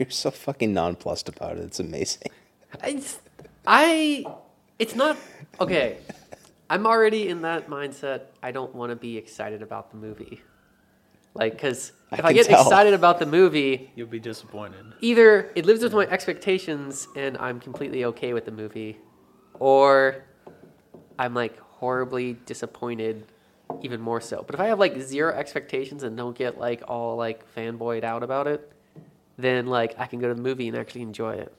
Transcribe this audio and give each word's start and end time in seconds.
You're 0.00 0.08
so 0.08 0.30
fucking 0.30 0.72
nonplussed 0.72 1.28
about 1.28 1.58
it. 1.58 1.64
It's 1.64 1.78
amazing. 1.78 2.22
It's, 2.82 3.20
I, 3.66 4.24
it's 4.78 4.94
not 4.94 5.18
okay. 5.60 5.98
I'm 6.70 6.86
already 6.86 7.28
in 7.28 7.42
that 7.42 7.68
mindset. 7.68 8.22
I 8.42 8.50
don't 8.50 8.74
want 8.74 8.90
to 8.90 8.96
be 8.96 9.18
excited 9.18 9.60
about 9.60 9.90
the 9.90 9.98
movie, 9.98 10.40
like 11.34 11.52
because 11.52 11.92
if 12.12 12.24
I, 12.24 12.28
can 12.28 12.34
get 12.34 12.46
tell. 12.46 12.62
excited 12.62 12.94
about 12.94 13.18
the 13.18 13.26
movie, 13.26 13.90
You'll 13.94 14.06
be 14.06 14.20
disappointed. 14.20 14.86
either 15.00 15.50
it 15.54 15.66
lives 15.66 15.82
with 15.82 15.92
my 15.92 16.06
expectations 16.06 17.06
and 17.14 17.36
I'm 17.36 17.60
completely 17.60 18.06
okay 18.06 18.32
with 18.32 18.46
the 18.46 18.52
movie, 18.52 18.96
or 19.58 20.24
I'm 21.18 21.34
like 21.34 21.58
horribly 21.58 22.34
disappointed, 22.46 23.26
even 23.82 24.00
more 24.00 24.22
so. 24.22 24.44
But 24.46 24.54
if 24.54 24.60
I 24.62 24.68
have 24.68 24.78
like 24.78 24.98
zero 24.98 25.34
expectations 25.34 26.04
and 26.04 26.16
don't 26.16 26.38
get 26.38 26.58
like 26.58 26.84
all 26.88 27.16
like 27.16 27.44
fanboyed 27.54 28.02
out 28.04 28.22
about 28.22 28.46
it, 28.46 28.72
then 29.42 29.66
like 29.66 29.94
I 29.98 30.06
can 30.06 30.18
go 30.20 30.28
to 30.28 30.34
the 30.34 30.42
movie 30.42 30.68
and 30.68 30.76
actually 30.76 31.02
enjoy 31.02 31.34
it 31.34 31.54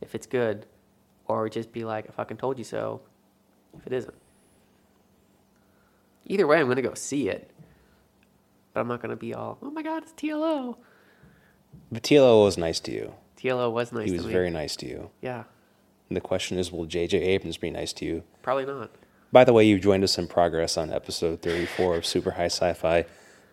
if 0.00 0.14
it's 0.14 0.26
good, 0.26 0.66
or 1.26 1.48
just 1.48 1.72
be 1.72 1.84
like, 1.84 2.06
I 2.08 2.12
fucking 2.12 2.36
told 2.38 2.58
you 2.58 2.64
so, 2.64 3.00
if 3.78 3.86
it 3.86 3.92
isn't. 3.92 4.14
Either 6.26 6.46
way, 6.46 6.58
I'm 6.60 6.68
gonna 6.68 6.82
go 6.82 6.94
see 6.94 7.28
it, 7.28 7.50
but 8.72 8.80
I'm 8.80 8.88
not 8.88 9.02
gonna 9.02 9.16
be 9.16 9.34
all, 9.34 9.58
oh 9.62 9.70
my 9.70 9.82
god, 9.82 10.02
it's 10.04 10.12
TLO. 10.12 10.76
But 11.92 12.02
TLO 12.02 12.44
was 12.44 12.56
nice 12.58 12.80
to 12.80 12.92
you. 12.92 13.14
TLO 13.36 13.72
was 13.72 13.92
nice. 13.92 14.06
To 14.06 14.12
you. 14.12 14.18
He 14.20 14.24
was 14.24 14.32
very 14.32 14.50
nice 14.50 14.76
to 14.76 14.86
you. 14.86 15.10
Yeah, 15.22 15.44
And 16.08 16.16
the 16.16 16.20
question 16.20 16.58
is, 16.58 16.70
will 16.70 16.86
J.J. 16.86 17.18
Abrams 17.18 17.56
be 17.56 17.70
nice 17.70 17.92
to 17.94 18.04
you? 18.04 18.22
probably 18.42 18.66
not. 18.66 18.90
By 19.32 19.44
the 19.44 19.52
way, 19.52 19.64
you've 19.64 19.80
joined 19.80 20.02
us 20.02 20.18
in 20.18 20.26
progress 20.26 20.76
on 20.76 20.92
episode 20.92 21.40
34 21.40 21.96
of 21.96 22.06
Super 22.06 22.32
High 22.32 22.46
Sci-Fi. 22.46 23.04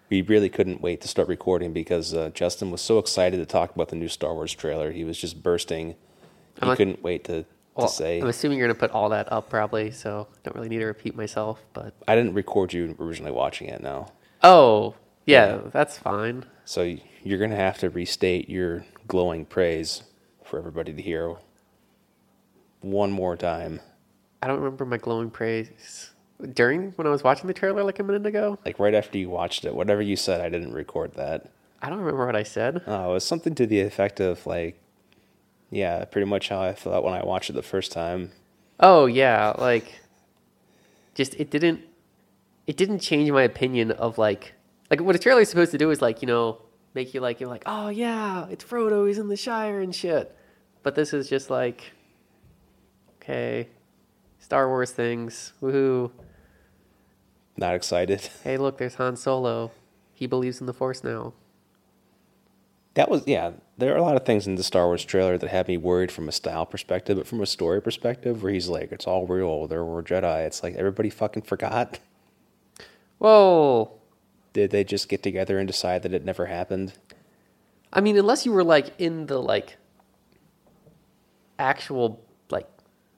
We 0.09 0.21
really 0.21 0.49
couldn't 0.49 0.81
wait 0.81 1.01
to 1.01 1.07
start 1.07 1.27
recording 1.27 1.73
because 1.73 2.13
uh, 2.13 2.29
Justin 2.33 2.71
was 2.71 2.81
so 2.81 2.97
excited 2.97 3.37
to 3.37 3.45
talk 3.45 3.75
about 3.75 3.89
the 3.89 3.95
new 3.97 4.07
Star 4.07 4.33
Wars 4.33 4.53
trailer. 4.53 4.91
He 4.91 5.03
was 5.03 5.17
just 5.17 5.43
bursting. 5.43 5.95
He 6.61 6.65
like- 6.65 6.77
couldn't 6.77 7.03
wait 7.03 7.25
to, 7.25 7.41
to 7.43 7.45
Well, 7.75 7.87
say. 7.89 8.21
I'm 8.21 8.27
assuming 8.27 8.57
you're 8.57 8.67
gonna 8.67 8.79
put 8.79 8.91
all 8.91 9.09
that 9.09 9.31
up 9.31 9.49
probably, 9.49 9.91
so 9.91 10.27
I 10.33 10.37
don't 10.45 10.55
really 10.55 10.69
need 10.69 10.79
to 10.79 10.85
repeat 10.85 11.15
myself. 11.15 11.59
But 11.73 11.93
I 12.07 12.15
didn't 12.15 12.33
record 12.35 12.71
you 12.73 12.95
originally 12.99 13.31
watching 13.33 13.67
it 13.67 13.81
now. 13.81 14.11
oh 14.43 14.95
yeah, 15.25 15.59
that's 15.73 15.97
fine. 15.97 16.45
So 16.63 16.95
you're 17.23 17.37
going 17.37 17.49
to 17.49 17.57
have 17.57 17.77
to 17.79 17.89
restate 17.89 18.49
your 18.49 18.85
glowing 19.09 19.45
praise 19.45 20.03
for 20.45 20.57
everybody 20.57 20.93
to 20.93 21.01
hear 21.01 21.35
one 22.79 23.11
more 23.11 23.35
time. 23.35 23.81
I 24.41 24.47
don't 24.47 24.59
remember 24.59 24.85
my 24.85 24.95
glowing 24.97 25.29
praise 25.29 26.11
during 26.53 26.91
when 26.91 27.07
I 27.07 27.09
was 27.09 27.23
watching 27.23 27.47
the 27.47 27.53
trailer 27.53 27.83
like 27.83 27.99
a 27.99 28.03
minute 28.03 28.25
ago. 28.25 28.59
Like 28.65 28.79
right 28.79 28.93
after 28.93 29.17
you 29.17 29.29
watched 29.29 29.65
it, 29.65 29.75
whatever 29.75 30.01
you 30.01 30.15
said, 30.15 30.41
I 30.41 30.49
didn't 30.49 30.73
record 30.73 31.13
that. 31.15 31.49
I 31.81 31.89
don't 31.89 31.99
remember 31.99 32.25
what 32.25 32.35
I 32.35 32.43
said. 32.43 32.81
Oh, 32.87 33.11
it 33.11 33.13
was 33.13 33.25
something 33.25 33.55
to 33.55 33.65
the 33.65 33.81
effect 33.81 34.19
of 34.19 34.45
like, 34.45 34.79
yeah, 35.69 36.05
pretty 36.05 36.25
much 36.25 36.49
how 36.49 36.61
I 36.61 36.73
felt 36.73 37.03
when 37.03 37.13
I 37.13 37.23
watched 37.23 37.49
it 37.49 37.53
the 37.53 37.63
first 37.63 37.91
time. 37.91 38.31
Oh 38.79 39.05
yeah, 39.05 39.53
like 39.57 39.99
just 41.15 41.33
it 41.35 41.49
didn't 41.49 41.81
it 42.67 42.77
didn't 42.77 42.99
change 42.99 43.29
my 43.31 43.41
opinion 43.43 43.91
of 43.91 44.17
like 44.17 44.53
like 44.91 45.01
what 45.01 45.15
a 45.15 45.19
trailer 45.19 45.41
is 45.41 45.49
supposed 45.49 45.71
to 45.71 45.77
do 45.77 45.89
is 45.89 46.01
like 46.01 46.21
you 46.21 46.27
know 46.27 46.61
make 46.93 47.13
you 47.13 47.19
like 47.19 47.39
you're 47.39 47.49
like 47.49 47.63
oh 47.65 47.89
yeah 47.89 48.47
it's 48.49 48.63
Frodo 48.63 49.07
he's 49.07 49.17
in 49.17 49.27
the 49.27 49.35
Shire 49.35 49.81
and 49.81 49.93
shit, 49.93 50.35
but 50.83 50.95
this 50.95 51.13
is 51.13 51.27
just 51.27 51.49
like 51.49 51.91
okay 53.21 53.67
Star 54.39 54.67
Wars 54.69 54.91
things 54.91 55.53
woohoo 55.61 56.11
Not 57.57 57.75
excited. 57.75 58.21
hey 58.43 58.57
look 58.57 58.77
there's 58.77 58.95
Han 58.95 59.15
Solo 59.15 59.71
he 60.13 60.25
believes 60.27 60.59
in 60.59 60.67
the 60.67 60.73
Force 60.73 61.03
now 61.03 61.33
That 62.95 63.09
was 63.09 63.23
yeah. 63.27 63.51
There 63.77 63.93
are 63.93 63.97
a 63.97 64.01
lot 64.01 64.15
of 64.15 64.25
things 64.25 64.47
in 64.47 64.55
the 64.55 64.63
Star 64.63 64.87
Wars 64.87 65.05
trailer 65.05 65.37
that 65.37 65.49
had 65.49 65.67
me 65.67 65.77
worried 65.77 66.11
from 66.11 66.27
a 66.27 66.31
style 66.31 66.65
perspective, 66.65 67.17
but 67.17 67.27
from 67.27 67.41
a 67.41 67.45
story 67.45 67.79
perspective, 67.79 68.41
where 68.41 68.51
he's 68.51 68.69
like, 68.69 68.91
"It's 68.91 69.05
all 69.05 69.27
real. 69.27 69.67
There 69.67 69.83
were 69.85 70.01
Jedi." 70.01 70.45
It's 70.47 70.63
like 70.63 70.75
everybody 70.75 71.11
fucking 71.11 71.43
forgot. 71.43 71.99
whoa 73.19 73.91
Did 74.53 74.71
they 74.71 74.83
just 74.83 75.09
get 75.09 75.21
together 75.23 75.59
and 75.59 75.67
decide 75.67 76.01
that 76.03 76.13
it 76.13 76.25
never 76.25 76.47
happened? 76.47 76.93
I 77.93 78.01
mean, 78.01 78.17
unless 78.17 78.45
you 78.45 78.51
were 78.51 78.63
like 78.63 78.93
in 78.99 79.27
the 79.27 79.39
like 79.39 79.77
actual 81.59 82.23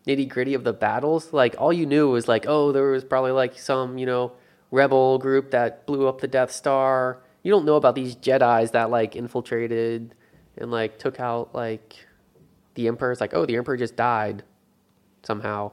nitty 0.09 0.27
gritty 0.27 0.53
of 0.53 0.63
the 0.63 0.73
battles, 0.73 1.31
like 1.31 1.55
all 1.57 1.71
you 1.71 1.85
knew 1.85 2.09
was 2.09 2.27
like, 2.27 2.45
oh, 2.47 2.71
there 2.71 2.89
was 2.89 3.03
probably 3.03 3.31
like 3.31 3.57
some 3.57 3.97
you 3.97 4.05
know 4.05 4.31
rebel 4.71 5.17
group 5.19 5.51
that 5.51 5.85
blew 5.85 6.07
up 6.07 6.21
the 6.21 6.27
Death 6.27 6.51
Star. 6.51 7.19
You 7.43 7.51
don't 7.51 7.65
know 7.65 7.75
about 7.75 7.95
these 7.95 8.15
Jedi's 8.15 8.71
that 8.71 8.89
like 8.89 9.15
infiltrated 9.15 10.15
and 10.57 10.71
like 10.71 10.97
took 10.97 11.19
out 11.19 11.53
like 11.53 12.07
the 12.75 12.87
Emperor. 12.87 13.11
It's 13.11 13.21
like, 13.21 13.33
oh, 13.33 13.45
the 13.45 13.55
Emperor 13.55 13.77
just 13.77 13.95
died 13.95 14.43
somehow. 15.23 15.71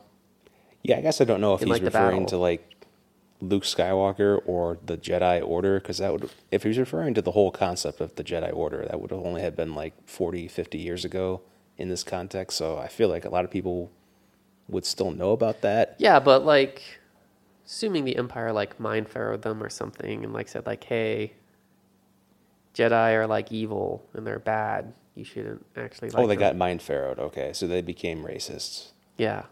Yeah, 0.83 0.99
I 0.99 1.01
guess 1.01 1.21
I 1.21 1.25
don't 1.25 1.41
know 1.41 1.55
if 1.55 1.63
In, 1.63 1.69
he's 1.69 1.75
like, 1.75 1.83
referring 1.83 2.27
to 2.27 2.37
like 2.37 2.87
Luke 3.41 3.65
Skywalker 3.65 4.41
or 4.47 4.79
the 4.85 4.97
Jedi 4.97 5.47
Order, 5.47 5.81
because 5.81 5.99
that 5.99 6.13
would, 6.13 6.31
if 6.51 6.63
he 6.63 6.69
was 6.69 6.79
referring 6.79 7.15
to 7.15 7.23
the 7.23 7.33
whole 7.33 7.51
concept 7.51 8.01
of 8.01 8.15
the 8.15 8.25
Jedi 8.25 8.55
Order, 8.55 8.87
that 8.89 9.01
would 9.01 9.11
have 9.11 9.21
only 9.21 9.43
have 9.43 9.57
been 9.57 9.75
like 9.75 9.95
40, 10.09 10.49
50 10.49 10.79
years 10.79 11.05
ago 11.05 11.43
in 11.77 11.89
this 11.89 12.05
context. 12.05 12.57
So 12.57 12.79
I 12.79 12.89
feel 12.89 13.09
like 13.09 13.25
a 13.25 13.29
lot 13.29 13.45
of 13.45 13.51
people 13.51 13.91
would 14.69 14.85
still 14.85 15.11
know 15.11 15.31
about 15.33 15.61
that. 15.63 15.97
Yeah, 15.99 16.19
but 16.21 16.45
like, 16.45 16.83
assuming 17.65 18.05
the 18.05 18.17
Empire 18.17 18.53
like 18.53 18.79
mind 18.81 19.09
pharaohed 19.09 19.43
them 19.43 19.63
or 19.63 19.69
something, 19.71 20.25
and 20.25 20.33
like 20.33 20.49
said 20.49 20.67
like, 20.67 20.85
"Hey, 20.85 21.35
Jedi 22.75 23.15
are 23.15 23.27
like 23.27 23.51
evil 23.53 24.05
and 24.15 24.27
they're 24.27 24.39
bad. 24.39 24.93
You 25.15 25.25
shouldn't 25.25 25.65
actually." 25.77 26.11
Like 26.11 26.19
oh, 26.23 26.27
they 26.27 26.35
them." 26.35 26.41
got 26.41 26.57
mind 26.57 26.81
pharaohed. 26.81 27.19
Okay, 27.19 27.53
so 27.53 27.67
they 27.67 27.81
became 27.83 28.25
racists 28.25 28.93
Yeah. 29.17 29.45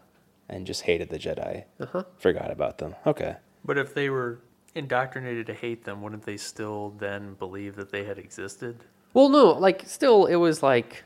and 0.49 0.65
just 0.67 0.81
hated 0.83 1.09
the 1.09 1.17
Jedi. 1.19 1.63
Uh 1.79 1.85
huh. 1.87 2.03
Forgot 2.17 2.51
about 2.51 2.77
them. 2.77 2.95
Okay. 3.07 3.35
But 3.63 3.77
if 3.79 3.93
they 3.95 4.09
were 4.09 4.39
indoctrinated 4.75 5.47
to 5.47 5.53
hate 5.53 5.85
them, 5.85 6.01
wouldn't 6.01 6.23
they 6.23 6.37
still 6.37 6.93
then 6.99 7.33
believe 7.35 7.75
that 7.77 7.91
they 7.91 8.03
had 8.03 8.19
existed? 8.19 8.83
Well, 9.13 9.29
no, 9.29 9.51
like 9.53 9.83
still, 9.87 10.25
it 10.25 10.35
was 10.35 10.61
like 10.61 11.03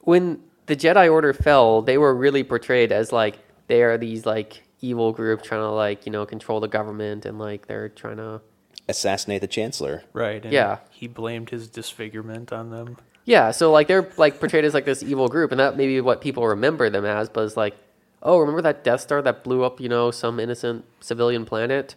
when 0.00 0.40
the 0.66 0.76
Jedi 0.76 1.10
Order 1.10 1.32
fell, 1.32 1.82
they 1.82 1.98
were 1.98 2.14
really 2.14 2.44
portrayed 2.44 2.92
as 2.92 3.12
like 3.12 3.38
they 3.66 3.82
are 3.82 3.98
these 3.98 4.26
like 4.26 4.62
evil 4.80 5.12
group 5.12 5.42
trying 5.42 5.60
to 5.62 5.70
like 5.70 6.06
you 6.06 6.12
know 6.12 6.26
control 6.26 6.60
the 6.60 6.68
government 6.68 7.24
and 7.24 7.38
like 7.38 7.66
they're 7.66 7.88
trying 7.88 8.18
to 8.18 8.40
Assassinate 8.88 9.40
the 9.40 9.46
Chancellor. 9.46 10.04
Right. 10.12 10.42
And 10.42 10.52
Yeah. 10.52 10.78
He 10.90 11.08
blamed 11.08 11.50
his 11.50 11.68
disfigurement 11.68 12.52
on 12.52 12.70
them. 12.70 12.98
Yeah, 13.24 13.52
so 13.52 13.72
like 13.72 13.88
they're 13.88 14.10
like 14.18 14.38
portrayed 14.38 14.66
as 14.66 14.74
like 14.74 14.84
this 14.84 15.02
evil 15.02 15.28
group, 15.28 15.50
and 15.50 15.58
that 15.58 15.78
may 15.78 15.86
be 15.86 16.00
what 16.02 16.20
people 16.20 16.46
remember 16.46 16.90
them 16.90 17.06
as. 17.06 17.30
But 17.30 17.44
it's 17.46 17.56
like, 17.56 17.74
oh, 18.22 18.38
remember 18.38 18.60
that 18.60 18.84
Death 18.84 19.00
Star 19.00 19.22
that 19.22 19.42
blew 19.42 19.64
up, 19.64 19.80
you 19.80 19.88
know, 19.88 20.10
some 20.10 20.38
innocent 20.38 20.84
civilian 21.00 21.46
planet? 21.46 21.94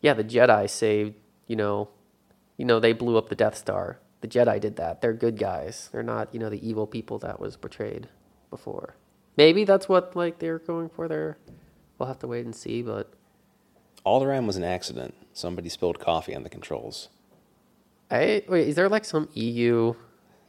Yeah, 0.00 0.14
the 0.14 0.24
Jedi 0.24 0.70
saved, 0.70 1.16
you 1.46 1.56
know, 1.56 1.90
you 2.56 2.64
know 2.64 2.80
they 2.80 2.94
blew 2.94 3.18
up 3.18 3.28
the 3.28 3.34
Death 3.34 3.58
Star. 3.58 3.98
The 4.20 4.28
Jedi 4.28 4.60
did 4.60 4.76
that. 4.76 5.00
They're 5.00 5.14
good 5.14 5.38
guys. 5.38 5.88
They're 5.92 6.02
not, 6.02 6.32
you 6.32 6.40
know, 6.40 6.50
the 6.50 6.66
evil 6.66 6.86
people 6.86 7.18
that 7.20 7.40
was 7.40 7.56
portrayed 7.56 8.08
before. 8.50 8.96
Maybe 9.36 9.64
that's 9.64 9.88
what 9.88 10.14
like 10.14 10.38
they're 10.38 10.58
going 10.58 10.88
for 10.90 11.08
there. 11.08 11.38
We'll 11.98 12.08
have 12.08 12.18
to 12.20 12.26
wait 12.26 12.44
and 12.44 12.54
see, 12.54 12.82
but 12.82 13.12
Alderaan 14.04 14.46
was 14.46 14.56
an 14.56 14.64
accident. 14.64 15.14
Somebody 15.32 15.68
spilled 15.68 15.98
coffee 15.98 16.34
on 16.34 16.42
the 16.42 16.50
controls. 16.50 17.08
I 18.10 18.42
wait, 18.48 18.68
is 18.68 18.74
there 18.74 18.88
like 18.88 19.04
some 19.04 19.28
EU 19.34 19.94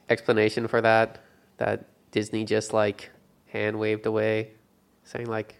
explanation 0.09 0.67
for 0.67 0.81
that 0.81 1.19
that 1.57 1.85
Disney 2.11 2.43
just 2.43 2.73
like 2.73 3.11
hand 3.47 3.79
waved 3.79 4.05
away 4.05 4.51
saying 5.03 5.27
like 5.27 5.55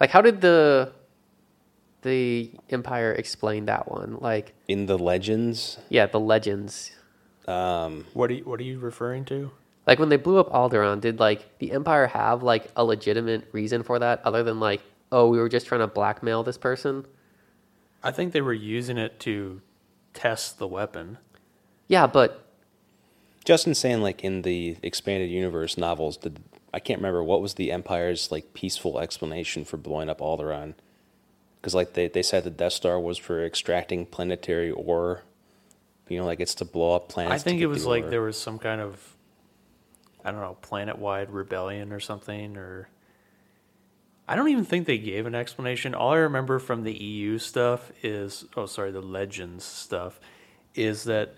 like 0.00 0.10
how 0.10 0.22
did 0.22 0.40
the 0.40 0.92
the 2.02 2.50
Empire 2.70 3.12
explain 3.12 3.66
that 3.66 3.90
one? 3.90 4.18
Like 4.20 4.54
In 4.68 4.86
the 4.86 4.98
legends, 4.98 5.78
yeah, 5.88 6.06
the 6.06 6.20
legends. 6.20 6.90
um, 7.46 8.06
What 8.14 8.30
are 8.30 8.34
you, 8.34 8.44
what 8.44 8.60
are 8.60 8.64
you 8.64 8.78
referring 8.78 9.24
to? 9.26 9.50
Like 9.86 9.98
when 9.98 10.08
they 10.08 10.16
blew 10.16 10.38
up 10.38 10.50
Alderaan, 10.52 11.00
did 11.00 11.18
like 11.18 11.58
the 11.58 11.72
Empire 11.72 12.06
have 12.06 12.42
like 12.42 12.70
a 12.76 12.84
legitimate 12.84 13.48
reason 13.52 13.82
for 13.82 13.98
that 13.98 14.20
other 14.24 14.42
than 14.42 14.60
like, 14.60 14.82
oh, 15.10 15.28
we 15.28 15.38
were 15.38 15.48
just 15.48 15.66
trying 15.66 15.80
to 15.80 15.86
blackmail 15.86 16.42
this 16.42 16.58
person? 16.58 17.06
I 18.02 18.10
think 18.12 18.32
they 18.32 18.40
were 18.40 18.52
using 18.54 18.96
it 18.98 19.18
to 19.20 19.60
test 20.14 20.58
the 20.58 20.66
weapon. 20.68 21.18
Yeah, 21.88 22.06
but 22.06 22.46
Justin's 23.44 23.78
saying 23.78 24.00
like 24.00 24.22
in 24.22 24.42
the 24.42 24.76
expanded 24.82 25.30
universe 25.30 25.76
novels, 25.76 26.16
did 26.16 26.40
I 26.72 26.78
can't 26.78 27.00
remember 27.00 27.24
what 27.24 27.42
was 27.42 27.54
the 27.54 27.72
Empire's 27.72 28.30
like 28.30 28.54
peaceful 28.54 29.00
explanation 29.00 29.64
for 29.64 29.76
blowing 29.76 30.08
up 30.08 30.20
Alderaan? 30.20 30.74
Because 31.60 31.74
like 31.74 31.92
they 31.92 32.08
they 32.08 32.22
said 32.22 32.44
the 32.44 32.50
Death 32.50 32.72
Star 32.72 32.98
was 32.98 33.18
for 33.18 33.44
extracting 33.44 34.06
planetary 34.06 34.70
ore. 34.70 35.22
You 36.08 36.18
know, 36.18 36.26
like 36.26 36.40
it's 36.40 36.56
to 36.56 36.64
blow 36.64 36.96
up 36.96 37.08
planets. 37.08 37.34
I 37.34 37.38
think 37.38 37.60
it 37.60 37.66
was 37.66 37.84
the 37.84 37.90
like 37.90 38.04
ore. 38.04 38.10
there 38.10 38.22
was 38.22 38.38
some 38.38 38.58
kind 38.58 38.80
of, 38.80 38.98
I 40.24 40.32
don't 40.32 40.40
know, 40.40 40.56
planet 40.60 40.98
wide 40.98 41.30
rebellion 41.30 41.92
or 41.92 42.00
something, 42.00 42.56
or. 42.56 42.88
I 44.26 44.36
don't 44.36 44.48
even 44.48 44.64
think 44.64 44.86
they 44.86 44.98
gave 44.98 45.26
an 45.26 45.34
explanation. 45.34 45.92
All 45.92 46.12
I 46.12 46.18
remember 46.18 46.60
from 46.60 46.84
the 46.84 46.92
EU 46.92 47.38
stuff 47.38 47.90
is, 48.04 48.44
oh, 48.56 48.66
sorry, 48.66 48.92
the 48.92 49.00
Legends 49.00 49.64
stuff, 49.64 50.20
is 50.72 51.02
that 51.04 51.34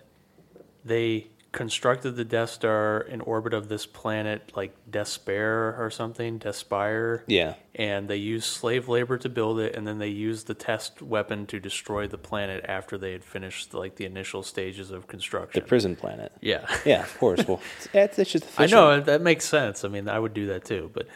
they 0.85 1.27
constructed 1.53 2.15
the 2.17 2.25
Death 2.25 2.49
Star 2.49 2.99
in 2.99 3.21
orbit 3.21 3.53
of 3.53 3.69
this 3.69 3.85
planet, 3.85 4.51
like 4.55 4.75
Despayre 4.89 5.79
or 5.79 5.89
something, 5.89 6.39
Despire. 6.39 7.21
Yeah. 7.27 7.53
And 7.75 8.09
they 8.09 8.17
used 8.17 8.45
slave 8.45 8.89
labor 8.89 9.17
to 9.19 9.29
build 9.29 9.59
it, 9.59 9.75
and 9.75 9.87
then 9.87 9.99
they 9.99 10.09
used 10.09 10.47
the 10.47 10.55
test 10.55 11.01
weapon 11.01 11.45
to 11.47 11.59
destroy 11.59 12.07
the 12.07 12.17
planet 12.17 12.65
after 12.67 12.97
they 12.97 13.13
had 13.13 13.23
finished 13.23 13.73
like 13.73 13.95
the 13.95 14.05
initial 14.05 14.43
stages 14.43 14.91
of 14.91 15.07
construction. 15.07 15.61
The 15.61 15.67
prison 15.67 15.95
planet. 15.95 16.33
yeah, 16.41 16.65
Yeah, 16.85 17.03
of 17.03 17.17
course. 17.19 17.47
Well, 17.47 17.61
it's, 17.93 18.19
it's 18.19 18.31
just 18.31 18.45
I 18.59 18.65
know 18.65 18.99
that 18.99 19.21
makes 19.21 19.45
sense. 19.45 19.85
I 19.85 19.87
mean, 19.87 20.09
I 20.09 20.19
would 20.19 20.33
do 20.33 20.47
that 20.47 20.65
too, 20.65 20.91
but 20.93 21.07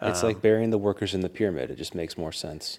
It's 0.00 0.22
um, 0.22 0.28
like 0.28 0.40
burying 0.40 0.70
the 0.70 0.78
workers 0.78 1.14
in 1.14 1.20
the 1.20 1.28
pyramid. 1.28 1.70
It 1.70 1.76
just 1.76 1.94
makes 1.94 2.16
more 2.16 2.32
sense. 2.32 2.78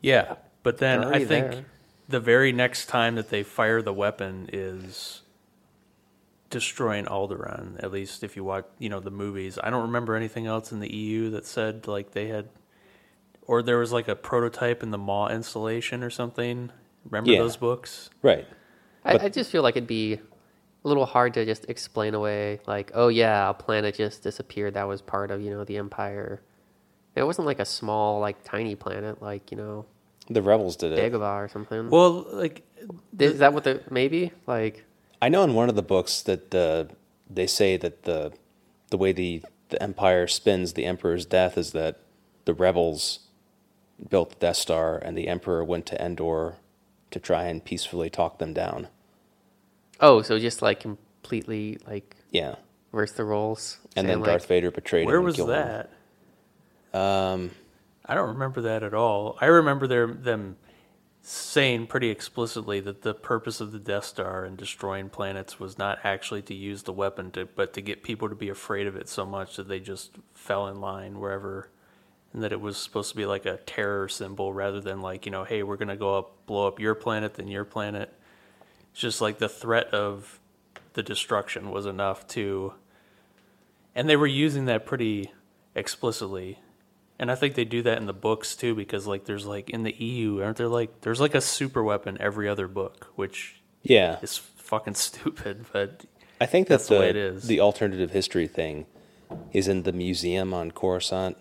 yeah. 0.00 0.36
But 0.62 0.78
then 0.78 1.04
I 1.04 1.24
think 1.24 1.50
there. 1.52 1.64
the 2.08 2.18
very 2.20 2.52
next 2.52 2.86
time 2.86 3.14
that 3.14 3.30
they 3.30 3.44
fire 3.44 3.80
the 3.80 3.92
weapon 3.92 4.50
is 4.52 5.22
destroying 6.50 7.04
Alderaan. 7.06 7.82
At 7.82 7.90
least 7.92 8.22
if 8.24 8.36
you 8.36 8.44
watch, 8.44 8.64
you 8.78 8.88
know, 8.88 9.00
the 9.00 9.10
movies. 9.10 9.58
I 9.62 9.70
don't 9.70 9.82
remember 9.82 10.14
anything 10.16 10.46
else 10.46 10.72
in 10.72 10.80
the 10.80 10.92
EU 10.94 11.30
that 11.30 11.46
said 11.46 11.86
like 11.86 12.12
they 12.12 12.28
had, 12.28 12.48
or 13.42 13.62
there 13.62 13.78
was 13.78 13.92
like 13.92 14.08
a 14.08 14.16
prototype 14.16 14.82
in 14.82 14.90
the 14.90 14.98
Maw 14.98 15.28
installation 15.28 16.02
or 16.02 16.10
something. 16.10 16.70
Remember 17.04 17.30
Yeah. 17.30 17.38
those 17.40 17.56
books? 17.56 18.10
Right. 18.22 18.46
I, 19.04 19.12
But- 19.12 19.22
I 19.22 19.28
just 19.28 19.50
feel 19.50 19.62
like 19.62 19.76
it'd 19.76 19.86
be 19.86 20.14
a 20.14 20.88
little 20.88 21.06
hard 21.06 21.34
to 21.34 21.44
just 21.44 21.64
explain 21.68 22.14
away, 22.14 22.60
like, 22.66 22.90
oh 22.94 23.08
yeah, 23.08 23.50
a 23.50 23.54
planet 23.54 23.94
just 23.96 24.22
disappeared. 24.22 24.74
That 24.74 24.86
was 24.88 25.02
part 25.02 25.30
of 25.30 25.40
you 25.40 25.50
know 25.50 25.64
the 25.64 25.76
Empire. 25.78 26.42
It 27.16 27.22
wasn't 27.24 27.46
like 27.46 27.58
a 27.60 27.64
small, 27.64 28.20
like 28.20 28.42
tiny 28.44 28.74
planet, 28.74 29.22
like 29.22 29.50
you 29.50 29.56
know 29.56 29.86
The 30.28 30.42
rebels 30.42 30.76
did 30.76 30.92
it. 30.92 31.12
Dagobah 31.12 31.44
or 31.44 31.48
something. 31.48 31.88
Well, 31.90 32.26
like 32.32 32.62
Is 33.18 33.38
that 33.38 33.52
what 33.52 33.64
the 33.64 33.82
maybe 33.90 34.32
like? 34.46 34.84
I 35.20 35.28
know 35.28 35.42
in 35.42 35.54
one 35.54 35.68
of 35.68 35.76
the 35.76 35.82
books 35.82 36.22
that 36.22 36.50
the 36.50 36.90
they 37.28 37.46
say 37.46 37.76
that 37.76 38.04
the 38.04 38.32
the 38.90 38.96
way 38.96 39.12
the 39.12 39.42
the 39.68 39.82
Empire 39.82 40.26
spins 40.26 40.74
the 40.74 40.84
Emperor's 40.84 41.26
death 41.26 41.58
is 41.58 41.72
that 41.72 42.00
the 42.44 42.54
rebels 42.54 43.20
built 44.08 44.30
the 44.30 44.36
Death 44.36 44.56
Star 44.56 44.98
and 44.98 45.16
the 45.16 45.26
Emperor 45.28 45.64
went 45.64 45.86
to 45.86 46.00
Endor 46.02 46.56
to 47.10 47.18
try 47.18 47.44
and 47.44 47.64
peacefully 47.64 48.10
talk 48.10 48.38
them 48.38 48.52
down. 48.52 48.88
Oh, 50.00 50.22
so 50.22 50.38
just 50.38 50.62
like 50.62 50.80
completely 50.80 51.78
like 51.86 52.14
Yeah. 52.30 52.56
reverse 52.92 53.12
the 53.12 53.24
roles. 53.24 53.78
And 53.96 54.08
then 54.08 54.20
like, 54.20 54.28
Darth 54.28 54.46
Vader 54.46 54.70
betrayed 54.70 55.06
where 55.06 55.16
him 55.16 55.20
and 55.20 55.26
was 55.26 55.36
killed 55.36 55.50
him. 55.50 55.86
that? 56.92 56.98
Um, 56.98 57.50
I 58.04 58.14
don't 58.14 58.28
remember 58.28 58.60
that 58.62 58.82
at 58.82 58.94
all. 58.94 59.36
I 59.40 59.46
remember 59.46 59.86
their, 59.86 60.06
them 60.06 60.56
saying 61.28 61.88
pretty 61.88 62.08
explicitly 62.08 62.78
that 62.78 63.02
the 63.02 63.12
purpose 63.12 63.60
of 63.60 63.72
the 63.72 63.80
Death 63.80 64.04
Star 64.04 64.44
and 64.44 64.56
destroying 64.56 65.08
planets 65.08 65.58
was 65.58 65.76
not 65.76 65.98
actually 66.04 66.40
to 66.42 66.54
use 66.54 66.84
the 66.84 66.92
weapon, 66.92 67.32
to, 67.32 67.46
but 67.46 67.72
to 67.72 67.80
get 67.80 68.04
people 68.04 68.28
to 68.28 68.36
be 68.36 68.48
afraid 68.48 68.86
of 68.86 68.94
it 68.94 69.08
so 69.08 69.26
much 69.26 69.56
that 69.56 69.66
they 69.66 69.80
just 69.80 70.12
fell 70.34 70.68
in 70.68 70.80
line 70.80 71.18
wherever, 71.18 71.68
and 72.32 72.44
that 72.44 72.52
it 72.52 72.60
was 72.60 72.76
supposed 72.76 73.10
to 73.10 73.16
be 73.16 73.26
like 73.26 73.44
a 73.44 73.56
terror 73.56 74.08
symbol 74.08 74.52
rather 74.52 74.80
than 74.80 75.00
like 75.00 75.26
you 75.26 75.32
know, 75.32 75.42
hey, 75.42 75.64
we're 75.64 75.76
gonna 75.76 75.96
go 75.96 76.16
up, 76.16 76.46
blow 76.46 76.68
up 76.68 76.78
your 76.78 76.94
planet, 76.94 77.34
then 77.34 77.48
your 77.48 77.64
planet. 77.64 78.14
It's 78.92 79.00
just 79.00 79.20
like 79.20 79.38
the 79.38 79.48
threat 79.48 79.92
of 79.92 80.38
the 80.92 81.02
destruction 81.02 81.72
was 81.72 81.86
enough 81.86 82.28
to, 82.28 82.72
and 83.96 84.08
they 84.08 84.16
were 84.16 84.28
using 84.28 84.66
that 84.66 84.86
pretty 84.86 85.32
explicitly 85.74 86.60
and 87.18 87.30
I 87.30 87.34
think 87.34 87.54
they 87.54 87.64
do 87.64 87.82
that 87.82 87.98
in 87.98 88.06
the 88.06 88.12
books 88.12 88.56
too, 88.56 88.74
because 88.74 89.06
like 89.06 89.24
there's 89.24 89.46
like 89.46 89.70
in 89.70 89.82
the 89.82 89.92
EU, 89.92 90.42
aren't 90.42 90.58
there 90.58 90.68
like 90.68 91.00
there's 91.00 91.20
like 91.20 91.34
a 91.34 91.40
super 91.40 91.82
weapon 91.82 92.16
every 92.20 92.48
other 92.48 92.68
book, 92.68 93.08
which 93.14 93.60
yeah. 93.82 94.18
is 94.22 94.38
fucking 94.38 94.94
stupid. 95.06 95.66
But 95.72 96.04
I 96.40 96.46
think 96.46 96.68
that 96.68 96.74
That's 96.74 96.88
the 96.88 96.94
the 96.94 97.00
way 97.00 97.10
it 97.10 97.16
is. 97.16 97.44
the 97.44 97.60
alternative 97.60 98.10
history 98.10 98.46
thing 98.46 98.86
is 99.52 99.68
in 99.68 99.82
the 99.84 99.92
museum 99.92 100.52
on 100.52 100.70
Coruscant. 100.70 101.36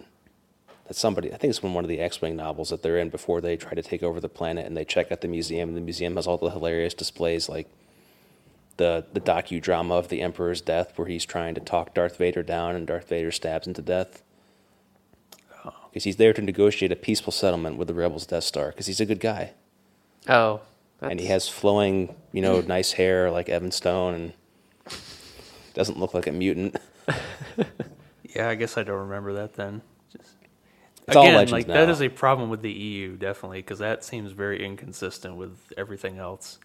That 0.88 0.96
somebody, 0.96 1.34
I 1.34 1.38
think 1.38 1.50
it's 1.50 1.58
from 1.58 1.74
one 1.74 1.84
of 1.84 1.90
the 1.90 2.00
X-wing 2.00 2.36
novels 2.36 2.70
that 2.70 2.84
they're 2.84 3.00
in 3.00 3.10
before 3.10 3.42
they 3.42 3.58
try 3.58 3.74
to 3.74 3.82
take 3.82 4.04
over 4.04 4.20
the 4.20 4.30
planet, 4.30 4.68
and 4.68 4.78
they 4.78 4.86
check 4.86 5.12
out 5.12 5.22
the 5.22 5.28
museum. 5.28 5.70
And 5.70 5.78
the 5.78 5.82
museum 5.82 6.16
has 6.16 6.28
all 6.28 6.38
the 6.38 6.52
hilarious 6.52 6.94
displays, 6.94 7.50
like 7.50 7.68
the 8.78 9.06
the 9.12 9.20
docudrama 9.20 9.98
of 9.98 10.10
the 10.10 10.22
Emperor's 10.22 10.62
death, 10.62 10.94
where 10.96 11.08
he's 11.08 11.26
trying 11.26 11.56
to 11.56 11.62
talk 11.62 11.96
Darth 11.96 12.18
Vader 12.18 12.44
down, 12.44 12.76
and 12.76 12.86
Darth 12.86 13.10
Vader 13.10 13.32
stabs 13.32 13.66
him 13.68 13.74
to 13.74 13.82
death. 13.82 14.22
Because 15.96 16.04
he's 16.04 16.18
there 16.18 16.34
to 16.34 16.44
negotiate 16.44 16.92
a 16.92 16.98
peaceful 16.98 17.32
settlement 17.32 17.78
with 17.78 17.88
the 17.88 17.96
rebels' 17.96 18.28
Death 18.28 18.44
Star, 18.44 18.68
because 18.68 18.88
he's 18.88 19.00
a 19.00 19.08
good 19.08 19.22
guy, 19.22 19.54
Oh, 20.28 20.62
and 21.08 21.22
he 21.22 21.28
has 21.28 21.48
flowing, 21.50 22.16
you 22.34 22.42
know, 22.42 22.62
nice 22.62 22.92
hair 22.92 23.32
like 23.32 23.48
Evan 23.50 23.72
Stone, 23.72 24.14
and 24.16 24.34
doesn't 25.74 26.00
look 26.00 26.14
like 26.14 26.28
a 26.28 26.34
mutant. 26.34 26.76
yeah, 28.36 28.50
I 28.50 28.56
guess 28.56 28.78
I 28.78 28.84
don't 28.84 29.00
remember 29.08 29.34
that 29.34 29.54
then. 29.56 29.82
Just, 30.12 30.36
It's 31.08 31.16
all 31.16 31.32
again, 31.32 31.34
legends 31.34 31.52
like 31.52 31.68
now. 31.68 31.74
that 31.74 31.90
is 31.90 32.02
a 32.02 32.10
problem 32.10 32.50
with 32.50 32.62
the 32.62 32.72
EU 32.72 33.18
definitely, 33.18 33.60
because 33.60 33.80
that 33.80 34.04
seems 34.04 34.32
very 34.34 34.64
inconsistent 34.66 35.38
with 35.38 35.58
everything 35.78 36.18
else. 36.20 36.60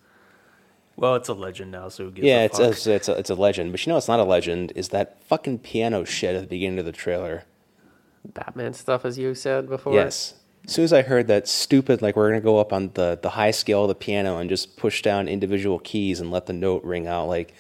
Well, 0.97 1.17
it's 1.17 1.29
a 1.29 1.35
legend 1.35 1.73
now, 1.73 1.89
so 1.89 2.05
who 2.05 2.11
gives 2.13 2.27
Yeah, 2.27 2.37
a 2.37 2.43
it's 2.45 2.59
fuck? 2.59 2.87
a, 2.87 2.93
it's 2.93 3.09
a 3.09 3.19
it's 3.19 3.31
a 3.31 3.35
legend, 3.35 3.73
but 3.73 3.85
you 3.87 3.93
know 3.93 3.97
it's 3.97 4.09
not 4.09 4.21
a 4.21 4.25
legend. 4.25 4.73
Is 4.77 4.91
that 4.91 5.23
fucking 5.25 5.61
piano 5.61 6.05
shit 6.05 6.35
at 6.35 6.43
the 6.43 6.47
beginning 6.47 6.79
of 6.79 6.85
the 6.85 6.93
trailer? 6.93 7.45
Batman 8.25 8.73
stuff, 8.75 9.05
as 9.05 9.19
you 9.19 9.35
said 9.35 9.69
before. 9.69 9.95
Yes. 9.95 10.35
As 10.67 10.73
soon 10.73 10.85
as 10.85 10.93
I 10.93 11.03
heard 11.03 11.27
that 11.29 11.49
stupid, 11.49 12.03
like 12.03 12.17
we're 12.17 12.29
gonna 12.29 12.41
go 12.41 12.59
up 12.59 12.73
on 12.73 12.91
the 12.95 13.19
the 13.21 13.31
high 13.31 13.51
scale 13.51 13.85
of 13.85 13.89
the 13.89 13.95
piano 13.95 14.39
and 14.39 14.51
just 14.51 14.77
push 14.77 15.03
down 15.03 15.27
individual 15.27 15.79
keys 15.79 16.21
and 16.21 16.31
let 16.31 16.47
the 16.47 16.53
note 16.53 16.85
ring 16.85 17.07
out, 17.07 17.29
like 17.29 17.55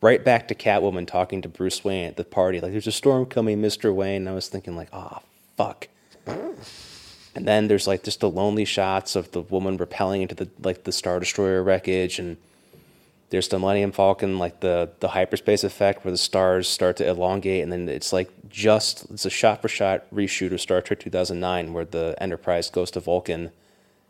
right 0.00 0.24
back 0.24 0.48
to 0.48 0.54
Catwoman 0.54 1.06
talking 1.06 1.42
to 1.42 1.48
Bruce 1.48 1.84
Wayne 1.84 2.06
at 2.06 2.16
the 2.16 2.24
party, 2.24 2.60
like 2.60 2.72
there's 2.72 2.86
a 2.86 2.92
storm 2.92 3.26
coming, 3.26 3.60
Mister 3.60 3.92
Wayne. 3.92 4.22
And 4.22 4.28
I 4.28 4.32
was 4.32 4.48
thinking 4.48 4.74
like, 4.74 4.88
oh 4.92 5.18
fuck. 5.56 5.88
And 6.26 7.46
then 7.46 7.68
there's 7.68 7.86
like 7.86 8.02
just 8.02 8.20
the 8.20 8.30
lonely 8.30 8.64
shots 8.64 9.14
of 9.14 9.30
the 9.32 9.42
woman 9.42 9.78
rappelling 9.78 10.22
into 10.22 10.34
the 10.34 10.48
like 10.62 10.84
the 10.84 10.92
Star 10.92 11.20
Destroyer 11.20 11.62
wreckage 11.62 12.18
and 12.18 12.38
there's 13.30 13.48
the 13.48 13.58
Millennium 13.58 13.92
Falcon, 13.92 14.38
like 14.38 14.60
the 14.60 14.90
the 15.00 15.08
hyperspace 15.08 15.64
effect 15.64 16.04
where 16.04 16.12
the 16.12 16.18
stars 16.18 16.68
start 16.68 16.96
to 16.98 17.08
elongate, 17.08 17.62
and 17.62 17.72
then 17.72 17.88
it's 17.88 18.12
like 18.12 18.30
just 18.48 19.10
it's 19.10 19.24
a 19.24 19.30
shot 19.30 19.62
for 19.62 19.68
shot 19.68 20.04
reshoot 20.12 20.52
of 20.52 20.60
Star 20.60 20.80
Trek 20.82 21.00
2009 21.00 21.72
where 21.72 21.84
the 21.84 22.14
Enterprise 22.18 22.68
goes 22.70 22.90
to 22.92 23.00
Vulcan, 23.00 23.52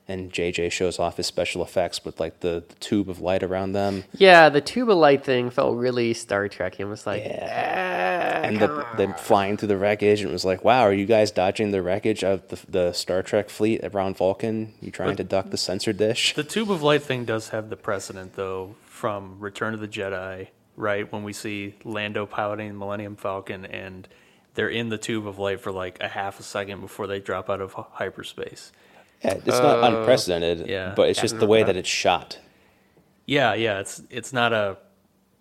and 0.09 0.33
JJ 0.33 0.73
shows 0.73 0.99
off 0.99 1.19
his 1.19 1.27
special 1.27 1.63
effects 1.63 2.05
with 2.05 2.19
like 2.19 2.41
the, 2.41 2.65
the 2.67 2.75
tube 2.77 3.09
of 3.11 3.21
light 3.21 3.43
around 3.43 3.73
them, 3.73 4.05
Yeah, 4.17 4.49
the 4.49 4.61
tube 4.63 4.91
of 4.91 4.97
light 4.97 5.23
thing 5.25 5.51
felt 5.51 5.77
really 5.77 6.15
Star 6.15 6.49
Trek. 6.49 6.81
It 6.81 6.87
was 6.87 7.07
like, 7.07 7.23
Yeah. 7.25 8.41
Ah, 8.43 8.47
and 8.47 8.59
the 8.59 8.87
them 8.97 9.15
flying 9.15 9.57
through 9.59 9.69
the 9.69 9.77
wreckage, 9.77 10.23
and 10.23 10.31
it 10.31 10.33
was 10.33 10.45
like, 10.47 10.65
wow, 10.65 10.81
are 10.81 10.93
you 10.93 11.05
guys 11.07 11.31
dodging 11.31 11.71
the 11.73 11.83
wreckage 11.83 12.25
of 12.25 12.49
the 12.49 12.59
the 12.69 12.93
Star 12.93 13.23
Trek 13.23 13.51
fleet 13.51 13.81
around 13.85 14.17
Vulcan? 14.17 14.73
You 14.81 14.91
trying 14.91 15.17
to 15.17 15.25
duck 15.25 15.51
the 15.51 15.59
sensor 15.59 15.93
dish? 15.93 16.35
The 16.35 16.43
tube 16.45 16.71
of 16.71 16.83
light 16.83 17.03
thing 17.03 17.25
does 17.27 17.51
have 17.51 17.69
the 17.69 17.77
precedent, 17.77 18.35
though, 18.37 18.77
from 19.01 19.41
Return 19.41 19.73
of 19.73 19.81
the 19.81 19.89
Jedi, 19.89 20.49
right? 20.77 21.11
When 21.11 21.23
we 21.25 21.33
see 21.33 21.75
Lando 21.85 22.27
piloting 22.27 22.69
the 22.69 22.75
Millennium 22.75 23.17
Falcon 23.17 23.65
and 23.65 24.07
they're 24.55 24.69
in 24.69 24.91
the 24.91 24.99
tube 24.99 25.27
of 25.27 25.39
light 25.39 25.61
for 25.63 25.73
like 25.73 25.97
a 26.03 26.09
half 26.09 26.39
a 26.39 26.43
second 26.43 26.83
before 26.83 27.07
they 27.07 27.19
drop 27.19 27.49
out 27.49 27.63
of 27.63 27.73
hyperspace. 27.73 28.73
Yeah, 29.25 29.35
it's 29.35 29.47
not 29.49 29.83
Uh, 29.83 29.97
unprecedented, 29.97 30.69
yeah. 30.69 30.93
but 30.95 31.09
it's 31.09 31.19
just 31.21 31.39
the 31.39 31.47
way 31.47 31.61
that. 31.61 31.69
that 31.69 31.77
it's 31.77 31.89
shot. 31.89 32.39
Yeah, 33.25 33.55
yeah, 33.55 33.81
it's 33.81 34.03
it's 34.11 34.33
not 34.35 34.53
a 34.53 34.77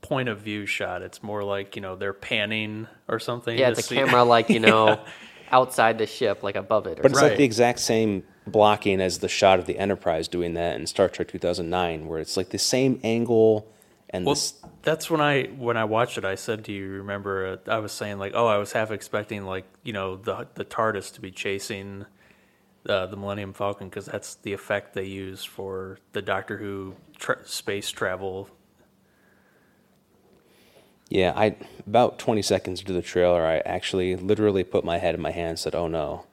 point 0.01 0.29
of 0.29 0.39
view 0.39 0.65
shot. 0.65 1.01
It's 1.01 1.21
more 1.21 1.43
like 1.43 1.75
you 1.75 1.81
know 1.81 1.97
they're 1.97 2.13
panning 2.13 2.87
or 3.09 3.19
something. 3.19 3.57
yeah, 3.57 3.65
to 3.67 3.71
it's 3.71 3.79
a 3.81 3.83
see- 3.83 3.95
camera 3.95 4.23
like 4.23 4.49
you 4.49 4.59
know 4.69 4.99
outside 5.51 5.97
the 5.97 6.05
ship, 6.07 6.43
like 6.43 6.55
above 6.55 6.87
it. 6.87 6.99
Or 6.99 7.01
But 7.01 7.11
it's 7.11 7.21
Right. 7.21 7.29
like 7.29 7.37
the 7.37 7.43
exact 7.43 7.79
same 7.79 8.23
blocking 8.51 9.01
as 9.01 9.19
the 9.19 9.27
shot 9.29 9.59
of 9.59 9.65
the 9.65 9.77
Enterprise 9.77 10.27
doing 10.27 10.53
that 10.55 10.75
in 10.75 10.87
Star 10.87 11.07
Trek 11.09 11.29
2009, 11.29 12.07
where 12.07 12.19
it's 12.19 12.37
like 12.37 12.49
the 12.49 12.57
same 12.57 12.99
angle 13.03 13.67
and 14.09 14.25
Well, 14.25 14.35
this. 14.35 14.53
that's 14.81 15.09
when 15.09 15.21
I 15.21 15.43
when 15.47 15.77
I 15.77 15.85
watched 15.85 16.17
it. 16.17 16.25
I 16.25 16.35
said 16.35 16.63
"Do 16.63 16.73
you, 16.73 16.89
remember? 16.89 17.59
Uh, 17.67 17.71
I 17.71 17.79
was 17.79 17.91
saying 17.91 18.17
like, 18.19 18.33
oh, 18.35 18.47
I 18.47 18.57
was 18.57 18.71
half 18.71 18.91
expecting 18.91 19.45
like 19.45 19.65
you 19.83 19.93
know 19.93 20.15
the 20.15 20.47
the 20.55 20.65
TARDIS 20.65 21.13
to 21.13 21.21
be 21.21 21.31
chasing 21.31 22.05
uh, 22.87 23.05
the 23.05 23.15
Millennium 23.15 23.53
Falcon 23.53 23.87
because 23.89 24.05
that's 24.05 24.35
the 24.35 24.53
effect 24.53 24.93
they 24.93 25.05
use 25.05 25.43
for 25.43 25.99
the 26.13 26.21
Doctor 26.21 26.57
Who 26.57 26.95
tra- 27.17 27.45
space 27.47 27.89
travel. 27.91 28.49
Yeah, 31.09 31.33
I 31.35 31.55
about 31.87 32.19
20 32.19 32.41
seconds 32.43 32.81
into 32.81 32.93
the 32.93 33.01
trailer, 33.01 33.43
I 33.45 33.59
actually 33.59 34.15
literally 34.15 34.63
put 34.63 34.83
my 34.85 34.99
head 34.99 35.15
in 35.15 35.21
my 35.21 35.31
hand 35.31 35.49
and 35.49 35.59
said, 35.59 35.73
"Oh 35.75 35.87
no," 35.87 36.25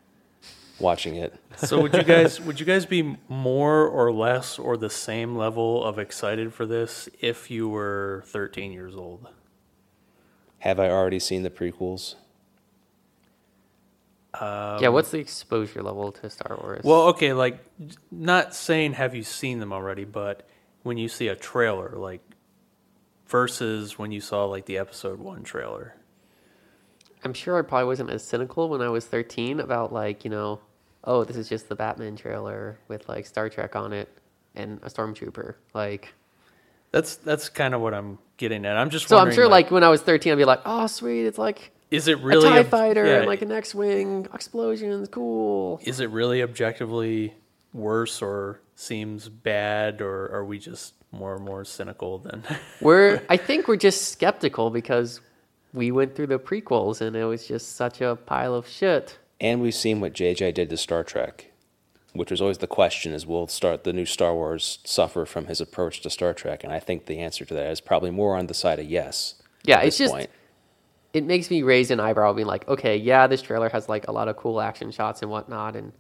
watching 0.78 1.16
it. 1.16 1.35
So 1.56 1.80
would 1.80 1.95
you 1.95 2.02
guys 2.02 2.40
would 2.42 2.61
you 2.61 2.66
guys 2.66 2.87
be 2.87 3.16
more 3.28 3.87
or 3.87 4.12
less 4.12 4.59
or 4.59 4.76
the 4.76 4.90
same 4.90 5.37
level 5.37 5.85
of 5.85 5.99
excited 5.99 6.52
for 6.52 6.66
this 6.66 7.09
if 7.21 7.50
you 7.50 7.68
were 7.68 8.25
13 8.26 8.73
years 8.73 8.95
old? 8.95 9.28
Have 10.59 10.80
I 10.80 10.88
already 10.88 11.18
seen 11.21 11.42
the 11.42 11.50
prequels? 11.50 12.16
Um, 14.35 14.83
yeah, 14.83 14.88
what's 14.88 15.11
the 15.11 15.18
exposure 15.18 15.83
level 15.83 16.12
to 16.12 16.28
Star 16.28 16.59
Wars? 16.61 16.83
Well, 16.85 17.09
okay, 17.09 17.33
like 17.33 17.64
not 18.11 18.54
saying 18.54 18.95
have 18.95 19.14
you 19.14 19.23
seen 19.23 19.61
them 19.61 19.73
already, 19.73 20.04
but 20.04 20.47
when 20.83 20.99
you 20.99 21.09
see 21.09 21.28
a 21.28 21.37
trailer, 21.37 21.95
like 21.97 22.21
versus 23.26 23.99
when 23.99 24.12
you 24.12 24.21
saw 24.21 24.45
like 24.45 24.66
the 24.66 24.76
episode 24.76 25.21
one 25.21 25.42
trailer? 25.42 25.95
I'm 27.25 27.35
sure 27.35 27.58
I 27.58 27.62
probably 27.62 27.87
wasn't 27.87 28.11
as 28.11 28.23
cynical 28.23 28.68
when 28.68 28.80
I 28.82 28.88
was 28.88 29.04
13 29.06 29.61
about 29.61 29.92
like, 29.92 30.25
you 30.25 30.30
know, 30.30 30.61
oh, 31.04 31.25
this 31.25 31.37
is 31.37 31.49
just 31.49 31.68
the 31.68 31.76
Batman 31.76 32.16
trailer 32.16 32.78
with 32.88 33.08
like 33.08 33.26
Star 33.26 33.49
Trek 33.49 33.76
on 33.76 33.92
it 33.92 34.08
and 34.54 34.80
a 34.82 34.90
stormtrooper. 34.90 35.54
Like, 35.75 36.14
That's 36.92 37.16
that's 37.16 37.49
kind 37.49 37.75
of 37.75 37.80
what 37.80 37.94
I'm 37.94 38.18
getting 38.37 38.64
at. 38.66 38.76
I'm 38.76 38.90
just 38.90 39.08
so 39.08 39.18
I'm 39.18 39.32
sure 39.32 39.49
like 39.49 39.70
when 39.70 39.85
I 39.85 39.88
was 39.88 40.02
13, 40.02 40.32
I'd 40.32 40.37
be 40.37 40.44
like, 40.44 40.61
oh, 40.64 40.87
sweet, 40.87 41.26
it's 41.26 41.38
like 41.38 41.73
is 41.90 42.08
it 42.08 42.18
really 42.20 42.49
a 42.49 42.50
TIE 42.50 42.61
ob- 42.61 42.66
fighter 42.66 43.06
yeah, 43.06 43.18
and 43.18 43.26
like 43.26 43.42
an 43.42 43.52
X-wing, 43.52 44.26
explosions, 44.35 45.08
cool. 45.08 45.80
is 45.85 46.00
it 46.00 46.11
really 46.11 46.42
objectively 46.42 47.32
worse 47.73 48.23
or 48.23 48.61
seems 48.75 49.28
bad 49.28 50.00
or 50.00 50.28
are 50.32 50.44
we 50.44 50.58
just 50.58 50.94
more 51.12 51.37
and 51.37 51.44
more 51.44 51.64
cynical 51.64 52.18
than 52.18 52.42
We're, 52.80 53.23
I 53.28 53.37
think 53.37 53.68
we're 53.68 53.76
just 53.76 54.08
skeptical 54.11 54.70
because 54.70 55.20
we 55.76 55.90
went 55.92 56.16
through 56.16 56.28
the 56.28 56.38
prequels 56.38 57.00
and 57.00 57.14
it 57.14 57.25
was 57.26 57.47
just 57.47 57.76
such 57.76 58.00
a 58.00 58.16
pile 58.16 58.54
of 58.54 58.66
shit. 58.66 59.18
And 59.40 59.61
we've 59.61 59.75
seen 59.75 60.00
what 60.00 60.14
JJ 60.14 60.54
did 60.54 60.71
to 60.71 60.76
Star 60.78 61.04
Trek, 61.04 61.52
which 62.14 62.30
was 62.30 62.40
always 62.40 62.59
the 62.59 62.66
question: 62.66 63.12
is 63.12 63.26
will 63.26 63.47
start 63.47 63.85
the 63.85 63.92
new 63.92 64.06
Star 64.06 64.35
Wars 64.35 64.78
suffer 64.85 65.26
from 65.26 65.47
his 65.47 65.61
approach 65.61 66.00
to 66.00 66.11
Star 66.11 66.33
Trek? 66.33 66.64
And 66.64 66.73
I 66.73 66.80
think 66.80 67.04
the 67.04 67.18
answer 67.18 67.45
to 67.45 67.54
that 67.54 67.71
is 67.71 67.83
probably 67.83 68.11
more 68.11 68.37
on 68.37 68.47
the 68.47 68.54
side 68.54 68.78
of 68.78 68.87
yes. 68.87 69.35
Yeah, 69.64 69.78
at 69.80 69.87
it's 69.87 69.99
this 69.99 70.06
just 70.06 70.14
point. 70.14 70.30
it 71.12 71.25
makes 71.25 71.50
me 71.50 71.62
raise 71.62 71.90
an 71.90 72.00
eyebrow, 72.00 72.33
being 72.33 72.47
like, 72.47 72.66
okay, 72.68 72.97
yeah, 72.97 73.26
this 73.26 73.42
trailer 73.42 73.68
has 73.68 73.88
like 73.88 74.09
a 74.09 74.12
lot 74.12 74.28
of 74.28 74.37
cool 74.37 74.61
action 74.62 74.90
shots 74.90 75.21
and 75.21 75.30
whatnot, 75.30 75.76
and 75.76 75.92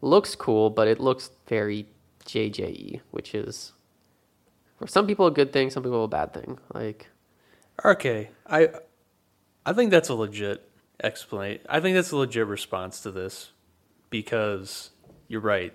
looks 0.00 0.36
cool, 0.36 0.70
but 0.70 0.86
it 0.86 1.00
looks 1.00 1.30
very 1.48 1.86
JJE, 2.26 3.00
which 3.10 3.34
is 3.34 3.72
for 4.78 4.86
some 4.86 5.06
people 5.08 5.26
a 5.26 5.32
good 5.32 5.52
thing, 5.52 5.70
some 5.70 5.82
people 5.82 6.04
a 6.04 6.08
bad 6.08 6.32
thing. 6.32 6.58
Like, 6.72 7.08
Okay, 7.84 8.30
I 8.46 8.68
I 9.66 9.72
think 9.72 9.90
that's 9.90 10.08
a 10.08 10.14
legit 10.14 10.68
explanation. 11.02 11.64
I 11.68 11.80
think 11.80 11.94
that's 11.94 12.10
a 12.10 12.16
legit 12.16 12.46
response 12.46 13.00
to 13.00 13.10
this 13.10 13.50
because 14.10 14.90
you're 15.28 15.40
right. 15.40 15.72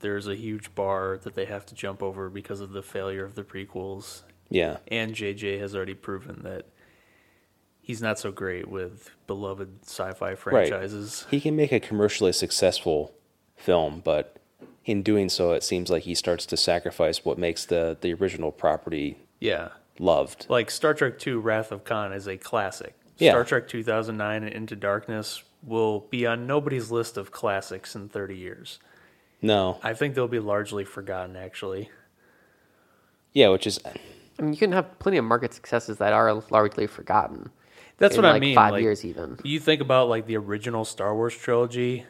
There's 0.00 0.26
a 0.26 0.34
huge 0.34 0.74
bar 0.74 1.18
that 1.22 1.34
they 1.34 1.44
have 1.44 1.64
to 1.66 1.74
jump 1.74 2.02
over 2.02 2.28
because 2.28 2.60
of 2.60 2.72
the 2.72 2.82
failure 2.82 3.24
of 3.24 3.34
the 3.34 3.44
prequels, 3.44 4.22
yeah. 4.50 4.78
and 4.88 5.14
JJ 5.14 5.60
has 5.60 5.76
already 5.76 5.94
proven 5.94 6.42
that 6.42 6.66
he's 7.80 8.02
not 8.02 8.18
so 8.18 8.32
great 8.32 8.68
with 8.68 9.10
beloved 9.26 9.84
sci-fi 9.84 10.34
franchises. 10.34 11.26
He 11.30 11.40
can 11.40 11.54
make 11.54 11.70
a 11.72 11.78
commercially 11.78 12.32
successful 12.32 13.14
film, 13.56 14.00
but 14.04 14.38
in 14.84 15.02
doing 15.02 15.28
so, 15.28 15.52
it 15.52 15.62
seems 15.62 15.90
like 15.90 16.02
he 16.02 16.14
starts 16.14 16.46
to 16.46 16.56
sacrifice 16.56 17.24
what 17.24 17.38
makes 17.38 17.64
the, 17.66 17.96
the 18.00 18.12
original 18.14 18.50
property 18.50 19.18
Yeah, 19.38 19.68
loved. 19.98 20.46
like 20.48 20.70
Star 20.70 20.94
Trek 20.94 21.24
II: 21.24 21.34
Wrath 21.34 21.70
of 21.70 21.84
Khan 21.84 22.12
is 22.12 22.26
a 22.26 22.36
classic. 22.36 22.94
Yeah. 23.22 23.32
Star 23.32 23.44
Trek 23.44 23.68
2009 23.68 24.42
and 24.42 24.52
Into 24.52 24.76
Darkness 24.76 25.42
will 25.62 26.00
be 26.10 26.26
on 26.26 26.46
nobody's 26.46 26.90
list 26.90 27.16
of 27.16 27.30
classics 27.30 27.94
in 27.94 28.08
30 28.08 28.36
years. 28.36 28.78
No. 29.40 29.78
I 29.82 29.94
think 29.94 30.14
they'll 30.14 30.28
be 30.28 30.38
largely 30.38 30.84
forgotten, 30.84 31.36
actually. 31.36 31.90
Yeah, 33.32 33.48
which 33.48 33.66
is 33.66 33.80
I 33.84 34.42
mean, 34.42 34.52
you 34.52 34.58
can 34.58 34.72
have 34.72 34.98
plenty 34.98 35.18
of 35.18 35.24
market 35.24 35.54
successes 35.54 35.98
that 35.98 36.12
are 36.12 36.34
largely 36.50 36.86
forgotten. 36.86 37.50
That's 37.98 38.16
in, 38.16 38.22
what 38.22 38.28
I 38.28 38.32
like, 38.32 38.40
mean. 38.40 38.54
Five 38.54 38.72
like, 38.72 38.82
years, 38.82 39.04
even. 39.04 39.38
You 39.44 39.60
think 39.60 39.80
about 39.80 40.08
like 40.08 40.26
the 40.26 40.36
original 40.36 40.84
Star 40.84 41.14
Wars 41.14 41.36
trilogy, 41.36 42.06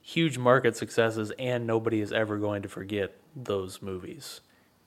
huge 0.00 0.38
market 0.38 0.76
successes, 0.76 1.32
and 1.38 1.66
nobody 1.66 2.00
is 2.00 2.12
ever 2.12 2.38
going 2.38 2.62
to 2.62 2.68
forget 2.68 3.14
those 3.36 3.82
movies. 3.82 4.40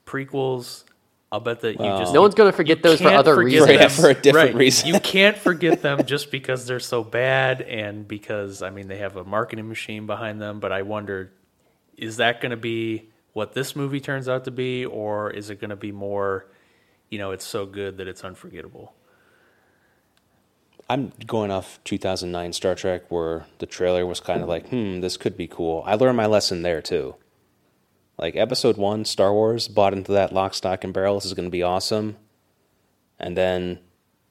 Prequels, 0.06 0.84
I'll 1.30 1.40
bet 1.40 1.60
that 1.60 1.72
you 1.72 1.84
just 1.84 2.14
No 2.14 2.22
one's 2.22 2.34
gonna 2.34 2.52
forget 2.52 2.82
those 2.82 3.00
for 3.00 3.08
other 3.08 3.36
reasons. 3.36 3.70
Yeah, 3.70 3.88
for 3.88 4.08
a 4.08 4.14
different 4.14 4.34
right. 4.34 4.54
reason. 4.54 4.88
You 4.88 5.00
can't 5.00 5.36
forget 5.36 5.82
them 5.82 6.04
just 6.06 6.30
because 6.30 6.66
they're 6.66 6.80
so 6.80 7.04
bad 7.04 7.60
and 7.60 8.08
because 8.08 8.62
I 8.62 8.70
mean 8.70 8.88
they 8.88 8.98
have 8.98 9.16
a 9.16 9.24
marketing 9.24 9.68
machine 9.68 10.06
behind 10.06 10.40
them. 10.40 10.58
But 10.58 10.72
I 10.72 10.82
wonder, 10.82 11.32
is 11.96 12.16
that 12.16 12.40
going 12.40 12.50
to 12.50 12.56
be 12.56 13.10
what 13.34 13.52
this 13.52 13.76
movie 13.76 14.00
turns 14.00 14.28
out 14.28 14.44
to 14.44 14.50
be, 14.50 14.86
or 14.86 15.30
is 15.30 15.50
it 15.50 15.60
going 15.60 15.70
to 15.70 15.76
be 15.76 15.92
more? 15.92 16.46
You 17.10 17.18
know, 17.18 17.32
it's 17.32 17.46
so 17.46 17.66
good 17.66 17.98
that 17.98 18.08
it's 18.08 18.24
unforgettable. 18.24 18.94
I'm 20.90 21.12
going 21.26 21.50
off 21.50 21.78
2009 21.84 22.54
Star 22.54 22.74
Trek, 22.74 23.10
where 23.10 23.44
the 23.58 23.66
trailer 23.66 24.06
was 24.06 24.20
kind 24.20 24.42
of 24.42 24.48
like, 24.48 24.68
hmm, 24.70 25.00
this 25.00 25.18
could 25.18 25.36
be 25.36 25.46
cool. 25.46 25.82
I 25.86 25.94
learned 25.94 26.16
my 26.16 26.24
lesson 26.24 26.62
there 26.62 26.80
too. 26.80 27.16
Like 28.18 28.34
episode 28.34 28.76
one, 28.76 29.04
Star 29.04 29.32
Wars, 29.32 29.68
bought 29.68 29.92
into 29.92 30.12
that 30.12 30.32
lock, 30.32 30.54
stock, 30.54 30.82
and 30.82 30.92
barrel. 30.92 31.14
This 31.14 31.26
is 31.26 31.34
going 31.34 31.46
to 31.46 31.52
be 31.52 31.62
awesome. 31.62 32.16
And 33.18 33.36
then 33.36 33.78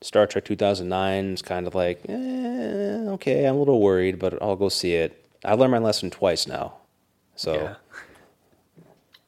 Star 0.02 0.28
Trek 0.28 0.46
2009 0.46 1.34
is 1.34 1.42
kind 1.42 1.68
of 1.68 1.74
like, 1.76 2.02
eh, 2.10 3.06
okay, 3.12 3.46
I'm 3.46 3.56
a 3.56 3.60
little 3.60 3.82
worried, 3.82 4.20
but 4.20 4.42
I'll 4.42 4.56
go 4.56 4.70
see 4.70 4.94
it. 4.94 5.26
I 5.46 5.54
learned 5.54 5.72
my 5.72 5.78
lesson 5.78 6.10
twice 6.10 6.48
now. 6.48 6.76
So, 7.36 7.54
Yeah. 7.54 7.76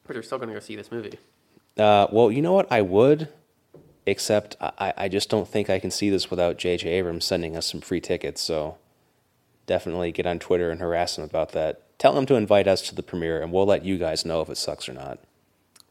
But 0.06 0.16
you're 0.16 0.24
still 0.24 0.40
gonna 0.40 0.54
go 0.54 0.60
see 0.60 0.76
this 0.76 0.92
movie. 0.92 1.20
uh, 1.78 2.08
well, 2.12 2.32
you 2.32 2.42
know 2.42 2.54
what? 2.54 2.70
I 2.72 2.82
would, 2.82 3.30
except 4.08 4.58
I, 4.60 4.94
I 4.98 5.08
just 5.08 5.30
don't 5.30 5.48
think 5.48 5.70
I 5.70 5.78
can 5.78 5.92
see 5.92 6.10
this 6.10 6.32
without 6.32 6.58
J.J. 6.58 6.90
Abrams 6.90 7.26
sending 7.26 7.56
us 7.56 7.68
some 7.68 7.80
free 7.80 8.02
tickets. 8.02 8.42
So 8.42 8.78
definitely 9.68 10.12
get 10.12 10.26
on 10.26 10.40
Twitter 10.40 10.72
and 10.72 10.82
harass 10.82 11.18
him 11.18 11.24
about 11.24 11.52
that. 11.52 11.84
Tell 12.00 12.18
him 12.18 12.26
to 12.28 12.36
invite 12.36 12.68
us 12.68 12.82
to 12.90 12.96
the 12.96 13.04
premiere, 13.04 13.42
and 13.42 13.52
we'll 13.52 13.66
let 13.68 13.86
you 13.86 13.98
guys 14.00 14.26
know 14.26 14.42
if 14.42 14.50
it 14.50 14.58
sucks 14.58 14.90
or 14.90 14.94
not. 14.94 15.20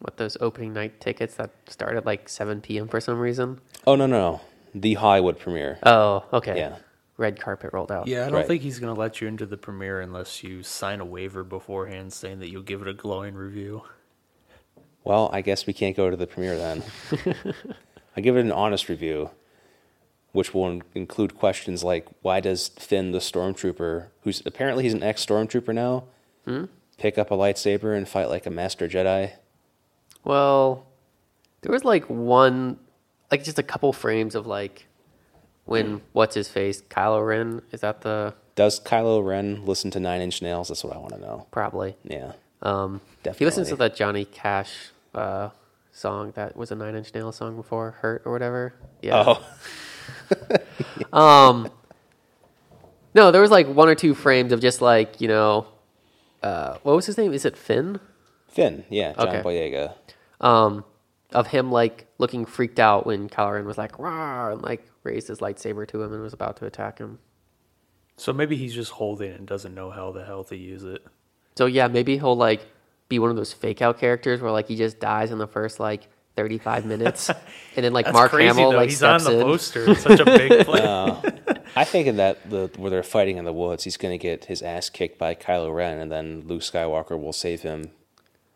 What 0.01 0.17
those 0.17 0.37
opening 0.41 0.73
night 0.73 1.01
tickets 1.01 1.35
that 1.37 1.51
start 1.69 1.97
at 1.97 2.05
like 2.07 2.29
7 2.29 2.61
p.m. 2.61 2.89
for 2.89 3.01
some 3.01 3.19
reason? 3.21 3.61
Oh 3.87 3.95
no, 3.95 4.07
no, 4.07 4.19
no. 4.19 4.41
the 4.75 4.95
Hollywood 4.95 5.39
premiere. 5.39 5.79
Oh, 5.85 6.25
okay. 6.33 6.57
Yeah. 6.57 6.77
Red 7.17 7.41
carpet 7.41 7.71
rolled 7.73 7.91
out. 7.93 8.07
Yeah, 8.07 8.23
I 8.23 8.25
don't 8.27 8.35
Right. 8.35 8.47
think 8.47 8.63
he's 8.63 8.79
going 8.79 8.95
to 8.95 8.99
let 8.99 9.21
you 9.21 9.27
into 9.29 9.45
the 9.45 9.57
premiere 9.57 10.01
unless 10.01 10.43
you 10.45 10.63
sign 10.63 11.01
a 11.01 11.05
waiver 11.05 11.43
beforehand 11.45 12.13
saying 12.13 12.39
that 12.41 12.49
you'll 12.51 12.63
give 12.63 12.81
it 12.81 12.87
a 12.89 12.95
glowing 12.95 13.35
review. 13.35 13.83
Well, 15.05 15.29
I 15.33 15.41
guess 15.41 15.67
we 15.67 15.73
can't 15.73 15.97
go 15.97 16.11
to 16.11 16.17
the 16.17 16.27
premiere 16.29 16.57
then. 16.57 16.83
I 18.17 18.21
give 18.21 18.37
it 18.37 18.41
an 18.41 18.53
honest 18.53 18.89
review, 18.89 19.31
which 20.33 20.53
will 20.55 20.81
include 20.95 21.37
questions 21.39 21.83
like 21.83 22.07
why 22.23 22.41
does 22.41 22.69
Finn 22.69 23.13
the 23.13 23.19
stormtrooper, 23.19 24.09
who's 24.23 24.43
apparently 24.47 24.85
he's 24.85 24.95
an 24.95 25.03
ex 25.03 25.25
stormtrooper 25.25 25.75
now, 25.75 26.05
pick 26.99 27.19
up 27.19 27.31
a 27.31 27.35
lightsaber 27.35 27.97
and 27.97 28.09
fight 28.09 28.29
like 28.29 28.47
a 28.47 28.51
master 28.51 28.89
Jedi? 28.89 29.33
Well, 30.25 30.87
there 31.63 31.73
was 31.73 31.85
like 31.85 32.05
one, 32.07 32.79
like 33.31 33.45
just 33.45 33.59
a 33.59 33.63
couple 33.63 33.93
frames 33.93 34.35
of 34.35 34.47
like 34.47 34.87
when 35.65 36.01
what's 36.13 36.35
his 36.35 36.49
face, 36.49 36.83
Kylo 36.83 37.27
Ren. 37.27 37.63
Is 37.73 37.81
that 37.81 38.01
the 38.03 38.35
Does 38.55 38.81
Kylo 38.81 39.25
Ren 39.25 39.65
listen 39.67 39.91
to 39.93 40.01
Nine 40.01 40.21
Inch 40.21 40.41
Nails? 40.43 40.69
That's 40.69 40.83
what 40.85 40.95
I 40.95 40.99
want 40.99 41.13
to 41.15 41.21
know. 41.21 41.47
probably? 41.51 41.97
Yeah. 42.05 42.33
Um, 42.63 43.01
he 43.37 43.45
listens 43.45 43.69
to 43.69 43.77
that 43.77 43.95
Johnny 43.95 44.25
Cash 44.25 44.91
uh, 45.15 45.51
song 45.93 46.33
that 46.35 46.57
was 46.57 46.71
a 46.71 46.75
Nine 46.75 46.95
Inch 46.97 47.15
Nails 47.15 47.37
song 47.37 47.57
before, 47.57 47.93
"Hurt" 48.01 48.23
or 48.25 48.33
whatever. 48.33 48.75
Yeah. 49.03 49.23
Oh, 49.27 49.47
Um, 51.13 51.71
no, 53.15 53.31
there 53.31 53.41
was 53.41 53.51
like 53.51 53.67
one 53.67 53.89
or 53.89 53.95
two 53.95 54.15
frames 54.15 54.53
of 54.53 54.61
just 54.61 54.83
like 54.83 55.21
you 55.21 55.29
know, 55.29 55.67
uh, 56.43 56.77
what 56.83 56.95
was 56.95 57.07
his 57.07 57.17
name? 57.17 57.33
Is 57.33 57.45
it 57.45 57.57
Finn? 57.57 58.01
Finn. 58.49 58.85
Yeah, 58.91 59.15
John 59.15 59.29
Okay. 59.29 59.43
Boyega. 59.43 59.95
Um, 60.41 60.85
of 61.33 61.49
him 61.49 61.71
like 61.73 62.07
looking 62.19 62.45
freaked 62.45 62.79
out 62.79 63.07
when 63.07 63.29
Kylo 63.29 63.55
Ren 63.55 63.65
was 63.67 63.79
like 63.79 63.93
"Rawr," 63.93 64.53
and 64.53 64.63
like 64.63 64.87
raised 65.03 65.29
his 65.29 65.39
lightsaber 65.39 65.87
to 65.89 66.03
him 66.03 66.13
and 66.13 66.23
was 66.23 66.33
about 66.33 66.57
to 66.59 66.67
attack 66.67 66.99
him. 66.99 67.19
So 68.17 68.33
maybe 68.33 68.57
he's 68.57 68.75
just 68.75 68.93
holding 68.93 69.31
it 69.31 69.39
and 69.39 69.47
doesn't 69.47 69.75
know 69.75 69.91
how 69.91 70.13
the 70.13 70.25
hell 70.25 70.45
to 70.45 70.57
use 70.57 70.85
it. 70.85 71.05
So 71.57 71.67
yeah, 71.67 71.89
maybe 71.89 72.19
he'll 72.19 72.37
like 72.37 72.67
be 73.09 73.19
one 73.19 73.31
of 73.31 73.37
those 73.37 73.53
fake 73.53 73.81
out 73.81 73.99
characters 73.99 74.41
where 74.41 74.51
like 74.51 74.69
he 74.69 74.77
just 74.77 75.01
dies 75.01 75.31
in 75.31 75.39
the 75.39 75.47
first 75.47 75.81
like 75.81 76.09
thirty 76.39 76.59
five 76.59 76.87
minutes, 76.87 77.29
and 77.29 77.85
then 77.85 77.93
like 77.93 78.07
That's 78.07 78.15
Mark 78.15 78.31
crazy 78.31 78.47
Hamill 78.47 78.71
though. 78.71 78.77
like 78.79 78.91
he's 78.91 79.03
on 79.03 79.19
steps 79.19 79.35
the 79.35 79.41
in. 79.41 79.45
poster. 79.47 79.91
It's 79.91 80.03
such 80.03 80.21
a 80.21 80.25
big 80.25 80.65
play. 80.67 80.83
I 81.77 81.85
think 81.85 82.07
in 82.07 82.17
that 82.19 82.49
the 82.49 82.71
where 82.77 82.91
they're 82.91 83.03
fighting 83.03 83.37
in 83.37 83.45
the 83.45 83.53
woods, 83.53 83.83
he's 83.85 83.97
going 83.97 84.17
to 84.17 84.23
get 84.23 84.45
his 84.47 84.63
ass 84.63 84.89
kicked 84.89 85.19
by 85.19 85.35
Kylo 85.35 85.75
Ren, 85.75 85.99
and 85.99 86.11
then 86.13 86.45
Luke 86.47 86.63
Skywalker 86.63 87.21
will 87.21 87.33
save 87.33 87.63
him, 87.63 87.91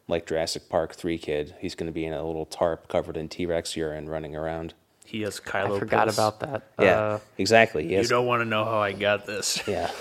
like 0.08 0.26
Jurassic 0.26 0.68
Park 0.68 0.94
three 0.94 1.18
kid. 1.18 1.54
He's 1.60 1.74
going 1.74 1.88
to 1.88 1.92
be 1.92 2.04
in 2.04 2.12
a 2.12 2.24
little 2.24 2.46
tarp 2.46 2.86
covered 2.88 3.16
in 3.16 3.28
T 3.28 3.44
Rex 3.46 3.76
urine, 3.76 4.08
running 4.08 4.34
around. 4.36 4.74
he 5.04 5.22
has 5.22 5.40
Kylo. 5.40 5.64
I 5.64 5.68
Kylo. 5.70 5.78
forgot 5.80 6.06
piss. 6.06 6.16
about 6.16 6.40
that. 6.40 6.62
Yeah, 6.80 6.98
Uh, 7.00 7.18
exactly. 7.36 7.82
He 7.84 7.90
You 7.90 7.96
has- 7.98 8.08
don't 8.08 8.26
want 8.26 8.40
to 8.42 8.46
know 8.46 8.64
how 8.64 8.78
I 8.78 8.92
got 8.92 9.26
this. 9.26 9.60
yeah. 9.68 9.90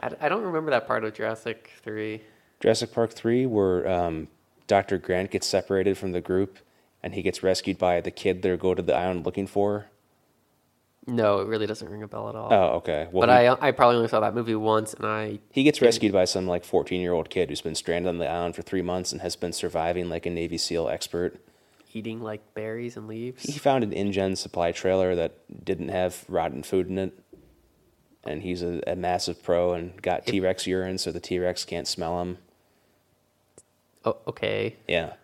I, 0.00 0.10
I 0.20 0.28
don't 0.28 0.42
remember 0.42 0.70
that 0.72 0.86
part 0.86 1.04
of 1.04 1.14
Jurassic 1.14 1.70
Three. 1.82 2.22
Jurassic 2.60 2.92
Park 2.92 3.12
three, 3.12 3.44
where 3.46 3.86
um, 3.88 4.28
Doctor 4.66 4.98
Grant 4.98 5.30
gets 5.30 5.46
separated 5.46 5.96
from 5.96 6.12
the 6.12 6.20
group, 6.20 6.58
and 7.02 7.14
he 7.14 7.22
gets 7.22 7.42
rescued 7.42 7.78
by 7.78 8.00
the 8.00 8.10
kid 8.10 8.42
they 8.42 8.56
go 8.56 8.74
to 8.74 8.82
the 8.82 8.94
island 8.94 9.24
looking 9.24 9.46
for. 9.46 9.86
No, 11.08 11.38
it 11.38 11.46
really 11.46 11.66
doesn't 11.66 11.88
ring 11.88 12.02
a 12.02 12.08
bell 12.08 12.28
at 12.28 12.34
all. 12.34 12.52
Oh, 12.52 12.76
okay. 12.78 13.06
Well, 13.12 13.28
but 13.28 13.40
he, 13.40 13.46
I 13.46 13.68
I 13.68 13.70
probably 13.70 13.96
only 13.96 14.08
saw 14.08 14.18
that 14.20 14.34
movie 14.34 14.56
once, 14.56 14.92
and 14.92 15.06
I 15.06 15.38
he 15.52 15.62
gets 15.62 15.80
rescued 15.80 16.12
by 16.12 16.24
some 16.24 16.48
like 16.48 16.64
fourteen 16.64 17.00
year 17.00 17.12
old 17.12 17.30
kid 17.30 17.48
who's 17.48 17.60
been 17.60 17.76
stranded 17.76 18.08
on 18.08 18.18
the 18.18 18.28
island 18.28 18.56
for 18.56 18.62
three 18.62 18.82
months 18.82 19.12
and 19.12 19.20
has 19.20 19.36
been 19.36 19.52
surviving 19.52 20.08
like 20.08 20.26
a 20.26 20.30
Navy 20.30 20.58
SEAL 20.58 20.88
expert. 20.88 21.40
eating 21.92 22.20
like 22.20 22.54
berries 22.54 22.96
and 22.96 23.06
leaves. 23.06 23.44
He 23.44 23.58
found 23.58 23.84
an 23.84 23.92
InGen 23.92 24.34
supply 24.36 24.72
trailer 24.72 25.14
that 25.14 25.64
didn't 25.64 25.88
have 25.90 26.24
rotten 26.28 26.64
food 26.64 26.88
in 26.88 26.98
it, 26.98 27.16
and 28.24 28.42
he's 28.42 28.62
a, 28.62 28.82
a 28.88 28.96
massive 28.96 29.42
pro 29.44 29.74
and 29.74 30.02
got 30.02 30.26
T 30.26 30.40
Rex 30.40 30.66
urine, 30.66 30.98
so 30.98 31.12
the 31.12 31.20
T 31.20 31.38
Rex 31.38 31.64
can't 31.64 31.86
smell 31.86 32.20
him. 32.20 32.38
Oh, 34.06 34.16
okay. 34.28 34.76
Yeah, 34.88 35.14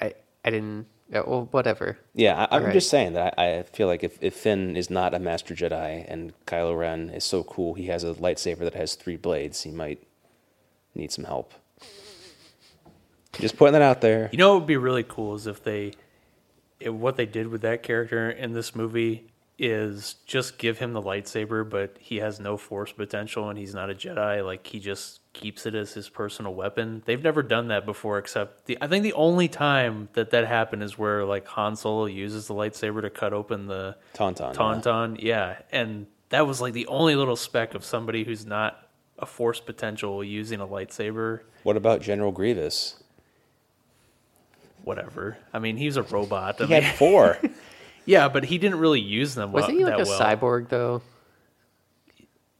I 0.00 0.14
I 0.44 0.50
didn't. 0.50 0.86
Yeah, 1.12 1.22
well, 1.26 1.48
whatever. 1.50 1.98
yeah. 2.14 2.36
I, 2.38 2.54
I'm 2.56 2.60
Alright. 2.60 2.72
just 2.72 2.88
saying 2.88 3.14
that 3.14 3.34
I, 3.36 3.58
I 3.58 3.62
feel 3.64 3.88
like 3.88 4.04
if, 4.04 4.16
if 4.22 4.32
Finn 4.32 4.76
is 4.76 4.90
not 4.90 5.12
a 5.12 5.18
Master 5.18 5.56
Jedi 5.56 6.04
and 6.06 6.32
Kylo 6.46 6.78
Ren 6.78 7.10
is 7.10 7.24
so 7.24 7.42
cool, 7.42 7.74
he 7.74 7.86
has 7.86 8.04
a 8.04 8.14
lightsaber 8.14 8.60
that 8.60 8.74
has 8.74 8.94
three 8.94 9.16
blades. 9.16 9.62
He 9.62 9.72
might 9.72 10.06
need 10.94 11.10
some 11.10 11.24
help. 11.24 11.52
Just 13.32 13.56
putting 13.56 13.72
that 13.72 13.82
out 13.82 14.02
there. 14.02 14.28
You 14.30 14.38
know 14.38 14.52
what 14.52 14.60
would 14.60 14.66
be 14.68 14.76
really 14.76 15.02
cool 15.02 15.34
is 15.34 15.48
if 15.48 15.64
they, 15.64 15.94
if 16.78 16.92
what 16.92 17.16
they 17.16 17.26
did 17.26 17.48
with 17.48 17.62
that 17.62 17.82
character 17.82 18.30
in 18.30 18.52
this 18.52 18.76
movie 18.76 19.32
is 19.58 20.14
just 20.26 20.58
give 20.58 20.78
him 20.78 20.92
the 20.92 21.02
lightsaber, 21.02 21.68
but 21.68 21.96
he 21.98 22.18
has 22.18 22.38
no 22.38 22.56
force 22.56 22.92
potential 22.92 23.48
and 23.48 23.58
he's 23.58 23.74
not 23.74 23.90
a 23.90 23.94
Jedi. 23.94 24.44
Like 24.44 24.64
he 24.66 24.78
just 24.78 25.19
keeps 25.32 25.64
it 25.64 25.74
as 25.74 25.92
his 25.94 26.08
personal 26.08 26.52
weapon. 26.54 27.02
They've 27.04 27.22
never 27.22 27.42
done 27.42 27.68
that 27.68 27.86
before, 27.86 28.18
except 28.18 28.66
the 28.66 28.76
I 28.80 28.86
think 28.88 29.02
the 29.04 29.12
only 29.12 29.48
time 29.48 30.08
that 30.14 30.30
that 30.30 30.46
happened 30.46 30.82
is 30.82 30.98
where 30.98 31.24
like 31.24 31.46
Han 31.48 31.76
Solo 31.76 32.06
uses 32.06 32.46
the 32.48 32.54
lightsaber 32.54 33.00
to 33.02 33.10
cut 33.10 33.32
open 33.32 33.66
the 33.66 33.96
Tauntaun. 34.14 34.54
Tauntaun. 34.54 35.16
Yeah, 35.22 35.58
and 35.70 36.06
that 36.30 36.46
was 36.46 36.60
like 36.60 36.72
the 36.72 36.86
only 36.88 37.14
little 37.16 37.36
speck 37.36 37.74
of 37.74 37.84
somebody 37.84 38.24
who's 38.24 38.44
not 38.44 38.86
a 39.18 39.26
force 39.26 39.60
potential 39.60 40.24
using 40.24 40.60
a 40.60 40.66
lightsaber. 40.66 41.40
What 41.62 41.76
about 41.76 42.00
General 42.02 42.32
Grievous? 42.32 43.02
Whatever. 44.82 45.36
I 45.52 45.58
mean, 45.58 45.76
he's 45.76 45.96
a 45.96 46.02
robot. 46.02 46.60
I 46.60 46.64
He 46.66 46.72
mean, 46.74 46.82
had 46.82 46.96
four. 46.96 47.38
Yeah, 48.06 48.28
but 48.28 48.44
he 48.44 48.56
didn't 48.58 48.78
really 48.78 48.98
use 49.00 49.34
them 49.36 49.52
Wasn't 49.52 49.76
he 49.76 49.84
like 49.84 49.98
that 49.98 50.06
a 50.06 50.08
well. 50.08 50.18
cyborg 50.20 50.68
though? 50.70 51.02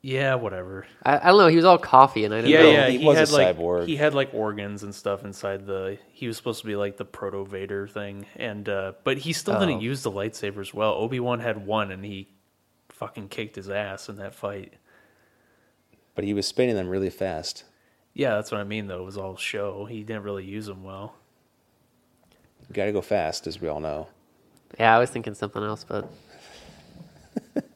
Yeah, 0.02 0.36
whatever. 0.36 0.86
I, 1.02 1.18
I 1.18 1.24
don't 1.28 1.38
know. 1.38 1.48
He 1.48 1.56
was 1.56 1.64
all 1.66 1.76
coffee, 1.76 2.24
and 2.24 2.32
I 2.32 2.38
didn't 2.40 2.50
Yeah, 2.52 2.62
know. 2.62 2.70
yeah. 2.70 2.88
he 2.88 2.98
He, 2.98 3.04
was 3.04 3.16
a 3.16 3.20
had 3.20 3.30
like 3.30 3.56
cyborg. 3.56 3.86
he 3.86 3.96
had 3.96 4.14
like 4.14 4.30
organs 4.32 4.82
and 4.82 4.94
stuff 4.94 5.24
inside 5.24 5.66
the. 5.66 5.98
He 6.12 6.26
was 6.26 6.38
supposed 6.38 6.60
to 6.62 6.66
be 6.66 6.74
like 6.74 6.96
the 6.96 7.04
proto 7.04 7.44
Vader 7.44 7.86
thing, 7.86 8.24
and 8.36 8.66
uh 8.68 8.92
but 9.04 9.18
he 9.18 9.32
still 9.34 9.56
Oh. 9.56 9.60
didn't 9.60 9.82
use 9.82 10.02
the 10.02 10.10
lightsabers 10.10 10.72
well. 10.72 10.94
Obi 10.94 11.20
Wan 11.20 11.40
had 11.40 11.66
one, 11.66 11.90
and 11.90 12.02
he 12.04 12.28
fucking 12.88 13.28
kicked 13.28 13.56
his 13.56 13.68
ass 13.68 14.08
in 14.08 14.16
that 14.16 14.34
fight. 14.34 14.74
but 16.14 16.24
he 16.24 16.32
was 16.34 16.46
spinning 16.46 16.76
them 16.76 16.88
really 16.88 17.10
fast. 17.10 17.64
Yeah, 18.14 18.34
that's 18.36 18.50
what 18.50 18.60
I 18.60 18.64
mean. 18.64 18.86
Though 18.86 19.02
it 19.02 19.04
was 19.04 19.18
all 19.18 19.36
show. 19.36 19.84
He 19.84 20.02
didn't 20.02 20.22
really 20.22 20.44
use 20.44 20.64
them 20.66 20.82
well. 20.82 21.14
You 22.68 22.74
got 22.74 22.86
to 22.86 22.92
go 22.92 23.00
fast, 23.02 23.46
as 23.46 23.60
we 23.60 23.68
all 23.68 23.80
know. 23.80 24.08
Yeah, 24.78 24.94
I 24.96 24.98
was 24.98 25.10
thinking 25.10 25.34
something 25.34 25.62
else, 25.62 25.84
but 25.84 26.08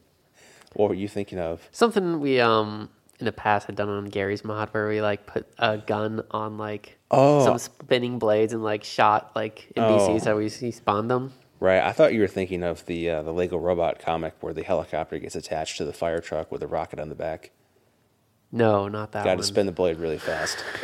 What 0.74 0.88
were 0.88 0.94
you 0.94 1.08
thinking 1.08 1.38
of? 1.38 1.68
something 1.72 2.20
we 2.20 2.40
um 2.40 2.88
in 3.20 3.26
the 3.26 3.32
past 3.32 3.66
had 3.66 3.76
done 3.76 3.88
on 3.88 4.06
Garry's 4.06 4.44
Mod 4.44 4.68
where 4.72 4.88
we 4.88 5.00
like 5.00 5.26
put 5.26 5.46
a 5.58 5.78
gun 5.78 6.22
on 6.32 6.58
like 6.58 6.98
Oh. 7.10 7.44
some 7.44 7.58
spinning 7.58 8.18
blades 8.18 8.52
and 8.52 8.62
like 8.62 8.82
shot 8.84 9.30
like 9.36 9.72
NPCs 9.76 10.22
Oh. 10.26 10.30
how 10.30 10.36
we 10.36 10.48
spawned 10.48 11.10
them. 11.10 11.32
Right, 11.60 11.80
I 11.82 11.92
thought 11.92 12.12
you 12.12 12.20
were 12.20 12.28
thinking 12.28 12.62
of 12.62 12.84
the 12.86 13.08
uh, 13.08 13.22
the 13.22 13.32
Lego 13.32 13.56
Robot 13.56 13.98
comic 14.00 14.34
where 14.40 14.52
the 14.52 14.64
helicopter 14.64 15.18
gets 15.18 15.36
attached 15.36 15.78
to 15.78 15.84
the 15.84 15.92
fire 15.92 16.20
truck 16.20 16.50
with 16.52 16.62
a 16.62 16.66
rocket 16.66 16.98
on 16.98 17.08
the 17.08 17.14
back. 17.14 17.52
No, 18.52 18.88
not 18.88 19.12
that 19.12 19.24
Got 19.24 19.38
to 19.38 19.42
spin 19.44 19.66
the 19.66 19.72
blade 19.72 19.96
really 19.98 20.18
fast. 20.18 20.62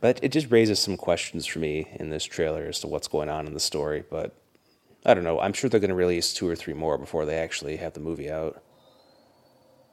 but 0.00 0.18
it 0.22 0.28
just 0.30 0.50
raises 0.50 0.78
some 0.78 0.96
questions 0.96 1.46
for 1.46 1.58
me 1.58 1.88
in 1.96 2.10
this 2.10 2.24
trailer 2.24 2.66
as 2.66 2.80
to 2.80 2.86
what's 2.86 3.08
going 3.08 3.28
on 3.28 3.46
in 3.46 3.54
the 3.54 3.60
story. 3.60 4.04
But 4.08 4.34
I 5.04 5.14
don't 5.14 5.24
know. 5.24 5.40
I'm 5.40 5.52
sure 5.52 5.70
they're 5.70 5.80
going 5.80 5.90
to 5.90 5.94
release 5.94 6.34
two 6.34 6.48
or 6.48 6.56
three 6.56 6.74
more 6.74 6.98
before 6.98 7.24
they 7.24 7.38
actually 7.38 7.76
have 7.76 7.94
the 7.94 8.00
movie 8.00 8.30
out. 8.30 8.62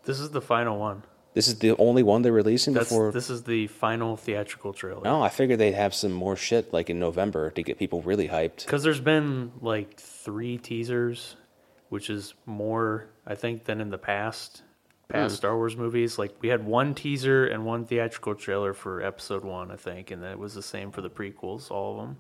This 0.05 0.19
is 0.19 0.31
the 0.31 0.41
final 0.41 0.79
one. 0.79 1.03
This 1.33 1.49
is 1.49 1.59
the 1.59 1.75
only 1.77 2.01
one 2.01 2.21
they're 2.21 2.31
releasing 2.31 2.73
That's 2.73 2.87
before. 2.87 3.11
this 3.11 3.29
is 3.29 3.43
the 3.43 3.67
final 3.67 4.15
theatrical 4.15 4.71
trailer. 4.71 5.03
No, 5.03 5.17
oh, 5.17 5.21
I 5.21 5.27
figured 5.27 5.59
they'd 5.59 5.73
have 5.73 5.93
some 5.93 6.13
more 6.13 6.37
shit 6.37 6.71
like 6.71 6.89
in 6.89 6.97
November 6.97 7.49
to 7.51 7.61
get 7.61 7.77
people 7.77 8.01
really 8.01 8.29
hyped. 8.29 8.65
Because 8.65 8.83
there's 8.83 9.01
been 9.01 9.51
like 9.59 9.99
three 9.99 10.57
teasers, 10.57 11.35
which 11.89 12.09
is 12.09 12.33
more, 12.45 13.09
I 13.27 13.35
think, 13.35 13.65
than 13.65 13.81
in 13.81 13.89
the 13.89 13.97
past 13.97 14.61
past 15.09 15.33
hmm. 15.33 15.35
Star 15.35 15.57
Wars 15.57 15.75
movies. 15.75 16.17
Like 16.17 16.35
we 16.41 16.49
had 16.49 16.65
one 16.65 16.95
teaser 16.95 17.45
and 17.45 17.65
one 17.65 17.85
theatrical 17.85 18.35
trailer 18.35 18.73
for 18.73 19.01
Episode 19.01 19.43
One, 19.43 19.71
I 19.71 19.75
think, 19.75 20.11
and 20.11 20.23
that 20.23 20.39
was 20.39 20.53
the 20.53 20.63
same 20.63 20.91
for 20.91 21.01
the 21.01 21.09
prequels, 21.09 21.69
all 21.69 21.99
of 21.99 22.07
them. 22.07 22.17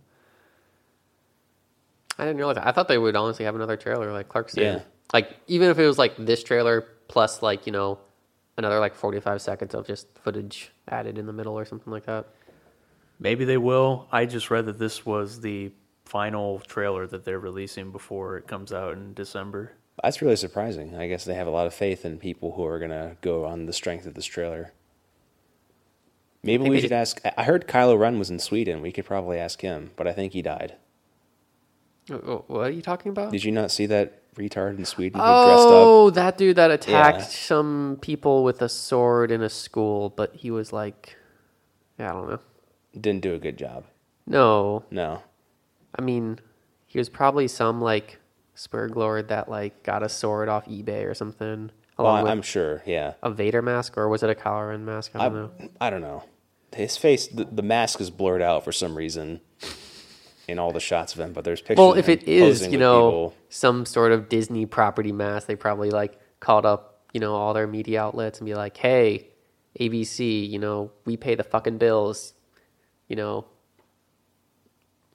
I 2.17 2.23
didn't 2.25 2.37
realize. 2.37 2.55
That. 2.55 2.67
I 2.67 2.71
thought 2.71 2.87
they 2.87 2.97
would 2.97 3.15
honestly 3.15 3.45
have 3.45 3.55
another 3.55 3.77
trailer 3.77 4.11
like 4.11 4.29
Clark 4.29 4.49
said. 4.49 4.63
Yeah. 4.63 4.79
Like 5.13 5.35
even 5.47 5.69
if 5.69 5.77
it 5.79 5.85
was 5.85 5.97
like 5.97 6.15
this 6.17 6.43
trailer 6.43 6.81
plus 7.07 7.41
like 7.41 7.65
you 7.65 7.71
know 7.71 7.99
another 8.57 8.79
like 8.79 8.95
forty 8.95 9.19
five 9.19 9.41
seconds 9.41 9.75
of 9.75 9.85
just 9.87 10.07
footage 10.23 10.71
added 10.87 11.17
in 11.17 11.25
the 11.25 11.33
middle 11.33 11.57
or 11.57 11.65
something 11.65 11.91
like 11.91 12.05
that. 12.05 12.27
Maybe 13.19 13.45
they 13.45 13.57
will. 13.57 14.07
I 14.11 14.25
just 14.25 14.49
read 14.49 14.65
that 14.65 14.79
this 14.79 15.05
was 15.05 15.39
the 15.41 15.71
final 16.05 16.59
trailer 16.59 17.07
that 17.07 17.25
they're 17.25 17.39
releasing 17.39 17.91
before 17.91 18.37
it 18.37 18.47
comes 18.47 18.73
out 18.73 18.93
in 18.93 19.13
December. 19.13 19.71
That's 20.03 20.21
really 20.21 20.35
surprising. 20.35 20.95
I 20.95 21.07
guess 21.07 21.23
they 21.23 21.33
have 21.33 21.47
a 21.47 21.51
lot 21.51 21.67
of 21.67 21.73
faith 21.73 22.05
in 22.05 22.17
people 22.17 22.51
who 22.51 22.65
are 22.65 22.79
going 22.79 22.91
to 22.91 23.15
go 23.21 23.45
on 23.45 23.65
the 23.65 23.73
strength 23.73 24.05
of 24.05 24.13
this 24.13 24.25
trailer. 24.25 24.73
Maybe 26.43 26.63
think 26.63 26.71
we 26.71 26.77
should 26.77 26.89
should- 26.89 26.91
ask. 26.91 27.21
I 27.37 27.43
heard 27.43 27.67
Kylo 27.67 27.97
Ren 27.97 28.19
was 28.19 28.29
in 28.29 28.39
Sweden. 28.39 28.81
We 28.81 28.91
could 28.91 29.05
probably 29.05 29.39
ask 29.39 29.61
him, 29.61 29.91
but 29.95 30.07
I 30.07 30.11
think 30.13 30.33
he 30.33 30.41
died. 30.41 30.75
What 32.07 32.67
are 32.67 32.69
you 32.69 32.81
talking 32.81 33.09
about? 33.11 33.31
Did 33.31 33.43
you 33.43 33.51
not 33.51 33.71
see 33.71 33.85
that 33.87 34.21
retard 34.35 34.77
in 34.77 34.85
Sweden 34.85 35.19
who 35.19 35.25
dressed 35.25 35.67
up? 35.67 35.71
Oh, 35.71 36.09
that 36.11 36.37
dude 36.37 36.57
that 36.57 36.69
attacked 36.71 37.17
Yeah. 37.19 37.23
some 37.25 37.97
people 38.01 38.43
with 38.43 38.61
a 38.61 38.69
sword 38.69 39.31
in 39.31 39.41
a 39.41 39.49
school, 39.49 40.09
but 40.09 40.35
he 40.35 40.51
was 40.51 40.71
like, 40.71 41.15
yeah, 41.97 42.11
I 42.11 42.13
don't 42.13 42.29
know. 42.29 42.39
Didn't 42.99 43.21
do 43.21 43.33
a 43.33 43.39
good 43.39 43.57
job. 43.57 43.85
No, 44.27 44.83
No. 44.91 45.21
I 45.97 46.01
mean, 46.01 46.39
he 46.87 46.97
was 46.99 47.07
probably 47.09 47.47
some 47.47 47.81
like 47.81 48.19
Spurglord 48.55 49.29
that 49.29 49.49
like 49.49 49.81
got 49.83 50.03
a 50.03 50.09
sword 50.09 50.49
off 50.49 50.65
eBay 50.65 51.05
or 51.09 51.13
something, 51.13 51.71
Well, 51.97 52.07
along 52.07 52.19
I- 52.19 52.23
with 52.23 52.31
I'm 52.33 52.41
sure. 52.41 52.83
Yeah. 52.85 53.13
a 53.23 53.31
Vader 53.31 53.61
mask, 53.61 53.97
or 53.97 54.09
was 54.09 54.21
it 54.23 54.29
a 54.29 54.35
Kylo 54.35 54.69
Ren 54.69 54.85
mask? 54.85 55.11
I 55.15 55.25
I, 55.25 55.29
don't 55.29 55.33
know. 55.59 55.69
I 55.81 55.89
don't 55.89 56.01
know. 56.01 56.23
His 56.75 56.97
face, 56.97 57.27
the, 57.27 57.45
the 57.45 57.61
mask 57.61 58.01
is 58.01 58.09
blurred 58.09 58.41
out 58.41 58.63
for 58.65 58.71
some 58.73 58.95
reason 58.97 59.39
in 60.47 60.59
all 60.59 60.71
the 60.71 60.79
shots 60.79 61.13
of 61.13 61.19
him, 61.19 61.33
but 61.33 61.43
there's 61.43 61.61
pictures 61.61 61.77
Well, 61.77 61.93
if 61.93 62.09
it 62.09 62.27
is, 62.27 62.67
you 62.67 62.77
know, 62.77 63.09
people. 63.09 63.33
some 63.49 63.85
sort 63.85 64.11
of 64.11 64.29
Disney 64.29 64.65
property 64.65 65.11
mask, 65.11 65.47
they 65.47 65.55
probably 65.55 65.89
like 65.89 66.19
called 66.39 66.65
up, 66.65 66.99
you 67.13 67.19
know, 67.19 67.33
all 67.35 67.53
their 67.53 67.67
media 67.67 68.01
outlets 68.01 68.39
and 68.39 68.45
be 68.45 68.53
like, 68.55 68.77
"Hey, 68.77 69.27
ABC, 69.79 70.47
you 70.49 70.59
know, 70.59 70.91
we 71.05 71.17
pay 71.17 71.35
the 71.35 71.43
fucking 71.43 71.77
bills, 71.79 72.33
you 73.07 73.15
know, 73.15 73.45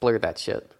blur 0.00 0.18
that 0.18 0.38
shit." 0.38 0.70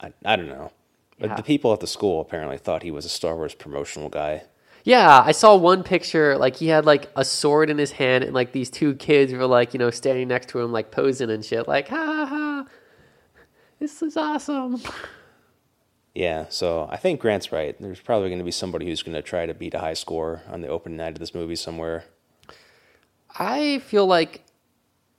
I, 0.00 0.12
I 0.24 0.36
don't 0.36 0.48
know. 0.48 0.70
But 1.18 1.30
Yeah. 1.30 1.36
the 1.36 1.42
people 1.42 1.72
at 1.72 1.80
the 1.80 1.86
school 1.86 2.20
apparently 2.20 2.58
thought 2.58 2.82
he 2.82 2.90
was 2.92 3.04
a 3.04 3.08
Star 3.08 3.34
Wars 3.36 3.54
promotional 3.54 4.08
guy. 4.08 4.44
Yeah, 4.84 5.22
I 5.24 5.32
saw 5.32 5.56
one 5.56 5.82
picture 5.82 6.38
like 6.38 6.56
he 6.56 6.68
had 6.68 6.86
like 6.86 7.10
a 7.16 7.24
sword 7.24 7.68
in 7.68 7.78
his 7.78 7.92
hand, 7.92 8.22
and 8.24 8.32
like 8.32 8.52
these 8.52 8.70
two 8.70 8.94
kids 8.94 9.32
were 9.32 9.46
like, 9.46 9.74
you 9.74 9.78
know, 9.78 9.90
standing 9.90 10.28
next 10.28 10.48
to 10.50 10.60
him, 10.60 10.70
like 10.72 10.90
posing 10.92 11.30
and 11.30 11.44
shit, 11.44 11.66
like, 11.66 11.88
"Ha 11.88 11.96
ha 11.96 12.26
ha, 12.26 12.66
this 13.78 14.02
is 14.02 14.16
awesome." 14.16 14.82
Yeah, 16.14 16.46
so 16.48 16.88
I 16.90 16.96
think 16.96 17.20
Grant's 17.20 17.52
right. 17.52 17.80
There's 17.80 18.00
probably 18.00 18.28
going 18.28 18.40
to 18.40 18.44
be 18.44 18.50
somebody 18.50 18.86
who's 18.86 19.04
going 19.04 19.14
to 19.14 19.22
try 19.22 19.46
to 19.46 19.54
beat 19.54 19.74
a 19.74 19.78
high 19.78 19.94
score 19.94 20.42
on 20.48 20.62
the 20.62 20.68
opening 20.68 20.96
night 20.96 21.12
of 21.12 21.20
this 21.20 21.32
movie 21.32 21.54
somewhere. 21.54 22.06
I 23.38 23.78
feel 23.80 24.04
like 24.06 24.42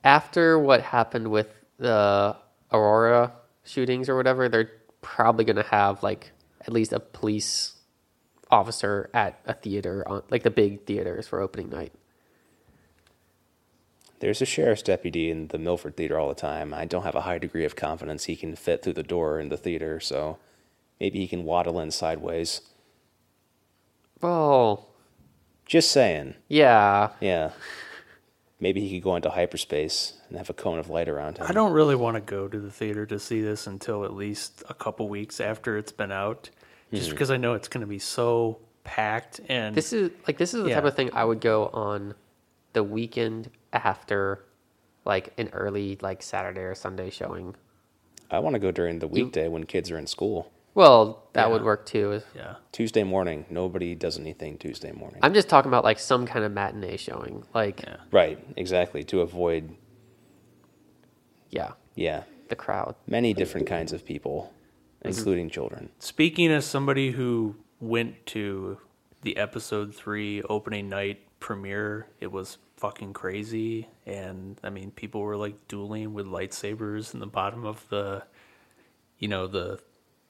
after 0.04 0.60
what 0.60 0.82
happened 0.82 1.30
with 1.30 1.48
the 1.78 2.36
Aurora 2.72 3.32
shootings 3.64 4.10
or 4.10 4.18
whatever, 4.18 4.50
they're 4.50 4.72
probably 5.02 5.46
going 5.46 5.56
to 5.56 5.64
have 5.64 6.04
like 6.04 6.32
at 6.62 6.74
least 6.74 6.92
a 6.92 7.00
police 7.00 7.78
officer 8.52 9.10
at 9.14 9.40
a 9.46 9.54
theater 9.54 10.04
on 10.08 10.24
like 10.30 10.44
the 10.44 10.52
big 10.52 10.86
theaters 10.86 11.28
for 11.28 11.40
opening 11.40 11.70
night. 11.70 11.94
There's 14.20 14.42
a 14.42 14.46
sheriff's 14.46 14.82
deputy 14.82 15.30
in 15.30 15.48
the 15.48 15.58
Milford 15.58 15.96
Theater 15.96 16.20
all 16.20 16.28
the 16.28 16.36
time. 16.36 16.74
I 16.74 16.86
don't 16.86 17.04
have 17.04 17.16
a 17.16 17.22
high 17.22 17.38
degree 17.38 17.66
of 17.66 17.76
confidence 17.76 18.26
he 18.26 18.36
can 18.36 18.56
fit 18.56 18.84
through 18.84 18.94
the 18.94 19.04
door 19.04 19.40
in 19.40 19.50
the 19.50 19.58
theater, 19.58 20.00
so 20.00 20.38
maybe 21.00 21.20
he 21.20 21.28
can 21.28 21.46
waddle 21.46 21.80
in 21.80 21.92
sideways. 21.92 22.62
Oh, 24.22 24.86
Just 25.66 25.92
saying. 25.92 26.36
yeah. 26.50 27.12
Yeah. 27.22 27.52
Maybe 28.62 28.82
he 28.82 28.98
could 28.98 29.06
go 29.06 29.16
into 29.16 29.30
hyperspace 29.30 30.16
and 30.28 30.38
have 30.38 30.50
a 30.50 30.54
cone 30.54 30.80
of 30.80 30.90
light 30.90 31.08
around 31.08 31.38
him. 31.38 31.46
I 31.48 31.54
don't 31.54 31.72
really 31.72 31.96
want 31.96 32.16
to 32.16 32.22
go 32.22 32.50
to 32.50 32.60
the 32.60 32.70
theater 32.70 33.06
to 33.06 33.18
see 33.18 33.42
this 33.42 33.68
until 33.68 34.04
at 34.04 34.14
least 34.14 34.64
a 34.68 34.74
couple 34.74 35.08
weeks 35.08 35.40
after 35.40 35.78
it's 35.78 35.94
been 35.94 36.12
out, 36.12 36.50
just 36.94 37.08
hmm. 37.08 37.12
because 37.12 37.32
I 37.32 37.38
know 37.38 37.54
it's 37.54 37.70
going 37.70 37.82
to 37.82 37.88
be 37.88 38.00
so 38.00 38.60
packed 38.84 39.40
and 39.48 39.76
This 39.76 39.94
is 39.94 40.12
like 40.28 40.38
this 40.38 40.54
is 40.54 40.64
the 40.64 40.72
type 40.72 40.84
of 40.84 40.96
thing 40.96 41.12
I 41.14 41.24
would 41.24 41.40
go 41.40 41.68
on 41.68 42.16
the 42.74 42.84
weekend 42.84 43.50
after 43.74 44.46
like 45.06 45.34
an 45.38 45.50
early 45.54 45.98
like 46.02 46.22
Saturday 46.22 46.62
or 46.62 46.76
Sunday 46.76 47.10
showing. 47.10 47.56
I 48.32 48.40
want 48.40 48.54
to 48.54 48.60
go 48.60 48.72
during 48.72 49.00
the 49.00 49.08
weekday 49.08 49.48
when 49.48 49.66
kids 49.66 49.90
are 49.92 49.98
in 49.98 50.08
school. 50.08 50.52
Well, 50.76 51.24
that 51.34 51.50
would 51.50 51.64
work 51.64 51.86
too. 51.86 52.22
Yeah. 52.36 52.56
Tuesday 52.72 53.04
morning, 53.04 53.46
nobody 53.50 53.96
does 53.96 54.20
anything 54.20 54.58
Tuesday 54.58 54.92
morning. 54.92 55.20
I'm 55.24 55.34
just 55.34 55.50
talking 55.50 55.70
about 55.70 55.84
like 55.84 56.00
some 56.00 56.28
kind 56.28 56.46
of 56.46 56.52
matinee 56.52 56.98
showing. 56.98 57.44
Like, 57.54 57.82
Yeah. 57.82 57.98
right, 58.12 58.40
exactly. 58.56 59.04
To 59.06 59.22
avoid, 59.22 59.76
yeah, 61.50 61.72
yeah, 61.96 62.24
the 62.50 62.56
crowd. 62.56 62.96
many 63.08 63.34
different 63.34 63.68
kinds 63.68 63.92
of 63.94 64.06
people, 64.06 64.54
mm-hmm. 65.04 65.10
including 65.10 65.50
children. 65.50 65.90
Speaking 66.00 66.52
as 66.52 66.66
somebody 66.66 67.12
who 67.12 67.56
went 67.80 68.26
to 68.28 68.78
the 69.24 69.38
episode 69.38 69.96
three 69.96 70.42
opening 70.44 70.88
night 70.88 71.20
premiere, 71.40 72.08
it 72.20 72.32
was 72.32 72.58
fucking 72.78 73.14
crazy. 73.14 73.88
And 74.06 74.60
I 74.64 74.70
mean, 74.70 74.92
people 74.92 75.22
were 75.22 75.38
like 75.38 75.68
dueling 75.68 76.14
with 76.14 76.26
lightsabers 76.26 77.14
in 77.14 77.20
the 77.20 77.28
bottom 77.28 77.66
of 77.66 77.88
the, 77.90 78.24
you 79.18 79.28
know, 79.28 79.48
the 79.48 79.80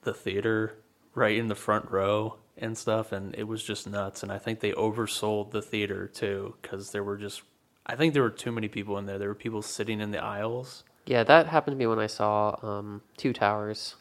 the 0.03 0.13
theater 0.13 0.75
right 1.15 1.37
in 1.37 1.47
the 1.47 1.55
front 1.55 1.89
row 1.91 2.37
and 2.57 2.77
stuff. 2.77 3.11
And 3.11 3.35
it 3.35 3.43
was 3.47 3.63
just 3.63 3.87
nuts. 3.87 4.23
And 4.23 4.31
I 4.31 4.37
think 4.37 4.59
they 4.59 4.71
oversold 4.71 5.51
the 5.51 5.61
theater 5.61 6.07
too 6.07 6.55
because 6.61 6.91
there 6.91 7.03
were 7.03 7.17
just, 7.17 7.41
I 7.85 7.95
think 7.95 8.13
there 8.13 8.23
were 8.23 8.29
too 8.29 8.51
many 8.51 8.67
people 8.67 8.97
in 8.97 9.05
there. 9.05 9.17
There 9.17 9.27
were 9.29 9.35
people 9.35 9.61
sitting 9.61 9.99
in 10.01 10.11
the 10.11 10.23
aisles. 10.23 10.83
Yeah, 11.05 11.23
that 11.23 11.47
happened 11.47 11.73
to 11.75 11.77
me 11.77 11.87
when 11.87 11.99
I 11.99 12.07
saw 12.07 12.55
um, 12.61 13.01
Two 13.17 13.33
Towers, 13.33 13.95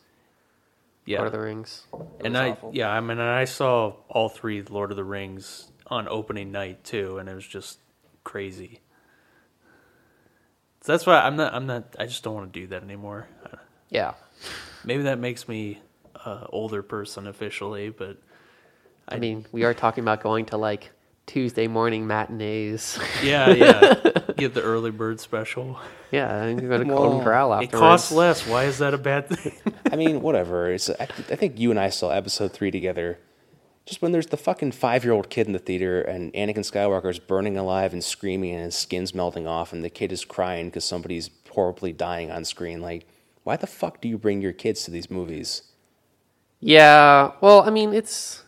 Yeah. 1.07 1.18
Lord 1.18 1.29
of 1.29 1.33
the 1.33 1.40
Rings. 1.40 1.87
It 2.21 2.27
and 2.27 2.37
I 2.37 2.51
awful. 2.51 2.71
yeah, 2.75 2.90
I 2.90 3.01
mean, 3.01 3.18
I 3.18 3.44
saw 3.47 3.94
all 4.09 4.29
three 4.29 4.62
Lord 4.62 4.90
of 4.90 4.97
the 4.97 5.05
Rings 5.05 5.71
on 5.88 6.09
opening 6.09 6.53
night 6.53 6.85
too, 6.85 7.18
and 7.18 7.29
it 7.29 7.35
was 7.35 7.46
just 7.46 7.79
crazy. 8.24 8.81
So 10.83 10.92
that's 10.92 11.07
why 11.07 11.20
I'm 11.20 11.37
not. 11.37 11.55
I'm 11.55 11.66
not. 11.66 11.96
I 11.98 12.07
just 12.07 12.22
don't 12.22 12.35
want 12.35 12.53
to 12.53 12.61
do 12.61 12.66
that 12.68 12.83
anymore. 12.83 13.29
Uh, 13.44 13.57
yeah, 13.90 14.14
Maybe 14.85 15.05
that 15.05 15.18
makes 15.18 15.48
me 15.48 15.81
a 16.14 16.46
older 16.51 16.83
person 16.83 17.27
officially, 17.27 17.90
but 17.90 18.16
I 19.09 19.18
mean, 19.18 19.46
we 19.53 19.64
are 19.64 19.74
talking 19.74 20.05
about 20.05 20.22
going 20.22 20.46
to 20.46 20.57
like 20.57 20.90
Tuesday 21.27 21.66
morning 21.66 22.07
matinees. 22.07 22.98
yeah, 23.22 23.51
yeah. 23.55 23.94
Get 24.37 24.55
the 24.55 24.62
early 24.62 24.92
bird 24.92 25.18
special. 25.20 25.81
yeah, 26.12 26.42
and 26.44 26.62
you 26.62 26.68
go 26.68 26.79
to 26.79 26.85
Well, 26.85 26.96
Golden 26.98 27.24
Corral 27.24 27.59
It 27.61 27.72
costs 27.72 28.12
less. 28.12 28.46
Why 28.46 28.64
is 28.64 28.79
that 28.79 28.94
a 28.94 28.98
bad 28.98 29.29
thing? 29.29 29.74
I 29.92 29.96
mean, 29.96 30.22
whatever. 30.22 30.70
It's, 30.72 30.88
I, 30.90 31.03
I 31.03 31.35
think 31.35 31.59
you 31.59 31.70
and 31.70 31.81
I 31.81 31.88
saw 31.88 32.11
episode 32.11 32.53
three 32.53 32.70
together. 32.70 33.18
Just 33.88 34.03
when 34.03 34.12
there's 34.12 34.27
the 34.27 34.37
fucking 34.37 34.72
five 34.72 35.03
year 35.03 35.14
old 35.14 35.31
kid 35.31 35.46
in 35.46 35.55
the 35.55 35.59
theater 35.59 36.03
and 36.03 36.31
Anakin 36.35 36.59
Skywalker's 36.59 37.18
burning 37.18 37.57
alive 37.57 37.94
and 37.94 38.05
screaming 38.05 38.55
and 38.55 38.64
his 38.64 38.74
skin's 38.74 39.14
melting 39.14 39.46
off 39.46 39.72
and 39.72 39.83
the 39.83 39.88
kid 39.88 40.12
is 40.12 40.27
crying 40.27 40.66
because 40.66 40.85
somebody's 40.85 41.31
horribly 41.48 41.94
dying 41.94 42.31
on 42.31 42.44
screen. 42.44 42.83
Like, 42.83 43.07
why 43.44 43.57
the 43.57 43.66
fuck 43.66 44.03
do 44.03 44.09
you 44.09 44.18
bring 44.18 44.42
your 44.42 44.53
kids 44.53 44.85
to 44.85 44.90
these 44.90 45.11
movies? 45.11 45.62
Yeah, 46.61 47.33
well, 47.40 47.62
I 47.62 47.70
mean, 47.70 47.94
it's 47.94 48.42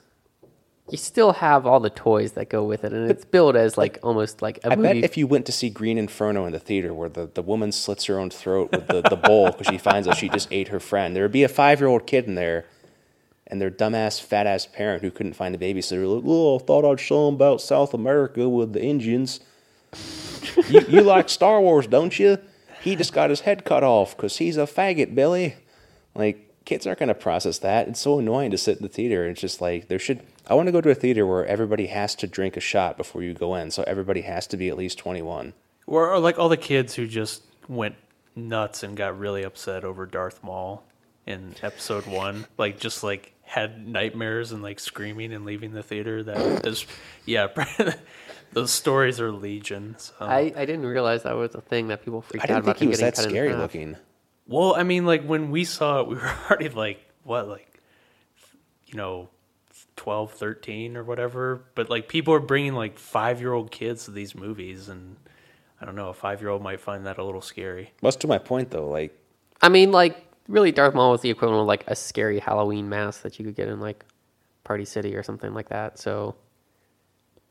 you 0.90 0.98
still 0.98 1.33
have 1.33 1.64
all 1.64 1.81
the 1.81 1.88
toys 1.88 2.33
that 2.33 2.50
go 2.50 2.62
with 2.64 2.85
it, 2.85 2.92
and 2.92 3.11
it's 3.11 3.24
billed 3.24 3.57
as 3.57 3.79
like 3.79 3.98
almost 4.03 4.42
like 4.42 4.59
a 4.59 4.72
I 4.72 4.76
movie. 4.76 5.00
bet 5.00 5.05
if 5.05 5.16
you 5.16 5.26
went 5.26 5.46
to 5.46 5.53
see 5.53 5.70
Green 5.70 5.96
Inferno 5.96 6.44
in 6.44 6.53
the 6.53 6.59
theater 6.59 6.92
where 6.92 7.09
the, 7.09 7.31
the 7.33 7.40
woman 7.40 7.72
slits 7.72 8.05
her 8.07 8.18
own 8.18 8.29
throat 8.29 8.72
with 8.72 8.88
the, 8.88 9.00
the 9.00 9.16
bowl 9.16 9.53
because 9.53 9.68
she 9.68 9.79
finds 9.79 10.07
out 10.07 10.18
she 10.18 10.29
just 10.29 10.48
ate 10.50 10.68
her 10.68 10.81
friend, 10.81 11.16
there 11.16 11.22
would 11.22 11.33
be 11.33 11.44
a 11.44 11.48
five 11.48 11.81
year 11.81 11.88
old 11.88 12.07
kid 12.07 12.26
in 12.26 12.35
there 12.35 12.66
and 13.50 13.60
their 13.60 13.70
dumbass, 13.70 14.20
fat 14.20 14.46
ass 14.46 14.66
parent 14.66 15.02
who 15.02 15.10
couldn't 15.10 15.34
find 15.34 15.54
a 15.54 15.58
babysitter. 15.58 16.14
Like, 16.14 16.24
oh, 16.26 16.56
I 16.56 16.62
thought 16.62 16.90
I'd 16.90 17.00
show 17.00 17.26
them 17.26 17.34
about 17.34 17.60
South 17.60 17.92
America 17.94 18.48
with 18.48 18.72
the 18.72 18.82
Indians. 18.82 19.40
you, 20.68 20.80
you 20.88 21.00
like 21.02 21.28
Star 21.28 21.60
Wars, 21.60 21.86
don't 21.86 22.18
you? 22.18 22.38
He 22.82 22.96
just 22.96 23.12
got 23.12 23.30
his 23.30 23.40
head 23.40 23.64
cut 23.64 23.84
off 23.84 24.16
because 24.16 24.38
he's 24.38 24.56
a 24.56 24.62
faggot, 24.62 25.14
Billy. 25.14 25.56
Like, 26.14 26.50
kids 26.64 26.86
aren't 26.86 26.98
going 27.00 27.08
to 27.08 27.14
process 27.14 27.58
that. 27.58 27.88
It's 27.88 28.00
so 28.00 28.18
annoying 28.18 28.50
to 28.52 28.58
sit 28.58 28.78
in 28.78 28.82
the 28.82 28.88
theater. 28.88 29.26
It's 29.26 29.40
just 29.40 29.60
like, 29.60 29.88
there 29.88 29.98
should. 29.98 30.22
I 30.46 30.54
want 30.54 30.66
to 30.66 30.72
go 30.72 30.80
to 30.80 30.90
a 30.90 30.94
theater 30.94 31.26
where 31.26 31.44
everybody 31.46 31.86
has 31.88 32.14
to 32.16 32.26
drink 32.26 32.56
a 32.56 32.60
shot 32.60 32.96
before 32.96 33.22
you 33.22 33.34
go 33.34 33.54
in, 33.54 33.70
so 33.70 33.84
everybody 33.86 34.22
has 34.22 34.46
to 34.48 34.56
be 34.56 34.68
at 34.68 34.76
least 34.78 34.98
21. 34.98 35.52
or, 35.86 36.10
or 36.12 36.18
like 36.18 36.38
all 36.38 36.48
the 36.48 36.56
kids 36.56 36.94
who 36.94 37.06
just 37.06 37.42
went 37.68 37.96
nuts 38.34 38.82
and 38.82 38.96
got 38.96 39.18
really 39.18 39.42
upset 39.42 39.84
over 39.84 40.06
Darth 40.06 40.42
Maul 40.42 40.84
in 41.26 41.54
episode 41.62 42.06
one, 42.06 42.46
like 42.56 42.80
just 42.80 43.02
like 43.04 43.32
had 43.50 43.84
nightmares 43.88 44.52
and 44.52 44.62
like 44.62 44.78
screaming 44.78 45.32
and 45.32 45.44
leaving 45.44 45.72
the 45.72 45.82
theater. 45.82 46.22
That 46.22 46.64
is, 46.66 46.86
yeah, 47.26 47.48
those 48.52 48.70
stories 48.70 49.18
are 49.20 49.32
legion. 49.32 49.96
So. 49.98 50.14
I, 50.20 50.52
I 50.56 50.64
didn't 50.64 50.86
realize 50.86 51.24
that 51.24 51.34
was 51.34 51.56
a 51.56 51.60
thing 51.60 51.88
that 51.88 52.04
people 52.04 52.22
freaked 52.22 52.44
out 52.44 52.46
didn't 52.46 52.62
about. 52.62 52.78
think 52.78 52.78
he 52.78 52.84
him 52.84 52.90
was 52.90 53.00
that 53.00 53.16
cut 53.16 53.24
in 53.24 53.30
scary 53.30 53.48
half. 53.48 53.58
looking. 53.58 53.96
well, 54.46 54.76
I 54.76 54.84
mean, 54.84 55.04
like 55.04 55.24
when 55.24 55.50
we 55.50 55.64
saw 55.64 56.00
it, 56.00 56.06
we 56.06 56.14
were 56.14 56.32
already 56.48 56.68
like 56.68 57.00
what, 57.24 57.48
like 57.48 57.80
you 58.86 58.96
know, 58.96 59.28
12, 59.96 60.32
13 60.32 60.96
or 60.96 61.02
whatever. 61.02 61.64
But 61.74 61.90
like 61.90 62.08
people 62.08 62.32
are 62.34 62.40
bringing 62.40 62.74
like 62.74 63.00
five 63.00 63.40
year 63.40 63.52
old 63.52 63.72
kids 63.72 64.04
to 64.04 64.12
these 64.12 64.36
movies, 64.36 64.88
and 64.88 65.16
I 65.80 65.86
don't 65.86 65.96
know, 65.96 66.10
a 66.10 66.14
five 66.14 66.40
year 66.40 66.50
old 66.50 66.62
might 66.62 66.80
find 66.80 67.04
that 67.06 67.18
a 67.18 67.24
little 67.24 67.40
scary. 67.40 67.92
That's 68.00 68.14
to 68.16 68.28
my 68.28 68.38
point, 68.38 68.70
though. 68.70 68.88
Like, 68.88 69.18
I 69.60 69.68
mean, 69.70 69.90
like 69.90 70.24
really, 70.48 70.72
Darth 70.72 70.94
Maul 70.94 71.12
was 71.12 71.20
the 71.22 71.31
equivalent 71.31 71.61
of 71.62 71.66
like 71.66 71.85
a 71.87 71.94
scary 71.96 72.38
Halloween 72.38 72.88
mask 72.88 73.22
that 73.22 73.38
you 73.38 73.44
could 73.44 73.55
get 73.57 73.68
in 73.68 73.81
like 73.81 74.05
Party 74.64 74.85
City 74.85 75.14
or 75.16 75.22
something 75.22 75.55
like 75.55 75.68
that. 75.70 75.98
So 75.98 76.37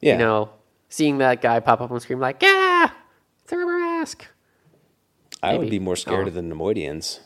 yeah, 0.01 0.13
you 0.13 0.19
know, 0.19 0.49
seeing 0.89 1.17
that 1.19 1.41
guy 1.41 1.59
pop 1.59 1.81
up 1.81 1.91
on 1.91 1.99
screen 1.99 2.19
like 2.19 2.41
"Yeah, 2.41 2.89
it's 3.43 3.51
a 3.51 3.57
rubber 3.57 3.77
mask." 3.79 4.25
I 5.41 5.57
would 5.57 5.69
be 5.69 5.79
more 5.79 5.95
scared 5.95 6.25
Oh. 6.25 6.27
of 6.27 6.33
the 6.33 6.41
Neimoidians, 6.41 7.19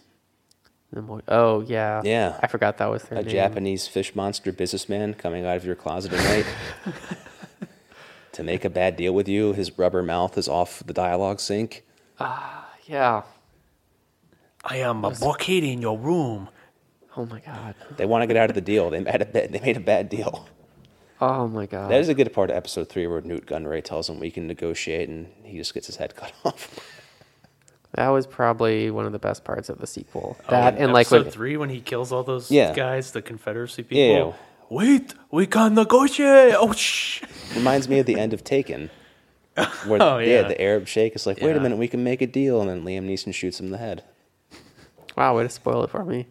Oh 1.28 1.62
yeah, 1.62 2.02
Yeah. 2.04 2.38
I 2.43 2.45
forgot 2.47 2.78
that 2.78 2.91
was 2.91 3.02
their 3.04 3.17
a 3.17 3.23
name. 3.23 3.32
Japanese 3.32 3.88
fish 3.88 4.15
monster 4.15 4.52
businessman 4.52 5.15
coming 5.15 5.43
out 5.45 5.58
of 5.58 5.65
your 5.65 5.73
closet 5.73 6.13
at 6.13 6.23
night 6.23 6.45
to 8.34 8.43
make 8.43 8.63
a 8.63 8.69
bad 8.69 8.95
deal 8.95 9.13
with 9.13 9.28
you. 9.28 9.54
His 9.54 9.76
rubber 9.80 10.04
mouth 10.04 10.38
is 10.38 10.47
off 10.47 10.84
the 10.86 10.93
dialogue 10.93 11.39
sync. 11.39 11.84
Ah, 12.19 12.69
yeah. 12.86 13.23
I 14.63 14.78
am 14.78 15.04
a 15.04 15.12
blockade 15.12 15.63
in 15.63 15.82
your 15.82 15.97
room. 15.97 16.49
Oh 17.17 17.26
my 17.26 17.39
god. 17.41 17.76
They 17.97 18.06
want 18.06 18.23
to 18.23 18.28
get 18.28 18.38
out 18.38 18.49
of 18.49 18.56
the 18.56 18.62
deal. 18.62 18.89
They 18.89 18.99
made 19.02 19.21
a 19.21 19.26
bad, 19.26 19.52
they 19.52 19.60
made 19.60 19.78
a 19.78 19.82
bad 19.82 20.10
deal. 20.10 20.47
Oh 21.21 21.47
my 21.47 21.65
god. 21.65 21.89
That 21.91 21.99
is 22.02 22.10
a 22.10 22.13
good 22.13 22.32
part 22.34 22.49
of 22.49 22.56
episode 22.58 22.89
three 22.89 23.08
where 23.08 23.21
Nute 23.21 23.45
Gunray 23.45 23.84
tells 23.84 24.10
him 24.10 24.19
we 24.19 24.32
can 24.32 24.47
negotiate, 24.47 25.08
and 25.10 25.28
he 25.43 25.58
just 25.58 25.73
gets 25.73 25.88
his 25.88 25.97
head 25.97 26.15
cut 26.15 26.34
off. 26.45 26.80
That 27.93 28.10
was 28.10 28.26
probably 28.26 28.89
one 28.89 29.06
of 29.06 29.12
the 29.12 29.19
best 29.19 29.43
parts 29.43 29.69
of 29.69 29.78
the 29.80 29.86
sequel. 29.88 30.36
Oh, 30.47 30.52
That 30.52 30.76
in 30.78 30.86
and 30.86 30.93
like 30.93 31.06
episode 31.08 31.23
when, 31.26 31.32
three 31.32 31.58
when 31.58 31.69
he 31.69 31.80
kills 31.80 32.12
all 32.12 32.23
those 32.23 32.49
Yeah. 32.49 32.73
guys, 32.73 33.12
the 33.12 33.21
Confederacy 33.21 33.84
Yeah, 33.89 34.15
people. 34.15 34.30
yeah. 34.30 34.34
Wait, 34.69 35.13
we 35.30 35.45
can 35.45 35.76
negotiate. 35.76 36.56
Oh 36.58 36.71
shh. 36.73 37.21
Reminds 37.56 37.88
me 37.88 37.99
of 37.99 38.06
the 38.08 38.19
end 38.19 38.34
of 38.34 38.43
Taken, 38.43 38.89
where 39.86 40.02
Oh, 40.02 40.17
yeah. 40.17 40.41
yeah. 40.41 40.47
the 40.47 40.60
Arab 40.60 40.88
sheikh 40.88 41.15
is 41.15 41.28
like, 41.28 41.38
"Wait 41.41 41.52
Yeah. 41.52 41.58
a 41.58 41.60
minute, 41.60 41.78
we 41.78 41.88
can 41.88 42.04
make 42.04 42.21
a 42.23 42.28
deal," 42.28 42.60
and 42.60 42.69
then 42.69 42.84
Liam 42.84 43.06
Neeson 43.08 43.34
shoots 43.34 43.60
him 43.60 43.67
in 43.67 43.71
the 43.71 43.78
head. 43.78 44.04
Wow, 45.17 45.36
way 45.38 45.43
to 45.43 45.49
spoil 45.49 45.84
it 45.84 45.89
for 45.89 46.04
me. 46.04 46.28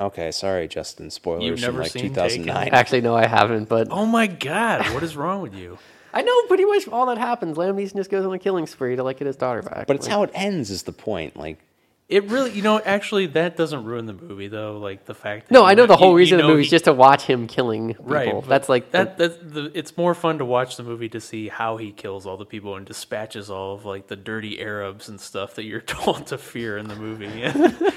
Okay, 0.00 0.30
sorry, 0.30 0.68
Justin. 0.68 1.10
Spoilers 1.10 1.44
You've 1.44 1.60
from 1.60 1.78
like 1.78 1.90
seen 1.90 2.02
2009. 2.02 2.68
Actually, 2.72 3.00
no, 3.00 3.14
I 3.14 3.26
haven't. 3.26 3.68
But 3.68 3.88
Oh 3.90 4.04
my 4.04 4.26
god, 4.26 4.92
what 4.92 5.02
is 5.02 5.16
wrong 5.16 5.40
with 5.40 5.54
you? 5.54 5.78
I 6.14 6.22
know 6.22 6.42
pretty 6.48 6.64
much 6.64 6.88
all 6.88 7.06
that 7.06 7.18
happens. 7.18 7.56
Liam 7.56 7.76
Neeson 7.76 7.96
just 7.96 8.10
goes 8.10 8.24
on 8.24 8.32
a 8.32 8.38
killing 8.38 8.66
spree 8.66 8.96
to 8.96 9.02
like 9.02 9.18
get 9.18 9.26
his 9.26 9.36
daughter 9.36 9.62
back. 9.62 9.86
But 9.86 9.96
it's 9.96 10.06
Like, 10.06 10.12
how 10.12 10.22
it 10.22 10.30
ends 10.34 10.70
is 10.70 10.84
the 10.84 10.92
point. 10.92 11.36
Like, 11.36 11.58
It 12.08 12.22
really, 12.30 12.52
you 12.52 12.62
know, 12.62 12.78
actually, 12.78 13.26
that 13.26 13.56
doesn't 13.56 13.82
ruin 13.82 14.06
the 14.06 14.12
movie 14.12 14.46
though. 14.46 14.78
Like 14.78 15.06
the 15.06 15.14
fact. 15.14 15.48
That 15.48 15.54
No, 15.54 15.64
I 15.64 15.74
know 15.74 15.86
the 15.86 15.96
whole 15.96 16.10
you- 16.10 16.12
you 16.12 16.18
reason 16.18 16.34
of 16.38 16.42
the 16.44 16.48
know 16.48 16.54
movie 16.54 16.62
is 16.62 16.70
just 16.70 16.84
to 16.84 16.92
watch 16.92 17.22
him 17.22 17.48
killing 17.48 17.88
people. 17.94 18.04
right. 18.06 18.44
That's 18.48 18.68
like 18.68 18.92
the- 18.92 18.98
that. 18.98 19.18
That's 19.18 19.36
the. 19.42 19.72
It's 19.74 19.96
more 19.96 20.14
fun 20.14 20.38
to 20.38 20.44
watch 20.44 20.76
the 20.76 20.84
movie 20.84 21.08
to 21.08 21.20
see 21.20 21.48
how 21.48 21.78
he 21.78 21.90
kills 21.90 22.24
all 22.24 22.36
the 22.36 22.44
people 22.44 22.76
and 22.76 22.86
dispatches 22.86 23.50
all 23.50 23.74
of 23.74 23.84
like 23.84 24.06
the 24.06 24.14
dirty 24.14 24.60
Arabs 24.60 25.08
and 25.08 25.20
stuff 25.20 25.56
that 25.56 25.64
you're 25.64 25.80
told 25.96 26.28
to 26.28 26.38
fear 26.38 26.78
in 26.78 26.86
the 26.86 26.94
movie. 26.94 27.26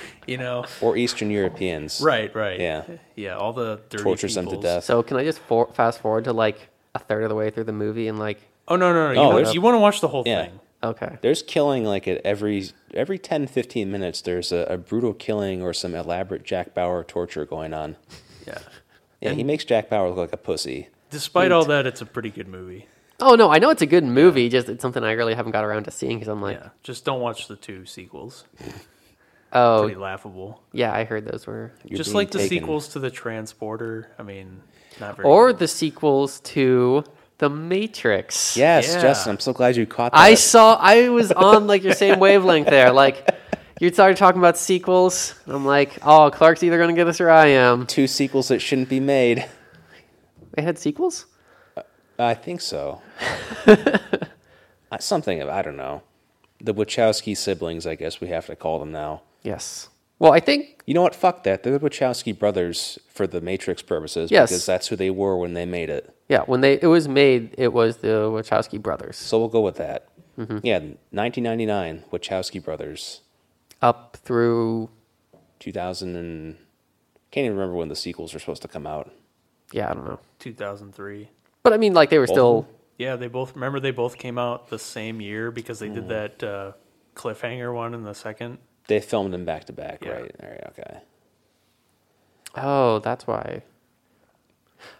you 0.27 0.37
know. 0.37 0.65
or 0.81 0.97
Eastern 0.97 1.29
Europeans. 1.29 2.01
Right. 2.03 2.33
Right. 2.35 2.59
Yeah. 2.59 2.85
Yeah. 3.15 3.37
All 3.37 3.53
the 3.53 3.79
dirty 3.89 4.03
Tortures 4.03 4.33
them 4.33 4.47
to 4.47 4.57
death. 4.57 4.85
So 4.85 5.03
can 5.03 5.17
I 5.17 5.23
just 5.23 5.37
for- 5.39 5.69
fast 5.75 6.01
forward 6.01 6.23
to 6.23 6.33
like 6.33 6.69
a 6.95 6.99
third 6.99 7.21
of 7.21 7.29
the 7.29 7.35
way 7.35 7.51
through 7.51 7.65
the 7.65 7.73
movie 7.73 8.07
and 8.07 8.17
like 8.17 8.39
Oh 8.67 8.75
no 8.75 8.91
no 8.91 9.13
no! 9.13 9.21
Oh, 9.21 9.27
You, 9.29 9.33
there's- 9.35 9.45
want, 9.45 9.53
you 9.55 9.61
want 9.61 9.75
to 9.75 9.79
watch 9.79 10.01
the 10.01 10.07
whole 10.07 10.23
Yeah. 10.25 10.45
thing. 10.45 10.59
Okay. 10.83 11.17
There's 11.21 11.41
killing 11.43 11.83
like 11.85 12.07
at 12.07 12.21
every 12.25 12.69
every 12.93 13.17
10, 13.19 13.47
15 13.47 13.91
minutes. 13.91 14.21
There's 14.21 14.51
a, 14.51 14.65
a 14.69 14.77
brutal 14.77 15.13
killing 15.13 15.61
or 15.61 15.73
some 15.73 15.93
elaborate 15.95 16.43
Jack 16.43 16.73
Bauer 16.73 17.03
torture 17.03 17.45
going 17.45 17.73
on. 17.73 17.95
Yeah. 18.47 18.59
Yeah, 19.21 19.33
he 19.33 19.43
makes 19.43 19.65
Jack 19.65 19.89
Bauer 19.89 20.07
look 20.09 20.17
like 20.17 20.33
a 20.33 20.37
pussy. 20.37 20.87
Despite 21.09 21.51
all 21.51 21.65
that, 21.65 21.85
it's 21.85 22.01
a 22.01 22.05
pretty 22.05 22.29
good 22.29 22.47
movie. 22.47 22.87
Oh 23.19 23.35
no, 23.35 23.49
I 23.51 23.59
know 23.59 23.69
it's 23.69 23.81
a 23.81 23.85
good 23.85 24.05
movie. 24.05 24.47
Just 24.47 24.69
it's 24.69 24.81
something 24.81 25.03
I 25.03 25.11
really 25.11 25.33
haven't 25.33 25.51
got 25.51 25.65
around 25.65 25.83
to 25.85 25.91
seeing 25.91 26.17
because 26.17 26.29
I'm 26.29 26.41
like, 26.41 26.57
yeah. 26.57 26.69
Just 26.83 27.03
don't 27.03 27.19
watch 27.19 27.47
the 27.49 27.57
two 27.57 27.85
sequels. 27.85 28.45
oh 29.51 29.81
Pretty 29.83 29.99
laughable. 29.99 30.61
yeah, 30.71 30.93
I 30.93 31.03
heard 31.03 31.25
those 31.25 31.45
were, 31.47 31.73
You're 31.83 31.97
Just 31.97 32.09
being 32.09 32.15
like 32.15 32.31
the 32.31 32.37
taken. 32.39 32.59
sequels 32.59 32.87
to 32.89 32.99
the 32.99 33.09
Transporter. 33.11 34.09
I 34.17 34.23
mean, 34.23 34.61
not 35.01 35.17
very. 35.17 35.27
or 35.27 35.47
good. 35.47 35.59
the 35.59 35.67
sequels 35.67 36.39
to 36.41 37.03
The 37.39 37.49
Matrix. 37.49 38.55
Yes, 38.55 38.93
Yeah. 38.93 39.01
Justin. 39.01 39.31
I'm 39.31 39.39
so 39.39 39.53
glad 39.53 39.75
you 39.75 39.85
caught 39.85 40.11
that. 40.11 40.17
I 40.19 40.35
saw. 40.35 40.75
I 40.79 41.09
was 41.09 41.31
on 41.49 41.67
like 41.67 41.83
your 41.83 41.93
same 41.93 42.19
wavelength 42.19 42.67
there. 42.69 42.91
Like, 42.91 43.27
You 43.79 43.91
started 43.93 44.17
talking 44.17 44.39
about 44.39 44.57
sequels. 44.57 45.35
I'm 45.47 45.65
like, 45.65 45.97
oh, 46.03 46.29
Clark's 46.31 46.63
either 46.63 46.77
gonna 46.77 46.93
get 46.93 47.05
this 47.05 47.19
or 47.21 47.29
I 47.29 47.47
am. 47.47 47.85
Two 47.87 48.07
sequels 48.07 48.49
that 48.49 48.59
shouldn't 48.59 48.89
be 48.89 48.99
made. 48.99 49.45
They 50.53 50.61
had 50.63 50.77
sequels. 50.77 51.25
I 52.17 52.33
think 52.35 52.61
so. 52.61 53.01
Uh, 54.91 54.97
Something 54.97 55.39
of 55.39 55.49
I 55.49 55.61
don't 55.61 55.77
know. 55.77 56.01
The 56.59 56.73
Wachowski 56.73 57.37
siblings, 57.37 57.85
I 57.85 57.93
guess 57.93 58.19
we 58.19 58.29
have 58.29 58.47
to 58.47 58.55
call 58.55 58.79
them 58.79 58.91
now. 58.91 59.21
Yes. 59.43 59.87
Well, 60.17 60.31
I 60.33 60.39
think 60.39 60.81
You 60.87 60.95
know 60.95 61.03
what? 61.03 61.13
Fuck 61.13 61.43
that. 61.43 61.61
They're 61.61 61.77
the 61.77 61.89
Wachowski 61.89 62.37
brothers 62.37 62.97
for 63.07 63.27
the 63.27 63.39
Matrix 63.39 63.83
purposes 63.83 64.31
Yes. 64.31 64.49
because 64.49 64.65
that's 64.65 64.87
who 64.87 64.95
they 64.95 65.11
were 65.11 65.37
when 65.37 65.53
they 65.53 65.65
made 65.65 65.89
it. 65.91 66.13
Yeah, 66.29 66.43
when 66.45 66.61
they 66.61 66.75
it 66.79 66.87
was 66.87 67.07
made, 67.09 67.53
it 67.57 67.73
was 67.73 67.97
the 67.97 68.07
Wachowski 68.31 68.81
brothers 68.81 69.17
So 69.17 69.39
we'll 69.39 69.47
go 69.49 69.61
with 69.61 69.75
that. 69.77 70.07
Mm-hmm. 70.37 70.59
Yeah, 70.63 70.77
1999, 71.11 72.05
Wachowski 72.11 72.63
brothers. 72.63 73.21
up 73.81 74.17
through 74.23 74.89
2000 75.59 76.15
and 76.15 76.55
can't 77.31 77.45
even 77.45 77.57
remember 77.57 77.75
when 77.75 77.89
the 77.89 77.95
sequels 77.95 78.33
were 78.33 78.39
supposed 78.39 78.61
to 78.61 78.67
come 78.69 78.87
out. 78.87 79.11
yeah, 79.73 79.89
I 79.91 79.93
don't 79.93 80.05
know. 80.05 80.19
2003. 80.39 81.29
But 81.63 81.73
I 81.73 81.77
mean, 81.77 81.93
like 81.93 82.09
they 82.09 82.17
were 82.19 82.25
Both 82.25 82.31
of 82.31 82.35
still? 82.35 82.67
Yeah, 82.97 83.15
they 83.17 83.27
both 83.27 83.53
remember 83.55 83.79
they 83.81 83.91
both 83.91 84.17
came 84.17 84.37
out 84.37 84.69
the 84.69 84.79
same 84.79 85.19
year 85.21 85.51
because 85.51 85.79
they 85.79 85.89
did 85.89 86.07
that 86.09 86.43
uh, 86.43 86.71
cliffhanger 87.15 87.73
one 87.73 87.93
in 87.93 88.03
the 88.03 88.13
second. 88.15 88.57
They 88.87 88.99
filmed 89.01 89.33
them 89.33 89.45
back 89.45 89.65
to 89.65 89.73
back, 89.73 90.03
Yeah. 90.03 90.11
right? 90.11 90.35
All 90.41 90.49
right, 90.49 90.63
okay. 90.69 90.99
Oh, 92.55 92.99
that's 92.99 93.27
why. 93.27 93.61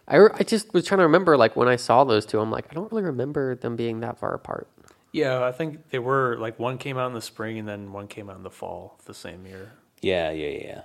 I, 0.07 0.15
re- 0.17 0.31
I 0.33 0.43
just 0.43 0.73
was 0.73 0.85
trying 0.85 0.99
to 0.99 1.03
remember, 1.03 1.37
like, 1.37 1.55
when 1.55 1.67
I 1.67 1.75
saw 1.75 2.03
those 2.03 2.25
two, 2.25 2.39
I'm 2.39 2.51
like, 2.51 2.65
I 2.69 2.73
don't 2.73 2.91
really 2.91 3.03
remember 3.03 3.55
them 3.55 3.75
being 3.75 3.99
that 4.01 4.17
far 4.19 4.33
apart. 4.33 4.67
Yeah, 5.11 5.43
I 5.43 5.51
think 5.51 5.89
they 5.89 5.99
were 5.99 6.37
like 6.37 6.59
one 6.59 6.77
came 6.77 6.97
out 6.97 7.07
in 7.07 7.13
the 7.13 7.21
spring 7.21 7.57
and 7.57 7.67
then 7.67 7.91
one 7.91 8.07
came 8.07 8.29
out 8.29 8.37
in 8.37 8.43
the 8.43 8.51
fall 8.51 8.99
the 9.05 9.13
same 9.13 9.45
year. 9.47 9.73
Yeah, 10.01 10.29
yeah, 10.29 10.49
yeah. 10.49 10.81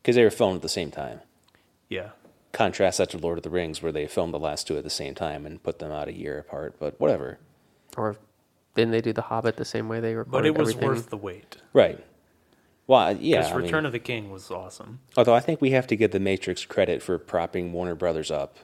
Because 0.00 0.14
they 0.14 0.22
were 0.22 0.30
filmed 0.30 0.56
at 0.56 0.62
the 0.62 0.68
same 0.68 0.92
time. 0.92 1.20
Yeah. 1.88 2.10
Contrast 2.52 2.98
that 2.98 3.10
to 3.10 3.18
Lord 3.18 3.36
of 3.38 3.42
the 3.44 3.50
Rings, 3.50 3.82
where 3.82 3.90
they 3.92 4.06
filmed 4.06 4.32
the 4.32 4.38
last 4.38 4.68
two 4.68 4.76
at 4.78 4.84
the 4.84 4.90
same 4.90 5.14
time 5.16 5.44
and 5.44 5.60
put 5.62 5.80
them 5.80 5.90
out 5.90 6.06
a 6.08 6.12
year 6.16 6.38
apart. 6.38 6.76
But 6.78 7.00
whatever. 7.00 7.40
Or 7.96 8.16
didn't 8.76 8.92
they 8.92 9.00
do 9.00 9.12
The 9.12 9.22
Hobbit 9.22 9.56
the 9.56 9.64
same 9.64 9.88
way 9.88 9.98
they 9.98 10.14
recorded 10.14 10.30
But 10.30 10.46
it 10.46 10.56
was 10.56 10.70
everything? 10.70 10.88
worth 10.88 11.10
the 11.10 11.16
wait. 11.16 11.56
Right. 11.72 11.98
Well, 12.88 13.16
yeah. 13.16 13.38
Because 13.38 13.52
I 13.52 13.54
mean- 13.56 13.64
Return 13.66 13.86
of 13.86 13.92
the 13.92 13.98
King 14.00 14.30
was 14.30 14.50
awesome. 14.50 14.98
although 15.16 15.34
I 15.34 15.40
think 15.40 15.60
we 15.60 15.70
have 15.70 15.86
to 15.88 15.94
give 15.96 16.10
the 16.10 16.18
Matrix 16.18 16.64
credit 16.64 17.02
for 17.02 17.16
propping 17.18 17.72
Warner 17.72 17.94
Brothers 17.94 18.30
up. 18.32 18.56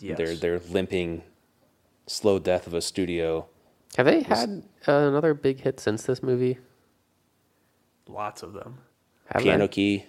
Yes. 0.00 0.18
Their 0.18 0.34
their 0.34 0.58
limping, 0.58 1.22
slow 2.08 2.40
death 2.40 2.66
of 2.66 2.74
a 2.74 2.80
studio. 2.80 3.46
Have 3.96 4.06
they 4.06 4.22
had 4.22 4.64
uh, 4.88 4.92
another 4.92 5.32
big 5.34 5.60
hit 5.60 5.78
since 5.78 6.02
this 6.02 6.22
movie? 6.22 6.58
Lots 8.08 8.42
of 8.42 8.52
them. 8.52 8.78
Have 9.26 9.42
Piano 9.42 9.64
they? 9.64 9.68
Key. 9.68 10.06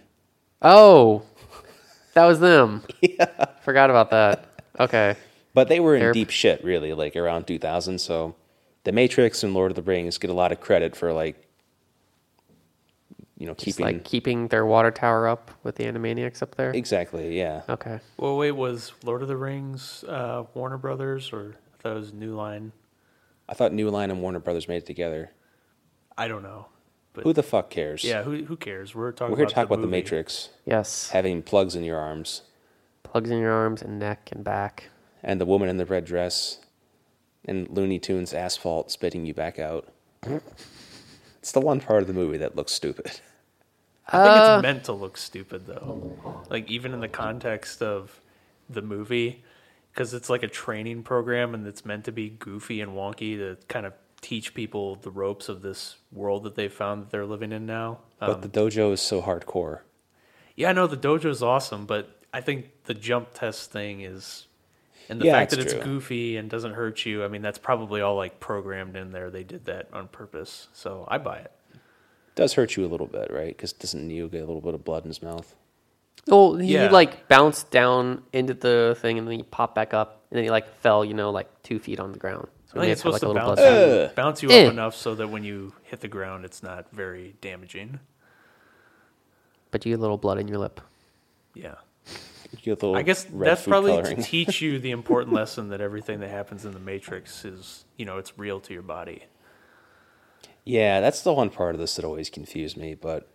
Oh, 0.61 1.21
that 2.13 2.25
was 2.25 2.39
them. 2.39 2.83
yeah. 3.01 3.45
Forgot 3.61 3.89
about 3.89 4.09
that. 4.11 4.45
Okay. 4.79 5.15
But 5.53 5.67
they 5.67 5.79
were 5.79 5.95
in 5.95 6.01
Fair- 6.01 6.13
deep 6.13 6.29
shit, 6.31 6.63
really, 6.63 6.93
like 6.93 7.15
around 7.15 7.45
2000. 7.45 7.99
So, 7.99 8.35
The 8.85 8.91
Matrix 8.91 9.43
and 9.43 9.53
Lord 9.53 9.71
of 9.71 9.75
the 9.75 9.83
Rings 9.83 10.17
get 10.17 10.31
a 10.31 10.33
lot 10.33 10.51
of 10.51 10.59
credit 10.59 10.95
for 10.95 11.13
like, 11.13 11.47
you 13.43 13.47
know, 13.49 13.55
Just 13.55 13.65
keeping 13.77 13.85
like 13.97 14.03
keeping 14.05 14.47
their 14.47 14.65
water 14.65 14.89
tower 14.89 15.27
up 15.27 15.51
with 15.63 15.75
the 15.75 15.83
Animaniacs 15.83 16.41
up 16.41 16.55
there. 16.55 16.71
exactly, 16.71 17.37
yeah. 17.37 17.63
Okay. 17.67 17.99
Well, 18.15 18.37
wait, 18.37 18.51
was 18.53 18.93
Lord 19.03 19.21
of 19.21 19.27
the 19.27 19.35
Rings 19.35 20.05
uh, 20.07 20.45
Warner 20.53 20.77
Brothers 20.77 21.33
or 21.33 21.55
I 21.77 21.81
thought 21.81 21.91
it 21.91 21.99
was 21.99 22.13
New 22.13 22.33
Line? 22.35 22.71
I 23.49 23.53
thought 23.53 23.73
New 23.73 23.89
Line 23.89 24.11
and 24.11 24.21
Warner 24.21 24.39
Brothers 24.39 24.69
made 24.69 24.77
it 24.77 24.85
together. 24.85 25.31
I 26.17 26.29
don't 26.29 26.41
know. 26.41 26.67
But 27.11 27.25
Who 27.25 27.33
the 27.33 27.43
fuck 27.43 27.69
cares? 27.69 28.01
yeah, 28.05 28.23
who 28.23 28.45
who 28.45 28.55
cares? 28.55 28.95
We're 28.95 29.11
talking 29.11 29.31
we're 29.31 29.39
here 29.39 29.43
about 29.43 29.49
to 29.49 29.55
talk 29.55 29.67
the 29.67 29.73
about 29.73 29.81
the. 29.81 29.87
Matrix 29.91 30.47
Yes. 30.65 31.09
having 31.09 31.43
plugs 31.43 31.75
in 31.75 31.83
your 31.83 31.99
arms 31.99 32.43
Plugs 33.03 33.29
in 33.29 33.39
your 33.39 33.51
arms 33.51 33.81
and 33.81 33.99
neck 33.99 34.29
and 34.31 34.41
back. 34.41 34.89
and 35.21 35.41
the 35.41 35.45
woman 35.45 35.67
in 35.67 35.75
the 35.75 35.85
red 35.85 36.05
dress 36.05 36.59
and 37.43 37.67
Looney 37.69 37.99
Tunes 37.99 38.33
asphalt 38.33 38.89
spitting 38.89 39.25
you 39.25 39.33
back 39.33 39.59
out. 39.59 39.89
it's 41.39 41.51
the 41.51 41.59
one 41.59 41.81
part 41.81 42.01
of 42.03 42.07
the 42.07 42.13
movie 42.13 42.37
that 42.37 42.55
looks 42.55 42.71
stupid. 42.71 43.19
I 44.07 44.17
think 44.17 44.37
Uh, 44.37 44.47
it's 44.47 44.61
meant 44.61 44.83
to 44.85 44.93
look 44.93 45.17
stupid 45.17 45.65
though. 45.65 46.43
Like 46.49 46.69
even 46.69 46.93
in 46.93 46.99
the 46.99 47.07
context 47.07 47.81
of 47.81 48.19
the 48.69 48.81
movie 48.81 49.43
because 49.91 50.13
it's 50.13 50.29
like 50.29 50.43
a 50.43 50.47
training 50.47 51.03
program 51.03 51.53
and 51.53 51.67
it's 51.67 51.85
meant 51.85 52.05
to 52.05 52.11
be 52.11 52.29
goofy 52.29 52.81
and 52.81 52.93
wonky 52.93 53.37
to 53.37 53.57
kind 53.67 53.85
of 53.85 53.93
teach 54.21 54.53
people 54.53 54.95
the 54.95 55.11
ropes 55.11 55.49
of 55.49 55.61
this 55.61 55.97
world 56.11 56.43
that 56.43 56.55
they 56.55 56.67
found 56.67 57.01
that 57.03 57.11
they're 57.11 57.25
living 57.25 57.51
in 57.51 57.65
now. 57.65 57.99
But 58.25 58.35
Um, 58.35 58.41
the 58.41 58.49
dojo 58.49 58.91
is 58.93 59.01
so 59.01 59.21
hardcore. 59.21 59.81
yeah, 60.55 60.69
I 60.69 60.73
know 60.73 60.87
the 60.87 60.97
dojo 60.97 61.25
is 61.25 61.41
awesome, 61.43 61.85
but 61.85 62.09
I 62.33 62.41
think 62.41 62.71
the 62.85 62.93
jump 62.93 63.29
test 63.33 63.71
thing 63.71 64.01
is 64.01 64.47
and 65.09 65.19
the 65.21 65.25
Yeah, 65.25 65.33
fact 65.33 65.51
it's 65.51 65.51
that 65.51 65.59
it's 65.59 65.73
true. 65.73 65.83
goofy 65.83 66.37
and 66.37 66.49
doesn't 66.49 66.73
hurt 66.73 67.05
you. 67.05 67.23
I 67.23 67.27
mean, 67.27 67.41
that's 67.41 67.57
probably 67.59 68.01
all 68.01 68.15
like 68.15 68.39
programmed 68.39 68.95
in 68.95 69.11
there. 69.11 69.29
They 69.29 69.43
did 69.43 69.65
that 69.65 69.89
on 69.93 70.07
purpose. 70.07 70.69
So 70.73 71.05
I 71.09 71.17
buy 71.17 71.39
it. 71.39 71.51
Does 72.35 72.53
hurt 72.53 72.75
you 72.77 72.85
a 72.85 72.87
little 72.87 73.07
bit, 73.07 73.31
right? 73.31 73.55
Because 73.55 73.73
doesn't 73.73 74.07
Neo 74.07 74.27
get 74.27 74.39
a 74.41 74.45
little 74.45 74.61
bit 74.61 74.73
of 74.73 74.83
blood 74.83 75.03
in 75.03 75.09
his 75.09 75.21
mouth? 75.21 75.55
Well, 76.27 76.55
he 76.55 76.73
Yeah. 76.73 76.89
like 76.89 77.27
bounced 77.27 77.69
down 77.71 78.23
into 78.31 78.53
the 78.53 78.95
thing 78.99 79.17
and 79.17 79.27
then 79.27 79.37
he 79.37 79.43
popped 79.43 79.75
back 79.75 79.93
up 79.93 80.25
and 80.31 80.37
then 80.37 80.43
he 80.45 80.49
like 80.49 80.73
fell, 80.79 81.03
you 81.03 81.13
know, 81.13 81.31
like 81.31 81.49
two 81.63 81.79
feet 81.79 81.99
on 81.99 82.11
the 82.13 82.19
ground. 82.19 82.47
So 82.67 82.79
I 82.79 82.83
think 82.83 82.91
it's 82.93 83.01
supposed 83.01 83.21
had, 83.21 83.27
to 83.27 83.31
a 83.31 83.33
bounce, 83.35 83.59
little 83.59 83.73
you, 83.81 83.85
blood 83.97 84.05
Ugh. 84.09 84.15
bounce 84.15 84.41
you 84.43 84.49
Eh. 84.51 84.65
up 84.65 84.71
enough 84.71 84.95
so 84.95 85.15
that 85.15 85.27
when 85.27 85.43
you 85.43 85.73
hit 85.83 85.99
the 85.99 86.07
ground, 86.07 86.45
it's 86.45 86.63
not 86.63 86.89
very 86.91 87.35
damaging. 87.41 87.99
but 89.71 89.85
you 89.85 89.91
get 89.91 89.99
a 89.99 90.01
little 90.01 90.17
blood 90.17 90.37
in 90.37 90.47
your 90.47 90.59
lip. 90.59 90.79
Yeah. 91.55 91.75
You 92.51 92.59
get 92.61 92.71
a 92.83 92.85
little 92.85 92.95
I 92.95 93.01
guess 93.01 93.23
that's 93.25 93.63
probably 93.65 93.91
coloring. 93.91 94.17
to 94.17 94.21
teach 94.23 94.61
you 94.61 94.77
the 94.79 94.91
important 94.91 95.33
lesson 95.41 95.69
that 95.69 95.81
everything 95.81 96.19
that 96.19 96.29
happens 96.29 96.63
in 96.65 96.73
the 96.73 96.79
Matrix 96.79 97.43
is, 97.43 97.83
you 97.97 98.05
know, 98.05 98.17
it's 98.19 98.37
real 98.37 98.59
to 98.61 98.73
your 98.73 98.83
body. 98.83 99.23
Yeah, 100.65 100.99
that's 101.01 101.21
the 101.21 101.33
one 101.33 101.49
part 101.49 101.75
of 101.75 101.79
this 101.81 101.95
that 101.95 102.05
always 102.05 102.29
confused 102.29 102.77
me. 102.77 102.95
But 102.95 103.27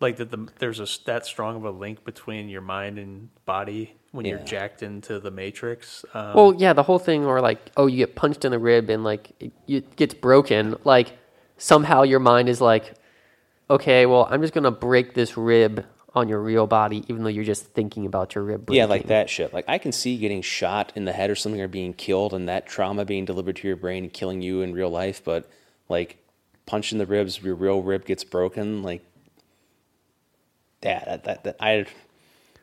Like 0.00 0.16
that 0.16 0.30
the, 0.30 0.48
there's 0.58 0.80
a 0.80 0.84
s- 0.84 0.98
that 1.06 1.26
strong 1.26 1.56
of 1.56 1.64
a 1.64 1.70
link 1.70 2.04
between 2.04 2.48
your 2.48 2.60
mind 2.60 2.98
and 2.98 3.30
body 3.44 3.94
when 4.12 4.24
you're 4.24 4.38
jacked 4.38 4.82
into 4.82 5.18
the 5.20 5.30
Matrix. 5.30 6.04
Um, 6.14 6.34
Well, 6.34 6.54
yeah, 6.54 6.72
the 6.72 6.82
whole 6.82 6.98
thing, 6.98 7.24
or 7.26 7.40
like, 7.40 7.70
oh, 7.76 7.86
you 7.86 7.98
get 7.98 8.14
punched 8.16 8.44
in 8.44 8.52
the 8.52 8.58
rib 8.58 8.88
and 8.90 9.04
like 9.04 9.32
it, 9.40 9.52
it 9.66 9.96
gets 9.96 10.14
broken. 10.14 10.76
Like 10.84 11.12
somehow 11.56 12.02
your 12.02 12.20
mind 12.20 12.48
is 12.48 12.60
like, 12.60 12.94
okay, 13.70 14.06
well, 14.06 14.26
I'm 14.30 14.40
just 14.40 14.54
gonna 14.54 14.70
break 14.70 15.14
this 15.14 15.36
rib 15.36 15.84
on 16.14 16.28
your 16.28 16.40
real 16.40 16.66
body, 16.66 17.04
even 17.08 17.22
though 17.22 17.28
you're 17.28 17.44
just 17.44 17.66
thinking 17.66 18.06
about 18.06 18.34
your 18.34 18.42
rib. 18.44 18.66
Breaking. 18.66 18.78
yeah, 18.80 18.86
like 18.86 19.06
that 19.08 19.28
shit. 19.28 19.52
Like 19.52 19.66
I 19.68 19.78
can 19.78 19.92
see 19.92 20.16
getting 20.16 20.42
shot 20.42 20.92
in 20.96 21.04
the 21.04 21.12
head 21.12 21.28
or 21.30 21.34
something 21.34 21.60
or 21.60 21.68
being 21.68 21.92
killed 21.92 22.32
and 22.34 22.48
that 22.48 22.66
trauma 22.66 23.04
being 23.04 23.24
delivered 23.24 23.56
to 23.56 23.68
your 23.68 23.76
brain 23.76 24.04
and 24.04 24.12
killing 24.12 24.40
you 24.42 24.62
in 24.62 24.72
real 24.72 24.90
life. 24.90 25.22
But 25.22 25.48
like 25.88 26.16
punch 26.68 26.92
in 26.92 26.98
the 26.98 27.06
ribs, 27.06 27.42
your 27.42 27.54
real 27.56 27.82
rib 27.82 28.04
gets 28.04 28.22
broken. 28.22 28.82
Like 28.82 29.04
yeah, 30.82 31.04
that 31.04 31.24
that, 31.24 31.44
that 31.44 31.56
I 31.58 31.86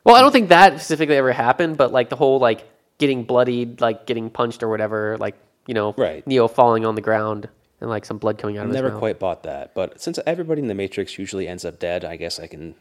Well, 0.03 0.15
I 0.15 0.21
don't 0.21 0.31
think 0.31 0.49
that 0.49 0.75
specifically 0.75 1.17
ever 1.17 1.33
happened, 1.33 1.77
but 1.77 1.91
like 1.91 2.09
the 2.09 2.15
whole 2.15 2.39
like 2.39 2.63
getting 2.97 3.23
bloodied, 3.23 3.81
like 3.81 4.05
getting 4.05 4.29
punched 4.29 4.63
or 4.63 4.69
whatever, 4.69 5.17
like 5.17 5.35
you 5.67 5.73
know, 5.73 5.93
Right. 5.97 6.25
Neo 6.27 6.47
falling 6.47 6.85
on 6.85 6.95
the 6.95 7.01
ground 7.01 7.49
and 7.81 7.89
like 7.89 8.05
some 8.05 8.19
blood 8.19 8.37
coming 8.37 8.57
out 8.57 8.63
of 8.63 8.69
his 8.69 8.75
never 8.75 8.91
mouth. 8.91 8.99
quite 8.99 9.19
bought 9.19 9.43
that. 9.43 9.73
But 9.73 9.99
since 9.99 10.19
everybody 10.25 10.61
in 10.61 10.67
the 10.67 10.75
Matrix 10.75 11.17
usually 11.17 11.47
ends 11.47 11.65
up 11.65 11.79
dead, 11.79 12.05
I 12.05 12.15
guess 12.15 12.39
I 12.39 12.47
can 12.47 12.75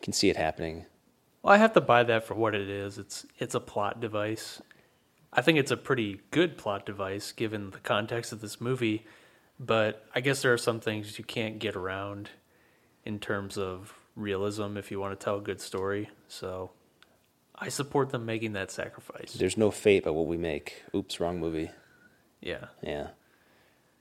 can 0.00 0.12
see 0.12 0.30
it 0.30 0.36
happening. 0.36 0.86
Well, 1.42 1.52
I 1.52 1.58
have 1.58 1.72
to 1.74 1.80
buy 1.80 2.04
that 2.04 2.24
for 2.24 2.34
what 2.34 2.54
it 2.54 2.68
is. 2.70 2.98
It's 2.98 3.26
it's 3.38 3.54
a 3.54 3.60
plot 3.60 4.00
device. 4.00 4.62
I 5.32 5.42
think 5.42 5.58
it's 5.58 5.70
a 5.70 5.76
pretty 5.76 6.20
good 6.30 6.56
plot 6.56 6.86
device 6.86 7.32
given 7.32 7.70
the 7.70 7.78
context 7.78 8.32
of 8.32 8.40
this 8.40 8.60
movie, 8.62 9.04
but 9.58 10.04
I 10.14 10.20
guess 10.20 10.42
there 10.42 10.52
are 10.52 10.58
some 10.58 10.80
things 10.80 11.18
you 11.18 11.24
can't 11.24 11.58
get 11.58 11.76
around 11.76 12.30
in 13.04 13.18
terms 13.18 13.56
of 13.56 13.94
realism 14.16 14.76
if 14.76 14.90
you 14.90 15.00
want 15.00 15.18
to 15.18 15.24
tell 15.24 15.38
a 15.38 15.40
good 15.40 15.60
story. 15.60 16.10
So 16.28 16.70
I 17.54 17.68
support 17.68 18.10
them 18.10 18.26
making 18.26 18.52
that 18.52 18.70
sacrifice. 18.70 19.32
There's 19.34 19.56
no 19.56 19.70
fate 19.70 20.04
but 20.04 20.12
what 20.12 20.26
we 20.26 20.36
make. 20.36 20.82
Oops, 20.94 21.18
wrong 21.20 21.40
movie. 21.40 21.70
Yeah. 22.40 22.66
Yeah. 22.82 23.08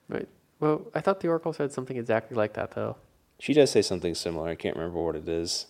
Right. 0.07 0.27
Well, 0.59 0.87
I 0.93 1.01
thought 1.01 1.19
the 1.19 1.27
Oracle 1.27 1.53
said 1.53 1.71
something 1.71 1.97
exactly 1.97 2.35
like 2.35 2.53
that 2.53 2.71
though. 2.71 2.97
She 3.39 3.53
does 3.53 3.69
say 3.71 3.81
something 3.81 4.15
similar. 4.15 4.49
I 4.49 4.55
can't 4.55 4.75
remember 4.75 5.01
what 5.01 5.15
it 5.15 5.27
is. 5.27 5.67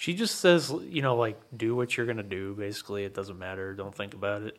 She 0.00 0.14
just 0.14 0.36
says, 0.36 0.72
you 0.88 1.02
know, 1.02 1.16
like 1.16 1.40
do 1.56 1.74
what 1.74 1.96
you're 1.96 2.06
going 2.06 2.18
to 2.18 2.22
do 2.22 2.54
basically. 2.54 3.02
It 3.02 3.14
doesn't 3.14 3.36
matter. 3.36 3.74
Don't 3.74 3.92
think 3.92 4.14
about 4.14 4.42
it. 4.42 4.56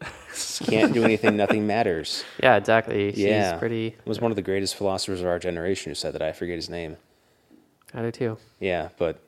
Can't 0.66 0.94
do 0.94 1.06
anything, 1.06 1.38
nothing 1.38 1.66
matters. 1.66 2.26
Yeah, 2.44 2.58
exactly. 2.58 3.12
She's 3.14 3.20
yeah. 3.20 3.58
pretty. 3.58 3.88
It 3.88 4.06
was 4.06 4.20
one 4.20 4.32
of 4.32 4.36
the 4.36 4.42
greatest 4.42 4.76
philosophers 4.76 5.22
of 5.22 5.28
our 5.28 5.40
generation 5.40 5.92
who 5.92 5.96
said 5.96 6.14
that. 6.14 6.22
I 6.22 6.34
forget 6.34 6.56
his 6.56 6.70
name. 6.70 6.98
I 7.94 8.02
do 8.02 8.12
too. 8.12 8.38
Yeah, 8.60 8.90
but 8.98 9.22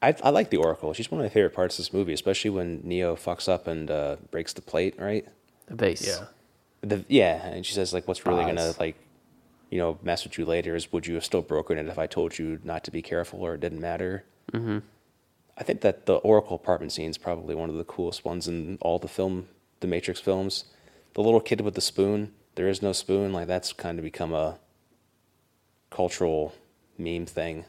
I, 0.00 0.14
I 0.22 0.30
like 0.30 0.48
the 0.48 0.56
Oracle. 0.56 0.94
She's 0.94 1.10
one 1.10 1.20
of 1.20 1.24
my 1.26 1.28
favorite 1.28 1.54
parts 1.54 1.78
of 1.78 1.84
this 1.84 1.92
movie, 1.92 2.14
especially 2.14 2.50
when 2.50 2.80
Neo 2.82 3.14
fucks 3.14 3.46
up 3.46 3.66
and 3.66 3.90
uh, 3.90 4.16
breaks 4.30 4.54
the 4.54 4.62
plate, 4.62 4.94
right? 4.98 5.26
The 5.66 5.76
vase. 5.76 6.06
yeah. 6.06 6.24
The, 6.80 7.04
yeah, 7.08 7.46
and 7.46 7.64
she 7.64 7.74
says 7.74 7.92
like, 7.92 8.08
"What's 8.08 8.26
really 8.26 8.44
gonna 8.44 8.74
like 8.80 8.96
you 9.72 9.78
know, 9.78 9.98
mess 10.02 10.24
with 10.24 10.36
you 10.36 10.44
later 10.44 10.76
is 10.76 10.92
would 10.92 11.06
you 11.06 11.14
have 11.14 11.24
still 11.24 11.40
broken 11.40 11.78
it 11.78 11.86
if 11.86 11.98
I 11.98 12.06
told 12.06 12.38
you 12.38 12.58
not 12.62 12.84
to 12.84 12.90
be 12.90 13.00
careful 13.00 13.40
or 13.40 13.54
it 13.54 13.60
didn't 13.60 13.80
matter? 13.80 14.24
Mm-hmm. 14.52 14.78
I 15.56 15.64
think 15.64 15.80
that 15.82 16.06
the 16.06 16.14
Oracle 16.16 16.56
apartment 16.56 16.92
scene 16.92 17.10
is 17.10 17.18
probably 17.18 17.54
one 17.54 17.70
of 17.70 17.76
the 17.76 17.84
coolest 17.84 18.24
ones 18.24 18.48
in 18.48 18.78
all 18.80 18.98
the 18.98 19.08
film, 19.08 19.48
the 19.80 19.86
Matrix 19.86 20.20
films. 20.20 20.64
The 21.14 21.22
little 21.22 21.40
kid 21.40 21.60
with 21.60 21.74
the 21.74 21.80
spoon, 21.80 22.32
there 22.54 22.68
is 22.68 22.80
no 22.80 22.92
spoon, 22.92 23.32
like 23.32 23.46
that's 23.46 23.72
kind 23.72 23.98
of 23.98 24.02
become 24.04 24.32
a 24.32 24.58
cultural 25.90 26.54
meme 26.96 27.26
thing. 27.26 27.66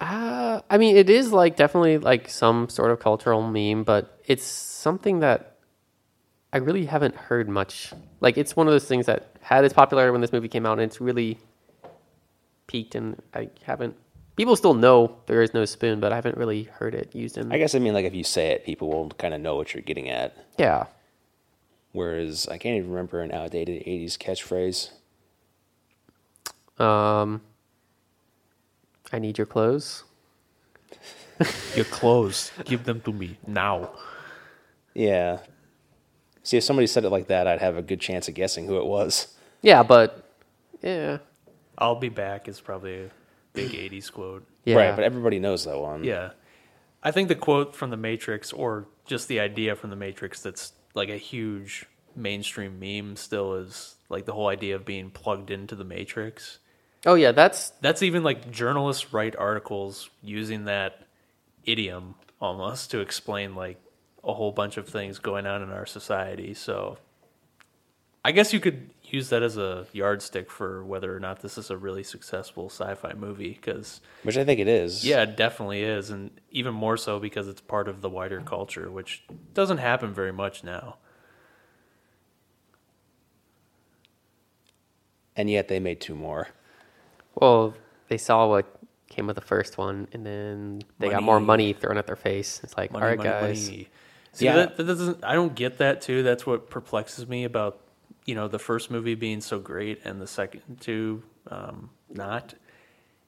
Uh, 0.00 0.60
I 0.68 0.78
mean, 0.78 0.96
it 0.96 1.10
is 1.10 1.32
like 1.32 1.56
definitely 1.56 1.98
like 1.98 2.28
some 2.28 2.68
sort 2.68 2.90
of 2.90 3.00
cultural 3.00 3.42
meme, 3.42 3.84
but 3.84 4.18
it's 4.26 4.44
something 4.44 5.20
that 5.20 5.58
I 6.52 6.58
really 6.58 6.86
haven't 6.86 7.14
heard 7.14 7.48
much. 7.48 7.92
Like, 8.20 8.36
it's 8.36 8.56
one 8.56 8.66
of 8.66 8.72
those 8.72 8.86
things 8.86 9.06
that 9.06 9.36
had 9.40 9.64
its 9.64 9.74
popularity 9.74 10.10
when 10.10 10.20
this 10.20 10.32
movie 10.32 10.48
came 10.48 10.66
out, 10.66 10.74
and 10.74 10.82
it's 10.82 11.00
really 11.00 11.38
peaked, 12.66 12.94
and 12.94 13.22
I 13.34 13.50
haven't. 13.62 13.96
People 14.40 14.56
still 14.56 14.72
know 14.72 15.18
there 15.26 15.42
is 15.42 15.52
no 15.52 15.66
spoon, 15.66 16.00
but 16.00 16.12
I 16.12 16.14
haven't 16.14 16.38
really 16.38 16.62
heard 16.62 16.94
it 16.94 17.14
used 17.14 17.36
in. 17.36 17.52
I 17.52 17.58
guess 17.58 17.74
I 17.74 17.78
mean 17.78 17.92
like 17.92 18.06
if 18.06 18.14
you 18.14 18.24
say 18.24 18.52
it, 18.52 18.64
people 18.64 18.88
will 18.88 19.10
kind 19.10 19.34
of 19.34 19.40
know 19.42 19.54
what 19.54 19.74
you're 19.74 19.82
getting 19.82 20.08
at. 20.08 20.34
yeah. 20.56 20.86
Whereas 21.92 22.48
I 22.48 22.56
can't 22.56 22.78
even 22.78 22.88
remember 22.88 23.20
an 23.20 23.32
outdated 23.32 23.84
'80s 23.84 24.16
catchphrase. 24.16 24.92
Um, 26.82 27.42
I 29.12 29.18
need 29.18 29.36
your 29.36 29.46
clothes. 29.46 30.04
Your 31.76 31.84
clothes, 31.84 32.50
give 32.64 32.84
them 32.84 33.02
to 33.02 33.12
me 33.12 33.36
now. 33.46 33.90
Yeah. 34.94 35.40
See, 36.42 36.56
if 36.56 36.64
somebody 36.64 36.86
said 36.86 37.04
it 37.04 37.10
like 37.10 37.26
that, 37.26 37.46
I'd 37.46 37.60
have 37.60 37.76
a 37.76 37.82
good 37.82 38.00
chance 38.00 38.26
of 38.26 38.32
guessing 38.32 38.64
who 38.64 38.78
it 38.78 38.86
was. 38.86 39.34
Yeah, 39.60 39.82
but 39.82 40.24
yeah, 40.80 41.18
I'll 41.76 41.96
be 41.96 42.08
back 42.08 42.48
is 42.48 42.58
probably 42.58 43.04
a 43.04 43.10
big 43.52 43.70
80s 43.70 44.12
quote. 44.12 44.46
yeah. 44.64 44.76
Right, 44.76 44.94
but 44.94 45.04
everybody 45.04 45.38
knows 45.38 45.64
that 45.64 45.78
one. 45.78 46.04
Yeah. 46.04 46.30
I 47.02 47.10
think 47.10 47.28
the 47.28 47.34
quote 47.34 47.74
from 47.74 47.90
The 47.90 47.96
Matrix, 47.96 48.52
or 48.52 48.86
just 49.06 49.28
the 49.28 49.40
idea 49.40 49.74
from 49.74 49.90
The 49.90 49.96
Matrix 49.96 50.42
that's 50.42 50.72
like 50.94 51.08
a 51.08 51.16
huge 51.16 51.86
mainstream 52.14 52.78
meme 52.78 53.16
still 53.16 53.54
is 53.54 53.96
like 54.08 54.26
the 54.26 54.32
whole 54.32 54.48
idea 54.48 54.74
of 54.74 54.84
being 54.84 55.10
plugged 55.10 55.50
into 55.50 55.74
the 55.74 55.84
Matrix. 55.84 56.58
oh 57.06 57.14
yeah, 57.14 57.32
that's 57.32 57.70
That's 57.80 58.02
even 58.02 58.22
like 58.22 58.50
journalists 58.50 59.12
write 59.12 59.36
articles 59.36 60.10
using 60.22 60.64
that 60.64 61.06
idiom 61.64 62.16
almost 62.40 62.90
to 62.90 63.00
explain 63.00 63.54
like 63.54 63.80
a 64.24 64.34
whole 64.34 64.52
bunch 64.52 64.76
of 64.76 64.88
things 64.88 65.18
going 65.18 65.46
on 65.46 65.62
in 65.62 65.70
our 65.70 65.86
society. 65.86 66.52
So 66.52 66.98
I 68.24 68.32
guess 68.32 68.52
you 68.52 68.60
could 68.60 68.90
use 69.12 69.28
that 69.30 69.42
as 69.42 69.56
a 69.56 69.86
yardstick 69.92 70.50
for 70.50 70.84
whether 70.84 71.14
or 71.14 71.20
not 71.20 71.40
this 71.40 71.56
is 71.58 71.70
a 71.70 71.76
really 71.76 72.02
successful 72.02 72.68
sci-fi 72.68 73.12
movie 73.14 73.50
because 73.50 74.00
Which 74.22 74.36
I 74.36 74.44
think 74.44 74.60
it 74.60 74.68
is. 74.68 75.04
yeah, 75.04 75.22
it 75.22 75.36
definitely 75.36 75.82
is, 75.82 76.10
and 76.10 76.30
even 76.50 76.74
more 76.74 76.96
so 76.96 77.18
because 77.20 77.48
it's 77.48 77.60
part 77.60 77.88
of 77.88 78.00
the 78.00 78.08
wider 78.08 78.40
culture, 78.40 78.90
which 78.90 79.24
doesn't 79.54 79.78
happen 79.78 80.12
very 80.14 80.32
much 80.32 80.62
now. 80.64 80.96
And 85.36 85.48
yet 85.48 85.68
they 85.68 85.80
made 85.80 86.00
two 86.00 86.14
more. 86.14 86.48
well. 87.34 87.74
They 88.08 88.18
saw 88.18 88.48
what 88.48 88.66
came 89.08 89.28
with 89.28 89.36
the 89.36 89.40
first 89.42 89.78
one, 89.78 90.08
and 90.12 90.26
then 90.26 90.82
they 90.98 91.10
got 91.10 91.22
more 91.22 91.38
Money. 91.38 91.66
money 91.68 91.72
thrown 91.74 91.96
at 91.96 92.08
their 92.08 92.16
face. 92.16 92.60
It's 92.64 92.76
like, 92.76 92.90
Money, 92.90 93.02
all 93.04 93.08
right, 93.08 93.18
money, 93.18 93.30
guys. 93.30 93.70
money. 93.70 93.88
See, 94.32 94.44
Yeah. 94.46 94.56
that, 94.56 94.76
that 94.78 94.84
doesn't. 94.84 95.22
I 95.24 95.34
don't 95.34 95.54
get 95.54 95.78
that 95.78 96.00
too. 96.00 96.24
That's 96.24 96.44
what 96.44 96.70
perplexes 96.70 97.28
me 97.28 97.44
about 97.44 97.80
you 98.24 98.34
know 98.34 98.48
the 98.48 98.58
first 98.58 98.90
movie 98.90 99.14
being 99.14 99.40
so 99.40 99.58
great 99.58 100.00
and 100.04 100.20
the 100.20 100.26
second 100.26 100.78
two 100.80 101.22
um, 101.48 101.90
not. 102.08 102.54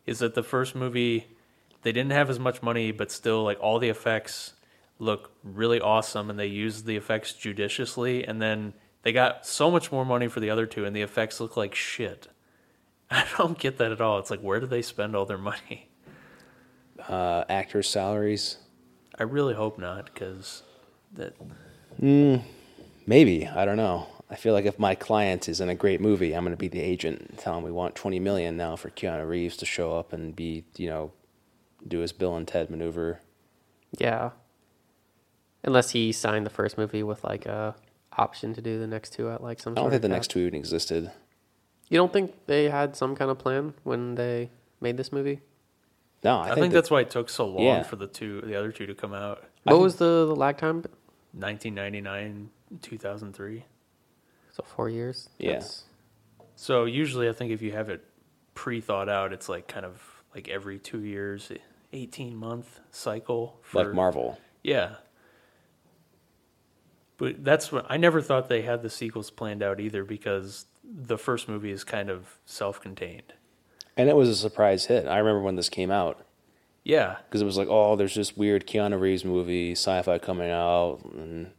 Is 0.07 0.19
that 0.19 0.35
the 0.35 0.43
first 0.43 0.75
movie? 0.75 1.27
They 1.83 1.93
didn't 1.93 2.13
have 2.13 2.31
as 2.31 2.39
much 2.39 2.63
money, 2.63 2.93
but 2.93 3.11
still, 3.11 3.43
like 3.43 3.59
all 3.61 3.79
the 3.79 3.89
effects 3.89 4.55
look 4.99 5.33
really 5.43 5.81
awesome, 5.81 6.31
and 6.31 6.39
they 6.39 6.47
used 6.47 6.87
the 6.87 6.97
effects 6.97 7.33
judiciously. 7.33 8.25
And 8.25 8.41
then 8.41 8.75
they 9.03 9.13
got 9.13 9.47
so 9.47 9.71
much 9.71 9.91
more 9.91 10.05
money 10.05 10.29
for 10.29 10.41
the 10.41 10.51
other 10.51 10.67
two, 10.67 10.85
and 10.85 10.95
the 10.95 11.03
effects 11.03 11.41
look 11.41 11.57
like 11.57 11.75
shit. 11.75 12.29
I 13.11 13.27
don't 13.37 13.59
get 13.59 13.79
that 13.79 13.93
at 13.93 14.01
all. 14.01 14.19
It's 14.19 14.31
like, 14.31 14.41
where 14.41 14.61
did 14.61 14.71
they 14.71 14.83
spend 14.83 15.17
all 15.17 15.27
their 15.27 15.39
money? 15.39 15.89
Uh, 17.09 17.45
actors' 17.49 17.89
salaries. 17.89 18.59
I 19.19 19.25
really 19.25 19.55
hope 19.55 19.79
not, 19.79 20.07
because 20.07 20.63
that 21.15 21.35
Maybe. 23.07 23.47
I 23.47 23.65
don't 23.65 23.77
know. 23.77 24.07
I 24.33 24.37
feel 24.37 24.55
like 24.55 24.65
if 24.65 24.79
my 24.79 24.95
client 24.95 25.47
is 25.49 25.61
in 25.61 25.69
a 25.69 25.75
great 25.75 26.01
movie, 26.01 26.35
I'm 26.35 26.43
going 26.43 26.55
to 26.55 26.57
be 26.59 26.69
the 26.69 26.81
agent 26.81 27.21
and 27.21 27.39
tell 27.39 27.57
him 27.59 27.65
we 27.65 27.71
want 27.71 27.95
20 27.95 28.19
million 28.19 28.57
now 28.57 28.77
for 28.77 28.89
Keanu 28.89 29.29
Reeves 29.29 29.59
to 29.59 29.67
show 29.67 29.95
up 29.99 30.15
and 30.15 30.35
be, 30.35 30.65
you 30.79 30.89
know, 30.89 31.13
do 31.87 31.99
his 31.99 32.13
Bill 32.13 32.35
and 32.37 32.49
Ted 32.49 32.71
maneuver. 32.71 33.21
Yeah. 33.99 34.31
Unless 35.65 35.91
he 35.91 36.13
signed 36.13 36.47
the 36.47 36.51
first 36.51 36.79
movie 36.79 37.03
with 37.03 37.23
like 37.25 37.45
a 37.45 37.75
option 38.17 38.55
to 38.55 38.63
do 38.63 38.79
the 38.81 38.87
next 38.87 39.13
two 39.13 39.31
at 39.31 39.43
like 39.43 39.61
some. 39.61 39.73
I 39.73 39.77
don't 39.77 39.83
sort 39.85 39.93
think 39.93 40.03
the 40.03 40.09
cap. 40.09 40.17
next 40.17 40.29
two 40.29 40.39
even 40.41 40.55
existed. 40.55 41.11
You 41.91 41.99
don't 41.99 42.13
think 42.13 42.33
they 42.47 42.71
had 42.71 42.97
some 42.97 43.15
kind 43.15 43.31
of 43.31 43.39
plan 43.39 43.75
when 43.85 44.15
they 44.15 44.49
made 44.81 44.97
this 44.97 45.13
movie? 45.13 45.41
No, 46.25 46.39
I, 46.39 46.41
I, 46.41 46.45
think, 46.47 46.55
think, 46.57 46.73
that- 46.73 46.79
that's 46.79 46.91
why 46.91 47.03
it 47.03 47.11
took 47.11 47.29
so 47.29 47.47
long 47.47 47.65
Yeah. 47.65 47.83
for 47.83 47.97
the 47.97 48.07
two, 48.07 48.41
the 48.41 48.55
other 48.55 48.73
two 48.73 48.87
to 48.87 48.95
come 48.95 49.13
out. 49.13 49.45
What 49.65 49.73
think- 49.75 49.83
was 49.83 49.97
the, 49.97 50.25
the 50.27 50.35
lag 50.37 50.57
time? 50.57 50.85
1999, 51.33 52.49
2003. 52.81 53.65
So 54.53 54.63
four 54.63 54.89
years. 54.89 55.29
Yeah. 55.39 55.63
So 56.57 56.85
usually, 56.85 57.29
I 57.29 57.33
think 57.33 57.51
if 57.53 57.61
you 57.63 57.73
have 57.73 57.89
it 57.89 58.05
pre-thought 58.55 59.09
out, 59.09 59.33
it's 59.33 59.49
like 59.49 59.67
kind 59.67 59.85
of 59.87 60.01
like 60.35 60.49
every 60.49 60.79
two 60.79 61.01
years, 61.05 61.51
18 61.93 62.37
month 62.37 62.81
cycle. 62.91 63.59
For, 63.63 63.85
like 63.85 63.95
Marvel. 63.95 64.39
Yeah. 64.63 64.97
But 67.17 67.45
that's 67.45 67.71
what 67.71 67.87
I 67.89 67.97
never 67.97 68.21
thought 68.21 68.49
they 68.49 68.63
had 68.63 68.83
the 68.83 68.91
sequels 68.91 69.31
planned 69.31 69.63
out 69.63 69.81
either 69.81 70.05
because 70.05 70.67
the 70.85 71.17
first 71.19 71.49
movie 71.49 71.71
is 71.71 71.85
kind 71.85 72.11
of 72.11 72.39
self-contained. 72.47 73.33
And 73.97 74.09
it 74.09 74.17
was 74.17 74.29
a 74.29 74.35
surprise 74.37 74.87
hit. 74.87 75.07
I 75.07 75.19
remember 75.19 75.41
when 75.43 75.55
this 75.57 75.69
came 75.69 75.91
out 75.91 76.25
Yeah. 76.83 77.17
because 77.25 77.41
it 77.43 77.45
was 77.45 77.57
like, 77.59 77.69
oh, 77.71 77.95
there's 77.97 78.15
this 78.15 78.37
weird 78.37 78.67
Keanu 78.67 78.99
Reeves 78.99 79.25
movie, 79.25 79.73
sci-fi 79.73 80.19
coming 80.19 80.51
out, 80.51 81.01
and 81.15 81.53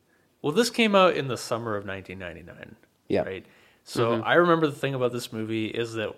Well, 0.44 0.52
this 0.52 0.70
came 0.70 0.94
out 0.94 1.16
in 1.16 1.28
the 1.28 1.38
summer 1.38 1.76
of 1.76 1.88
1999. 1.88 2.76
Yeah. 3.08 3.22
Right. 3.22 3.46
So 3.84 4.12
mm-hmm. 4.12 4.24
I 4.24 4.36
remember 4.36 4.68
the 4.68 4.76
thing 4.76 4.94
about 4.94 5.12
this 5.12 5.34
movie 5.34 5.66
is 5.68 5.94
that, 5.94 6.16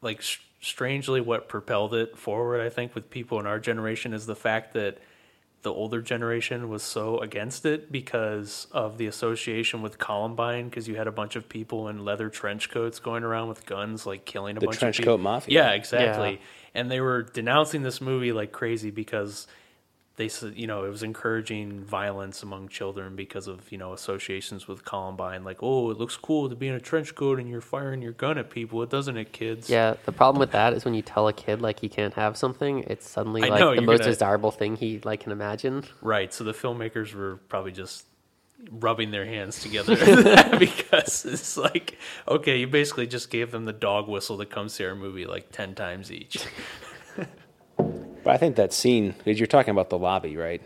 like, 0.00 0.22
strangely, 0.60 1.20
what 1.20 1.48
propelled 1.48 1.94
it 1.94 2.16
forward, 2.16 2.60
I 2.60 2.68
think, 2.68 2.94
with 2.94 3.10
people 3.10 3.40
in 3.40 3.46
our 3.46 3.58
generation 3.58 4.12
is 4.14 4.26
the 4.26 4.36
fact 4.36 4.74
that 4.74 4.98
the 5.62 5.72
older 5.72 6.02
generation 6.02 6.68
was 6.68 6.82
so 6.82 7.18
against 7.18 7.64
it 7.64 7.90
because 7.90 8.66
of 8.72 8.98
the 8.98 9.06
association 9.06 9.80
with 9.80 9.98
Columbine, 9.98 10.68
because 10.68 10.88
you 10.88 10.96
had 10.96 11.06
a 11.06 11.12
bunch 11.12 11.36
of 11.36 11.48
people 11.48 11.88
in 11.88 12.04
leather 12.04 12.28
trench 12.28 12.68
coats 12.68 12.98
going 12.98 13.22
around 13.22 13.48
with 13.48 13.64
guns, 13.64 14.04
like 14.04 14.24
killing 14.24 14.56
a 14.56 14.60
The 14.60 14.66
bunch 14.66 14.76
of 14.76 14.80
people. 14.80 14.92
Trench 14.92 15.04
coat 15.04 15.20
mafia. 15.20 15.54
Yeah, 15.54 15.70
exactly. 15.70 16.32
Yeah. 16.32 16.38
And 16.74 16.90
they 16.90 17.00
were 17.00 17.22
denouncing 17.22 17.82
this 17.82 18.00
movie 18.00 18.32
like 18.32 18.52
crazy 18.52 18.90
because 18.90 19.46
they 20.16 20.28
said 20.28 20.54
you 20.56 20.66
know 20.66 20.84
it 20.84 20.88
was 20.90 21.02
encouraging 21.02 21.82
violence 21.84 22.42
among 22.42 22.68
children 22.68 23.16
because 23.16 23.46
of 23.46 23.72
you 23.72 23.78
know 23.78 23.92
associations 23.94 24.68
with 24.68 24.84
Columbine 24.84 25.42
like 25.42 25.62
oh 25.62 25.90
it 25.90 25.96
looks 25.98 26.16
cool 26.16 26.48
to 26.50 26.54
be 26.54 26.68
in 26.68 26.74
a 26.74 26.80
trench 26.80 27.14
coat 27.14 27.38
and 27.38 27.48
you're 27.48 27.60
firing 27.62 28.02
your 28.02 28.12
gun 28.12 28.36
at 28.36 28.50
people 28.50 28.82
it 28.82 28.90
doesn't 28.90 29.16
it 29.16 29.32
kids 29.32 29.70
Yeah, 29.70 29.94
the 30.04 30.12
problem 30.12 30.38
with 30.40 30.52
that 30.52 30.74
is 30.74 30.84
when 30.84 30.94
you 30.94 31.02
tell 31.02 31.28
a 31.28 31.32
kid 31.32 31.62
like 31.62 31.80
he 31.80 31.88
can't 31.88 32.14
have 32.14 32.36
something, 32.36 32.84
it's 32.88 33.08
suddenly 33.08 33.42
I 33.42 33.48
like 33.48 33.60
know, 33.60 33.74
the 33.74 33.80
most 33.80 34.00
gonna- 34.00 34.12
desirable 34.12 34.50
thing 34.50 34.76
he 34.76 35.00
like 35.02 35.20
can 35.20 35.32
imagine. 35.32 35.84
right 36.02 36.32
so 36.32 36.44
the 36.44 36.52
filmmakers 36.52 37.14
were 37.14 37.36
probably 37.48 37.72
just 37.72 38.04
rubbing 38.70 39.10
their 39.10 39.24
hands 39.26 39.60
together 39.60 39.96
because 40.58 41.24
it's 41.24 41.56
like 41.56 41.98
okay 42.28 42.58
you 42.58 42.66
basically 42.68 43.06
just 43.08 43.28
gave 43.30 43.50
them 43.50 43.64
the 43.64 43.72
dog 43.72 44.08
whistle 44.08 44.36
that 44.36 44.50
comes 44.50 44.76
to 44.76 44.86
our 44.86 44.94
movie 44.94 45.24
like 45.26 45.50
10 45.50 45.74
times 45.74 46.12
each 46.12 46.44
But 48.24 48.34
I 48.34 48.36
think 48.36 48.56
that 48.56 48.72
scene, 48.72 49.14
because 49.18 49.38
you're 49.40 49.46
talking 49.46 49.70
about 49.72 49.90
the 49.90 49.98
lobby, 49.98 50.36
right? 50.36 50.62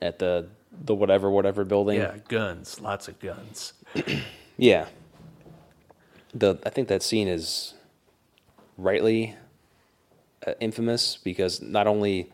At 0.00 0.18
the 0.18 0.48
the 0.84 0.94
whatever 0.94 1.28
whatever 1.30 1.64
building. 1.64 1.98
yeah 1.98 2.16
guns 2.28 2.80
lots 2.80 3.08
of 3.08 3.18
guns 3.18 3.72
Yeah. 4.56 4.86
The 6.34 6.58
I 6.64 6.70
think 6.70 6.88
that 6.88 7.02
scene 7.02 7.26
is 7.28 7.74
rightly 8.76 9.34
uh, 10.46 10.54
infamous 10.60 11.16
because 11.16 11.60
not 11.62 11.86
only 11.86 12.30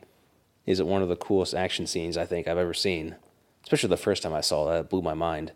is 0.67 0.81
it 0.81 0.87
one 0.87 1.03
of 1.03 1.09
the 1.09 1.17
coolest 1.17 1.55
action 1.55 1.87
scenes 1.87 2.17
I 2.17 2.25
think 2.27 2.49
I've 2.49 2.59
ever 2.59 2.75
seen, 2.75 3.17
especially 3.63 3.91
the 3.91 3.97
first 3.99 4.23
time 4.23 4.33
I 4.33 4.41
saw 4.41 4.67
that, 4.71 4.81
it 4.81 4.91
blew 4.91 5.03
my 5.03 5.15
mind. 5.15 5.53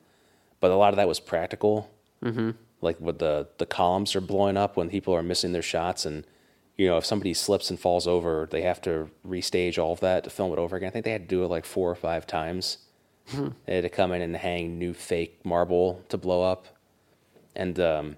But 0.61 0.71
a 0.71 0.77
lot 0.77 0.91
of 0.93 0.97
that 0.97 1.09
was 1.09 1.21
practical. 1.21 1.91
Mm-hmm. 2.23 2.51
Like 2.81 2.99
what 3.01 3.19
the 3.19 3.49
the 3.59 3.67
columns 3.67 4.15
are 4.15 4.21
blowing 4.21 4.57
up 4.57 4.77
when 4.77 4.89
people 4.89 5.15
are 5.15 5.23
missing 5.23 5.53
their 5.53 5.63
shots, 5.63 6.05
and 6.07 6.25
you 6.79 6.87
know 6.89 6.97
if 6.97 7.05
somebody 7.05 7.35
slips 7.35 7.69
and 7.71 7.79
falls 7.79 8.07
over, 8.07 8.49
they 8.51 8.63
have 8.63 8.81
to 8.83 9.11
restage 9.27 9.79
all 9.79 9.93
of 9.93 10.01
that 10.01 10.25
to 10.25 10.31
film 10.31 10.53
it 10.53 10.59
over 10.59 10.77
again. 10.77 10.89
I 10.89 10.91
think 10.93 11.05
they 11.05 11.13
had 11.13 11.29
to 11.29 11.35
do 11.37 11.45
it 11.45 11.49
like 11.49 11.67
four 11.67 11.91
or 11.91 11.95
five 11.97 12.27
times. 12.27 12.79
They 13.67 13.75
had 13.75 13.83
to 13.85 13.91
come 13.91 14.13
in 14.13 14.23
and 14.23 14.35
hang 14.35 14.79
new 14.79 14.95
fake 14.95 15.45
marble 15.45 16.03
to 16.09 16.17
blow 16.17 16.43
up, 16.43 16.67
and 17.55 17.79
um, 17.79 18.17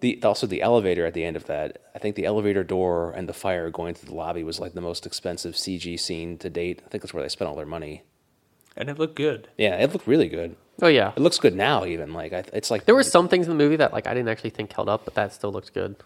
The 0.00 0.22
also 0.22 0.46
the 0.46 0.60
elevator 0.60 1.06
at 1.06 1.14
the 1.14 1.24
end 1.24 1.36
of 1.36 1.46
that. 1.46 1.78
I 1.94 1.98
think 1.98 2.14
the 2.14 2.26
elevator 2.26 2.62
door 2.62 3.10
and 3.12 3.28
the 3.28 3.32
fire 3.32 3.70
going 3.70 3.94
to 3.94 4.04
the 4.06 4.14
lobby 4.14 4.44
was 4.44 4.60
like 4.60 4.74
the 4.74 4.80
most 4.82 5.06
expensive 5.06 5.54
CG 5.54 5.98
scene 5.98 6.36
to 6.38 6.50
date. 6.50 6.82
I 6.84 6.88
think 6.88 7.02
that's 7.02 7.14
where 7.14 7.22
they 7.22 7.28
spent 7.30 7.48
all 7.48 7.56
their 7.56 7.66
money. 7.66 8.02
And 8.76 8.88
it 8.90 8.98
looked 8.98 9.16
good. 9.16 9.48
Yeah, 9.56 9.76
it 9.76 9.92
looked 9.92 10.06
really 10.06 10.28
good. 10.28 10.54
Oh 10.82 10.86
yeah, 10.86 11.12
It 11.16 11.20
looks 11.20 11.38
good 11.40 11.56
now, 11.56 11.84
even 11.84 12.12
like 12.12 12.32
I, 12.32 12.44
it's 12.52 12.70
like 12.70 12.84
there 12.84 12.94
were 12.94 13.02
some 13.02 13.28
things 13.28 13.46
in 13.46 13.50
the 13.56 13.64
movie 13.64 13.76
that 13.76 13.92
like 13.92 14.06
I 14.06 14.14
didn't 14.14 14.28
actually 14.28 14.50
think 14.50 14.72
held 14.72 14.88
up, 14.88 15.04
but 15.06 15.14
that 15.14 15.32
still 15.32 15.50
looked 15.50 15.72
good. 15.74 15.96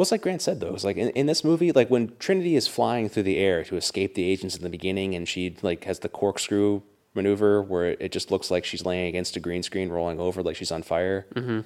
Well, 0.00 0.04
it's 0.04 0.12
like 0.12 0.22
Grant 0.22 0.40
said 0.40 0.60
though. 0.60 0.72
It's 0.72 0.82
like 0.82 0.96
in, 0.96 1.10
in 1.10 1.26
this 1.26 1.44
movie, 1.44 1.72
like 1.72 1.90
when 1.90 2.16
Trinity 2.18 2.56
is 2.56 2.66
flying 2.66 3.10
through 3.10 3.24
the 3.24 3.36
air 3.36 3.62
to 3.64 3.76
escape 3.76 4.14
the 4.14 4.24
agents 4.24 4.56
in 4.56 4.62
the 4.62 4.70
beginning, 4.70 5.14
and 5.14 5.28
she 5.28 5.54
like 5.60 5.84
has 5.84 5.98
the 5.98 6.08
corkscrew 6.08 6.80
maneuver 7.12 7.60
where 7.60 7.90
it, 7.90 7.98
it 8.00 8.10
just 8.10 8.30
looks 8.30 8.50
like 8.50 8.64
she's 8.64 8.86
laying 8.86 9.08
against 9.08 9.36
a 9.36 9.40
green 9.40 9.62
screen, 9.62 9.90
rolling 9.90 10.18
over 10.18 10.42
like 10.42 10.56
she's 10.56 10.72
on 10.72 10.82
fire. 10.82 11.26
Mm-hmm. 11.34 11.60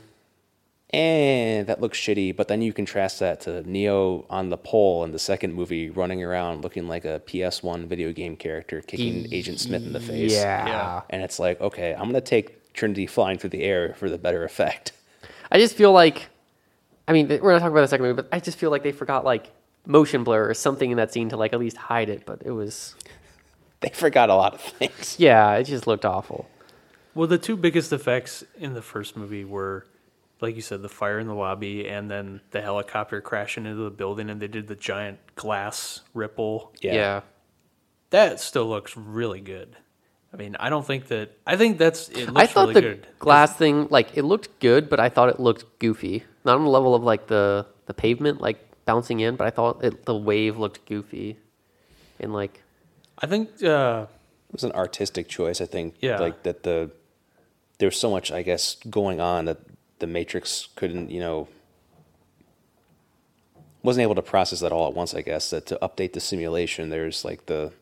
And 0.96 1.68
that 1.68 1.80
looks 1.80 1.96
shitty. 1.96 2.34
But 2.34 2.48
then 2.48 2.60
you 2.60 2.72
contrast 2.72 3.20
that 3.20 3.42
to 3.42 3.62
Neo 3.70 4.26
on 4.28 4.50
the 4.50 4.56
pole 4.56 5.04
in 5.04 5.12
the 5.12 5.20
second 5.20 5.54
movie, 5.54 5.90
running 5.90 6.24
around 6.24 6.64
looking 6.64 6.88
like 6.88 7.04
a 7.04 7.22
PS1 7.28 7.86
video 7.86 8.12
game 8.12 8.34
character, 8.34 8.80
kicking 8.80 9.32
Agent 9.32 9.60
Smith 9.60 9.84
in 9.84 9.92
the 9.92 10.00
face. 10.00 10.32
Yeah. 10.32 10.66
Yeah. 10.66 11.02
And 11.08 11.22
it's 11.22 11.38
like, 11.38 11.60
okay, 11.60 11.94
I'm 11.94 12.06
gonna 12.06 12.20
take 12.20 12.72
Trinity 12.72 13.06
flying 13.06 13.38
through 13.38 13.50
the 13.50 13.62
air 13.62 13.94
for 13.94 14.10
the 14.10 14.18
better 14.18 14.42
effect. 14.42 14.90
I 15.52 15.60
just 15.60 15.76
feel 15.76 15.92
like, 15.92 16.30
I 17.06 17.12
mean, 17.12 17.28
we're 17.28 17.52
not 17.52 17.58
talking 17.58 17.72
about 17.72 17.82
the 17.82 17.88
second 17.88 18.06
movie, 18.06 18.16
but 18.22 18.28
I 18.32 18.40
just 18.40 18.58
feel 18.58 18.70
like 18.70 18.82
they 18.82 18.92
forgot 18.92 19.24
like 19.24 19.50
motion 19.86 20.24
blur 20.24 20.48
or 20.48 20.54
something 20.54 20.90
in 20.90 20.96
that 20.96 21.12
scene 21.12 21.28
to 21.30 21.36
like 21.36 21.52
at 21.52 21.58
least 21.60 21.76
hide 21.76 22.08
it. 22.08 22.24
But 22.26 22.42
it 22.44 22.50
was, 22.52 22.94
They 23.80 23.90
forgot 23.90 24.30
a 24.30 24.34
lot 24.34 24.54
of 24.54 24.60
things. 24.60 25.16
yeah, 25.18 25.52
it 25.56 25.64
just 25.64 25.86
looked 25.86 26.04
awful. 26.06 26.48
Well, 27.14 27.28
the 27.28 27.38
two 27.38 27.56
biggest 27.56 27.92
effects 27.92 28.42
in 28.58 28.72
the 28.74 28.80
first 28.82 29.16
movie 29.16 29.44
were, 29.44 29.86
like 30.40 30.56
you 30.56 30.62
said, 30.62 30.80
the 30.82 30.88
fire 30.88 31.18
in 31.18 31.26
the 31.28 31.34
lobby 31.34 31.86
and 31.88 32.10
then 32.10 32.40
the 32.50 32.60
helicopter 32.62 33.20
crashing 33.20 33.66
into 33.66 33.82
the 33.84 33.90
building, 33.90 34.30
and 34.30 34.40
they 34.40 34.48
did 34.48 34.66
the 34.66 34.74
giant 34.74 35.18
glass 35.36 36.00
ripple. 36.14 36.72
Yeah. 36.80 37.20
That 38.10 38.40
still 38.40 38.66
looks 38.66 38.96
really 38.96 39.40
good. 39.40 39.76
I 40.32 40.36
mean, 40.36 40.56
I 40.58 40.70
don't 40.70 40.84
think 40.84 41.08
that. 41.08 41.36
I 41.46 41.56
think 41.56 41.78
that's. 41.78 42.08
It 42.08 42.26
looks 42.26 42.40
I 42.40 42.46
thought 42.46 42.68
really 42.68 42.74
the 42.74 42.80
good. 42.80 43.02
'Cause 43.02 43.14
glass 43.18 43.56
thing, 43.56 43.86
like, 43.90 44.16
it 44.16 44.22
looked 44.22 44.58
good, 44.60 44.88
but 44.88 44.98
I 44.98 45.08
thought 45.08 45.28
it 45.28 45.38
looked 45.38 45.78
goofy. 45.78 46.24
Not 46.44 46.56
on 46.56 46.64
the 46.64 46.70
level 46.70 46.94
of 46.94 47.02
like 47.02 47.26
the 47.26 47.66
the 47.86 47.94
pavement, 47.94 48.40
like 48.40 48.58
bouncing 48.84 49.20
in, 49.20 49.36
but 49.36 49.46
I 49.46 49.50
thought 49.50 49.82
it, 49.84 50.04
the 50.04 50.14
wave 50.16 50.58
looked 50.58 50.86
goofy, 50.86 51.36
and 52.20 52.32
like, 52.32 52.62
I 53.18 53.26
think. 53.26 53.62
Uh, 53.62 54.06
It 54.48 54.52
was 54.52 54.64
an 54.64 54.72
artistic 54.72 55.26
choice, 55.28 55.60
I 55.60 55.66
think. 55.66 55.94
Yeah. 56.00 56.18
Like 56.20 56.42
that 56.44 56.62
the 56.62 56.90
there 57.78 57.88
was 57.88 57.98
so 57.98 58.10
much, 58.10 58.30
I 58.30 58.42
guess, 58.42 58.76
going 58.88 59.20
on 59.20 59.46
that 59.46 59.58
the 59.98 60.06
Matrix 60.06 60.68
couldn't, 60.76 61.10
you 61.10 61.18
know, 61.20 61.48
wasn't 63.82 64.02
able 64.02 64.14
to 64.14 64.22
process 64.22 64.60
that 64.60 64.72
all 64.72 64.86
at 64.88 64.94
once. 64.94 65.14
I 65.14 65.22
guess 65.22 65.50
that 65.50 65.66
to 65.66 65.78
update 65.82 66.12
the 66.12 66.20
simulation, 66.20 66.88
there's 66.90 67.24
like 67.24 67.46
the 67.46 67.72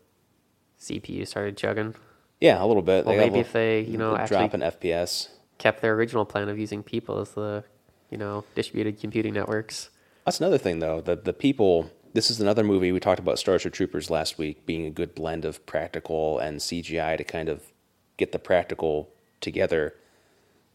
CPU 0.81 1.27
started 1.27 1.57
chugging. 1.57 1.95
yeah, 2.41 2.63
a 2.63 2.67
little 2.67 2.83
bit. 2.83 3.05
Well, 3.07 3.17
maybe 3.17 3.31
little- 3.31 3.41
if 3.41 3.53
they, 3.53 3.81
you 3.83 3.99
know, 3.99 4.13
the 4.15 4.21
actually 4.23 4.37
drop 4.49 4.55
in 4.55 4.61
FPS. 4.63 5.29
kept 5.59 5.81
their 5.83 5.95
original 5.95 6.25
plan 6.25 6.49
of 6.49 6.59
using 6.59 6.83
people 6.83 7.21
as 7.21 7.31
the, 7.33 7.65
you 8.13 8.19
know, 8.19 8.45
distributed 8.55 9.01
computing 9.01 9.35
networks. 9.35 9.91
That's 10.25 10.39
another 10.39 10.59
thing, 10.59 10.79
though. 10.79 11.01
That 11.01 11.25
the 11.25 11.33
people. 11.33 11.91
This 12.15 12.31
is 12.31 12.43
another 12.43 12.63
movie 12.63 12.93
we 12.93 13.01
talked 13.01 13.21
about 13.21 13.39
Starship 13.39 13.73
Troopers 13.73 14.11
last 14.11 14.37
week 14.37 14.67
being 14.67 14.85
a 14.85 14.91
good 14.91 15.15
blend 15.15 15.47
of 15.47 15.65
practical 15.65 16.39
and 16.39 16.59
CGI 16.59 17.17
to 17.17 17.25
kind 17.25 17.49
of 17.49 17.73
get 18.19 18.33
the 18.33 18.39
practical 18.39 19.09
together. 19.41 19.95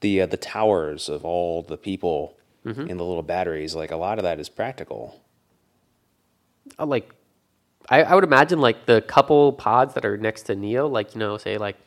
The 0.01 0.21
uh, 0.21 0.25
the 0.25 0.37
towers 0.37 1.09
of 1.09 1.23
all 1.23 1.61
the 1.61 1.77
people 1.77 2.35
in 2.65 2.97
the 2.97 3.05
little 3.05 3.23
batteries, 3.23 3.75
like 3.75 3.91
a 3.91 3.95
lot 3.95 4.17
of 4.17 4.23
that 4.23 4.39
is 4.39 4.49
practical. 4.49 5.21
Uh, 6.77 6.85
like, 6.85 7.13
I, 7.89 8.03
I 8.03 8.15
would 8.15 8.25
imagine 8.25 8.59
like 8.59 8.85
the 8.87 9.01
couple 9.01 9.53
pods 9.53 9.93
that 9.93 10.03
are 10.03 10.17
next 10.17 10.43
to 10.43 10.55
Neo, 10.55 10.87
like 10.87 11.15
you 11.15 11.19
know, 11.19 11.37
say 11.37 11.57
like 11.57 11.77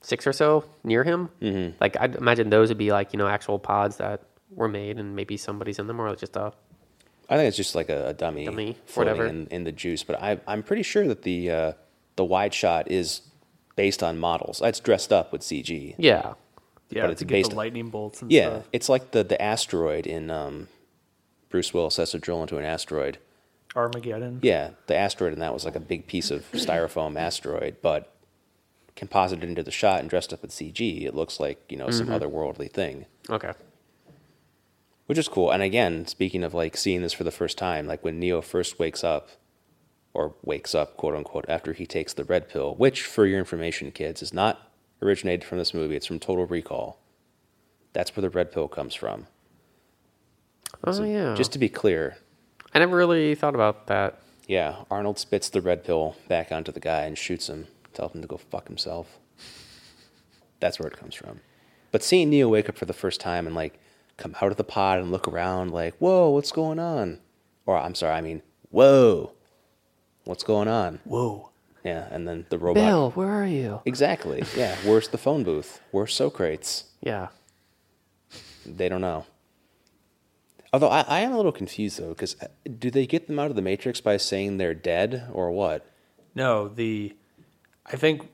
six 0.00 0.26
or 0.26 0.32
so 0.32 0.64
near 0.84 1.02
him. 1.02 1.28
Mm-hmm. 1.40 1.76
Like 1.80 1.96
I'd 1.98 2.14
imagine 2.14 2.50
those 2.50 2.68
would 2.68 2.78
be 2.78 2.92
like 2.92 3.12
you 3.12 3.18
know 3.18 3.26
actual 3.26 3.58
pods 3.58 3.96
that 3.96 4.22
were 4.54 4.68
made, 4.68 4.98
and 4.98 5.14
maybe 5.16 5.36
somebody's 5.36 5.78
in 5.78 5.86
them, 5.86 6.00
or 6.00 6.14
just 6.16 6.36
a 6.36 6.52
I 7.28 7.36
think 7.36 7.48
it's 7.48 7.56
just 7.56 7.74
like 7.74 7.88
a, 7.88 8.08
a 8.08 8.12
dummy, 8.14 8.44
Dummy, 8.44 8.76
whatever. 8.94 9.24
in, 9.26 9.46
in 9.46 9.64
the 9.64 9.72
juice. 9.72 10.02
But 10.02 10.20
I, 10.22 10.40
I'm 10.46 10.62
pretty 10.62 10.82
sure 10.82 11.06
that 11.08 11.22
the 11.22 11.50
uh, 11.50 11.72
the 12.16 12.24
wide 12.24 12.52
shot 12.52 12.90
is 12.90 13.22
based 13.76 14.02
on 14.02 14.18
models. 14.18 14.60
It's 14.62 14.80
dressed 14.80 15.12
up 15.12 15.32
with 15.32 15.40
CG. 15.40 15.94
yeah. 15.98 16.34
yeah, 16.90 17.02
But 17.02 17.10
it's 17.12 17.18
to 17.20 17.24
get 17.24 17.34
based- 17.36 17.50
the 17.50 17.56
lightning 17.56 17.88
bolts 17.88 18.20
and 18.20 18.30
Yeah, 18.30 18.48
stuff. 18.50 18.68
it's 18.72 18.88
like 18.88 19.12
the 19.12 19.24
the 19.24 19.40
asteroid 19.40 20.06
in 20.06 20.30
um, 20.30 20.68
Bruce 21.48 21.72
Willis 21.72 21.96
has 21.96 22.10
to 22.10 22.18
drill 22.18 22.42
into 22.42 22.58
an 22.58 22.64
asteroid. 22.64 23.18
Armageddon. 23.74 24.40
Yeah, 24.42 24.70
the 24.86 24.96
asteroid 24.96 25.32
in 25.32 25.38
that 25.38 25.54
was 25.54 25.64
like 25.64 25.76
a 25.76 25.80
big 25.80 26.06
piece 26.06 26.30
of 26.30 26.44
styrofoam 26.52 27.16
asteroid, 27.18 27.76
but 27.80 28.12
composited 28.96 29.48
into 29.48 29.62
the 29.62 29.70
shot 29.70 30.00
and 30.00 30.10
dressed 30.10 30.32
up 30.34 30.42
with 30.42 30.50
CG, 30.50 31.04
it 31.06 31.14
looks 31.14 31.40
like 31.40 31.62
you 31.70 31.78
know 31.78 31.88
some 31.90 32.08
otherworldly 32.08 32.70
thing, 32.70 33.06
Okay. 33.30 33.52
Which 35.06 35.18
is 35.18 35.28
cool. 35.28 35.50
And 35.50 35.62
again, 35.62 36.06
speaking 36.06 36.42
of 36.44 36.54
like 36.54 36.76
seeing 36.76 37.02
this 37.02 37.12
for 37.12 37.24
the 37.24 37.30
first 37.30 37.58
time, 37.58 37.86
like 37.86 38.04
when 38.04 38.18
Neo 38.18 38.40
first 38.40 38.78
wakes 38.78 39.04
up, 39.04 39.28
or 40.14 40.34
wakes 40.42 40.74
up, 40.74 40.96
quote 40.96 41.14
unquote, 41.14 41.46
after 41.48 41.72
he 41.72 41.86
takes 41.86 42.12
the 42.12 42.24
red 42.24 42.48
pill, 42.48 42.74
which, 42.74 43.02
for 43.02 43.26
your 43.26 43.38
information, 43.38 43.90
kids, 43.90 44.22
is 44.22 44.32
not 44.32 44.70
originated 45.00 45.44
from 45.44 45.58
this 45.58 45.74
movie. 45.74 45.96
It's 45.96 46.06
from 46.06 46.18
Total 46.18 46.46
Recall. 46.46 46.98
That's 47.92 48.14
where 48.14 48.22
the 48.22 48.30
red 48.30 48.52
pill 48.52 48.68
comes 48.68 48.94
from. 48.94 49.26
Oh 50.84 50.92
So 50.92 51.04
yeah. 51.04 51.34
Just 51.34 51.52
to 51.52 51.58
be 51.58 51.68
clear, 51.68 52.16
I 52.74 52.78
never 52.78 52.96
really 52.96 53.34
thought 53.34 53.54
about 53.54 53.86
that. 53.86 54.18
Yeah, 54.46 54.84
Arnold 54.90 55.18
spits 55.18 55.48
the 55.48 55.60
red 55.60 55.84
pill 55.84 56.16
back 56.28 56.50
onto 56.52 56.72
the 56.72 56.80
guy 56.80 57.02
and 57.04 57.16
shoots 57.16 57.48
him, 57.48 57.68
tells 57.94 58.14
him 58.14 58.22
to 58.22 58.26
go 58.26 58.36
fuck 58.36 58.66
himself. 58.68 59.18
That's 60.60 60.78
where 60.78 60.88
it 60.88 60.96
comes 60.96 61.14
from. 61.14 61.40
But 61.90 62.02
seeing 62.02 62.30
Neo 62.30 62.48
wake 62.48 62.68
up 62.68 62.76
for 62.76 62.86
the 62.86 62.92
first 62.92 63.20
time 63.20 63.46
and 63.46 63.54
like 63.54 63.78
come 64.22 64.36
out 64.40 64.52
of 64.52 64.56
the 64.56 64.64
pod 64.64 65.00
and 65.00 65.10
look 65.10 65.26
around 65.26 65.72
like, 65.72 65.96
whoa, 65.98 66.30
what's 66.30 66.52
going 66.52 66.78
on? 66.78 67.18
Or 67.66 67.76
I'm 67.76 67.94
sorry, 67.94 68.14
I 68.14 68.20
mean, 68.20 68.42
whoa, 68.70 69.32
what's 70.24 70.44
going 70.44 70.68
on? 70.68 71.00
Whoa. 71.04 71.50
Yeah, 71.84 72.06
and 72.12 72.28
then 72.28 72.46
the 72.48 72.58
robot. 72.58 72.84
Bill, 72.84 73.10
where 73.10 73.28
are 73.28 73.46
you? 73.46 73.80
Exactly. 73.84 74.44
Yeah, 74.56 74.76
where's 74.84 75.08
the 75.08 75.18
phone 75.18 75.42
booth? 75.42 75.80
Where's 75.90 76.14
Socrates? 76.14 76.84
Yeah. 77.00 77.28
They 78.64 78.88
don't 78.88 79.00
know. 79.00 79.26
Although 80.72 80.90
I, 80.90 81.04
I 81.08 81.20
am 81.20 81.32
a 81.32 81.36
little 81.36 81.50
confused 81.50 81.98
though, 81.98 82.10
because 82.10 82.36
uh, 82.40 82.46
do 82.78 82.90
they 82.90 83.06
get 83.06 83.26
them 83.26 83.40
out 83.40 83.50
of 83.50 83.56
the 83.56 83.62
Matrix 83.62 84.00
by 84.00 84.16
saying 84.16 84.56
they're 84.56 84.74
dead 84.74 85.28
or 85.32 85.50
what? 85.50 85.84
No, 86.36 86.68
the 86.68 87.14
I 87.84 87.96
think 87.96 88.28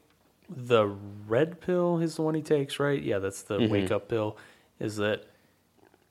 the 0.49 0.86
red 1.26 1.61
pill 1.61 1.99
is 1.99 2.16
the 2.16 2.22
one 2.22 2.34
he 2.34 2.43
takes, 2.43 2.78
right? 2.78 3.03
Yeah, 3.03 3.18
that's 3.18 3.43
the 3.43 3.59
mm-hmm. 3.59 3.72
wake 3.72 3.91
up 3.91 4.09
pill. 4.09 4.36
Is 4.78 4.97
that 4.97 5.24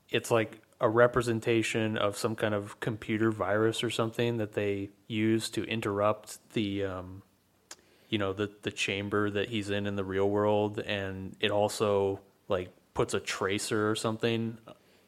it's 0.10 0.32
like 0.32 0.60
a 0.80 0.88
representation 0.90 1.98
of 1.98 2.18
some 2.18 2.36
kind 2.36 2.54
of 2.54 2.80
computer 2.80 3.32
virus 3.32 3.84
or 3.84 3.90
something 3.90 4.38
that 4.38 4.54
they 4.54 4.90
use 5.08 5.50
to 5.50 5.64
interrupt 5.64 6.38
the 6.54 6.84
um, 6.84 7.24
you 8.10 8.18
know 8.18 8.32
the 8.34 8.50
the 8.62 8.72
chamber 8.72 9.30
that 9.30 9.50
he's 9.50 9.70
in 9.70 9.86
in 9.88 9.96
the 9.96 10.04
real 10.04 10.30
world, 10.30 10.80
and 10.80 11.36
it 11.40 11.52
also 11.52 12.20
like 12.48 12.70
puts 12.94 13.14
a 13.14 13.20
tracer 13.20 13.90
or 13.90 13.96
something 13.96 14.58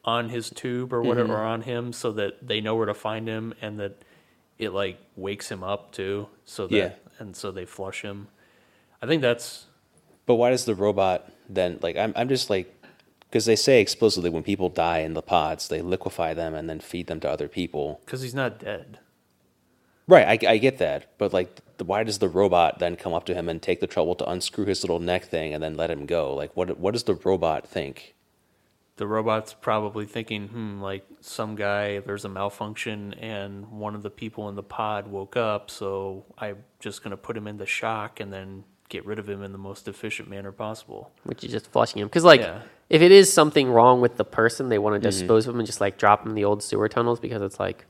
on 0.04 0.28
his 0.30 0.50
tube 0.50 0.92
or 0.92 1.02
whatever 1.02 1.34
or 1.34 1.42
on 1.42 1.60
him 1.62 1.92
so 1.92 2.12
that 2.12 2.46
they 2.46 2.60
know 2.60 2.74
where 2.74 2.86
to 2.86 2.94
find 2.94 3.28
him 3.28 3.52
and 3.60 3.78
that 3.80 4.02
it 4.58 4.70
like 4.70 4.98
wakes 5.16 5.50
him 5.50 5.62
up 5.62 5.92
too 5.92 6.26
so 6.44 6.66
that 6.66 6.76
Yeah. 6.76 6.92
and 7.18 7.36
so 7.36 7.50
they 7.50 7.64
flush 7.66 8.02
him. 8.02 8.28
I 9.02 9.06
think 9.06 9.20
that's 9.22 9.66
But 10.26 10.36
why 10.36 10.50
does 10.50 10.64
the 10.64 10.74
robot 10.74 11.30
then 11.48 11.78
like 11.82 11.96
I'm 11.96 12.12
I'm 12.16 12.28
just 12.28 12.48
like 12.48 12.74
because 13.30 13.44
they 13.46 13.56
say 13.56 13.80
explicitly 13.80 14.28
when 14.28 14.42
people 14.42 14.68
die 14.68 14.98
in 14.98 15.14
the 15.14 15.22
pods 15.22 15.68
they 15.68 15.80
liquefy 15.80 16.34
them 16.34 16.54
and 16.54 16.68
then 16.68 16.80
feed 16.80 17.06
them 17.06 17.20
to 17.20 17.30
other 17.30 17.48
people. 17.48 18.00
because 18.04 18.22
he's 18.22 18.34
not 18.34 18.58
dead 18.58 18.98
Right, 20.08 20.44
I, 20.44 20.54
I 20.54 20.58
get 20.58 20.78
that, 20.78 21.16
but 21.18 21.32
like 21.32 21.60
the, 21.76 21.84
why 21.84 22.02
does 22.02 22.18
the 22.18 22.28
robot 22.28 22.80
then 22.80 22.96
come 22.96 23.14
up 23.14 23.26
to 23.26 23.34
him 23.34 23.48
and 23.48 23.62
take 23.62 23.78
the 23.78 23.86
trouble 23.86 24.16
to 24.16 24.28
unscrew 24.28 24.64
his 24.64 24.82
little 24.82 24.98
neck 24.98 25.26
thing 25.26 25.54
and 25.54 25.62
then 25.62 25.76
let 25.76 25.88
him 25.88 26.04
go? 26.04 26.34
Like 26.34 26.56
what 26.56 26.80
what 26.80 26.94
does 26.94 27.04
the 27.04 27.14
robot 27.14 27.68
think? 27.68 28.14
the 28.96 29.06
robot's 29.06 29.54
probably 29.54 30.04
thinking 30.04 30.48
hmm 30.48 30.80
like 30.82 31.06
some 31.20 31.54
guy 31.54 32.00
there's 32.00 32.24
a 32.26 32.28
malfunction 32.28 33.14
and 33.14 33.66
one 33.70 33.94
of 33.94 34.02
the 34.02 34.10
people 34.10 34.48
in 34.50 34.56
the 34.56 34.62
pod 34.62 35.06
woke 35.06 35.38
up 35.38 35.70
so 35.70 36.26
i'm 36.36 36.58
just 36.80 37.02
going 37.02 37.10
to 37.12 37.16
put 37.16 37.34
him 37.34 37.46
into 37.46 37.64
shock 37.64 38.20
and 38.20 38.30
then 38.30 38.62
get 38.90 39.06
rid 39.06 39.18
of 39.18 39.26
him 39.26 39.42
in 39.42 39.52
the 39.52 39.58
most 39.58 39.88
efficient 39.88 40.28
manner 40.28 40.52
possible 40.52 41.10
Which 41.22 41.42
is 41.44 41.52
just 41.52 41.72
flushing 41.72 42.02
him. 42.02 42.08
Because 42.08 42.24
like, 42.24 42.40
Yeah. 42.42 42.60
If 42.90 43.00
it 43.00 43.10
is 43.12 43.32
something 43.32 43.70
wrong 43.70 44.00
with 44.02 44.16
the 44.16 44.24
person, 44.24 44.68
they 44.68 44.78
want 44.78 44.94
to 44.94 45.08
Mm-hmm. 45.08 45.18
dispose 45.18 45.46
of 45.46 45.54
him 45.54 45.60
and 45.60 45.66
just 45.66 45.80
like 45.80 45.96
drop 45.96 46.22
him 46.24 46.30
in 46.30 46.34
the 46.34 46.44
old 46.44 46.62
sewer 46.62 46.88
tunnels 46.88 47.20
because 47.20 47.40
it's 47.40 47.58
like 47.58 47.86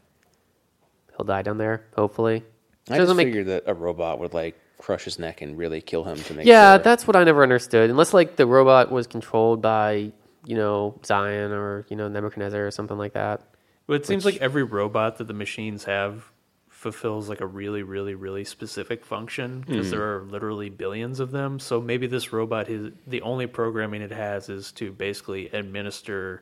he'll 1.17 1.27
die 1.27 1.43
down 1.43 1.59
there. 1.59 1.87
Hopefully. 1.97 2.45
I 2.89 2.99
Doesn't 2.99 3.07
just 3.15 3.17
make- 3.17 3.27
figured 3.29 3.47
that 3.49 3.65
a 3.67 3.75
robot 3.75 4.19
would 4.21 4.35
like 4.35 4.57
crush 4.79 5.05
his 5.05 5.19
neck 5.19 5.43
and 5.43 5.59
really 5.59 5.81
kill 5.81 6.05
him 6.05 6.17
to 6.17 6.35
make 6.35 6.47
Yeah, 6.47 6.75
sure. 6.77 6.83
that's 6.85 7.07
what 7.07 7.17
I 7.17 7.25
never 7.25 7.43
understood. 7.43 7.91
Unless 7.91 8.15
like 8.15 8.37
the 8.37 8.47
robot 8.47 8.91
was 8.93 9.07
controlled 9.07 9.61
by 9.63 10.13
you 10.47 10.57
know, 10.57 10.99
Zion 11.05 11.53
or 11.53 11.85
you 11.91 11.97
know 11.97 12.09
Nebuchadnezzar 12.09 12.67
or 12.67 12.71
something 12.71 12.97
like 12.97 13.13
that. 13.13 13.43
But 13.87 13.95
it 13.95 14.07
seems 14.07 14.25
like 14.25 14.37
every 14.39 14.63
robot 14.63 15.19
that 15.19 15.27
the 15.27 15.35
machines 15.35 15.85
have 15.85 16.31
fulfills 16.81 17.29
like 17.29 17.43
a 17.43 17.47
really, 17.47 17.83
really, 17.83 18.15
really 18.15 18.43
specific 18.43 19.05
function 19.05 19.63
because 19.67 19.91
there 19.91 20.17
are 20.17 20.23
literally 20.23 20.71
billions 20.71 21.21
of 21.21 21.31
them. 21.31 21.59
So 21.59 21.79
maybe 21.79 22.07
this 22.07 22.33
robot 22.33 22.71
is 22.71 22.91
the 23.07 23.21
only 23.21 23.47
programming 23.47 24.01
it 24.01 24.13
has 24.13 24.49
is 24.49 24.73
to 24.73 24.91
basically 24.91 25.51
administer 25.51 26.41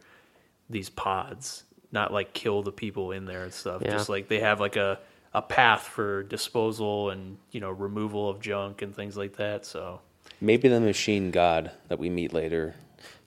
these 0.70 0.90
pods, 0.90 1.64
not 1.90 2.12
like 2.12 2.34
kill 2.34 2.62
the 2.62 2.70
people 2.70 3.10
in 3.10 3.24
there 3.24 3.42
and 3.42 3.52
stuff. 3.52 3.82
Yeah. 3.84 3.90
Just 3.90 4.08
like 4.08 4.28
they 4.28 4.38
have 4.38 4.60
like 4.60 4.76
a 4.76 5.00
a 5.34 5.42
path 5.42 5.82
for 5.82 6.22
disposal 6.22 7.10
and 7.10 7.36
you 7.50 7.58
know 7.60 7.72
removal 7.72 8.30
of 8.30 8.40
junk 8.40 8.80
and 8.82 8.94
things 8.94 9.16
like 9.16 9.38
that. 9.38 9.66
So 9.66 10.00
Maybe 10.40 10.68
the 10.68 10.78
machine 10.78 11.32
god 11.32 11.72
that 11.88 11.98
we 11.98 12.10
meet 12.10 12.32
later. 12.32 12.76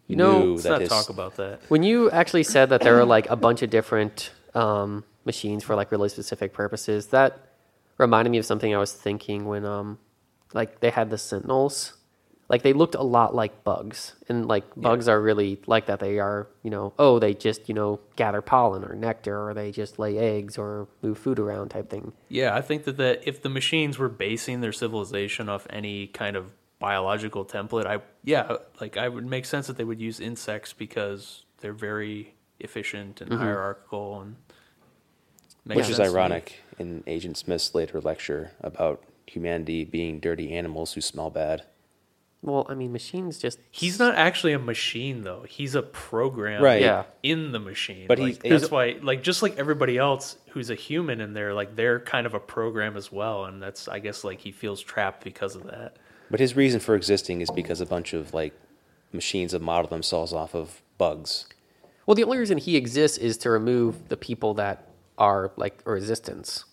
You 0.07 0.15
know, 0.15 0.39
knew 0.39 0.51
let's 0.51 0.63
that 0.63 0.69
not 0.69 0.81
his, 0.81 0.89
talk 0.89 1.09
about 1.09 1.35
that. 1.35 1.59
When 1.67 1.83
you 1.83 2.09
actually 2.09 2.43
said 2.43 2.69
that 2.69 2.79
there 2.79 2.97
are 2.97 3.05
like 3.05 3.29
a 3.29 3.35
bunch 3.35 3.63
of 3.63 3.69
different 3.69 4.31
um, 4.55 5.03
machines 5.25 5.63
for 5.63 5.75
like 5.75 5.91
really 5.91 6.09
specific 6.09 6.53
purposes, 6.53 7.07
that 7.07 7.51
reminded 7.97 8.31
me 8.31 8.37
of 8.37 8.45
something 8.45 8.73
I 8.73 8.77
was 8.77 8.93
thinking 8.93 9.45
when 9.45 9.65
um, 9.65 9.99
like 10.53 10.79
they 10.79 10.89
had 10.89 11.09
the 11.09 11.17
Sentinels. 11.17 11.93
Like 12.49 12.63
they 12.63 12.73
looked 12.73 12.95
a 12.95 13.01
lot 13.01 13.33
like 13.33 13.63
bugs, 13.63 14.15
and 14.27 14.45
like 14.45 14.65
bugs 14.75 15.07
are 15.07 15.21
really 15.21 15.61
like 15.67 15.85
that. 15.85 16.01
They 16.01 16.19
are, 16.19 16.49
you 16.63 16.69
know, 16.69 16.93
oh, 16.99 17.17
they 17.17 17.33
just 17.33 17.69
you 17.69 17.75
know 17.75 18.01
gather 18.17 18.41
pollen 18.41 18.83
or 18.83 18.93
nectar, 18.93 19.49
or 19.49 19.53
they 19.53 19.71
just 19.71 19.97
lay 19.97 20.17
eggs 20.17 20.57
or 20.57 20.89
move 21.01 21.17
food 21.17 21.39
around 21.39 21.69
type 21.69 21.89
thing. 21.89 22.11
Yeah, 22.27 22.53
I 22.53 22.59
think 22.59 22.83
that, 22.83 22.97
that 22.97 23.25
if 23.25 23.41
the 23.41 23.47
machines 23.47 23.97
were 23.97 24.09
basing 24.09 24.59
their 24.59 24.73
civilization 24.73 25.47
off 25.47 25.65
any 25.69 26.07
kind 26.07 26.35
of 26.35 26.51
biological 26.77 27.45
template, 27.45 27.85
I 27.85 28.01
yeah, 28.25 28.57
like 28.81 28.97
I 28.97 29.07
would 29.07 29.25
make 29.25 29.45
sense 29.45 29.67
that 29.67 29.77
they 29.77 29.85
would 29.85 30.01
use 30.01 30.19
insects 30.19 30.73
because 30.73 31.45
they're 31.59 31.71
very 31.71 32.33
efficient 32.59 33.21
and 33.21 33.33
hierarchical 33.33 34.19
and 34.19 34.35
makes 35.65 35.77
which 35.77 35.89
is 35.89 35.95
sense 35.97 36.09
me. 36.13 36.19
ironic 36.19 36.59
in 36.79 37.03
Agent 37.07 37.37
Smith's 37.37 37.73
later 37.75 37.99
lecture 38.01 38.51
about 38.61 39.03
humanity 39.27 39.85
being 39.85 40.19
dirty 40.19 40.53
animals 40.53 40.93
who 40.93 41.01
smell 41.01 41.29
bad. 41.29 41.63
Well, 42.43 42.65
I 42.67 42.73
mean, 42.73 42.91
machines 42.91 43.37
just 43.37 43.59
He's 43.69 43.99
not 43.99 44.15
actually 44.15 44.53
a 44.53 44.59
machine 44.59 45.21
though. 45.21 45.45
He's 45.47 45.75
a 45.75 45.83
program 45.83 46.63
Right. 46.63 46.81
Yeah. 46.81 47.03
in 47.21 47.51
the 47.51 47.59
machine. 47.59 48.07
But 48.07 48.17
like, 48.17 48.41
he's- 48.41 48.61
that's 48.61 48.71
why 48.71 48.97
like 49.03 49.21
just 49.21 49.43
like 49.43 49.57
everybody 49.59 49.97
else 49.99 50.37
who's 50.49 50.71
a 50.71 50.75
human 50.75 51.21
in 51.21 51.33
there, 51.33 51.53
like 51.53 51.75
they're 51.75 51.99
kind 51.99 52.25
of 52.25 52.33
a 52.33 52.39
program 52.39 52.97
as 52.97 53.11
well. 53.11 53.45
And 53.45 53.61
that's 53.61 53.87
I 53.87 53.99
guess 53.99 54.23
like 54.23 54.39
he 54.39 54.51
feels 54.51 54.81
trapped 54.81 55.23
because 55.23 55.55
of 55.55 55.63
that. 55.67 55.97
But 56.31 56.39
his 56.39 56.55
reason 56.55 56.79
for 56.79 56.95
existing 56.95 57.41
is 57.41 57.51
because 57.51 57.79
a 57.79 57.85
bunch 57.85 58.13
of 58.13 58.33
like 58.33 58.53
machines 59.13 59.51
have 59.51 59.61
modeled 59.61 59.91
themselves 59.91 60.33
off 60.33 60.55
of 60.55 60.81
bugs. 60.97 61.45
Well, 62.07 62.15
the 62.15 62.23
only 62.23 62.39
reason 62.39 62.57
he 62.57 62.75
exists 62.75 63.19
is 63.19 63.37
to 63.39 63.51
remove 63.51 64.09
the 64.09 64.17
people 64.17 64.55
that 64.55 64.87
are 65.21 65.51
like 65.55 65.81
a 65.85 65.91
resistance. 65.91 66.65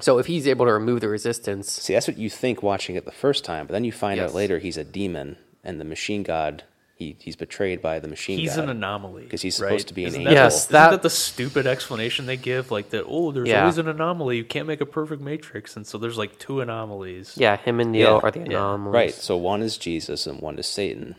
So 0.00 0.18
if 0.18 0.26
he's 0.26 0.46
able 0.46 0.66
to 0.66 0.72
remove 0.72 1.00
the 1.00 1.08
resistance, 1.08 1.72
See, 1.72 1.94
that's 1.94 2.06
what 2.06 2.18
you 2.18 2.30
think 2.30 2.62
watching 2.62 2.94
it 2.96 3.04
the 3.04 3.10
first 3.10 3.44
time, 3.44 3.66
but 3.66 3.72
then 3.72 3.84
you 3.84 3.90
find 3.92 4.18
Yes. 4.18 4.30
out 4.30 4.34
later 4.34 4.58
he's 4.58 4.76
a 4.76 4.84
demon, 4.84 5.36
and 5.64 5.80
the 5.80 5.84
machine 5.84 6.22
god 6.22 6.64
he, 6.94 7.16
he's 7.20 7.36
betrayed 7.36 7.80
by 7.80 8.00
the 8.00 8.08
machine 8.08 8.40
He's 8.40 8.56
god. 8.56 8.64
an 8.64 8.70
anomaly 8.70 9.22
because 9.22 9.40
he's 9.40 9.60
right? 9.60 9.68
supposed 9.68 9.86
to 9.88 9.94
be 9.94 10.02
an 10.02 10.08
Isn't 10.08 10.20
angel. 10.22 10.34
That, 10.34 10.40
Yes, 10.42 10.56
isn't 10.64 10.72
that- 10.72 10.90
that 10.90 11.02
the 11.02 11.10
stupid 11.10 11.64
explanation 11.66 12.26
they 12.26 12.36
give? 12.36 12.70
Like 12.72 12.90
that. 12.90 13.04
Oh, 13.06 13.30
there's 13.30 13.48
Yeah. 13.48 13.60
always 13.60 13.78
an 13.78 13.86
anomaly. 13.88 14.36
You 14.36 14.44
can't 14.44 14.66
make 14.66 14.80
a 14.80 14.86
perfect 14.86 15.22
matrix, 15.22 15.76
and 15.76 15.86
so 15.86 15.96
there's 15.96 16.18
like 16.18 16.38
two 16.40 16.60
anomalies, 16.60 17.34
yeah, 17.36 17.56
him 17.56 17.78
and 17.80 17.92
Neo 17.92 18.14
Yeah. 18.14 18.20
are 18.24 18.30
the 18.32 18.40
Yeah. 18.40 18.46
anomalies. 18.46 18.94
Right. 18.94 19.14
So 19.14 19.36
one 19.36 19.62
is 19.62 19.78
Jesus 19.78 20.26
and 20.26 20.40
one 20.40 20.58
is 20.58 20.66
Satan. 20.66 21.14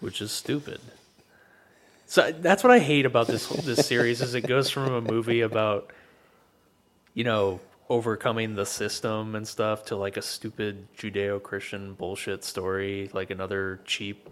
which 0.00 0.20
is 0.22 0.32
stupid. 0.32 0.80
So 2.12 2.30
that's 2.30 2.62
what 2.62 2.70
I 2.70 2.78
hate 2.78 3.06
about 3.06 3.26
this 3.26 3.48
this 3.48 3.86
series 3.86 4.20
is 4.20 4.34
it 4.34 4.42
goes 4.42 4.68
from 4.68 4.92
a 4.92 5.00
movie 5.00 5.40
about 5.40 5.90
you 7.14 7.24
know 7.24 7.58
overcoming 7.88 8.54
the 8.54 8.66
system 8.66 9.34
and 9.34 9.48
stuff 9.48 9.86
to 9.86 9.96
like 9.96 10.18
a 10.18 10.22
stupid 10.22 10.88
Judeo-Christian 10.98 11.94
bullshit 11.94 12.44
story, 12.44 13.08
like 13.14 13.30
another 13.30 13.80
cheap. 13.86 14.28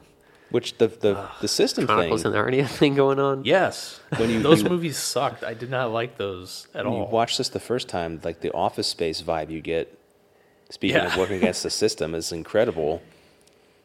Which 0.51 0.77
the 0.77 0.89
the, 0.89 1.27
the 1.41 1.49
system 1.49 1.87
Chronicles 1.87 2.25
thing. 2.25 2.35
and 2.35 2.47
Narnia 2.47 2.69
thing 2.81 2.95
going 2.97 3.19
on. 3.19 3.47
Yes, 3.47 3.99
When 4.19 4.29
you- 4.29 4.43
those 4.43 4.63
you- 4.63 4.69
movies 4.69 4.99
sucked. 4.99 5.43
I 5.43 5.55
did 5.55 5.71
not 5.71 5.91
like 5.91 6.19
those 6.19 6.69
at 6.75 6.85
When 6.85 6.93
you 6.93 7.01
all. 7.05 7.11
watch 7.11 7.39
this 7.39 7.49
the 7.49 7.61
first 7.61 7.89
time, 7.89 8.21
like 8.23 8.41
the 8.43 8.53
Office 8.53 8.89
Space 8.89 9.23
vibe 9.23 9.49
you 9.49 9.63
get, 9.63 9.99
speaking 10.69 10.97
Yeah. 10.99 11.07
of 11.07 11.17
working 11.17 11.37
against 11.37 11.63
the 11.63 11.71
system, 11.71 12.15
is 12.15 12.31
incredible. 12.31 13.01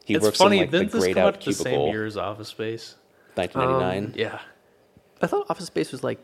He 0.03 0.15
it's 0.15 0.23
works 0.25 0.37
funny. 0.37 0.57
in 0.57 0.63
like 0.63 0.71
didn't 0.71 0.91
the 0.91 0.97
this 0.97 1.03
grayed 1.05 1.15
come 1.15 1.23
out 1.27 1.35
out 1.35 1.45
the 1.45 1.53
same 1.53 1.63
cubicle, 1.63 1.87
year 1.93 2.05
as 2.05 2.17
Office 2.17 2.49
Space? 2.49 2.95
1999. 3.37 4.05
Um, 4.05 4.13
yeah. 4.15 4.39
I 5.21 5.27
thought 5.27 5.45
Office 5.49 5.65
Space 5.67 5.91
was 5.91 6.03
like, 6.03 6.19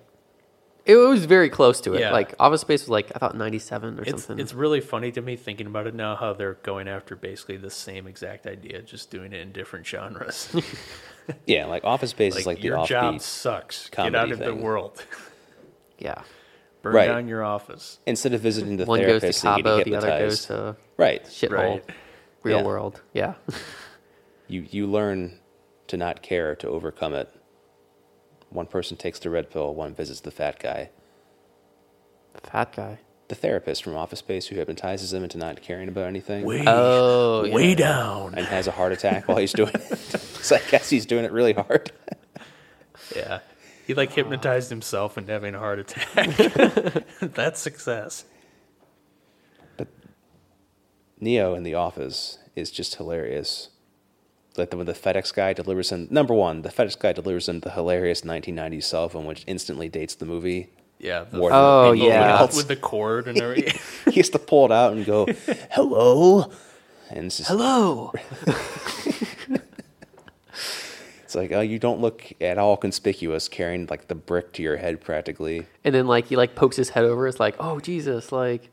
it 0.85 0.95
was 0.95 1.25
very 1.25 1.49
close 1.49 1.79
to 1.81 1.93
it. 1.93 1.99
Yeah. 1.99 2.11
Like 2.11 2.33
Office 2.39 2.61
Space 2.61 2.81
was 2.81 2.89
like 2.89 3.11
I 3.15 3.19
thought 3.19 3.37
ninety 3.37 3.59
seven 3.59 3.99
or 3.99 4.01
It's 4.01 4.11
something. 4.25 4.39
it's 4.39 4.53
really 4.53 4.81
funny 4.81 5.11
to 5.11 5.21
me 5.21 5.35
thinking 5.35 5.67
about 5.67 5.85
it 5.85 5.93
now 5.93 6.15
how 6.15 6.33
they're 6.33 6.55
going 6.63 6.87
after 6.87 7.15
basically 7.15 7.57
the 7.57 7.69
same 7.69 8.07
exact 8.07 8.47
idea, 8.47 8.81
just 8.81 9.11
doing 9.11 9.31
it 9.31 9.41
in 9.41 9.51
different 9.51 9.85
genres. 9.85 10.49
yeah, 11.45 11.65
like 11.65 11.83
Office 11.83 12.09
Space 12.09 12.33
like, 12.33 12.39
is 12.41 12.45
like 12.47 12.57
the 12.57 12.63
your 12.63 12.85
job 12.85 13.21
sucks. 13.21 13.89
Get 13.89 14.15
out 14.15 14.31
of 14.31 14.39
the 14.39 14.55
world. 14.55 15.05
yeah. 15.99 16.23
Burn 16.81 16.95
Right. 16.95 17.05
down 17.05 17.27
your 17.27 17.43
office. 17.43 17.99
Instead 18.07 18.33
of 18.33 18.41
visiting 18.41 18.77
the 18.77 18.85
One 18.85 18.99
goes 19.01 19.05
to 19.05 19.19
therapist 19.19 19.45
and 19.45 19.57
Cabo, 19.63 19.77
getting 19.77 19.93
the 19.93 19.97
other 19.99 20.07
goes 20.17 20.45
to 20.47 20.75
right? 20.97 21.23
shithole. 21.25 21.51
Right. 21.75 21.83
Real 22.41 22.57
Yeah. 22.57 22.63
world. 22.65 23.01
Yeah. 23.13 23.33
You 24.47 24.65
you 24.67 24.87
learn 24.87 25.37
to 25.91 25.97
not 25.97 26.21
care 26.21 26.55
to 26.55 26.67
overcome 26.69 27.13
it. 27.13 27.29
One 28.49 28.65
person 28.65 28.95
takes 28.95 29.19
the 29.19 29.29
red 29.29 29.49
pill, 29.51 29.75
one 29.75 29.93
visits 29.93 30.21
the 30.21 30.31
fat 30.31 30.57
guy. 30.57 30.89
Fat 32.43 32.73
guy. 32.73 32.99
The 33.27 33.35
therapist 33.35 33.83
from 33.83 33.95
Office 33.95 34.19
Space 34.19 34.47
who 34.47 34.55
hypnotizes 34.55 35.13
him 35.13 35.23
into 35.23 35.37
not 35.37 35.61
caring 35.61 35.89
about 35.89 36.07
anything 36.07 36.45
Way, 36.45 36.63
Oh, 36.65 37.43
yeah. 37.43 37.53
way 37.53 37.75
down. 37.75 38.35
and 38.35 38.45
has 38.45 38.67
a 38.67 38.71
heart 38.71 38.93
attack 38.93 39.27
while 39.27 39.37
he's 39.37 39.51
doing 39.53 39.73
it. 39.73 39.97
so 40.41 40.55
I 40.55 40.61
guess 40.69 40.89
he's 40.89 41.05
doing 41.05 41.25
it 41.25 41.31
really 41.31 41.53
hard. 41.53 41.91
Yeah. 43.13 43.39
He 43.87 43.93
like 43.93 44.13
hypnotized 44.13 44.69
himself 44.69 45.17
into 45.17 45.33
having 45.33 45.53
a 45.53 45.59
heart 45.59 45.79
attack. 45.79 47.03
That's 47.19 47.59
success. 47.59 48.23
But 49.75 49.89
Neo 51.19 51.53
in 51.53 51.63
the 51.63 51.73
office 51.73 52.37
is 52.55 52.71
just 52.71 52.95
hilarious. 52.95 53.69
Like 54.57 54.69
the, 54.69 54.77
when 54.77 54.85
the 54.85 54.93
FedEx 54.93 55.33
guy 55.33 55.53
delivers 55.53 55.91
him, 55.91 56.07
number 56.11 56.33
one, 56.33 56.61
the 56.61 56.69
FedEx 56.69 56.99
guy 56.99 57.13
delivers 57.13 57.47
him 57.47 57.61
the 57.61 57.71
hilarious 57.71 58.21
1990s 58.21 58.83
cell 58.83 59.07
phone, 59.09 59.25
which 59.25 59.43
instantly 59.47 59.87
dates 59.87 60.15
the 60.15 60.25
movie. 60.25 60.69
Yeah. 60.99 61.23
The, 61.23 61.37
More 61.37 61.49
Oh, 61.53 61.91
anything 61.91 62.09
yeah. 62.09 62.39
else. 62.39 62.55
With 62.57 62.67
the 62.67 62.75
cord 62.75 63.27
and 63.27 63.39
everything. 63.41 63.79
he 64.13 64.19
has 64.19 64.29
to 64.31 64.39
pull 64.39 64.65
it 64.65 64.71
out 64.71 64.93
and 64.93 65.05
go, 65.05 65.25
hello. 65.71 66.51
And 67.09 67.25
it's, 67.27 67.37
just, 67.37 67.49
Hello. 67.49 68.11
it's 71.23 71.35
like, 71.35 71.51
oh, 71.51 71.61
you 71.61 71.79
don't 71.79 72.01
look 72.01 72.31
at 72.41 72.57
all 72.57 72.77
conspicuous 72.77 73.47
carrying 73.47 73.87
like 73.89 74.07
the 74.07 74.15
brick 74.15 74.53
to 74.53 74.61
your 74.63 74.77
head 74.77 75.01
practically. 75.01 75.65
and 75.83 75.93
then 75.95 76.07
like 76.07 76.27
he 76.27 76.35
like 76.35 76.55
pokes 76.55 76.75
his 76.75 76.89
head 76.89 77.03
over. 77.05 77.27
It's 77.27 77.39
like, 77.39 77.55
oh 77.59 77.79
Jesus, 77.79 78.31
like, 78.31 78.69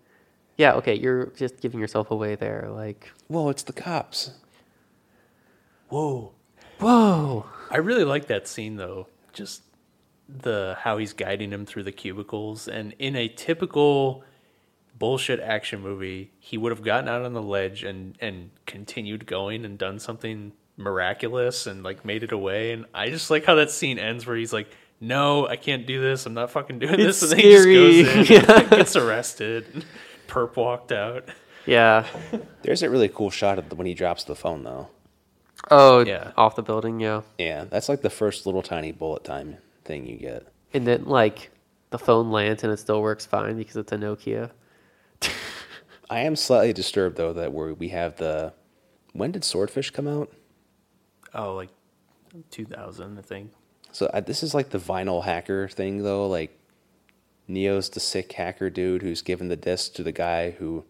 yeah, 0.57 0.73
okay, 0.75 0.95
you're 0.95 1.27
just 1.37 1.61
giving 1.61 1.79
yourself 1.81 2.11
away 2.11 2.35
there. 2.35 2.69
Like, 2.71 3.11
Whoa, 3.29 3.49
it's 3.49 3.63
the 3.63 3.73
cops. 3.73 4.33
Whoa. 5.89 6.33
whoa. 6.79 7.47
I 7.71 7.79
really 7.79 8.05
like 8.05 8.27
that 8.27 8.49
scene 8.49 8.77
though. 8.77 9.09
Just 9.33 9.63
the 10.29 10.77
how 10.81 10.99
he's 10.99 11.13
guiding 11.13 11.51
him 11.53 11.65
through 11.65 11.85
the 11.85 11.93
cubicles 11.93 12.69
and 12.69 12.95
in 12.99 13.17
a 13.17 13.29
typical 13.29 14.25
bullshit 14.99 15.41
action 15.41 15.81
movie, 15.81 16.31
he 16.39 16.59
would 16.59 16.73
have 16.73 16.83
gotten 16.83 17.09
out 17.09 17.23
on 17.23 17.33
the 17.33 17.43
ledge 17.43 17.85
and 17.85 18.17
and 18.21 18.51
continued 18.67 19.27
going 19.27 19.65
and 19.65 19.79
done 19.79 19.99
something 19.99 20.53
miraculous 20.77 21.67
and 21.67 21.83
like 21.83 22.05
made 22.05 22.23
it 22.23 22.31
away 22.31 22.73
and 22.73 22.85
I 22.95 23.11
just 23.11 23.31
like 23.31 23.45
how 23.45 23.57
that 23.57 23.71
scene 23.71 23.99
ends 23.99 24.27
where 24.27 24.37
he's 24.37 24.53
like 24.53 24.69
no, 25.01 25.47
I 25.47 25.57
can't 25.57 25.87
do 25.87 26.01
this. 26.01 26.27
I'm 26.27 26.35
not 26.35 26.51
fucking 26.51 26.79
doing 26.79 26.99
It's 27.01 27.21
this. 27.21 27.31
And 27.31 27.33
then 27.33 27.39
he 27.39 27.59
scary. 27.59 28.03
just 28.03 28.29
goes 28.29 28.31
in, 28.31 28.51
and 28.51 28.71
gets 28.71 28.97
arrested. 28.97 29.85
Perp 30.27 30.57
walked 30.57 30.93
out. 30.93 31.29
Yeah. 31.67 32.07
There's 32.63 32.83
a 32.83 32.91
really 32.91 33.09
cool 33.09 33.31
shot 33.31 33.59
of 33.59 33.69
the, 33.69 33.77
when 33.77 33.87
he 33.87 33.95
drops 33.95 34.25
the 34.25 34.35
phone, 34.35 34.65
though. 34.65 34.89
Oh, 35.71 36.01
Yeah. 36.01 36.33
off 36.37 36.57
the 36.57 36.63
building. 36.63 37.01
Yeah. 37.01 37.23
Yeah, 37.39 37.65
that's 37.65 37.89
like 37.89 38.03
the 38.03 38.11
first 38.11 38.47
little 38.47 38.63
tiny 38.63 38.93
bullet 38.93 39.25
time 39.25 39.59
thing 39.85 40.07
you 40.07 40.17
get. 40.17 40.47
And 40.75 40.87
then 40.87 41.05
like 41.05 41.51
the 41.91 41.99
phone 41.99 42.31
lands 42.31 42.63
and 42.65 42.73
it 42.73 42.79
still 42.79 43.01
works 43.03 43.27
fine 43.27 43.57
because 43.57 43.77
it's 43.77 43.93
a 43.93 43.97
Nokia. 43.97 44.51
I 46.11 46.21
am 46.21 46.37
slightly 46.37 46.73
disturbed 46.73 47.17
though 47.17 47.33
that 47.35 47.53
we 47.53 47.73
we 47.73 47.89
have 47.91 48.17
the. 48.17 48.53
When 49.13 49.33
did 49.33 49.45
Swordfish 49.45 49.91
come 49.91 50.07
out? 50.07 50.33
Oh, 51.35 51.55
like 51.55 51.71
2000, 52.51 53.19
I 53.19 53.23
think. 53.23 53.51
So 53.93 54.07
uh, 54.07 54.21
this 54.21 54.43
is 54.43 54.55
like 54.55 54.71
the 54.71 54.79
vinyl 54.79 55.25
hacker 55.25 55.69
thing 55.69 56.03
though. 56.03 56.27
Like 56.27 56.57
Neo's 57.47 57.89
the 57.91 58.01
sick 58.01 58.33
hacker 58.33 58.71
dude 58.71 59.03
who's 59.03 59.23
given 59.23 59.49
the 59.49 59.57
disc 59.57 59.95
to 59.95 60.03
the 60.03 60.13
guy 60.13 60.51
who 60.51 60.85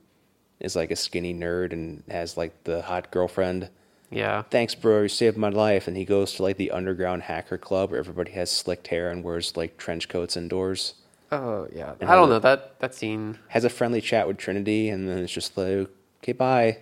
is 0.61 0.75
like 0.77 0.91
a 0.91 0.97
skinny 0.97 1.33
nerd 1.33 1.73
and 1.73 2.03
has 2.11 2.37
like 2.37 2.65
the 2.65 2.83
hot 2.83 3.11
girlfriend. 3.11 3.71
Yeah. 4.11 4.43
thanks, 4.43 4.75
bro, 4.75 5.03
you 5.03 5.09
saved 5.09 5.37
my 5.37 5.51
life. 5.51 5.87
And 5.87 5.97
he 5.97 6.05
goes 6.05 6.35
to 6.35 6.43
like 6.43 6.57
the 6.57 6.71
underground 6.71 7.23
hacker 7.25 7.59
club 7.59 7.91
where 7.91 8.01
everybody 8.01 8.33
has 8.33 8.51
slicked 8.51 8.89
hair 8.89 9.11
and 9.11 9.23
wears 9.23 9.57
like 9.57 9.77
trench 9.77 10.09
coats 10.09 10.37
indoors. 10.37 10.95
Oh 11.31 11.69
yeah. 11.75 11.95
And 12.01 12.09
I 12.09 12.15
don't 12.15 12.31
know 12.31 12.39
that 12.39 12.81
that 12.81 12.95
scene. 12.95 13.39
Has 13.49 13.65
a 13.65 13.69
friendly 13.69 14.01
chat 14.01 14.27
with 14.27 14.39
Trinity, 14.39 14.89
and 14.89 15.09
then 15.09 15.19
it's 15.19 15.33
just 15.33 15.57
like, 15.57 15.89
okay, 16.23 16.33
bye. 16.33 16.79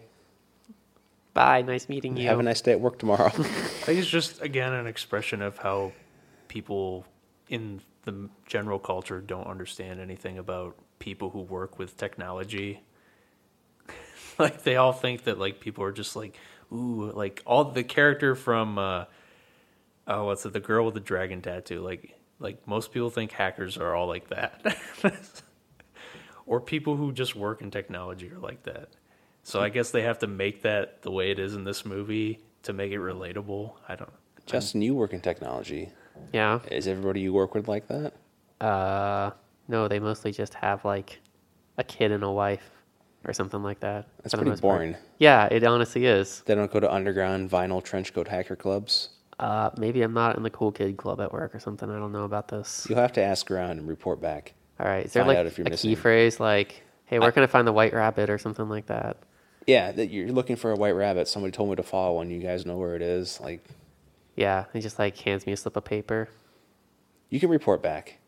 Bye. 1.35 1.63
Nice 1.63 1.89
meeting 1.89 2.17
you. 2.17 2.29
Have 2.29 2.39
a 2.39 2.43
nice 2.43 2.61
day 2.61 2.73
at 2.73 2.81
work 2.81 2.99
tomorrow. 2.99 3.27
I 3.27 3.31
think 3.31 3.99
it's 3.99 4.09
just 4.09 4.41
again 4.41 4.73
an 4.73 4.87
expression 4.87 5.43
of 5.43 5.59
how 5.59 5.93
people 6.49 7.05
in 7.49 7.81
the 8.05 8.29
general 8.47 8.79
culture 8.79 9.21
don't 9.21 9.47
understand 9.47 10.01
anything 10.01 10.39
about 10.39 10.77
people 10.99 11.31
who 11.31 11.41
work 11.41 11.79
with 11.79 11.97
technology. 11.97 12.81
like 14.39 14.63
they 14.63 14.77
all 14.77 14.93
think 14.93 15.25
that 15.25 15.39
like 15.39 15.59
people 15.61 15.83
are 15.83 15.93
just 15.93 16.15
like 16.15 16.37
ooh 16.73 17.13
like 17.13 17.43
all 17.47 17.65
the 17.65 17.85
character 17.85 18.35
from 18.35 18.79
uh 18.79 19.05
oh 20.07 20.25
what's 20.25 20.45
it 20.45 20.53
the 20.53 20.61
girl 20.61 20.85
with 20.85 20.95
the 20.95 21.01
dragon 21.01 21.41
tattoo 21.41 21.81
like 21.81 22.17
like 22.39 22.67
most 22.67 22.93
people 22.93 23.11
think 23.11 23.33
hackers 23.33 23.77
are 23.77 23.95
all 23.95 24.07
like 24.07 24.29
that. 24.29 24.77
or 26.47 26.61
people 26.61 26.97
who 26.97 27.13
just 27.13 27.35
work 27.35 27.63
in 27.63 27.71
technology 27.71 28.31
are 28.31 28.39
like 28.39 28.63
that. 28.65 28.91
So 29.43 29.61
I 29.61 29.69
guess 29.69 29.91
they 29.91 30.03
have 30.03 30.19
to 30.21 30.27
make 30.27 30.63
that 30.63 31.03
the 31.03 31.11
way 31.11 31.31
it 31.31 31.39
is 31.39 31.55
in 31.55 31.65
this 31.65 31.85
movie 31.85 32.41
to 32.65 32.73
make 32.73 32.91
it 32.93 32.99
relatable. 32.99 33.75
I 33.89 33.95
don't. 33.95 34.11
Justin, 34.45 34.83
you 34.83 34.95
work 34.95 35.13
in 35.13 35.21
technology. 35.21 35.91
Yeah. 36.33 36.61
Is 36.71 36.89
everybody 36.89 37.21
you 37.21 37.33
work 37.33 37.55
with 37.55 37.69
like 37.69 37.87
that? 37.89 38.15
Uh, 38.61 39.31
no, 39.69 39.87
they 39.87 40.01
mostly 40.01 40.33
just 40.33 40.55
have 40.55 40.85
like 40.85 41.21
a 41.79 41.85
kid 41.85 42.11
and 42.11 42.25
a 42.25 42.31
wife 42.31 42.71
or 43.27 43.33
something 43.33 43.63
like 43.63 43.81
that. 43.81 44.07
That's 44.23 44.35
pretty 44.35 44.51
most 44.51 44.63
part. 44.63 44.79
boring. 44.79 44.97
Yeah, 45.19 45.47
it 45.47 45.65
honestly 45.65 46.07
is. 46.07 46.43
They 46.47 46.55
don't 46.55 46.71
go 46.71 46.81
to 46.81 46.93
underground 46.93 47.51
vinyl 47.51 47.83
trench 47.83 48.15
coat 48.15 48.29
hacker 48.29 48.57
clubs. 48.57 49.11
Uh, 49.39 49.71
maybe 49.77 50.01
I'm 50.03 50.15
not 50.15 50.37
in 50.37 50.43
the 50.43 50.51
cool 50.51 50.73
kid 50.73 50.97
club 50.97 51.21
at 51.21 51.33
work 51.33 51.55
or 51.55 51.59
something. 51.61 51.91
I 51.91 51.99
don't 51.99 52.13
know 52.13 52.25
about 52.25 52.49
this. 52.49 52.87
You'll 52.89 52.99
have 53.01 53.13
to 53.15 53.23
ask 53.23 53.51
around 53.51 53.73
and 53.79 53.87
report 53.89 54.21
back. 54.21 54.55
All 54.81 54.87
right, 54.87 55.05
is 55.05 55.13
there 55.13 55.23
find 55.23 55.29
like 55.29 55.39
out 55.39 55.47
if 55.47 55.59
you're 55.59 55.67
a 55.67 55.71
missing. 55.71 55.91
key 55.91 55.95
phrase 55.95 56.39
like, 56.41 56.83
"Hey, 57.07 57.19
where 57.19 57.33
can 57.33 57.43
I 57.43 57.47
find 57.47 57.67
the 57.67 57.73
white 57.73 57.93
rabbit?" 57.93 58.31
or 58.31 58.39
something 58.39 58.69
like 58.69 58.87
that? 58.87 59.19
Yeah, 59.67 59.91
that 59.93 60.07
you're 60.11 60.31
looking 60.31 60.57
for 60.57 60.71
a 60.71 60.77
white 60.77 60.95
rabbit. 60.95 61.29
Somebody 61.29 61.53
told 61.53 61.71
me 61.71 61.77
to 61.77 61.83
follow 61.83 62.17
one. 62.17 62.31
You 62.31 62.41
guys 62.41 62.65
know 62.65 62.77
where 62.77 62.95
it 62.95 63.03
is. 63.03 63.41
Like, 63.41 63.65
Yeah, 64.37 64.67
he 64.73 64.81
just 64.81 64.99
like 64.99 65.17
hands 65.19 65.47
me 65.47 65.53
a 65.53 65.57
slip 65.57 65.77
of 65.77 65.85
paper. 65.85 66.29
you 67.31 67.41
can 67.41 67.49
report 67.51 67.83
back. 67.83 68.19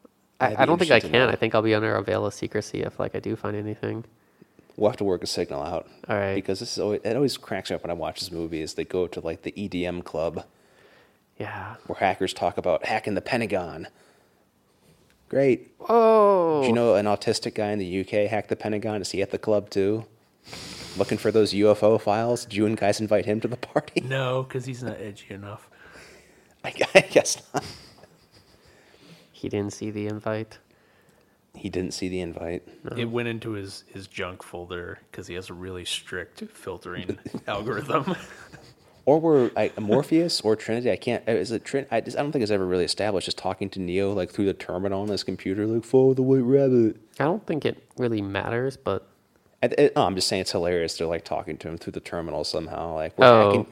I, 0.41 0.63
I 0.63 0.67
don't 0.67 0.79
think 0.79 0.91
I 0.91 1.01
can. 1.01 1.15
I 1.29 1.35
think 1.35 1.55
I'll 1.55 1.63
be 1.63 1.75
under 1.75 1.95
a 1.95 2.03
veil 2.03 2.27
of 2.27 2.35
secrecy 2.35 2.81
if 2.83 2.99
like 2.99 3.15
I 3.15 3.21
do 3.21 3.35
find 3.37 3.57
anything. 3.57 4.05
We'll 4.79 4.91
have 4.91 4.97
to 4.99 5.05
work 5.05 5.25
a 5.25 5.27
signal 5.27 5.61
out. 5.61 5.89
All 6.09 6.17
right. 6.17 6.37
Because 6.37 6.61
this 6.61 6.73
is 6.73 6.79
always, 6.79 7.01
it 7.03 7.17
always 7.17 7.37
cracks 7.37 7.69
me 7.71 7.75
up 7.77 7.83
when 7.83 7.91
I 7.91 7.95
watch 7.95 8.21
this 8.21 8.31
movie. 8.31 8.63
Is 8.63 8.75
they 8.75 8.85
go 8.85 9.09
to 9.09 9.19
like 9.21 9.43
the 9.43 9.51
EDM 9.53 10.05
club 10.05 10.45
Yeah. 11.37 11.75
where 11.89 11.99
hackers 11.99 12.33
talk 12.33 12.57
about 12.59 12.87
hacking 12.87 13.15
the 13.15 13.21
Pentagon. 13.21 13.89
Great. 15.29 15.73
Oh. 15.89 16.63
Do 16.63 16.69
you 16.69 16.73
know 16.73 16.95
an 16.95 17.07
autistic 17.07 17.55
guy 17.57 17.73
in 17.73 17.81
the 17.81 18.01
UK 18.01 18.31
hacked 18.31 18.49
the 18.51 18.57
Pentagon? 18.57 19.01
Is 19.03 19.11
he 19.11 19.21
at 19.21 19.33
the 19.33 19.39
club 19.39 19.69
too? 19.69 20.07
Looking 20.97 21.19
for 21.19 21.33
those 21.33 21.53
UFO 21.53 22.01
files? 22.01 22.45
Did 22.45 22.55
you 22.55 22.65
and 22.67 22.77
guys 22.77 23.01
invite 23.01 23.27
him 23.27 23.41
to 23.41 23.49
the 23.49 23.57
party? 23.57 24.01
No, 24.01 24.45
because 24.45 24.65
he's 24.65 24.83
not 24.85 24.97
edgy 25.01 25.35
enough. 25.35 25.69
I, 26.65 26.73
I 26.95 27.01
guess 27.01 27.43
not. 27.53 27.65
He 29.33 29.49
didn't 29.49 29.73
see 29.73 29.91
the 29.91 30.07
invite. 30.07 30.59
He 31.59 31.69
didn't 31.69 31.93
see 31.93 32.09
the 32.09 32.21
invite. 32.21 32.67
It 32.97 33.07
went 33.11 33.29
into 33.29 33.53
his, 33.53 33.85
his 33.93 34.07
junk 34.07 34.43
folder 34.43 34.99
because 35.11 35.27
he 35.27 35.35
has 35.35 35.51
a 35.51 35.55
really 35.55 35.85
strict 35.85 36.43
filtering 36.53 37.19
algorithm. 37.47 38.17
Or 39.05 39.19
were 39.21 39.51
I, 39.57 39.73
Morpheus 39.81 40.43
or 40.43 40.55
Trinity? 40.55 40.91
I 40.91 40.97
can't. 40.97 41.27
Is 41.27 41.51
it 41.51 41.65
Trin? 41.65 41.87
I, 41.91 42.01
just, 42.03 42.17
I 42.19 42.23
don't 42.23 42.31
think 42.31 42.43
it's 42.43 42.51
ever 42.53 42.67
really 42.67 42.85
established. 42.85 43.25
Just 43.25 43.39
talking 43.39 43.71
to 43.71 43.81
Neo 43.81 44.13
like 44.13 44.31
through 44.31 44.45
the 44.47 44.53
terminal 44.55 45.01
on 45.03 45.09
his 45.09 45.25
computer, 45.25 45.67
like 45.67 45.85
follow 45.85 46.13
the 46.13 46.23
white 46.23 46.43
rabbit. 46.43 46.97
I 47.19 47.25
don't 47.25 47.47
think 47.47 47.65
it 47.65 47.83
really 47.97 48.21
matters, 48.21 48.77
but 48.77 49.07
I, 49.63 49.71
I, 49.79 49.91
no, 49.97 50.05
I'm 50.05 50.15
just 50.15 50.29
saying 50.29 50.43
it's 50.43 50.53
hilarious. 50.53 50.99
They're 50.99 51.07
like 51.07 51.25
talking 51.25 51.57
to 51.59 51.69
him 51.69 51.79
through 51.79 51.93
the 51.93 52.01
terminal 52.01 52.45
somehow. 52.45 52.95
Like 52.95 53.19
we're 53.19 53.27
Oh. 53.27 53.47
hacking. 53.47 53.67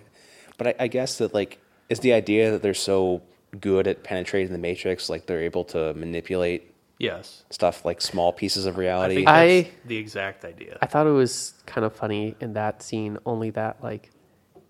But 0.57 0.67
I, 0.69 0.75
I 0.81 0.87
guess 0.89 1.19
that 1.19 1.35
like 1.35 1.59
is 1.91 2.01
the 2.01 2.15
idea 2.15 2.51
that 2.53 2.63
they're 2.63 2.73
so 2.73 3.21
good 3.61 3.87
at 3.87 4.03
penetrating 4.05 4.53
the 4.53 4.59
matrix, 4.59 5.11
like 5.11 5.27
they're 5.27 5.43
able 5.43 5.65
to 5.65 5.93
manipulate 5.95 6.73
yes. 6.99 7.45
stuff 7.51 7.85
like 7.85 8.01
small 8.01 8.33
pieces 8.33 8.67
of 8.67 8.77
I 8.77 8.79
reality. 8.81 9.15
think 9.17 9.27
that's 9.27 9.69
I- 9.69 9.71
the 9.87 9.97
exact 9.97 10.45
idea. 10.45 10.79
I 10.81 10.87
thought 10.87 11.07
it 11.07 11.11
was 11.11 11.55
kind 11.67 11.85
of 11.85 11.95
funny 11.95 12.35
in 12.41 12.55
that 12.55 12.83
scene, 12.83 13.19
only 13.27 13.51
that 13.51 13.83
like 13.83 14.11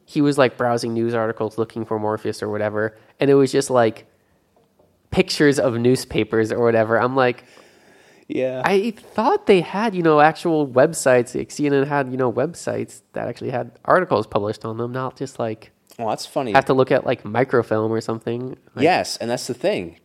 he 0.04 0.20
was 0.20 0.38
like 0.38 0.56
browsing 0.56 0.94
news 0.94 1.14
articles 1.14 1.58
looking 1.58 1.84
for 1.84 1.98
Morpheus 1.98 2.42
or 2.42 2.48
whatever, 2.48 2.96
and 3.20 3.28
it 3.30 3.34
was 3.34 3.50
just 3.52 3.70
like 3.70 4.06
pictures 5.10 5.58
of 5.58 5.74
newspapers 5.78 6.52
or 6.52 6.60
whatever. 6.62 7.00
I'm 7.00 7.16
like, 7.16 7.44
yeah, 8.28 8.62
I 8.64 8.90
thought 8.90 9.46
they 9.46 9.60
had, 9.60 9.94
you 9.94 10.02
know, 10.02 10.20
actual 10.20 10.66
websites. 10.66 11.34
Like 11.34 11.48
CNN 11.50 11.86
had, 11.86 12.10
you 12.10 12.16
know, 12.16 12.32
websites 12.32 13.02
that 13.12 13.28
actually 13.28 13.50
had 13.50 13.78
articles 13.84 14.26
published 14.26 14.64
on 14.64 14.78
them, 14.78 14.92
not 14.92 15.16
just 15.16 15.38
like 15.38 15.72
well, 15.98 16.08
that's 16.08 16.26
funny. 16.26 16.52
have 16.52 16.64
to 16.66 16.74
look 16.74 16.90
at 16.90 17.06
like 17.06 17.24
microfilm 17.24 17.92
or 17.92 18.00
something. 18.00 18.56
Like, 18.74 18.82
yes, 18.82 19.16
and 19.16 19.30
that's 19.30 19.46
the 19.46 19.54
thing. 19.54 19.98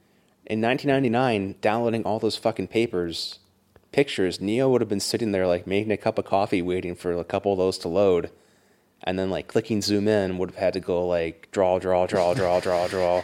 In 0.51 0.59
1999, 0.59 1.55
downloading 1.61 2.03
all 2.03 2.19
those 2.19 2.35
fucking 2.35 2.67
papers, 2.67 3.39
pictures, 3.93 4.41
Neo 4.41 4.67
would 4.67 4.81
have 4.81 4.89
been 4.89 4.99
sitting 4.99 5.31
there 5.31 5.47
like 5.47 5.65
making 5.65 5.93
a 5.93 5.97
cup 5.97 6.17
of 6.17 6.25
coffee, 6.25 6.61
waiting 6.61 6.93
for 6.93 7.13
a 7.13 7.23
couple 7.23 7.53
of 7.53 7.57
those 7.57 7.77
to 7.77 7.87
load, 7.87 8.31
and 9.01 9.17
then 9.17 9.29
like 9.29 9.47
clicking 9.47 9.81
zoom 9.81 10.09
in 10.09 10.37
would 10.37 10.49
have 10.49 10.59
had 10.59 10.73
to 10.73 10.81
go 10.81 11.07
like 11.07 11.47
draw, 11.51 11.79
draw, 11.79 12.05
draw, 12.05 12.33
draw, 12.33 12.59
draw, 12.59 12.85
draw. 12.89 13.23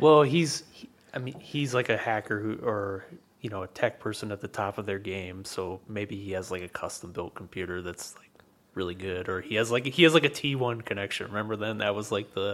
Well, 0.00 0.22
he's, 0.22 0.64
he, 0.72 0.88
I 1.14 1.18
mean, 1.18 1.38
he's 1.38 1.74
like 1.74 1.90
a 1.90 1.96
hacker 1.96 2.40
who, 2.40 2.54
or 2.54 3.04
you 3.40 3.48
know, 3.48 3.62
a 3.62 3.68
tech 3.68 4.00
person 4.00 4.32
at 4.32 4.40
the 4.40 4.48
top 4.48 4.78
of 4.78 4.84
their 4.86 4.98
game. 4.98 5.44
So 5.44 5.80
maybe 5.86 6.16
he 6.16 6.32
has 6.32 6.50
like 6.50 6.62
a 6.62 6.68
custom 6.68 7.12
built 7.12 7.36
computer 7.36 7.82
that's 7.82 8.16
like 8.16 8.25
really 8.76 8.94
good, 8.94 9.28
or 9.28 9.40
he 9.40 9.56
has 9.56 9.70
like 9.72 9.84
he 9.86 10.04
has 10.04 10.14
like 10.14 10.24
a 10.24 10.30
T1 10.30 10.84
connection. 10.84 11.26
Remember 11.28 11.56
then 11.56 11.78
that 11.78 11.94
was 11.96 12.12
like 12.12 12.32
the, 12.34 12.52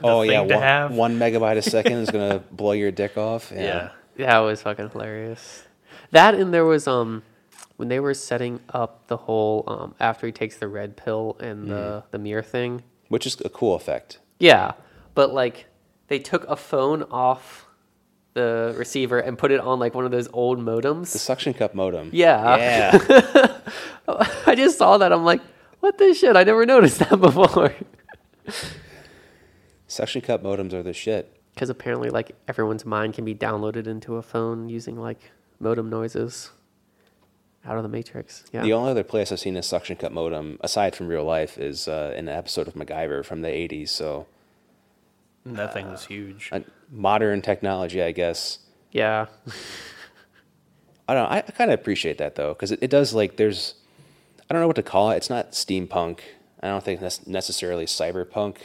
oh 0.04 0.22
yeah, 0.22 0.44
to 0.44 0.54
one, 0.54 0.62
have. 0.62 0.92
one 0.92 1.18
megabyte 1.18 1.56
a 1.56 1.62
second 1.62 1.94
is 1.94 2.10
gonna 2.10 2.38
blow 2.52 2.72
your 2.72 2.92
dick 2.92 3.16
off. 3.18 3.50
yeah. 3.52 3.90
That 4.18 4.38
was 4.38 4.60
fucking 4.62 4.90
hilarious. 4.90 5.64
That 6.10 6.34
and 6.34 6.52
there 6.52 6.66
was 6.66 6.86
um 6.86 7.22
when 7.78 7.88
they 7.88 7.98
were 7.98 8.12
setting 8.14 8.60
up 8.68 9.06
the 9.08 9.16
whole 9.16 9.64
um 9.66 9.94
after 9.98 10.26
he 10.26 10.32
takes 10.32 10.58
the 10.58 10.68
red 10.68 10.96
pill 10.96 11.36
and 11.40 11.66
the 11.68 12.04
the 12.10 12.18
mirror 12.18 12.42
thing. 12.42 12.82
which 13.08 13.26
is 13.26 13.40
a 13.44 13.48
cool 13.48 13.74
effect. 13.74 14.18
Yeah, 14.38 14.72
but 15.14 15.32
like 15.32 15.66
they 16.08 16.18
took 16.18 16.46
a 16.46 16.56
phone 16.56 17.04
off 17.04 17.66
the 18.34 18.74
receiver 18.78 19.18
and 19.18 19.38
put 19.38 19.50
it 19.50 19.60
on 19.60 19.78
like 19.78 19.94
one 19.94 20.04
of 20.04 20.10
those 20.10 20.28
old 20.32 20.58
modems. 20.58 21.12
The 21.12 21.18
suction 21.18 21.54
cup 21.54 21.74
modem. 21.74 22.10
Yeah. 22.12 22.56
Yeah. 22.56 23.46
I 24.46 24.54
just 24.54 24.78
saw 24.78 24.98
that. 24.98 25.12
I'm 25.12 25.24
like, 25.24 25.40
what 25.80 25.98
the 25.98 26.14
shit? 26.14 26.36
I 26.36 26.44
never 26.44 26.64
noticed 26.66 26.98
that 27.00 27.16
before. 27.20 27.74
suction 29.86 30.20
cup 30.20 30.42
modems 30.42 30.72
are 30.72 30.82
the 30.82 30.92
shit. 30.92 31.38
Because 31.54 31.68
apparently, 31.70 32.08
like 32.08 32.32
everyone's 32.48 32.84
mind 32.86 33.14
can 33.14 33.24
be 33.24 33.34
downloaded 33.34 33.86
into 33.86 34.16
a 34.16 34.22
phone 34.22 34.68
using 34.68 34.96
like 34.96 35.30
modem 35.60 35.90
noises 35.90 36.50
out 37.64 37.76
of 37.76 37.82
the 37.82 37.88
matrix. 37.88 38.44
Yeah. 38.52 38.62
The 38.62 38.72
only 38.72 38.90
other 38.90 39.04
place 39.04 39.30
I've 39.30 39.38
seen 39.40 39.56
a 39.56 39.62
suction 39.62 39.96
cup 39.96 40.12
modem, 40.12 40.58
aside 40.62 40.96
from 40.96 41.08
real 41.08 41.24
life, 41.24 41.58
is 41.58 41.86
uh, 41.88 42.14
in 42.16 42.26
an 42.28 42.34
episode 42.36 42.66
of 42.68 42.74
MacGyver 42.74 43.24
from 43.24 43.42
the 43.42 43.48
80s. 43.48 43.90
So 43.90 44.26
And 45.44 45.56
that 45.56 45.72
thing 45.72 45.90
was 45.90 46.06
huge. 46.06 46.48
uh, 46.52 46.60
modern 46.90 47.42
technology, 47.42 48.02
I 48.02 48.12
guess. 48.12 48.58
yeah. 48.90 49.26
I 51.08 51.14
don't 51.14 51.24
know. 51.24 51.28
I, 51.28 51.38
I 51.38 51.42
kind 51.42 51.70
of 51.70 51.78
appreciate 51.78 52.18
that 52.18 52.34
though, 52.34 52.54
because 52.54 52.72
it, 52.72 52.78
it 52.82 52.90
does 52.90 53.14
like 53.14 53.36
there's, 53.36 53.74
I 54.48 54.54
don't 54.54 54.62
know 54.62 54.66
what 54.66 54.76
to 54.76 54.82
call 54.82 55.10
it. 55.10 55.16
It's 55.16 55.30
not 55.30 55.52
steampunk. 55.52 56.20
I 56.62 56.68
don't 56.68 56.84
think 56.84 57.00
that's 57.00 57.26
necessarily 57.26 57.86
cyberpunk, 57.86 58.56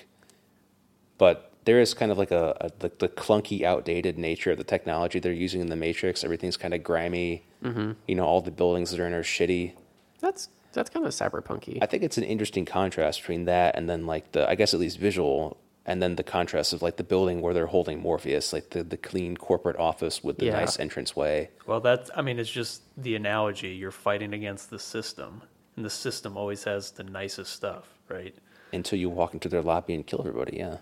but 1.18 1.52
there 1.66 1.82
is 1.82 1.94
kind 1.94 2.12
of 2.12 2.18
like 2.18 2.32
a, 2.32 2.56
a 2.62 2.72
the, 2.80 2.92
the 3.00 3.10
clunky, 3.10 3.64
outdated 3.64 4.18
nature 4.18 4.52
of 4.52 4.58
the 4.58 4.64
technology 4.64 5.20
they're 5.20 5.34
using 5.34 5.62
in 5.62 5.68
the 5.68 5.76
Matrix. 5.76 6.24
Everything's 6.24 6.58
kind 6.58 6.74
of 6.74 6.84
grimy. 6.84 7.44
Mm-hmm. 7.64 7.94
You 8.08 8.16
know, 8.16 8.26
all 8.26 8.42
the 8.42 8.52
buildings 8.52 8.92
that 8.92 9.00
are 9.00 9.08
in 9.08 9.14
are 9.14 9.24
shitty. 9.24 9.74
That's 10.22 10.50
that's 10.74 10.90
kind 10.90 11.06
of 11.06 11.12
cyberpunky. 11.12 11.80
I 11.82 11.88
think 11.88 12.04
it's 12.04 12.18
an 12.18 12.24
interesting 12.24 12.64
contrast 12.64 13.22
between 13.22 13.46
that 13.46 13.76
and 13.76 13.90
then 13.90 14.06
like 14.06 14.32
the 14.32 14.48
I 14.48 14.56
guess 14.56 14.74
at 14.74 14.80
least 14.80 15.00
visual 15.00 15.58
and 15.88 16.04
then 16.04 16.16
the 16.18 16.24
contrast 16.24 16.74
of 16.74 16.82
like 16.82 16.98
the 16.98 17.04
building 17.04 17.42
where 17.42 17.54
they're 17.54 17.66
holding 17.68 18.00
Morpheus, 18.02 18.52
like 18.54 18.70
the, 18.72 18.84
the 18.84 18.98
clean 18.98 19.38
corporate 19.38 19.78
office 19.78 20.24
with 20.24 20.38
the 20.38 20.46
Yeah. 20.48 20.60
nice 20.60 20.76
entranceway. 20.76 21.50
Well, 21.66 21.80
that's, 21.80 22.12
I 22.16 22.22
mean, 22.22 22.38
it's 22.40 22.50
just 22.52 22.82
the 23.02 23.16
analogy. 23.16 23.70
You're 23.70 23.92
fighting 23.92 24.34
against 24.34 24.70
the 24.70 24.80
system, 24.80 25.42
and 25.78 25.86
the 25.86 25.90
system 25.90 26.36
always 26.38 26.66
has 26.66 26.92
the 26.92 27.04
nicest 27.04 27.54
stuff, 27.54 27.88
right? 28.10 28.36
Until 28.74 29.00
you 29.00 29.10
walk 29.10 29.34
into 29.34 29.48
their 29.50 29.62
lobby 29.62 29.94
and 29.94 30.06
kill 30.06 30.20
everybody, 30.20 30.58
yeah. 30.58 30.78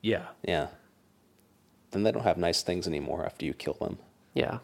Yeah. 0.00 0.26
Yeah. 0.42 0.68
Then 1.90 2.02
they 2.02 2.10
don't 2.12 2.24
have 2.24 2.38
nice 2.38 2.62
things 2.62 2.86
anymore 2.88 3.24
after 3.26 3.44
you 3.44 3.52
kill 3.54 3.74
them. 3.74 3.98
yeah. 4.34 4.58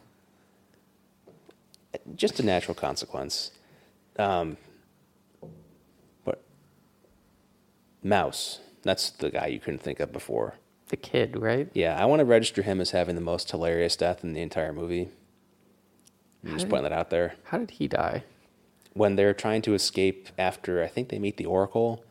Just 2.17 2.39
a 2.39 2.43
natural 2.43 2.75
consequence. 2.75 3.51
Um, 4.19 4.57
but 6.25 6.43
Mouse. 8.03 8.61
That's 8.89 9.11
the 9.11 9.29
guy 9.29 9.49
you 9.49 9.61
couldn't 9.61 9.83
think 9.83 10.01
of 10.01 10.15
before. 10.15 10.55
The 10.89 10.97
kid, 10.97 11.37
right? 11.37 11.69
Yeah, 11.75 11.95
I 12.01 12.07
want 12.07 12.21
to 12.21 12.25
register 12.25 12.63
him 12.63 12.81
as 12.81 12.93
having 12.93 13.17
the 13.17 13.21
most 13.21 13.51
hilarious 13.51 13.97
death 13.97 14.25
in 14.25 14.33
the 14.33 14.41
entire 14.41 14.73
movie. 14.73 15.11
I'm 16.43 16.55
just 16.55 16.71
putting 16.71 16.85
that 16.85 16.93
out 16.93 17.11
there. 17.11 17.35
How 17.45 17.59
did 17.59 17.73
he 17.73 17.87
die? 17.87 18.25
When 18.95 19.17
they're 19.17 19.35
trying 19.35 19.61
to 19.63 19.75
escape 19.75 20.31
after, 20.39 20.83
I 20.83 20.87
think 20.87 21.11
they 21.11 21.19
meet 21.19 21.37
the 21.37 21.45
Oracle, 21.45 22.03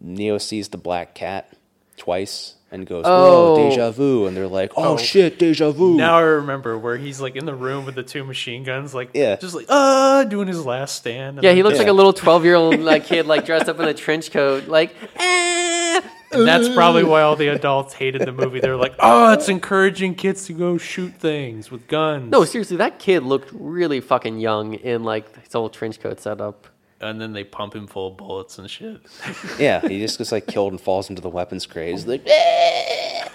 Neo 0.00 0.38
sees 0.38 0.68
the 0.68 0.78
black 0.78 1.16
cat 1.16 1.52
twice 1.96 2.54
and 2.70 2.86
goes, 2.86 3.04
Oh. 3.06 3.56
"Oh, 3.56 3.70
deja 3.70 3.90
vu," 3.90 4.26
and 4.26 4.36
they're 4.36 4.46
like, 4.46 4.72
"Oh, 4.76 4.94
Oh. 4.94 4.96
shit, 4.96 5.38
deja 5.38 5.70
vu." 5.70 5.96
Now 5.96 6.16
I 6.16 6.20
remember 6.22 6.76
where 6.78 6.96
he's 6.96 7.20
like 7.20 7.34
in 7.36 7.46
the 7.46 7.54
room 7.54 7.84
with 7.86 7.94
the 7.94 8.02
two 8.02 8.24
machine 8.24 8.62
guns, 8.64 8.94
like 8.94 9.10
Yeah. 9.14 9.36
just 9.36 9.54
like 9.54 9.66
ah, 9.68 10.24
doing 10.28 10.48
his 10.48 10.64
last 10.66 10.96
stand. 10.96 11.38
and 11.38 11.44
Yeah, 11.44 11.50
he 11.52 11.56
then- 11.56 11.64
looks 11.64 11.78
like 11.78 11.88
a 11.88 11.92
little 11.92 12.12
twelve-year-old 12.12 12.80
like 12.80 13.06
kid, 13.06 13.26
like 13.26 13.46
dressed 13.46 13.68
up 13.68 13.80
in 13.80 13.88
a 13.88 13.94
trench 13.94 14.30
coat, 14.30 14.68
like. 14.68 14.94
Eh. 15.16 16.00
And 16.30 16.46
that's 16.46 16.68
probably 16.68 17.04
why 17.04 17.22
all 17.22 17.36
the 17.36 17.48
adults 17.48 17.94
hated 17.94 18.20
the 18.26 18.32
movie. 18.32 18.60
They're 18.60 18.76
like, 18.76 18.94
oh, 18.98 19.32
it's 19.32 19.48
encouraging 19.48 20.14
kids 20.14 20.44
to 20.48 20.52
go 20.52 20.76
shoot 20.76 21.14
things 21.14 21.70
with 21.70 21.86
guns. 21.88 22.30
No, 22.30 22.44
seriously, 22.44 22.76
that 22.76 22.98
kid 22.98 23.22
looked 23.22 23.48
really 23.54 24.00
fucking 24.00 24.38
young 24.38 24.74
in 24.74 25.04
like 25.04 25.24
his 25.42 25.52
whole 25.54 25.70
trench 25.70 26.00
coat 26.00 26.20
setup. 26.20 26.66
And 27.00 27.20
then 27.20 27.32
they 27.32 27.44
pump 27.44 27.74
him 27.74 27.86
full 27.86 28.08
of 28.08 28.16
bullets 28.16 28.58
and 28.58 28.70
shit. 28.70 29.00
yeah, 29.58 29.80
he 29.86 30.00
just 30.00 30.18
gets 30.18 30.32
like 30.32 30.46
killed 30.46 30.72
and 30.72 30.80
falls 30.80 31.08
into 31.08 31.22
the 31.22 31.28
weapons 31.28 31.66
craze. 31.66 32.06
Like, 32.06 32.22
"Eh." 32.26 33.28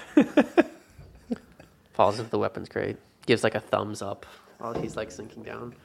Falls 1.94 2.18
into 2.18 2.32
the 2.32 2.40
weapons 2.40 2.70
crate, 2.70 2.98
gives 3.26 3.44
like 3.44 3.56
a 3.56 3.60
thumbs 3.60 4.02
up 4.02 4.26
while 4.58 4.74
he's 4.74 4.96
like 4.96 5.12
sinking 5.12 5.44
down. 5.44 5.76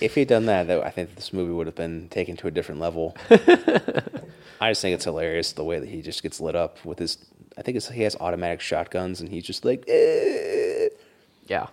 if 0.00 0.14
he'd 0.14 0.28
done 0.28 0.46
that, 0.46 0.66
though, 0.66 0.82
I 0.82 0.90
think 0.90 1.14
this 1.16 1.32
movie 1.32 1.52
would 1.52 1.66
have 1.66 1.76
been 1.76 2.08
taken 2.08 2.36
to 2.38 2.46
a 2.46 2.50
different 2.50 2.80
level. 2.80 3.16
I 4.60 4.70
just 4.70 4.82
think 4.82 4.94
it's 4.94 5.04
hilarious 5.04 5.52
the 5.52 5.64
way 5.64 5.78
that 5.78 5.88
he 5.88 6.00
just 6.02 6.22
gets 6.22 6.40
lit 6.40 6.56
up 6.56 6.84
with 6.84 6.98
his. 6.98 7.18
I 7.56 7.62
think 7.62 7.76
it's, 7.76 7.88
he 7.88 8.02
has 8.02 8.16
automatic 8.16 8.60
shotguns, 8.60 9.20
and 9.20 9.28
he's 9.28 9.44
just 9.44 9.64
like. 9.64 9.84
"Eh." 9.86 10.88
Yeah. 11.46 11.66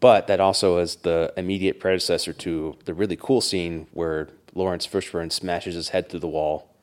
But 0.00 0.26
that 0.28 0.40
also 0.40 0.78
is 0.78 0.96
the 0.96 1.32
immediate 1.36 1.78
predecessor 1.78 2.32
to 2.32 2.76
the 2.86 2.94
really 2.94 3.16
cool 3.16 3.40
scene 3.42 3.86
where 3.92 4.28
Laurence 4.54 4.86
Fishburne 4.86 5.30
smashes 5.30 5.74
his 5.74 5.90
head 5.90 6.08
through 6.08 6.20
the 6.20 6.28
wall 6.28 6.74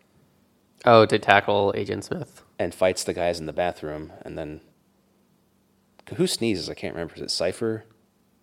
Oh, 0.85 1.05
to 1.07 1.17
tackle 1.17 1.73
Agent 1.75 2.05
Smith. 2.05 2.43
and 2.59 2.73
fights 2.73 3.03
the 3.03 3.13
guys 3.13 3.39
in 3.39 3.47
the 3.47 3.53
bathroom, 3.53 4.13
and 4.21 4.37
then 4.37 4.61
who 6.15 6.27
sneezes? 6.27 6.69
I 6.69 6.73
can't 6.75 6.93
remember. 6.93 7.15
Is 7.15 7.21
it 7.21 7.31
Cypher? 7.31 7.83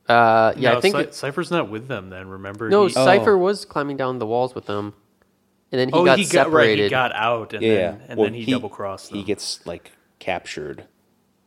Uh, 0.08 0.52
yeah, 0.56 0.72
no, 0.72 0.78
I 0.78 0.80
think 0.80 0.94
Cy- 0.96 1.00
it- 1.02 1.14
Cypher's 1.14 1.50
not 1.50 1.70
with 1.70 1.88
them. 1.88 2.10
Then 2.10 2.28
remember? 2.28 2.68
no. 2.68 2.86
he, 2.86 2.92
Cypher 2.92 3.34
Oh. 3.34 3.38
was 3.38 3.64
climbing 3.64 3.96
down 3.96 4.18
the 4.18 4.26
walls 4.26 4.54
with 4.54 4.66
them, 4.66 4.92
and 5.72 5.80
then 5.80 5.88
he 5.88 5.94
oh, 5.94 6.04
got 6.04 6.18
he 6.18 6.24
got 6.26 6.50
right. 6.50 6.62
separated. 6.64 6.82
He 6.84 6.90
got 6.90 7.12
out, 7.14 7.54
and 7.54 7.62
Yeah, 7.62 7.72
then 7.92 8.00
and 8.08 8.18
Well, 8.18 8.26
then 8.26 8.34
he, 8.34 8.50
double 8.50 8.68
crossed 8.68 9.10
them. 9.10 9.18
He 9.18 9.24
gets 9.24 9.64
like 9.66 9.92
captured. 10.18 10.84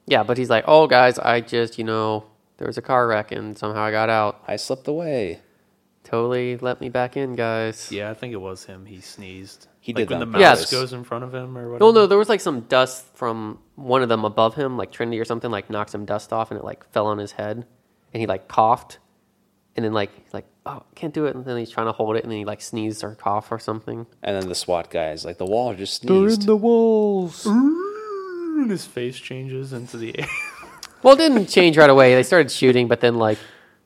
Yeah, 0.08 0.24
but 0.24 0.38
he's 0.38 0.50
like, 0.50 0.64
"Oh, 0.68 0.88
guys, 0.88 1.20
I 1.20 1.42
just, 1.42 1.78
you 1.78 1.84
know, 1.84 2.24
there 2.58 2.68
was 2.68 2.78
a 2.78 2.82
car 2.82 3.08
wreck 3.08 3.32
and 3.32 3.58
somehow 3.58 3.82
I 3.82 3.92
got 3.92 4.10
out. 4.10 4.44
I 4.48 4.56
slipped 4.56 4.88
away. 4.88 5.42
Totally 6.04 6.58
let 6.58 6.80
me 6.80 6.90
back 6.90 7.18
in, 7.18 7.36
guys." 7.36 7.92
yeah, 7.92 8.10
I 8.10 8.14
think 8.14 8.34
it 8.34 8.38
was 8.42 8.64
him. 8.66 8.86
He 8.86 9.02
sneezed. 9.02 9.68
He 9.82 9.94
like 9.94 10.04
did 10.04 10.10
when 10.10 10.20
that 10.20 10.26
the 10.26 10.38
on 10.38 10.42
mouse 10.42 10.58
purpose. 10.60 10.72
goes 10.72 10.94
in 10.94 11.04
front 11.04 11.24
of 11.24 11.34
him 11.34 11.58
or 11.58 11.70
whatever. 11.72 11.80
No, 11.80 11.92
no, 11.92 12.08
there 12.08 12.18
was 12.18 12.30
like 12.30 12.42
some 12.42 12.62
dust 12.62 13.06
from 13.16 13.60
one 13.76 14.02
of 14.04 14.10
them 14.10 14.24
above 14.26 14.56
him, 14.56 14.78
like 14.78 14.92
Trinity 14.92 15.20
or 15.20 15.26
something, 15.26 15.52
like 15.52 15.70
knocked 15.70 15.90
some 15.92 16.06
dust 16.06 16.32
off, 16.32 16.50
and 16.52 16.60
it 16.60 16.64
like 16.64 16.90
fell 16.92 17.08
on 17.08 17.18
his 17.18 17.34
head, 17.34 17.66
and 18.14 18.22
he 18.22 18.28
like 18.28 18.48
coughed, 18.48 19.00
and 19.76 19.84
then 19.84 19.94
like 19.94 20.12
he's 20.24 20.34
like, 20.34 20.46
"Oh, 20.66 20.84
can't 20.96 21.14
do 21.14 21.26
it," 21.26 21.36
and 21.36 21.44
then 21.44 21.58
he's 21.58 21.70
trying 21.70 21.88
to 21.88 21.92
hold 21.92 22.16
it, 22.16 22.24
and 22.24 22.32
then 22.32 22.40
he 22.40 22.46
like 22.46 22.62
sneezed 22.62 23.04
or 23.04 23.16
cough 23.16 23.52
or 23.52 23.60
something. 23.60 24.08
And 24.24 24.42
then 24.42 24.48
the 24.48 24.56
SWAT 24.56 24.90
guys 24.90 25.26
like 25.26 25.38
the 25.38 25.46
wall 25.46 25.74
just 25.74 26.02
sneezed. 26.02 26.42
Turn 26.42 26.48
the 26.48 26.56
walls. 26.56 27.46
And 27.46 28.72
his 28.72 28.86
face 28.86 29.18
changes 29.18 29.72
into 29.74 29.98
the 29.98 30.18
air. 30.20 30.28
Well, 31.04 31.14
it 31.14 31.18
didn't 31.18 31.48
change 31.48 31.78
right 31.78 31.90
away. 31.90 32.16
They 32.16 32.24
started 32.24 32.52
shooting, 32.52 32.88
but 32.88 33.02
then 33.02 33.18
like, 33.18 33.38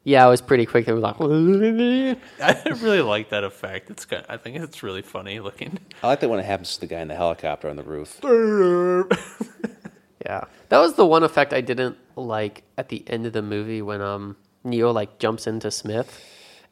yeah, 0.03 0.26
it 0.26 0.30
was 0.30 0.41
pretty 0.41 0.66
quick. 0.66 0.86
They 0.86 0.93
were 0.93 0.99
like, 0.99 1.16
I 1.20 2.74
really 2.82 3.01
like 3.01 3.30
that 3.30 3.43
effect. 3.43 3.89
It's 3.89 4.05
kind 4.05 4.26
I 4.30 4.38
think 4.38 4.57
it's 4.57 4.82
really 4.82 5.01
funny 5.01 5.39
looking. 5.39 5.78
I 6.01 6.07
like 6.07 6.22
that 6.22 6.30
when 6.30 6.39
it 6.39 6.45
happens 6.45 6.76
to 6.76 6.82
the 6.82 6.88
guy 6.88 7.01
in 7.01 7.07
the 7.07 7.16
helicopter 7.16 7.70
on 7.70 7.76
the 7.76 7.84
roof. 7.84 8.20
yeah, 10.26 10.45
that 10.70 10.80
was 10.80 10.95
the 10.95 11.05
one 11.05 11.24
effect 11.24 11.53
I 11.53 11.62
didn't 11.62 11.97
like 12.16 12.64
at 12.78 12.89
the 12.89 13.03
end 13.07 13.26
of 13.26 13.34
the 13.34 13.41
movie 13.41 13.82
when 13.82 14.01
um 14.01 14.38
Neo 14.64 14.91
like 14.91 15.20
jumps 15.20 15.47
into 15.47 15.70
Smith. 15.70 16.26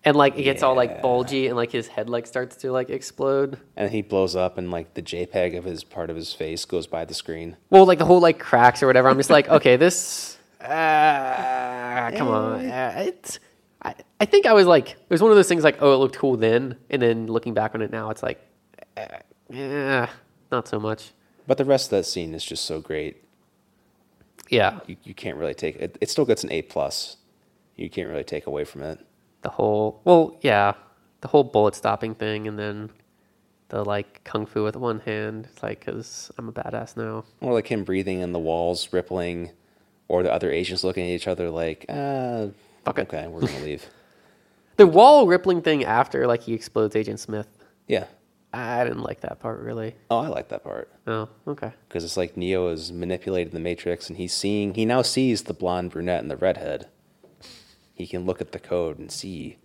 And 0.05 0.15
like 0.15 0.37
it 0.37 0.43
gets 0.43 0.63
all 0.63 0.75
like 0.75 1.01
bulgy 1.01 1.47
and 1.47 1.57
like 1.57 1.71
his 1.71 1.87
head 1.87 2.09
like 2.09 2.25
starts 2.25 2.55
to 2.57 2.71
like 2.71 2.89
explode. 2.89 3.59
And 3.75 3.91
he 3.91 4.01
blows 4.01 4.35
up, 4.35 4.57
and 4.57 4.71
like 4.71 4.93
the 4.93 5.01
JPEG 5.01 5.57
of 5.57 5.65
his 5.65 5.83
part 5.83 6.09
of 6.09 6.15
his 6.15 6.33
face 6.33 6.63
goes 6.63 6.87
by 6.87 7.03
the 7.03 7.13
screen. 7.13 7.57
Well, 7.69 7.85
like 7.85 7.99
the 7.99 8.05
whole 8.05 8.21
like 8.21 8.39
cracks 8.39 8.81
or 8.81 8.87
whatever. 8.87 9.09
I'm 9.09 9.17
just 9.17 9.29
like, 9.29 9.49
okay, 9.49 9.75
this. 9.75 10.37
Uh, 10.61 12.11
come 12.17 12.29
on, 12.29 12.65
uh, 12.65 12.93
it's. 12.97 13.39
I, 13.81 13.95
I 14.19 14.25
think 14.25 14.45
I 14.45 14.53
was 14.53 14.65
like, 14.67 14.91
it 14.91 15.09
was 15.09 15.21
one 15.21 15.31
of 15.31 15.37
those 15.37 15.47
things 15.47 15.63
like, 15.63 15.81
oh, 15.81 15.93
it 15.93 15.97
looked 15.97 16.17
cool 16.17 16.37
then, 16.37 16.77
and 16.89 17.01
then 17.01 17.27
looking 17.27 17.53
back 17.53 17.75
on 17.75 17.81
it 17.81 17.91
now, 17.91 18.09
it's 18.09 18.23
like, 18.23 18.41
uh, 18.97 19.05
yeah, 19.49 20.09
not 20.51 20.67
so 20.67 20.79
much. 20.79 21.11
But 21.47 21.57
the 21.57 21.65
rest 21.65 21.87
of 21.87 21.97
that 21.97 22.03
scene 22.05 22.33
is 22.33 22.43
just 22.45 22.65
so 22.65 22.79
great. 22.79 23.23
Yeah, 24.49 24.79
You, 24.87 24.97
you 25.03 25.13
can't 25.13 25.37
really 25.37 25.53
take 25.53 25.75
it. 25.77 25.97
It 26.01 26.09
still 26.09 26.25
gets 26.25 26.43
an 26.43 26.51
A 26.51 26.61
plus. 26.63 27.17
You 27.75 27.89
can't 27.89 28.09
really 28.09 28.23
take 28.23 28.47
away 28.47 28.65
from 28.65 28.81
it. 28.83 28.99
The 29.41 29.49
whole. 29.49 30.01
Well, 30.03 30.37
yeah, 30.41 30.73
the 31.21 31.27
whole 31.27 31.43
bullet 31.43 31.75
stopping 31.75 32.15
thing, 32.15 32.47
and 32.47 32.57
then 32.57 32.89
the 33.69 33.83
like 33.83 34.23
kung 34.23 34.45
fu 34.45 34.63
with 34.63 34.75
one 34.75 34.99
hand. 35.01 35.47
It's 35.51 35.61
like, 35.63 35.85
cause 35.85 36.31
I'm 36.37 36.49
a 36.49 36.51
badass 36.51 36.97
now. 36.97 37.25
Or 37.41 37.53
like 37.53 37.67
him 37.67 37.83
breathing 37.83 38.21
and 38.23 38.33
the 38.33 38.39
walls 38.39 38.91
rippling, 38.91 39.51
or 40.07 40.23
the 40.23 40.31
other 40.33 40.51
agents 40.51 40.83
looking 40.83 41.05
at 41.05 41.09
each 41.11 41.27
other 41.27 41.49
like, 41.49 41.85
ah, 41.89 42.47
Fuck 42.85 42.99
okay, 42.99 43.27
we're 43.27 43.41
gonna 43.41 43.59
leave. 43.59 43.85
The 44.77 44.87
wall 44.87 45.27
rippling 45.27 45.61
thing 45.61 45.83
after 45.83 46.25
like 46.25 46.43
he 46.43 46.53
explodes 46.53 46.95
Agent 46.95 47.19
Smith. 47.19 47.49
Yeah. 47.85 48.05
I 48.53 48.85
didn't 48.85 49.03
like 49.03 49.19
that 49.21 49.41
part 49.41 49.59
really. 49.59 49.93
Oh, 50.09 50.19
I 50.19 50.29
like 50.29 50.47
that 50.49 50.63
part 50.63 50.89
Oh, 51.05 51.27
okay. 51.49 51.73
because 51.89 52.05
it's 52.05 52.15
like 52.15 52.37
Neo 52.37 52.69
is 52.69 52.89
manipulating 52.89 53.51
the 53.53 53.59
Matrix, 53.59 54.07
and 54.07 54.17
he's 54.17 54.33
seeing. 54.33 54.73
He 54.75 54.85
now 54.85 55.01
sees 55.01 55.43
the 55.43 55.53
blonde 55.53 55.91
brunette 55.91 56.21
and 56.21 56.31
the 56.31 56.37
redhead. 56.37 56.87
He 57.99 58.07
can 58.07 58.25
look 58.25 58.39
at 58.39 58.53
the 58.53 58.59
code 58.59 58.97
and 58.97 59.11
see. 59.11 59.57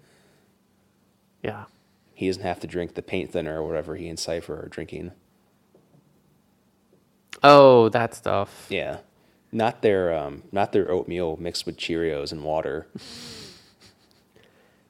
Yeah. 1.41 1.67
He 2.15 2.27
doesn't 2.27 2.43
have 2.43 2.59
to 2.61 2.67
drink 2.67 2.95
the 2.95 3.03
paint 3.03 3.31
thinner 3.31 3.63
or 3.63 3.67
whatever 3.67 3.95
he 3.95 4.09
and 4.09 4.19
Cypher 4.19 4.61
are 4.65 4.69
drinking. 4.69 5.13
Oh, 7.45 7.89
that 7.91 8.13
stuff. 8.15 8.67
Yeah, 8.71 8.99
not 9.53 9.83
their 9.83 10.13
um, 10.13 10.43
not 10.51 10.73
their 10.73 10.91
oatmeal 10.91 11.37
mixed 11.37 11.65
with 11.67 11.77
Cheerios 11.77 12.33
and 12.33 12.43
water. 12.45 12.87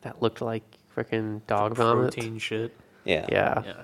That 0.02 0.20
looked 0.20 0.42
like 0.42 0.64
freaking 0.94 1.40
dog 1.46 1.76
vomit. 1.76 2.12
Protein 2.14 2.36
shit. 2.38 2.76
Yeah, 3.06 3.26
Yeah. 3.30 3.62
Yeah. 3.64 3.82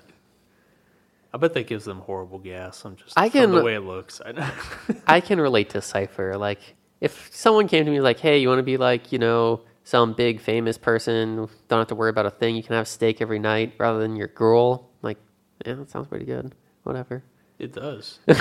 I 1.32 1.38
bet 1.38 1.54
that 1.54 1.66
gives 1.66 1.86
them 1.86 2.00
horrible 2.00 2.38
gas. 2.38 2.84
I'm 2.84 2.94
just 2.96 3.18
I 3.18 3.30
from 3.30 3.40
can- 3.40 3.52
the 3.52 3.62
way 3.62 3.74
it 3.76 3.80
looks. 3.80 4.20
I 4.22 4.32
know. 4.32 4.50
I 5.06 5.20
can 5.22 5.40
relate 5.40 5.70
to 5.70 5.80
Cypher. 5.80 6.36
Like, 6.36 6.60
if 7.00 7.30
someone 7.34 7.68
came 7.68 7.84
to 7.84 7.90
me 7.90 8.00
like, 8.00 8.18
"Hey, 8.18 8.38
you 8.38 8.48
want 8.48 8.58
to 8.58 8.64
be 8.64 8.76
like, 8.76 9.12
you 9.12 9.18
know, 9.18 9.62
some 9.84 10.12
big 10.12 10.40
famous 10.40 10.78
person? 10.78 11.48
Don't 11.68 11.78
have 11.78 11.88
to 11.88 11.94
worry 11.94 12.10
about 12.10 12.26
a 12.26 12.30
thing. 12.30 12.56
You 12.56 12.62
can 12.62 12.74
have 12.74 12.88
steak 12.88 13.20
every 13.20 13.38
night 13.38 13.74
rather 13.78 13.98
than 13.98 14.16
your 14.16 14.28
girl." 14.28 14.88
I'm 15.02 15.08
like, 15.08 15.18
yeah, 15.66 15.74
that 15.74 15.90
sounds 15.90 16.08
pretty 16.08 16.24
good. 16.26 16.54
Whatever. 16.84 17.22
It 17.58 17.74
does. 17.74 18.18
I 18.28 18.32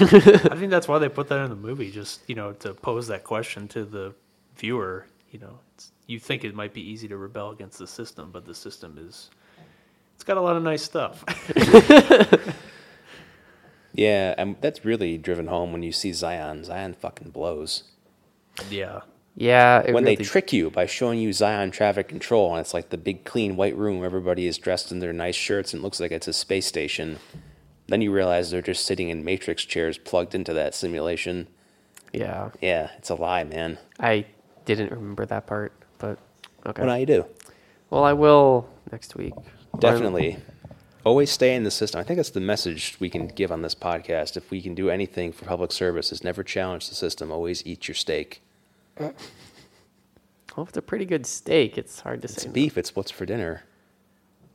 think 0.55 0.69
that's 0.71 0.87
why 0.87 0.97
they 0.97 1.09
put 1.09 1.27
that 1.27 1.43
in 1.43 1.49
the 1.49 1.55
movie, 1.55 1.91
just 1.91 2.21
you 2.27 2.35
know, 2.35 2.53
to 2.53 2.73
pose 2.73 3.07
that 3.07 3.25
question 3.25 3.67
to 3.69 3.83
the 3.83 4.13
viewer. 4.55 5.07
You 5.31 5.39
know, 5.39 5.59
it's, 5.75 5.91
you 6.07 6.19
think 6.19 6.45
it 6.45 6.55
might 6.55 6.73
be 6.73 6.81
easy 6.81 7.07
to 7.09 7.17
rebel 7.17 7.51
against 7.51 7.79
the 7.79 7.87
system, 7.87 8.31
but 8.31 8.45
the 8.45 8.55
system 8.55 8.97
is. 8.97 9.29
It's 10.15 10.23
got 10.23 10.37
a 10.37 10.41
lot 10.41 10.55
of 10.55 10.63
nice 10.63 10.83
stuff. 10.83 11.23
yeah, 13.93 14.35
and 14.37 14.55
that's 14.61 14.83
really 14.85 15.17
driven 15.17 15.47
home 15.47 15.71
when 15.71 15.83
you 15.83 15.91
see 15.91 16.13
Zion. 16.13 16.63
Zion 16.63 16.93
fucking 16.93 17.31
blows. 17.31 17.83
Yeah. 18.69 19.01
Yeah. 19.35 19.83
When 19.91 20.03
really, 20.03 20.15
they 20.15 20.23
trick 20.23 20.51
you 20.51 20.69
by 20.69 20.85
showing 20.85 21.19
you 21.19 21.31
Zion 21.33 21.71
traffic 21.71 22.07
control, 22.07 22.51
and 22.51 22.59
it's 22.59 22.73
like 22.73 22.89
the 22.89 22.97
big 22.97 23.23
clean 23.25 23.55
white 23.55 23.75
room, 23.77 24.03
everybody 24.03 24.47
is 24.47 24.57
dressed 24.57 24.91
in 24.91 24.99
their 24.99 25.13
nice 25.13 25.35
shirts, 25.35 25.73
and 25.73 25.81
it 25.81 25.83
looks 25.83 25.99
like 25.99 26.11
it's 26.11 26.27
a 26.27 26.33
space 26.33 26.65
station. 26.65 27.19
Then 27.87 28.01
you 28.01 28.11
realize 28.11 28.51
they're 28.51 28.61
just 28.61 28.85
sitting 28.85 29.09
in 29.09 29.23
matrix 29.23 29.63
chairs 29.65 29.97
plugged 29.97 30.35
into 30.35 30.53
that 30.53 30.75
simulation. 30.75 31.47
Yeah. 32.13 32.49
Yeah, 32.61 32.91
it's 32.97 33.09
a 33.09 33.15
lie, 33.15 33.43
man. 33.43 33.77
I 33.99 34.25
didn't 34.65 34.91
remember 34.91 35.25
that 35.25 35.47
part, 35.47 35.73
but 35.97 36.19
okay. 36.65 36.81
What 36.81 36.87
now 36.87 36.95
you 36.95 37.05
do? 37.05 37.25
well, 37.89 38.03
I 38.03 38.13
will 38.13 38.69
next 38.91 39.15
week. 39.15 39.33
Definitely. 39.79 40.37
Always 41.05 41.31
stay 41.31 41.55
in 41.55 41.63
the 41.63 41.71
system. 41.71 41.99
I 41.99 42.03
think 42.03 42.17
that's 42.17 42.31
the 42.31 42.41
message 42.41 42.97
we 42.99 43.09
can 43.09 43.27
give 43.27 43.51
on 43.51 43.61
this 43.61 43.73
podcast. 43.73 44.35
If 44.35 44.51
we 44.51 44.61
can 44.61 44.75
do 44.75 44.89
anything 44.89 45.31
for 45.31 45.45
public 45.45 45.71
service, 45.71 46.11
is 46.11 46.23
never 46.23 46.43
challenge 46.43 46.89
the 46.89 46.95
system. 46.95 47.31
Always 47.31 47.65
eat 47.65 47.87
your 47.87 47.95
steak. 47.95 48.41
Well, 50.57 50.63
if 50.63 50.69
it's 50.69 50.77
a 50.77 50.81
pretty 50.81 51.05
good 51.05 51.25
steak, 51.25 51.77
it's 51.77 52.01
hard 52.01 52.21
to 52.23 52.25
It's 52.25 52.41
say. 52.41 52.47
no. 52.49 52.53
beef. 52.53 52.77
It's 52.77 52.93
what's 52.95 53.11
for 53.11 53.25
dinner, 53.25 53.63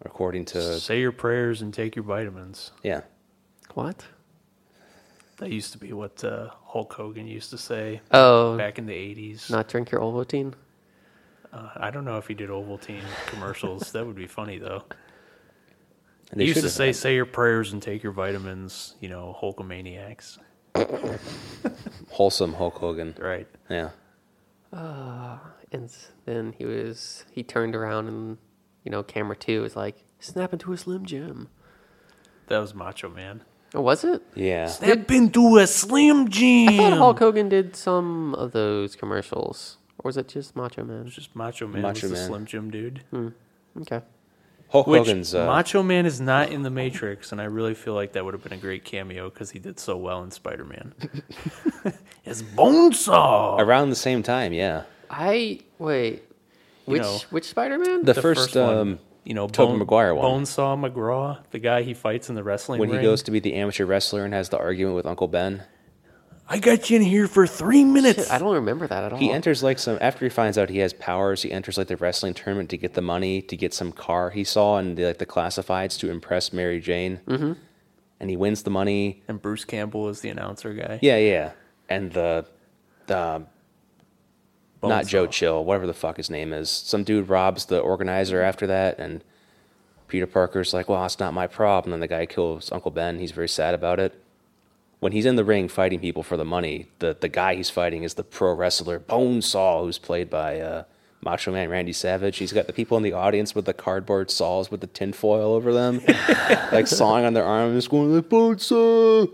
according 0.05 0.45
to 0.47 0.79
Say 0.79 1.01
your 1.01 1.13
prayers 1.13 1.63
and 1.63 1.73
take 1.73 1.97
your 1.97 2.05
vitamins. 2.05 2.73
yeah. 2.83 3.03
What? 3.75 4.05
That 5.39 5.51
used 5.51 5.73
to 5.73 5.79
be 5.79 5.93
what 5.93 6.23
uh, 6.23 6.51
Hulk 6.65 6.93
Hogan 6.93 7.27
used 7.27 7.51
to 7.51 7.59
say 7.59 8.03
Oh, 8.11 8.57
back 8.59 8.79
in 8.79 8.87
the 8.87 8.93
80s. 8.93 9.51
not 9.51 9.69
drink 9.69 9.91
your 9.93 10.01
Ovaltine. 10.03 10.53
Uh, 11.53 11.71
I 11.77 11.91
don't 11.91 12.05
know 12.05 12.19
if 12.19 12.27
he 12.27 12.35
did 12.35 12.51
Ovaltine 12.51 13.01
commercials. 13.27 13.93
that 13.93 14.05
would 14.05 14.17
be 14.17 14.27
funny, 14.27 14.59
though. 14.59 14.83
And 16.33 16.41
He 16.41 16.49
used 16.49 16.61
to 16.61 16.69
say, 16.71 16.87
had- 16.89 16.97
say 16.97 17.15
your 17.15 17.25
prayers 17.27 17.73
and 17.73 17.81
take 17.81 18.03
your 18.03 18.13
vitamins, 18.13 18.95
you 19.01 19.09
know, 19.09 19.37
Hulkamaniacs. 19.41 20.39
wholesome 22.11 22.53
Hulk 22.55 22.75
Hogan. 22.75 23.15
Right. 23.19 23.47
Yeah. 23.71 23.91
Ah, 24.75 25.41
and 25.71 25.89
then 26.25 26.53
he 26.59 26.65
was 26.65 27.25
he 27.31 27.43
turned 27.43 27.77
around 27.77 28.09
and 28.09 28.39
you 28.83 28.91
know 28.91 29.03
camera 29.03 29.37
two 29.37 29.63
was 29.63 29.77
like 29.77 30.05
snap 30.19 30.53
into 30.53 30.73
a 30.73 30.77
slim 30.77 31.07
jim. 31.07 31.49
That 32.49 32.59
was 32.59 32.75
Macho 32.75 33.09
Man. 33.09 33.43
Oh, 33.75 33.81
was 33.81 34.05
it? 34.05 34.23
Yeah. 34.35 34.67
Step 34.67 35.11
into 35.11 35.57
a 35.57 35.67
Slim 35.67 36.29
Jim. 36.29 36.69
I 36.69 36.77
thought 36.77 36.93
Hulk 36.97 37.19
Hogan 37.19 37.49
did 37.49 37.75
some 37.75 38.33
of 38.37 38.53
those 38.53 38.95
commercials, 38.95 39.79
or 39.99 40.09
was 40.09 40.17
it 40.17 40.29
just 40.29 40.55
Macho 40.55 40.85
Man? 40.85 41.09
Just 41.09 41.35
Macho 41.35 41.67
Man 41.67 41.83
Macho 41.83 42.09
was 42.09 42.11
the 42.11 42.17
Slim 42.27 42.47
Jim 42.47 42.71
dude. 42.71 43.03
Hmm, 43.11 43.29
okay. 43.81 44.03
Hulk 44.75 44.89
Which 44.89 45.07
Hogan's. 45.07 45.33
Uh, 45.33 45.47
Macho 45.47 45.85
Man 45.85 46.05
is 46.05 46.21
not 46.21 46.51
in 46.51 46.63
the 46.63 46.71
Matrix, 46.71 47.31
and 47.31 47.41
I 47.41 47.45
really 47.45 47.75
feel 47.75 47.95
like 47.95 48.15
that 48.15 48.25
would 48.25 48.35
have 48.35 48.43
been 48.43 48.55
a 48.55 48.57
great 48.57 48.85
cameo 48.85 49.31
because 49.31 49.53
he 49.53 49.61
did 49.61 49.79
so 49.79 49.97
well 49.97 50.25
in 50.25 50.33
Spider 50.33 50.65
Man. 50.65 50.95
It's 52.27 52.43
Bonesaw. 52.43 53.61
around 53.61 53.91
the 53.91 53.97
same 53.97 54.23
time, 54.23 54.53
yeah. 54.55 54.85
I 55.11 55.61
wait. 55.79 56.25
Which 56.87 57.03
know, 57.03 57.19
which 57.31 57.45
Spider 57.45 57.79
Man? 57.79 58.05
The, 58.05 58.15
first, 58.15 58.57
one, 58.57 58.77
um, 58.77 58.99
you 59.25 59.35
know, 59.35 59.47
Tobey 59.47 59.77
Maguire 59.79 60.15
one. 60.15 60.43
Bonesaw 60.43 60.91
McGraw, 60.91 61.39
the 61.51 61.59
guy 61.59 61.83
he 61.83 61.95
fights 61.95 62.29
in 62.29 62.35
the 62.35 62.43
wrestling 62.43 62.81
when 62.81 62.89
he 62.89 62.99
goes 62.99 63.23
to 63.25 63.31
be 63.31 63.41
the 63.41 63.55
amateur 63.55 63.85
wrestler 63.85 64.25
and 64.25 64.35
has 64.35 64.49
the 64.49 64.59
argument 64.59 64.97
with 64.97 65.07
Uncle 65.07 65.29
Ben. 65.29 65.63
I 66.49 66.59
got 66.59 66.91
you 66.91 66.97
in 66.97 67.03
here 67.03 67.27
for 67.27 67.47
three 67.47 67.85
minutes. 67.85 68.31
I 68.31 68.39
don't 68.39 68.55
remember 68.55 68.87
that 68.87 69.05
at 69.05 69.13
all. 69.13 69.19
He 69.19 69.31
enters 69.31 69.63
like 69.63 69.79
some 69.79 69.97
after 70.01 70.25
he 70.27 70.29
finds 70.29 70.59
out 70.59 70.69
he 70.69 70.79
has 70.79 70.93
powers. 70.93 71.43
He 71.43 71.51
enters 71.51 71.79
like 71.79 71.87
the 71.87 71.97
wrestling 71.97 72.35
tournament 72.35 72.69
to 72.71 72.77
get 72.77 72.95
the 72.95 73.01
money 73.01 73.41
to 73.43 73.57
get 73.57 73.73
some 73.73 73.93
car 73.93 74.31
he 74.31 74.45
saw 74.45 74.79
in 74.79 74.95
the, 74.95 75.05
like 75.07 75.19
the 75.19 75.27
classifieds 75.27 75.99
to 76.01 76.11
impress 76.11 76.53
Mary 76.53 76.81
Jane. 76.81 77.21
Mm-hmm. 77.27 77.53
And 78.21 78.31
he 78.31 78.37
wins 78.37 78.63
the 78.63 78.71
money. 78.71 79.23
and 79.27 79.41
Bruce 79.41 79.65
Campbell 79.65 80.09
is 80.09 80.21
the 80.21 80.29
announcer 80.29 80.73
guy. 80.75 80.99
Yeah, 81.03 81.17
yeah. 81.17 81.53
And 81.89 82.13
the 82.13 82.47
the 83.07 83.47
not 84.83 85.05
Bonesaw. 85.05 85.09
Joe 85.09 85.27
Chill, 85.27 85.65
whatever 85.65 85.87
the 85.87 85.95
fuck 85.95 86.19
his 86.19 86.29
name 86.29 86.53
is. 86.53 86.69
Some 86.71 87.05
dude 87.05 87.29
robs 87.29 87.67
the 87.67 87.79
organizer 87.81 88.43
after 88.43 88.67
that, 88.67 88.99
and 88.99 89.25
Peter 90.09 90.27
Parker's 90.27 90.75
like, 90.75 90.89
"Well, 90.91 91.05
it's 91.07 91.19
not 91.19 91.33
my 91.33 91.47
problem." 91.47 91.95
And 91.95 92.03
the 92.03 92.09
guy 92.09 92.27
kills 92.27 92.71
Uncle 92.71 92.91
Ben. 92.91 93.19
He's 93.19 93.33
very 93.33 93.49
sad 93.49 93.75
about 93.75 93.99
it. 93.99 94.21
When 95.05 95.13
he's 95.13 95.27
in 95.27 95.37
the 95.37 95.45
ring 95.45 95.69
fighting 95.69 96.01
people 96.01 96.23
for 96.23 96.39
the 96.39 96.47
money, 96.47 96.87
the 97.01 97.15
the 97.21 97.29
guy 97.29 97.57
he's 97.57 97.69
fighting 97.69 98.05
is 98.05 98.15
the 98.15 98.25
pro 98.25 98.55
wrestler 98.55 98.99
Bonesaw, 98.99 99.85
who's 99.85 99.99
played 99.99 100.31
by 100.31 100.59
uh, 100.59 100.85
Macho 101.21 101.53
Man 101.53 101.69
Randy 101.69 101.93
Savage. 101.93 102.39
He's 102.39 102.55
got 102.55 102.67
the 102.67 102.73
people 102.73 102.97
in 102.97 103.03
the 103.03 103.13
audience 103.13 103.55
with 103.55 103.67
the 103.67 103.75
cardboard 103.75 104.31
saws 104.31 104.71
with 104.71 104.81
the 104.81 104.87
tinfoil 104.87 105.53
over 105.53 105.75
them, 105.75 106.01
like 106.73 106.87
sawing 106.87 107.27
on 107.27 107.35
their 107.35 107.45
arms, 107.45 107.87
going 107.87 108.15
like 108.15 108.31
Bonesaw. 108.31 109.29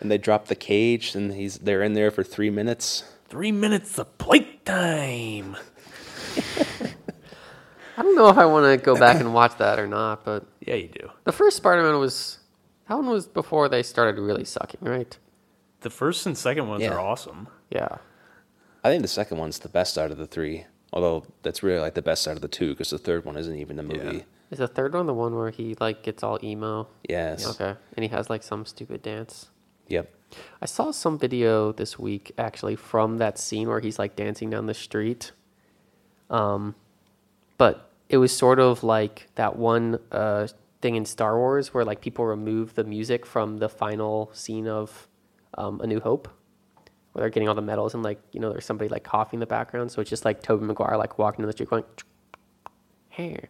And 0.00 0.10
they 0.10 0.18
drop 0.18 0.48
the 0.48 0.56
cage, 0.56 1.14
and 1.14 1.34
he's 1.34 1.58
they're 1.58 1.84
in 1.84 1.94
there 1.94 2.10
for 2.10 2.24
three 2.24 2.50
minutes. 2.50 3.04
Three 3.28 3.52
minutes 3.52 3.96
of 3.96 4.18
playtime. 4.18 5.56
I 7.96 8.02
don't 8.02 8.16
know 8.16 8.28
if 8.28 8.36
I 8.36 8.46
want 8.46 8.66
to 8.66 8.84
go 8.84 8.96
back 8.98 9.20
and 9.20 9.32
watch 9.32 9.56
that 9.58 9.78
or 9.78 9.86
not, 9.86 10.24
but 10.24 10.44
Yeah, 10.66 10.74
you 10.74 10.88
do. 10.88 11.10
the 11.22 11.30
first 11.30 11.58
Spider 11.58 11.84
Man 11.84 12.00
was 12.00 12.38
that 12.88 12.96
one 12.96 13.06
was 13.06 13.26
before 13.26 13.68
they 13.68 13.82
started 13.82 14.20
really 14.20 14.44
sucking, 14.44 14.80
right? 14.82 15.16
The 15.80 15.90
first 15.90 16.26
and 16.26 16.36
second 16.36 16.68
ones 16.68 16.82
Yeah. 16.82 16.92
are 16.94 17.00
awesome. 17.00 17.48
Yeah. 17.70 17.98
I 18.82 18.90
think 18.90 19.02
the 19.02 19.08
second 19.08 19.38
one's 19.38 19.58
the 19.58 19.68
best 19.68 19.96
out 19.98 20.10
of 20.10 20.18
the 20.18 20.26
three. 20.26 20.66
Although 20.92 21.24
that's 21.42 21.62
really 21.62 21.80
like 21.80 21.94
the 21.94 22.02
best 22.02 22.26
out 22.26 22.34
of 22.36 22.40
the 22.42 22.48
two 22.48 22.70
because 22.70 22.90
the 22.90 22.98
third 22.98 23.24
one 23.24 23.36
isn't 23.36 23.54
even 23.56 23.78
a 23.78 23.82
movie. 23.82 24.16
Yeah. 24.18 24.22
Is 24.50 24.58
the 24.58 24.68
third 24.68 24.94
one 24.94 25.06
the 25.06 25.12
one 25.14 25.36
where 25.36 25.50
he 25.50 25.76
like 25.78 26.02
gets 26.02 26.22
all 26.22 26.38
emo? 26.42 26.88
Yes. 27.08 27.46
Okay. 27.46 27.78
And 27.94 28.02
he 28.02 28.08
has 28.08 28.30
like 28.30 28.42
some 28.42 28.64
stupid 28.64 29.02
dance. 29.02 29.50
Yep. 29.88 30.10
I 30.62 30.66
saw 30.66 30.90
some 30.90 31.18
video 31.18 31.72
this 31.72 31.98
week 31.98 32.32
actually 32.38 32.76
from 32.76 33.18
that 33.18 33.38
scene 33.38 33.68
where 33.68 33.80
he's 33.80 33.98
like 33.98 34.16
dancing 34.16 34.48
down 34.50 34.66
the 34.66 34.74
street. 34.74 35.32
Um, 36.30 36.74
but 37.58 37.90
it 38.08 38.16
was 38.18 38.34
sort 38.34 38.58
of 38.58 38.82
like 38.82 39.28
that 39.34 39.56
one 39.56 39.98
uh, 40.10 40.48
thing 40.80 40.94
in 40.94 41.04
Star 41.04 41.36
Wars 41.38 41.74
where 41.74 41.84
like 41.84 42.00
people 42.00 42.24
remove 42.24 42.74
the 42.74 42.84
music 42.84 43.26
from 43.26 43.58
the 43.58 43.68
final 43.68 44.30
scene 44.32 44.68
of 44.68 45.08
um, 45.56 45.80
A 45.80 45.86
New 45.86 46.00
Hope, 46.00 46.28
where 47.12 47.22
they're 47.22 47.30
getting 47.30 47.48
all 47.48 47.54
the 47.54 47.62
medals 47.62 47.94
and 47.94 48.02
like 48.02 48.20
you 48.32 48.40
know 48.40 48.50
there's 48.50 48.64
somebody 48.64 48.88
like 48.88 49.04
coughing 49.04 49.38
in 49.38 49.40
the 49.40 49.46
background, 49.46 49.90
so 49.90 50.00
it's 50.00 50.10
just 50.10 50.24
like 50.24 50.42
Tobey 50.42 50.64
Maguire 50.64 50.96
like 50.96 51.18
walking 51.18 51.42
down 51.42 51.46
the 51.46 51.52
street 51.52 51.70
going, 51.70 51.84
hair, 53.08 53.48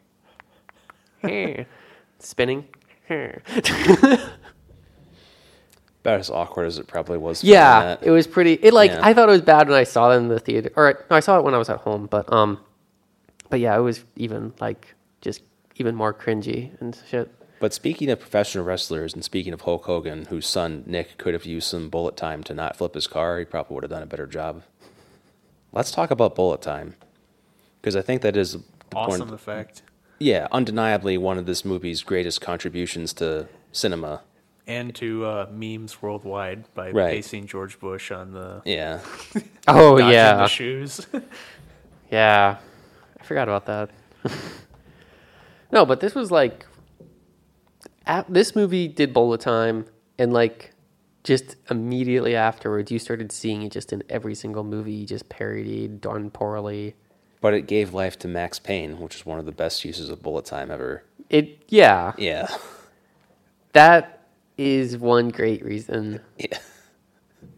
hair, 1.22 1.66
spinning, 2.18 2.66
hair. 3.06 3.42
About 6.02 6.20
as 6.20 6.30
awkward 6.30 6.66
as 6.66 6.78
it 6.78 6.86
probably 6.86 7.18
was. 7.18 7.42
Yeah, 7.42 7.80
that. 7.80 8.02
it 8.04 8.10
was 8.10 8.26
pretty. 8.26 8.52
It 8.54 8.72
like 8.72 8.92
Yeah. 8.92 9.00
I 9.02 9.12
thought 9.12 9.28
it 9.28 9.32
was 9.32 9.42
bad 9.42 9.68
when 9.68 9.76
I 9.76 9.82
saw 9.84 10.12
it 10.12 10.16
in 10.16 10.28
the 10.28 10.38
theater, 10.38 10.70
or 10.76 11.04
no, 11.10 11.16
I 11.16 11.20
saw 11.20 11.38
it 11.38 11.44
when 11.44 11.54
I 11.54 11.58
was 11.58 11.68
at 11.68 11.78
home. 11.80 12.06
But 12.06 12.32
um, 12.32 12.60
but 13.50 13.58
yeah, 13.60 13.76
it 13.76 13.80
was 13.80 14.04
even 14.16 14.54
like 14.60 14.94
just 15.20 15.42
even 15.78 15.94
more 15.94 16.12
cringy 16.12 16.70
and 16.80 16.98
shit. 17.08 17.30
But 17.60 17.72
speaking 17.74 18.08
of 18.10 18.20
professional 18.20 18.64
wrestlers 18.64 19.14
and 19.14 19.24
speaking 19.24 19.52
of 19.52 19.62
Hulk 19.62 19.84
Hogan, 19.86 20.26
whose 20.26 20.46
son 20.46 20.84
Nick 20.86 21.18
could 21.18 21.34
have 21.34 21.44
used 21.44 21.68
some 21.68 21.88
bullet 21.88 22.16
time 22.16 22.44
to 22.44 22.54
not 22.54 22.76
flip 22.76 22.94
his 22.94 23.06
car, 23.08 23.38
he 23.38 23.44
probably 23.44 23.74
would 23.74 23.82
have 23.84 23.90
done 23.90 24.02
a 24.02 24.06
better 24.06 24.26
job. 24.26 24.62
Let's 25.72 25.90
talk 25.90 26.10
about 26.10 26.34
bullet 26.36 26.62
time 26.62 26.94
because 27.80 27.96
I 27.96 28.02
think 28.02 28.22
that 28.22 28.36
is 28.36 28.52
the 28.52 28.62
Awesome 28.96 29.26
One, 29.28 29.34
effect. 29.34 29.82
yeah, 30.18 30.46
undeniably 30.52 31.18
one 31.18 31.36
of 31.36 31.46
this 31.46 31.64
movie's 31.64 32.02
greatest 32.02 32.40
contributions 32.40 33.12
to 33.14 33.48
cinema. 33.72 34.22
And 34.66 34.94
to 34.96 35.24
uh, 35.24 35.46
memes 35.52 36.00
worldwide 36.00 36.72
by 36.74 36.90
Right. 36.90 37.10
pasting 37.10 37.46
George 37.46 37.80
Bush 37.80 38.10
on 38.12 38.32
the 38.32 38.62
Yeah, 38.64 39.00
Oh 39.68 39.98
yeah, 39.98 40.36
the 40.36 40.46
shoes. 40.48 41.06
yeah. 42.10 42.58
I 43.20 43.24
forgot 43.24 43.48
about 43.48 43.66
that. 43.66 43.90
no, 45.72 45.84
but 45.84 46.00
this 46.00 46.14
was 46.14 46.30
like, 46.30 46.66
at, 48.06 48.32
this 48.32 48.54
movie 48.56 48.88
did 48.88 49.12
bullet 49.12 49.40
time, 49.40 49.86
and 50.18 50.32
like, 50.32 50.72
just 51.24 51.56
immediately 51.70 52.34
afterwards, 52.34 52.90
you 52.90 52.98
started 52.98 53.30
seeing 53.32 53.62
it 53.62 53.72
just 53.72 53.92
in 53.92 54.02
every 54.08 54.34
single 54.34 54.64
movie, 54.64 55.04
just 55.04 55.28
parodied, 55.28 56.00
done 56.00 56.30
poorly. 56.30 56.94
but 57.40 57.52
it 57.54 57.66
gave 57.66 57.92
life 57.92 58.18
to 58.20 58.28
Max 58.28 58.58
Payne, 58.58 58.98
which 58.98 59.16
is 59.16 59.26
one 59.26 59.38
of 59.38 59.44
the 59.46 59.52
best 59.52 59.84
uses 59.84 60.08
of 60.10 60.22
bullet 60.22 60.44
time 60.46 60.70
ever. 60.70 61.02
It 61.28 61.62
yeah, 61.68 62.12
Yeah, 62.16 62.48
that 63.72 64.26
is 64.56 64.96
one 64.96 65.28
great 65.28 65.64
reason. 65.64 66.20
yeah, 66.38 66.58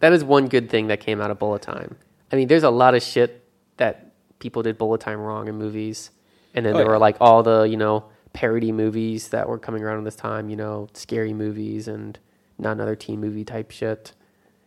That 0.01 0.13
is 0.13 0.25
one 0.25 0.49
good 0.49 0.69
thing 0.69 0.89
that 0.89 1.01
came 1.01 1.21
out 1.21 1.31
of 1.31 1.39
bullet 1.39 1.63
time. 1.63 1.97
I 2.33 2.37
mean, 2.37 2.49
there's 2.49 2.63
a 2.65 2.71
lot 2.71 2.95
of 2.95 3.03
shit 3.03 3.45
that 3.77 4.13
people 4.39 4.63
did 4.63 4.77
bullet 4.79 5.01
time 5.01 5.21
wrong 5.21 5.49
in 5.49 5.57
movies, 5.57 6.11
and 6.55 6.65
then 6.67 6.75
Oh, 6.75 6.79
there 6.79 6.87
yeah. 6.87 6.93
were 6.93 6.99
like 6.99 7.17
all 7.21 7.43
the 7.43 7.63
you 7.63 7.77
know 7.77 8.05
parody 8.33 8.73
movies 8.73 9.29
that 9.29 9.49
were 9.49 9.59
coming 9.59 9.83
around 9.83 9.99
at 9.99 10.05
this 10.05 10.17
time. 10.17 10.49
You 10.51 10.57
know, 10.57 10.89
scary 10.95 11.33
movies 11.33 11.89
and 11.89 12.19
not 12.59 12.73
another 12.73 12.97
teen 12.97 13.21
movie 13.21 13.45
type 13.45 13.71
shit 13.71 14.13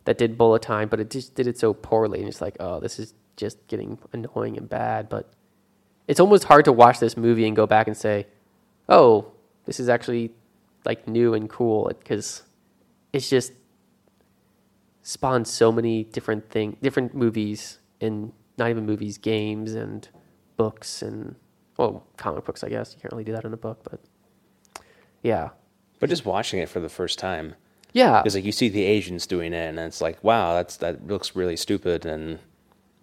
that 0.05 0.17
did 0.17 0.37
bullet 0.37 0.61
time, 0.61 0.89
but 0.89 0.99
it 0.99 1.09
just 1.09 1.35
did 1.35 1.47
it 1.47 1.57
so 1.57 1.73
poorly, 1.73 2.19
and 2.19 2.27
it's 2.27 2.41
like, 2.41 2.57
oh, 2.59 2.79
this 2.79 2.99
is 2.99 3.13
just 3.37 3.65
getting 3.67 3.97
annoying 4.11 4.57
and 4.57 4.67
bad. 4.69 5.07
But 5.09 5.31
it's 6.07 6.19
almost 6.19 6.45
hard 6.45 6.65
to 6.65 6.71
watch 6.71 6.99
this 6.99 7.15
movie 7.15 7.47
and 7.47 7.55
go 7.55 7.65
back 7.65 7.87
and 7.87 7.95
say, 7.95 8.27
oh, 8.89 9.31
this 9.65 9.79
is 9.79 9.87
actually 9.87 10.31
like 10.85 11.07
new 11.07 11.33
and 11.33 11.49
cool 11.49 11.87
because 11.97 12.43
it's 13.13 13.29
just 13.29 13.53
spawned 15.01 15.47
so 15.47 15.71
many 15.71 16.03
different 16.03 16.49
thing, 16.49 16.77
different 16.81 17.15
movies, 17.15 17.79
and 18.01 18.33
not 18.57 18.69
even 18.69 18.85
movies, 18.85 19.17
games 19.17 19.73
and 19.73 20.09
books 20.57 21.01
and 21.01 21.35
well, 21.91 22.03
comic 22.17 22.45
books. 22.45 22.63
I 22.63 22.69
guess 22.69 22.93
you 22.93 23.01
can't 23.01 23.11
really 23.11 23.23
do 23.23 23.31
that 23.33 23.43
in 23.45 23.53
a 23.53 23.57
book, 23.57 23.79
but 23.89 23.99
yeah, 25.21 25.49
but 25.99 26.09
just 26.09 26.25
watching 26.25 26.59
it 26.59 26.69
for 26.69 26.79
the 26.79 26.89
first 26.89 27.19
time. 27.19 27.55
yeah, 27.93 28.21
Because 28.21 28.35
like 28.35 28.45
you 28.45 28.51
see 28.51 28.69
the 28.69 28.83
Asians 28.83 29.25
doing 29.27 29.53
it, 29.53 29.67
and 29.69 29.79
it's 29.79 30.01
like, 30.01 30.23
wow, 30.23 30.53
that's 30.53 30.77
that 30.77 31.07
looks 31.07 31.35
really 31.35 31.55
stupid. 31.57 32.05
And 32.05 32.39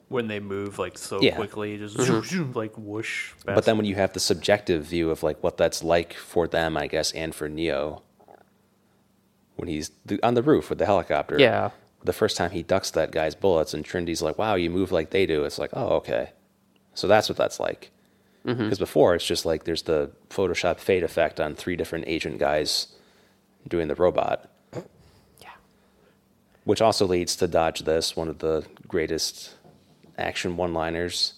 when 0.08 0.26
they 0.28 0.40
move 0.40 0.78
like 0.78 0.98
so 0.98 1.20
Yeah. 1.22 1.36
quickly, 1.36 1.78
just 1.78 1.96
Mm-hmm. 1.96 2.04
zoom, 2.06 2.24
zoom, 2.24 2.52
like 2.52 2.72
whoosh. 2.76 3.32
but 3.44 3.64
then 3.64 3.76
when 3.76 3.86
you 3.86 3.94
have 3.94 4.12
the 4.12 4.20
subjective 4.20 4.84
view 4.84 5.10
of 5.10 5.22
like 5.22 5.42
what 5.42 5.56
that's 5.56 5.82
like 5.82 6.14
for 6.14 6.46
them, 6.48 6.76
I 6.76 6.86
guess, 6.88 7.12
and 7.12 7.34
for 7.34 7.48
Neo, 7.48 8.02
when 9.56 9.68
he's 9.68 9.90
on 10.22 10.34
the 10.34 10.42
roof 10.42 10.68
with 10.70 10.78
the 10.78 10.86
helicopter, 10.86 11.38
yeah, 11.38 11.70
the 12.02 12.12
first 12.12 12.36
time 12.36 12.50
he 12.50 12.62
ducks 12.62 12.90
that 12.92 13.12
guy's 13.12 13.34
bullets, 13.34 13.72
and 13.74 13.84
Trinity's 13.84 14.22
like, 14.22 14.38
wow, 14.38 14.54
you 14.56 14.70
move 14.70 14.90
like 14.90 15.10
they 15.10 15.26
do. 15.26 15.44
It's 15.44 15.58
like, 15.58 15.70
oh, 15.74 15.88
okay, 15.96 16.30
so 16.94 17.06
that's 17.06 17.28
what 17.28 17.38
that's 17.38 17.60
like. 17.60 17.90
Because 18.44 18.78
before 18.78 19.14
it's 19.14 19.26
just 19.26 19.44
like 19.44 19.64
there's 19.64 19.82
the 19.82 20.10
Photoshop 20.30 20.78
fade 20.78 21.02
effect 21.02 21.40
on 21.40 21.54
three 21.54 21.76
different 21.76 22.06
agent 22.08 22.38
guys 22.38 22.88
doing 23.68 23.86
the 23.88 23.94
robot. 23.94 24.48
Yeah. 25.40 25.50
Which 26.64 26.80
also 26.80 27.06
leads 27.06 27.36
to 27.36 27.46
Dodge 27.46 27.80
This, 27.80 28.16
one 28.16 28.28
of 28.28 28.38
the 28.38 28.64
greatest 28.88 29.54
action 30.18 30.56
one 30.56 30.72
liners, 30.74 31.34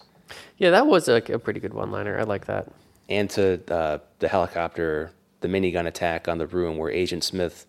Yeah, 0.59 0.71
that 0.71 0.87
was 0.87 1.09
a, 1.09 1.17
a 1.33 1.39
pretty 1.39 1.61
good 1.61 1.75
one-liner. 1.75 2.19
I 2.19 2.23
like 2.23 2.47
that. 2.47 2.69
and 3.09 3.29
to 3.31 3.61
uh, 3.73 3.99
the 4.21 4.29
helicopter, 4.29 5.11
the 5.41 5.49
minigun 5.49 5.87
attack 5.87 6.29
on 6.29 6.39
the 6.39 6.47
room 6.47 6.79
where 6.79 6.91
Agent 6.91 7.25
Smith 7.25 7.67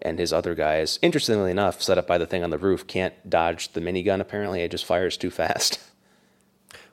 and 0.00 0.18
his 0.18 0.32
other 0.32 0.54
guys, 0.54 0.98
interestingly 1.02 1.50
enough, 1.50 1.82
set 1.82 1.98
up 1.98 2.06
by 2.06 2.16
the 2.18 2.26
thing 2.26 2.42
on 2.44 2.50
the 2.50 2.58
roof, 2.58 2.86
can't 2.86 3.14
dodge 3.28 3.72
the 3.72 3.80
minigun 3.80 4.20
apparently. 4.20 4.62
It 4.62 4.70
just 4.70 4.84
fires 4.84 5.16
too 5.16 5.30
fast. 5.30 5.78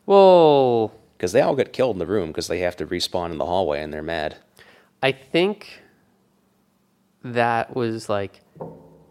Well, 0.06 0.94
Because 1.20 1.34
they 1.34 1.42
all 1.42 1.54
get 1.56 1.74
killed 1.74 1.96
in 1.98 2.00
the 2.00 2.06
room 2.08 2.30
because 2.30 2.48
they 2.48 2.60
have 2.60 2.78
to 2.78 2.88
respawn 2.88 3.32
in 3.34 3.38
the 3.38 3.46
hallway 3.46 3.84
and 3.84 3.92
they're 3.94 4.02
mad. 4.02 4.38
I 5.04 5.12
think 5.12 5.82
that 7.24 7.76
was 7.76 8.08
like 8.08 8.40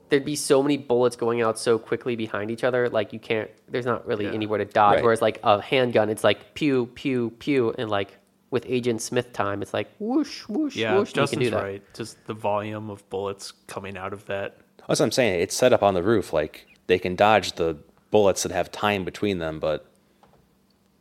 there'd 0.09 0.25
be 0.25 0.37
so 0.37 0.63
many 0.63 0.79
bullets 0.79 1.17
going 1.17 1.43
out 1.43 1.59
so 1.59 1.79
quickly 1.79 2.17
behind 2.17 2.51
each 2.51 2.65
other, 2.65 2.89
like 2.89 3.13
you 3.13 3.19
can't. 3.19 3.51
There's 3.69 3.85
not 3.85 4.07
really 4.07 4.25
Yeah. 4.25 4.33
anywhere 4.33 4.57
to 4.59 4.65
dodge. 4.65 4.97
Right. 4.97 5.05
Whereas 5.05 5.21
like 5.21 5.39
a 5.43 5.61
handgun, 5.61 6.09
it's 6.09 6.25
like 6.25 6.55
pew 6.55 6.87
pew 6.95 7.31
pew, 7.39 7.75
and 7.77 7.91
like 7.91 8.17
with 8.51 8.65
Agent 8.67 9.03
Smith 9.03 9.35
time, 9.35 9.61
it's 9.61 9.75
like 9.75 9.89
whoosh 9.99 10.49
whoosh 10.49 10.77
Yeah, 10.77 10.97
whoosh. 10.97 11.11
and 11.11 11.17
you 11.17 11.21
can 11.21 11.23
Justin's 11.25 11.45
do 11.45 11.51
that. 11.51 11.63
right. 11.63 11.83
Just 11.95 12.27
the 12.27 12.33
volume 12.33 12.89
of 12.89 13.07
bullets 13.11 13.53
coming 13.67 13.99
out 13.99 14.15
of 14.15 14.25
that. 14.27 14.57
That's 14.89 15.01
what 15.01 15.05
I'm 15.05 15.13
saying. 15.13 15.43
It's 15.43 15.55
set 15.55 15.75
up 15.75 15.83
on 15.83 15.93
the 15.93 16.03
roof. 16.03 16.33
Like 16.33 16.67
they 16.87 16.99
can 16.99 17.15
dodge 17.15 17.53
the 17.53 17.77
bullets 18.11 18.45
that 18.45 18.53
have 18.53 18.73
time 18.73 19.05
between 19.05 19.39
them, 19.41 19.61
but 19.61 19.85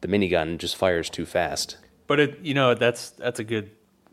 the 0.02 0.08
minigun 0.08 0.58
just 0.58 0.76
fires 0.76 1.10
too 1.10 1.26
fast. 1.26 1.78
But 2.08 2.20
it, 2.20 2.40
you 2.42 2.54
know, 2.54 2.74
that's 2.74 3.12
that's 3.12 3.40
a 3.40 3.44
good 3.44 3.72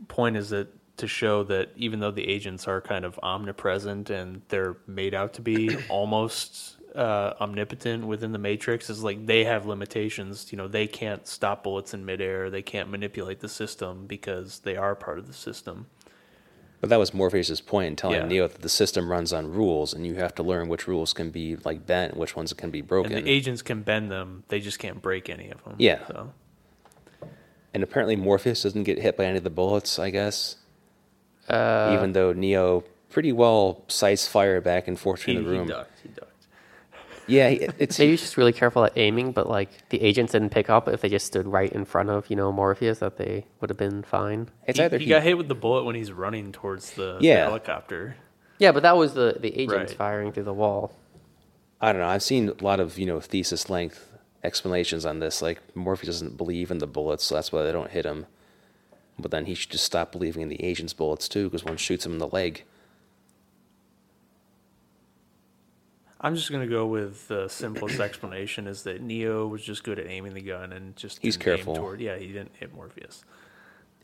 point. 0.09 0.37
Is 0.37 0.51
that 0.51 0.69
to 0.97 1.07
show 1.07 1.43
that 1.45 1.71
even 1.77 2.01
though 2.01 2.11
the 2.11 2.29
agents 2.29 2.69
are 2.69 2.81
kind 2.81 3.05
of 3.05 3.19
omnipresent 3.23 4.11
and 4.11 4.43
they're 4.49 4.77
made 4.87 5.15
out 5.15 5.35
to 5.35 5.43
be 5.43 5.77
almost 5.89 6.77
uh, 6.95 7.35
omnipotent 7.41 8.07
within 8.07 8.33
the 8.33 8.39
Matrix, 8.39 8.89
is 8.91 9.03
like 9.03 9.27
they 9.27 9.45
have 9.45 9.67
limitations. 9.67 10.53
You 10.53 10.59
know, 10.59 10.69
they 10.69 10.87
can't 10.87 11.27
stop 11.27 11.65
bullets 11.65 11.95
in 11.95 12.05
midair. 12.05 12.51
They 12.51 12.63
can't 12.63 12.91
manipulate 12.91 13.41
the 13.41 13.49
system 13.49 14.07
because 14.07 14.61
they 14.61 14.77
are 14.77 14.95
part 14.95 15.19
of 15.19 15.27
the 15.27 15.33
system. 15.33 15.87
But 16.81 16.91
that 16.91 16.99
was 16.99 17.15
Morpheus's 17.15 17.61
point 17.63 17.87
in 17.89 17.97
telling 17.97 18.21
Yeah. 18.21 18.27
Neo 18.27 18.49
that 18.49 18.61
the 18.61 18.69
system 18.69 19.11
runs 19.11 19.33
on 19.33 19.51
rules, 19.51 19.95
and 19.95 20.07
you 20.07 20.15
have 20.17 20.35
to 20.35 20.43
learn 20.43 20.69
which 20.69 20.87
rules 20.87 21.13
can 21.15 21.31
be 21.31 21.57
like 21.57 21.87
bent, 21.87 22.13
and 22.13 22.21
which 22.21 22.37
ones 22.37 22.53
can 22.53 22.71
be 22.71 22.83
broken. 22.83 23.13
And 23.13 23.27
the 23.27 23.31
agents 23.31 23.63
can 23.63 23.83
bend 23.83 24.11
them. 24.11 24.45
They 24.49 24.61
just 24.61 24.79
can't 24.79 25.01
break 25.01 25.31
any 25.31 25.51
of 25.51 25.65
them. 25.65 25.77
Yeah. 25.79 26.07
So. 26.07 26.33
And 27.73 27.83
apparently 27.83 28.17
Morpheus 28.17 28.63
doesn't 28.63 28.85
get 28.85 28.99
hit 28.99 29.17
by 29.17 29.25
any 29.25 29.39
of 29.39 29.45
the 29.45 29.51
bullets, 29.51 29.99
I 29.99 30.11
guess. 30.11 30.57
Uh, 31.49 31.93
Even 31.97 32.13
though 32.13 32.33
Neo 32.33 32.85
pretty 33.11 33.33
well 33.33 33.83
sights 33.89 34.29
fire 34.29 34.61
back 34.61 34.87
and 34.87 34.99
forth 34.99 35.23
He, 35.23 35.37
in 35.37 35.45
the 35.45 35.51
he 35.51 35.57
room. 35.59 35.69
ducked. 35.69 35.99
He 36.03 36.09
ducked. 36.11 36.31
Yeah, 37.27 37.49
he- 37.51 37.69
it's 37.79 37.99
Maybe 37.99 38.11
he's 38.13 38.21
just 38.21 38.37
really 38.37 38.53
careful 38.53 38.85
at 38.85 38.93
aiming, 38.97 39.33
but 39.33 39.49
like 39.49 39.89
the 39.89 40.01
agents 40.03 40.33
didn't 40.33 40.51
pick 40.51 40.69
up 40.69 40.89
if 40.89 41.01
they 41.01 41.09
just 41.09 41.27
stood 41.27 41.47
right 41.47 41.73
in 41.73 41.85
front 41.85 42.11
of 42.11 42.29
you 42.29 42.37
know 42.37 42.53
Morpheus, 42.53 42.99
that 42.99 43.17
they 43.17 43.47
would 43.61 43.71
have 43.71 43.79
been 43.79 44.03
fine. 44.03 44.49
it's 44.67 44.79
he, 44.79 44.85
either 44.85 44.99
he 44.99 45.05
he, 45.05 45.11
got 45.11 45.23
hit 45.23 45.39
with 45.39 45.49
the 45.49 45.55
bullet 45.55 45.85
when 45.85 45.95
he's 45.95 46.13
running 46.13 46.53
towards 46.53 46.93
the, 46.93 47.19
the 47.21 47.29
helicopter. 47.37 48.17
Yeah, 48.59 48.73
but 48.73 48.83
that 48.83 48.97
was 48.97 49.15
the 49.15 49.37
the 49.41 49.49
agents 49.59 49.93
Right. 49.93 49.99
firing 49.99 50.33
through 50.33 50.45
the 50.45 50.53
wall. 50.55 50.93
I 51.81 51.93
don't 51.93 52.01
know. 52.01 52.09
I've 52.09 52.23
seen 52.23 52.49
a 52.51 52.63
lot 52.65 52.81
of 52.81 52.99
you 52.99 53.07
know 53.07 53.21
thesis 53.21 53.69
length 53.71 54.13
explanations 54.43 55.07
on 55.07 55.19
this. 55.21 55.41
Like 55.43 55.61
Morpheus 55.75 56.07
doesn't 56.09 56.37
believe 56.37 56.71
in 56.71 56.79
the 56.79 56.87
bullets, 56.87 57.25
so 57.25 57.35
that's 57.35 57.51
why 57.53 57.63
they 57.63 57.73
don't 57.73 57.91
hit 57.91 58.05
him. 58.05 58.27
But 59.19 59.31
then 59.31 59.47
he 59.47 59.55
should 59.55 59.71
just 59.71 59.85
stop 59.85 60.13
believing 60.13 60.43
in 60.43 60.49
the 60.49 60.63
agent's 60.63 60.93
bullets 60.93 61.29
too, 61.29 61.45
because 61.45 61.65
one 61.65 61.77
shoots 61.77 62.05
him 62.05 62.13
in 62.13 62.19
the 62.19 62.29
leg. 62.29 62.65
I'm 66.25 66.35
just 66.35 66.51
gonna 66.51 66.67
go 66.67 66.87
with 66.87 67.29
the 67.29 67.49
simplest 67.49 68.01
explanation 68.01 68.67
is 68.67 68.85
that 68.85 69.03
Neo 69.03 69.47
was 69.47 69.63
just 69.63 69.85
good 69.85 69.99
at 69.99 70.07
aiming 70.07 70.33
the 70.33 70.41
gun 70.41 70.73
and 70.73 70.97
just 70.97 71.19
He's 71.21 71.37
careful. 71.37 71.77
Toward, 71.77 72.01
yeah, 72.01 72.17
he 72.17 72.29
didn't 72.29 72.53
hit 72.59 72.75
Morpheus. 72.75 73.27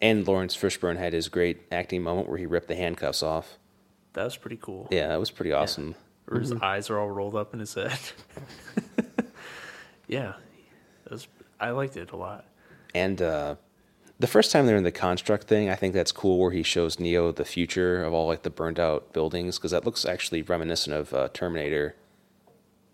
And 0.02 0.28
Laurence 0.28 0.54
Fishburne 0.54 0.98
had 0.98 1.14
his 1.14 1.28
great 1.28 1.62
acting 1.72 2.02
moment 2.02 2.28
where 2.28 2.36
he 2.36 2.44
ripped 2.44 2.68
the 2.68 2.76
handcuffs 2.76 3.22
off. 3.22 3.56
That 4.12 4.24
was 4.24 4.36
pretty 4.36 4.58
cool. 4.60 4.86
Yeah, 4.90 5.08
that 5.08 5.18
was 5.18 5.30
pretty 5.30 5.52
awesome. 5.52 5.94
Where 6.26 6.40
his 6.40 6.52
eyes 6.52 6.90
are 6.90 6.98
all 6.98 7.10
rolled 7.10 7.36
up 7.36 7.54
in 7.54 7.60
his 7.60 7.72
head. 7.72 7.98
yeah, 10.06 10.34
that 11.04 11.12
was, 11.12 11.26
I 11.58 11.70
liked 11.70 11.96
it 11.96 12.10
a 12.10 12.16
lot. 12.16 12.44
And 12.94 13.22
uh, 13.22 13.54
the 14.18 14.26
first 14.26 14.52
time 14.52 14.66
they're 14.66 14.76
in 14.76 14.84
the 14.84 14.92
construct 14.92 15.46
thing, 15.46 15.70
I 15.70 15.74
think 15.74 15.94
that's 15.94 16.12
cool 16.12 16.38
where 16.38 16.50
he 16.50 16.62
shows 16.62 17.00
Neo 17.00 17.32
the 17.32 17.46
future 17.46 18.04
of 18.04 18.12
all 18.12 18.26
like 18.26 18.42
the 18.42 18.50
burned 18.50 18.78
out 18.78 19.14
buildings 19.14 19.56
because 19.56 19.70
that 19.70 19.86
looks 19.86 20.04
actually 20.04 20.42
reminiscent 20.42 20.94
of 20.94 21.14
uh, 21.14 21.28
Terminator, 21.32 21.94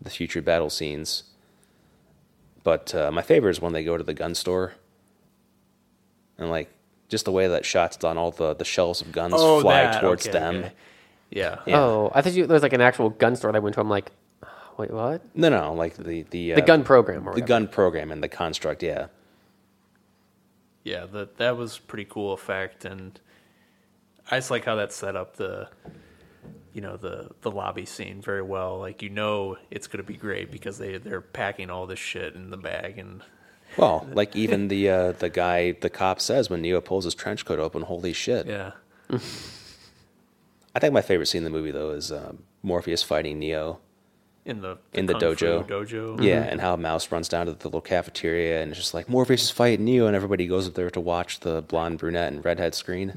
the 0.01 0.11
future 0.11 0.43
battle 0.43 0.71
scenes. 0.71 1.25
But 2.63 2.95
uh, 2.95 3.11
my 3.13 3.23
favorite 3.23 3.53
is 3.53 3.61
when 3.61 3.73
they 3.73 3.85
go 3.85 3.97
to 3.97 4.03
the 4.05 4.15
gun 4.15 4.35
store 4.35 4.75
and 6.39 6.51
like 6.51 6.71
just 7.09 7.25
the 7.25 7.33
way 7.33 7.47
that 7.49 7.65
shot's 7.65 7.97
done, 7.97 8.19
all 8.19 8.33
the, 8.33 8.55
the 8.55 8.65
shells 8.65 9.01
of 9.01 9.13
guns 9.13 9.35
fly 9.35 9.41
Oh, 9.45 9.63
that, 9.63 10.01
towards 10.01 10.27
okay, 10.27 10.39
them. 10.39 10.57
okay. 10.57 10.73
Yeah. 11.31 11.59
Yeah. 11.67 11.79
Oh, 11.81 12.11
I 12.15 12.23
thought 12.23 12.33
you, 12.33 12.47
there 12.47 12.55
was 12.55 12.63
like 12.63 12.73
an 12.73 12.81
actual 12.81 13.11
gun 13.11 13.37
store 13.37 13.53
that 13.53 13.63
went 13.63 13.75
to. 13.75 13.81
I'm 13.81 13.89
like, 13.91 14.11
wait, 14.77 14.91
what? 14.91 15.23
No, 15.35 15.49
no, 15.49 15.73
like 15.75 15.95
the 15.97 16.23
the, 16.23 16.53
The 16.53 16.55
uh, 16.55 16.61
gun 16.61 16.83
program 16.85 17.23
or 17.23 17.35
the 17.35 17.41
whatever. 17.41 17.47
gun 17.47 17.69
program 17.69 18.11
and 18.13 18.23
the 18.23 18.29
construct. 18.29 18.83
Yeah, 18.83 19.07
Yeah, 20.85 21.07
that 21.07 21.37
that 21.39 21.57
was 21.57 21.79
pretty 21.79 22.05
cool 22.09 22.33
effect, 22.33 22.85
and 22.85 23.19
I 24.31 24.37
just 24.39 24.51
like 24.51 24.65
how 24.65 24.75
that 24.77 24.93
set 24.93 25.17
up 25.17 25.37
the, 25.37 25.69
you 26.77 26.83
know, 26.83 26.99
the 26.99 27.31
the 27.41 27.51
lobby 27.51 27.87
scene 27.87 28.21
very 28.21 28.43
well. 28.43 28.79
Like 28.79 29.01
you 29.01 29.09
know, 29.09 29.57
it's 29.71 29.87
gonna 29.87 30.03
be 30.03 30.15
great 30.15 30.51
because 30.51 30.77
they 30.77 30.99
they're 30.99 31.23
packing 31.23 31.71
all 31.71 31.87
this 31.87 31.99
shit 31.99 32.35
in 32.35 32.51
the 32.51 32.59
bag, 32.59 32.99
and 32.99 33.23
well, 33.79 34.07
like 34.13 34.37
even 34.37 34.69
the 34.69 34.91
uh, 34.91 35.13
the 35.13 35.31
guy, 35.31 35.73
the 35.73 35.89
cop 35.89 36.21
says 36.21 36.51
when 36.51 36.61
Neo 36.61 36.83
pulls 36.83 37.05
his 37.05 37.15
trench 37.15 37.47
coat 37.47 37.59
open, 37.59 37.81
"Holy 37.81 38.13
shit!" 38.13 38.47
yeah, 38.47 38.73
I 40.75 40.79
think 40.79 40.93
my 40.93 41.01
favorite 41.01 41.29
scene 41.29 41.47
in 41.47 41.51
the 41.51 41.59
movie 41.59 41.71
though 41.71 41.93
is 41.93 42.13
um, 42.13 42.43
Morpheus 42.63 43.03
fighting 43.03 43.39
Neo. 43.39 43.79
in 44.45 44.61
the, 44.61 44.77
In 44.93 45.07
the 45.07 45.15
dojo. 45.15 45.67
dojo. 45.67 46.23
Yeah, 46.23 46.43
and 46.43 46.61
how 46.61 46.77
Mouse 46.77 47.11
runs 47.11 47.27
down 47.27 47.47
to 47.47 47.53
the 47.55 47.69
little 47.69 47.81
cafeteria 47.81 48.61
and 48.61 48.71
it's 48.71 48.79
just 48.79 48.93
like 48.93 49.09
Morpheus 49.09 49.45
is 49.45 49.51
fighting 49.51 49.87
Neo, 49.87 50.07
and 50.07 50.15
everybody 50.15 50.47
goes 50.47 50.69
up 50.69 50.75
there 50.75 50.91
to 50.91 51.01
watch 51.01 51.41
the 51.41 51.63
blonde, 51.63 52.01
brunette, 52.01 52.35
and 52.35 52.45
redhead 52.45 52.75
screen, 52.75 53.15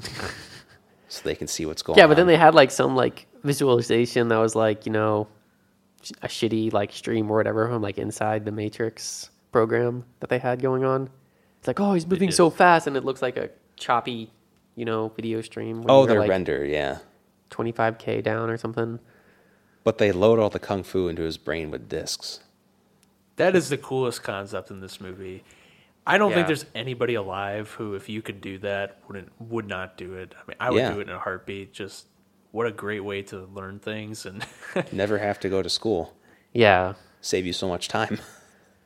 so 1.08 1.20
they 1.24 1.34
can 1.34 1.46
see 1.46 1.66
what's 1.66 1.82
going 1.82 1.98
on. 1.98 2.02
Yeah, 2.02 2.06
but 2.06 2.16
then 2.16 2.26
they 2.26 2.38
had 2.38 2.54
like 2.54 2.70
some 2.70 2.96
like 2.96 3.26
visualization 3.42 4.28
that 4.28 4.38
was 4.38 4.54
like 4.54 4.86
you 4.86 4.92
know 4.92 5.26
a 6.22 6.28
shitty 6.28 6.72
like 6.72 6.92
stream 6.92 7.30
or 7.30 7.36
whatever 7.36 7.68
from 7.68 7.82
like 7.82 7.98
inside 7.98 8.44
the 8.44 8.52
Matrix 8.52 9.30
program 9.52 10.04
that 10.20 10.30
they 10.30 10.38
had 10.38 10.60
going 10.62 10.84
on. 10.84 11.08
It's 11.58 11.66
like 11.68 11.80
oh 11.80 11.92
he's 11.94 12.06
moving 12.06 12.30
so 12.30 12.50
fast 12.50 12.86
and 12.86 12.96
it 12.96 13.04
looks 13.04 13.22
like 13.22 13.36
a 13.36 13.50
choppy 13.76 14.30
you 14.76 14.84
know 14.84 15.08
video 15.16 15.40
stream. 15.40 15.84
oh, 15.88 16.00
you're, 16.00 16.08
they're 16.08 16.20
like 16.20 16.30
render, 16.30 16.64
yeah. 16.64 16.98
25k 17.50 18.22
down 18.22 18.48
or 18.48 18.56
something. 18.56 18.98
But 19.82 19.98
they 19.98 20.12
load 20.12 20.38
all 20.38 20.50
the 20.50 20.58
kung 20.58 20.82
fu 20.82 21.08
into 21.08 21.22
his 21.22 21.36
brain 21.38 21.70
with 21.70 21.88
discs. 21.88 22.40
That 23.36 23.56
is 23.56 23.68
the 23.70 23.78
coolest 23.78 24.22
concept 24.22 24.70
in 24.70 24.80
this 24.80 25.00
movie. 25.00 25.42
I 26.06 26.16
don't 26.18 26.30
Yeah. 26.30 26.36
think 26.36 26.46
there's 26.46 26.66
anybody 26.74 27.14
alive 27.14 27.70
who, 27.70 27.94
if 27.94 28.08
you 28.08 28.22
could 28.22 28.40
do 28.40 28.58
that, 28.58 28.98
wouldn't 29.08 29.30
would 29.40 29.66
not 29.66 29.96
do 29.96 30.14
it. 30.14 30.34
I 30.34 30.42
mean, 30.48 30.56
I 30.60 30.70
would 30.70 30.78
Yeah. 30.78 30.92
do 30.94 31.00
it 31.00 31.08
in 31.08 31.14
a 31.14 31.18
heartbeat. 31.18 31.72
Just 31.72 32.06
what 32.52 32.66
a 32.66 32.72
great 32.72 33.00
way 33.00 33.22
to 33.22 33.48
learn 33.54 33.78
things, 33.78 34.26
and 34.26 34.44
Never 34.92 35.18
have 35.18 35.40
to 35.40 35.48
go 35.48 35.62
to 35.62 35.68
school. 35.68 36.14
Yeah, 36.52 36.94
Save 37.20 37.46
you 37.46 37.52
so 37.52 37.68
much 37.68 37.88
time. 37.88 38.18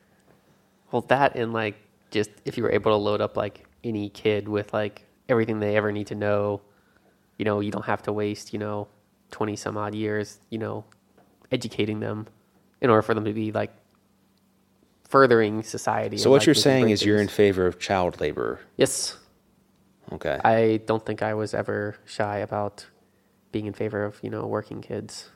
well 0.90 1.02
that 1.02 1.36
and 1.36 1.52
like 1.52 1.76
just 2.10 2.30
if 2.44 2.56
you 2.56 2.62
were 2.62 2.70
able 2.70 2.90
to 2.92 2.96
load 2.96 3.20
up 3.20 3.36
like 3.36 3.66
any 3.82 4.08
kid 4.08 4.48
with 4.48 4.72
like 4.72 5.04
everything 5.28 5.60
they 5.60 5.76
ever 5.76 5.92
need 5.92 6.08
to 6.08 6.14
know, 6.14 6.60
you 7.38 7.44
know 7.44 7.60
you 7.60 7.70
don't 7.70 7.84
have 7.84 8.02
to 8.02 8.12
waste 8.12 8.52
you 8.52 8.58
know 8.58 8.88
20 9.30 9.56
some 9.56 9.76
odd 9.76 9.94
years 9.94 10.38
you 10.50 10.58
know 10.58 10.84
educating 11.50 12.00
them 12.00 12.26
in 12.80 12.90
order 12.90 13.02
for 13.02 13.14
them 13.14 13.24
to 13.24 13.32
be 13.32 13.52
like 13.52 13.72
furthering 15.08 15.62
society. 15.62 16.16
so 16.16 16.30
what 16.30 16.40
like, 16.40 16.46
you're 16.46 16.54
saying 16.54 16.84
great 16.84 16.92
is 16.92 17.04
you're 17.04 17.20
in 17.20 17.28
favor 17.28 17.66
of 17.66 17.78
child 17.78 18.20
labor. 18.20 18.60
yes. 18.76 19.16
Okay. 20.12 20.38
I 20.44 20.82
don't 20.84 21.04
think 21.04 21.22
I 21.22 21.32
was 21.32 21.54
ever 21.54 21.96
shy 22.04 22.38
about 22.38 22.84
being 23.54 23.66
in 23.66 23.72
favor 23.72 24.04
of 24.04 24.18
you 24.20 24.28
know 24.28 24.44
working 24.46 24.82
kids. 24.82 25.30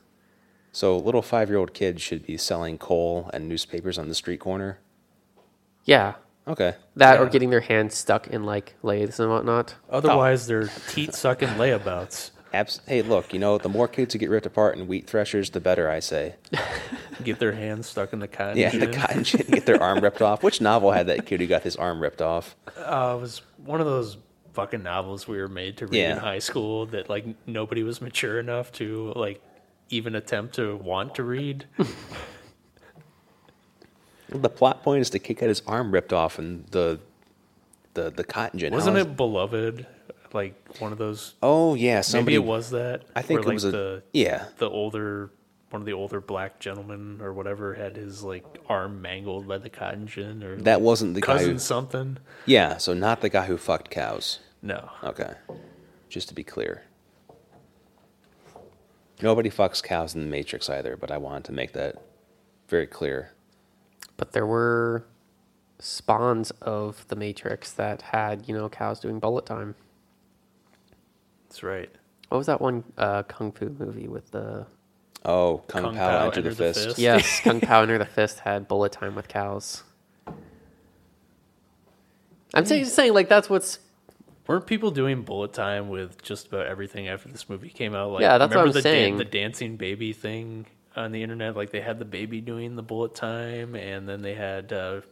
So 0.72 0.98
little 0.98 1.22
five-year-old 1.22 1.72
kids 1.72 2.02
should 2.02 2.26
be 2.26 2.36
selling 2.36 2.76
coal 2.76 3.30
and 3.32 3.48
newspapers 3.48 3.96
on 3.96 4.08
the 4.08 4.14
street 4.14 4.40
corner. 4.40 4.80
Yeah, 5.84 6.14
Okay. 6.46 6.74
that 6.96 7.20
or 7.20 7.26
getting 7.26 7.50
their 7.50 7.60
hands 7.60 7.94
stuck 7.96 8.26
in 8.26 8.42
like 8.44 8.74
lathes 8.82 9.18
and 9.20 9.30
whatnot. 9.30 9.76
otherwise 9.88 10.46
they're 10.46 10.68
teat 10.88 11.14
sucking 11.14 11.48
layabouts. 11.50 12.32
Abs- 12.52 12.80
hey, 12.86 13.02
look, 13.02 13.32
you 13.34 13.38
know, 13.38 13.58
the 13.58 13.68
more 13.68 13.86
kids 13.86 14.12
who 14.14 14.18
get 14.18 14.30
ripped 14.30 14.46
apart 14.46 14.76
in 14.76 14.86
wheat 14.88 15.06
threshers, 15.06 15.50
the 15.50 15.60
better, 15.60 15.90
I 15.90 16.00
say. 16.00 16.34
Get 17.22 17.38
their 17.40 17.52
hands 17.52 17.88
stuck 17.88 18.12
in 18.14 18.20
the 18.20 18.28
cotton. 18.28 18.56
Yeah, 18.56 18.70
the 18.70 18.86
gin. 18.86 18.92
cotton 18.94 19.24
shit, 19.24 19.50
get 19.50 19.66
their 19.66 19.82
arm 19.82 19.98
ripped 20.00 20.22
off. 20.22 20.42
Which 20.42 20.60
novel 20.60 20.92
had 20.92 21.08
that 21.08 21.26
kid 21.26 21.40
who 21.40 21.46
got 21.46 21.62
his 21.64 21.76
arm 21.76 22.00
ripped 22.00 22.22
off? 22.22 22.54
Uh, 22.78 23.16
it 23.18 23.20
was 23.20 23.42
one 23.66 23.80
of 23.80 23.86
those 23.86 24.16
fucking 24.58 24.82
novels 24.82 25.28
we 25.28 25.38
were 25.38 25.46
made 25.46 25.76
to 25.76 25.86
read 25.86 26.00
in 26.00 26.16
high 26.16 26.40
school 26.40 26.84
that 26.86 27.08
like 27.08 27.24
nobody 27.46 27.84
was 27.84 28.00
mature 28.00 28.40
enough 28.40 28.72
to 28.72 29.12
like 29.14 29.40
even 29.88 30.16
attempt 30.16 30.56
to 30.56 30.76
want 30.78 31.14
to 31.14 31.22
read. 31.22 31.64
The 34.30 34.48
plot 34.48 34.82
point 34.82 35.00
is 35.00 35.10
the 35.10 35.20
kid 35.20 35.34
got 35.34 35.48
his 35.48 35.62
arm 35.64 35.92
ripped 35.92 36.12
off 36.12 36.40
and 36.40 36.66
the 36.72 36.98
the 37.94 38.10
the 38.10 38.24
cotton 38.24 38.58
gin. 38.58 38.72
Wasn't 38.72 38.96
is- 38.96 39.06
it 39.06 39.16
Beloved? 39.16 39.86
Like 40.32 40.56
one 40.80 40.90
of 40.90 40.98
those. 40.98 41.34
Oh 41.40 41.74
yeah, 41.76 42.00
somebody. 42.00 42.36
maybe 42.36 42.44
it 42.44 42.48
was 42.48 42.70
that. 42.70 43.04
I 43.14 43.22
think 43.22 43.44
where, 43.44 43.52
it 43.52 43.54
was 43.54 43.64
a 43.64 43.70
the 43.70 44.02
yeah. 44.12 44.46
the 44.58 44.68
older 44.68 45.30
one 45.70 45.82
of 45.82 45.86
the 45.86 45.92
older 45.92 46.20
black 46.20 46.58
gentlemen 46.58 47.20
or 47.22 47.32
whatever 47.32 47.74
had 47.74 47.96
his 47.96 48.22
like 48.24 48.44
arm 48.68 49.00
mangled 49.00 49.46
by 49.46 49.58
the 49.58 49.70
cotton 49.70 50.06
gin 50.08 50.42
or 50.42 50.56
That 50.56 50.80
wasn't 50.80 51.14
the 51.14 51.20
guy. 51.20 51.34
cousin 51.38 51.52
Who, 51.52 51.58
something. 51.58 52.18
yeah, 52.44 52.76
so 52.78 52.92
not 52.92 53.20
the 53.20 53.28
guy 53.28 53.46
who 53.46 53.56
fucked 53.56 53.90
cows. 53.90 54.40
No. 54.62 54.90
Okay, 55.04 55.34
just 56.08 56.28
to 56.28 56.34
be 56.34 56.44
clear. 56.44 56.82
Nobody 59.20 59.50
fucks 59.50 59.82
cows 59.82 60.14
in 60.14 60.20
the 60.20 60.26
Matrix 60.28 60.70
either, 60.70 60.96
but 60.96 61.10
I 61.10 61.18
wanted 61.18 61.44
to 61.44 61.52
make 61.52 61.72
that 61.72 61.96
very 62.68 62.86
clear. 62.86 63.32
But 64.16 64.32
there 64.32 64.46
were 64.46 65.04
spawns 65.80 66.50
of 66.62 67.06
the 67.08 67.16
Matrix 67.16 67.72
that 67.72 68.02
had, 68.02 68.48
you 68.48 68.54
know, 68.54 68.68
cows 68.68 69.00
doing 69.00 69.18
bullet 69.18 69.46
time. 69.46 69.74
That's 71.48 71.62
right. 71.62 71.90
What 72.28 72.38
was 72.38 72.46
that 72.46 72.60
one 72.60 72.84
uh, 72.96 73.22
kung 73.24 73.52
fu 73.52 73.74
movie 73.78 74.06
with 74.08 74.30
the? 74.30 74.66
Oh, 75.24 75.58
Kung, 75.66 75.82
Kung 75.82 75.94
Pao, 75.96 76.08
Pao, 76.08 76.26
Enter 76.26 76.42
the 76.42 76.50
the 76.50 76.54
Fist. 76.56 76.84
Fist. 76.84 76.98
Yes, 76.98 77.40
Kung 77.44 77.60
Pao 77.60 77.82
Enter 77.82 77.98
the 77.98 78.04
Fist 78.04 78.40
had 78.40 78.68
bullet 78.68 78.92
time 78.92 79.14
with 79.14 79.28
cows. 79.28 79.82
I'm 82.54 82.64
saying, 82.64 82.84
just 82.84 82.94
saying, 82.96 83.14
like 83.14 83.28
that's 83.28 83.50
what's 83.50 83.78
Weren't 84.48 84.66
people 84.66 84.90
doing 84.90 85.22
bullet 85.22 85.52
time 85.52 85.88
with 85.90 86.20
just 86.22 86.48
about 86.48 86.66
everything 86.66 87.06
after 87.06 87.28
this 87.28 87.48
movie 87.48 87.68
came 87.68 87.94
out? 87.94 88.10
Like, 88.12 88.22
Yeah, 88.22 88.38
that's 88.38 88.48
what 88.50 88.62
remember 88.62 88.68
I'm 88.70 88.72
the 88.72 88.82
saying. 88.82 89.16
the 89.18 89.24
dancing 89.24 89.76
baby 89.76 90.12
thing 90.12 90.66
on 90.96 91.12
the 91.12 91.22
internet? 91.22 91.54
Like 91.54 91.70
they 91.70 91.80
had 91.82 91.98
the 91.98 92.04
baby 92.06 92.40
doing 92.40 92.74
the 92.74 92.82
bullet 92.82 93.14
time, 93.14 93.74
and 93.76 94.08
then 94.08 94.22
they 94.22 94.34
had 94.34 94.72
uh, 94.72 95.02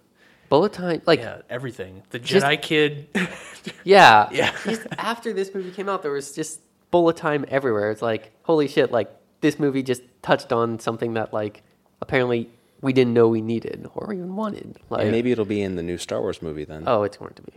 bullet 0.48 0.72
time. 0.72 1.02
Like, 1.06 1.20
yeah 1.20 1.42
everything. 1.50 2.02
The 2.10 2.18
Just- 2.18 2.44
Jedi 2.46 2.60
kid. 2.62 3.08
yeah, 3.84 4.28
Yeah. 4.32 4.52
Just 4.64 4.86
after 4.98 5.32
this 5.34 5.54
movie 5.54 5.70
came 5.70 5.88
out, 5.88 6.00
there 6.02 6.12
was 6.12 6.32
just 6.32 6.60
bullet 6.90 7.16
time 7.16 7.44
everywhere. 7.48 7.90
It's 7.90 8.02
like, 8.02 8.32
holy 8.42 8.68
shit! 8.68 8.90
Like 8.90 9.14
this 9.42 9.58
movie 9.58 9.82
just 9.82 10.00
touched 10.22 10.50
on 10.50 10.78
something 10.78 11.12
that, 11.14 11.34
like, 11.34 11.62
apparently 12.00 12.48
we 12.80 12.94
didn't 12.94 13.12
know 13.12 13.28
we 13.28 13.42
needed 13.42 13.86
or 13.94 14.14
even 14.14 14.34
wanted. 14.34 14.78
Like, 14.88 15.02
And 15.02 15.10
maybe 15.10 15.30
it'll 15.30 15.44
be 15.44 15.60
in 15.60 15.76
the 15.76 15.82
new 15.82 15.98
Star 15.98 16.20
Wars 16.22 16.40
movie 16.40 16.64
then. 16.64 16.84
oh, 16.86 17.02
it's 17.02 17.18
going 17.18 17.34
to 17.34 17.42
be. 17.42 17.52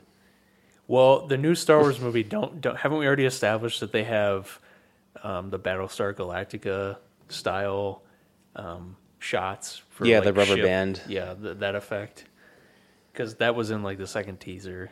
Well, 0.90 1.28
the 1.28 1.38
new 1.38 1.54
Star 1.54 1.80
Wars 1.80 2.00
movie 2.00 2.24
don't 2.24 2.60
don't 2.60 2.76
haven't 2.76 2.98
we 2.98 3.06
already 3.06 3.26
established 3.26 3.80
that 3.80 3.92
they 3.92 4.04
have 4.04 4.60
um, 5.24 5.52
the 5.52 5.60
Battlestar 5.60 6.16
Galactica 6.16 6.98
style 7.28 8.02
um, 8.56 8.98
shots 9.20 9.84
for 9.90 10.06
Yeah, 10.08 10.16
like, 10.18 10.26
the 10.26 10.34
rubber 10.34 10.56
ship- 10.56 10.66
band. 10.66 11.02
Yeah, 11.08 11.36
th- 11.36 11.60
that 11.60 11.76
effect. 11.76 12.26
Because 13.14 13.36
that 13.36 13.54
was 13.54 13.70
in 13.70 13.84
like 13.84 14.00
the 14.00 14.08
second 14.08 14.40
teaser. 14.40 14.90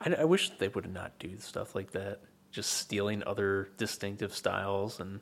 I, 0.00 0.14
I 0.14 0.24
wish 0.24 0.50
they 0.58 0.68
would 0.68 0.90
not 0.92 1.18
do 1.18 1.36
stuff 1.40 1.74
like 1.74 1.90
that. 1.90 2.20
Just 2.52 2.72
stealing 2.74 3.24
other 3.26 3.70
distinctive 3.78 4.32
styles 4.34 5.00
and 5.00 5.20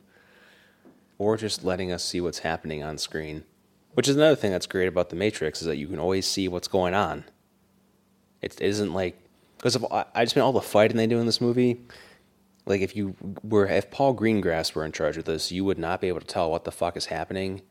or 1.16 1.38
just 1.38 1.64
letting 1.64 1.90
us 1.90 2.04
see 2.04 2.20
what's 2.20 2.40
happening 2.40 2.82
on 2.82 2.98
screen. 2.98 3.44
Which 3.94 4.06
is 4.06 4.16
another 4.16 4.36
thing 4.36 4.52
that's 4.52 4.66
great 4.66 4.86
about 4.86 5.08
the 5.08 5.16
Matrix 5.16 5.62
is 5.62 5.66
that 5.66 5.76
you 5.78 5.86
can 5.88 5.98
always 5.98 6.26
see 6.26 6.46
what's 6.46 6.68
going 6.68 6.92
on. 6.94 7.24
It 8.42 8.60
isn't 8.60 8.92
like 8.92 9.16
because 9.56 9.74
of 9.76 9.84
I 9.90 10.24
just 10.24 10.36
mean 10.36 10.44
all 10.44 10.52
the 10.52 10.60
fighting 10.60 10.96
they 10.96 11.06
do 11.06 11.18
in 11.18 11.26
this 11.26 11.40
movie. 11.40 11.80
Like 12.66 12.80
if 12.80 12.94
you 12.96 13.14
were 13.42 13.66
if 13.66 13.90
Paul 13.90 14.14
Greengrass 14.14 14.74
were 14.74 14.84
in 14.84 14.92
charge 14.92 15.16
of 15.16 15.24
this, 15.24 15.50
you 15.50 15.64
would 15.64 15.78
not 15.78 16.00
be 16.00 16.08
able 16.08 16.20
to 16.20 16.26
tell 16.26 16.50
what 16.50 16.64
the 16.64 16.72
fuck 16.72 16.96
is 16.96 17.06
happening. 17.06 17.62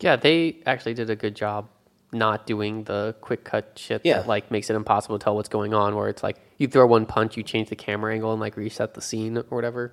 Yeah, 0.00 0.16
they 0.16 0.58
actually 0.66 0.94
did 0.94 1.10
a 1.10 1.16
good 1.16 1.34
job 1.34 1.68
not 2.12 2.46
doing 2.46 2.84
the 2.84 3.14
quick 3.20 3.44
cut 3.44 3.72
shit 3.76 4.00
Yeah. 4.04 4.18
that 4.18 4.26
like 4.28 4.50
makes 4.50 4.70
it 4.70 4.74
impossible 4.74 5.18
to 5.18 5.22
tell 5.24 5.34
what's 5.36 5.48
going 5.50 5.74
on. 5.74 5.94
Where 5.94 6.08
it's 6.08 6.22
like 6.22 6.36
you 6.56 6.66
throw 6.66 6.86
one 6.86 7.04
punch, 7.06 7.36
you 7.36 7.42
change 7.42 7.68
the 7.68 7.76
camera 7.76 8.14
angle, 8.14 8.32
and 8.32 8.40
like 8.40 8.56
reset 8.56 8.94
the 8.94 9.02
scene 9.02 9.36
or 9.36 9.42
whatever. 9.50 9.92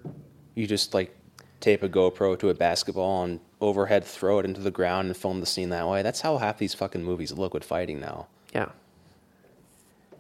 You 0.55 0.65
just 0.65 0.93
like 0.93 1.13
tape 1.59 1.84
a 1.84 1.89
GoPro 1.89 2.39
to 2.39 2.49
a 2.49 2.53
basketball 2.53 3.23
and 3.23 3.39
overhead 3.59 4.05
throw 4.05 4.39
it 4.39 4.45
into 4.45 4.61
the 4.61 4.71
ground 4.71 5.07
and 5.07 5.17
film 5.17 5.39
the 5.41 5.45
scene 5.45 5.69
that 5.69 5.88
way. 5.88 6.01
That's 6.01 6.21
how 6.21 6.38
half 6.38 6.57
these 6.57 6.73
fucking 6.73 7.03
movies 7.03 7.32
look 7.34 7.53
with 7.53 7.63
fighting 7.65 7.99
now. 7.99 8.28
Yeah, 8.53 8.69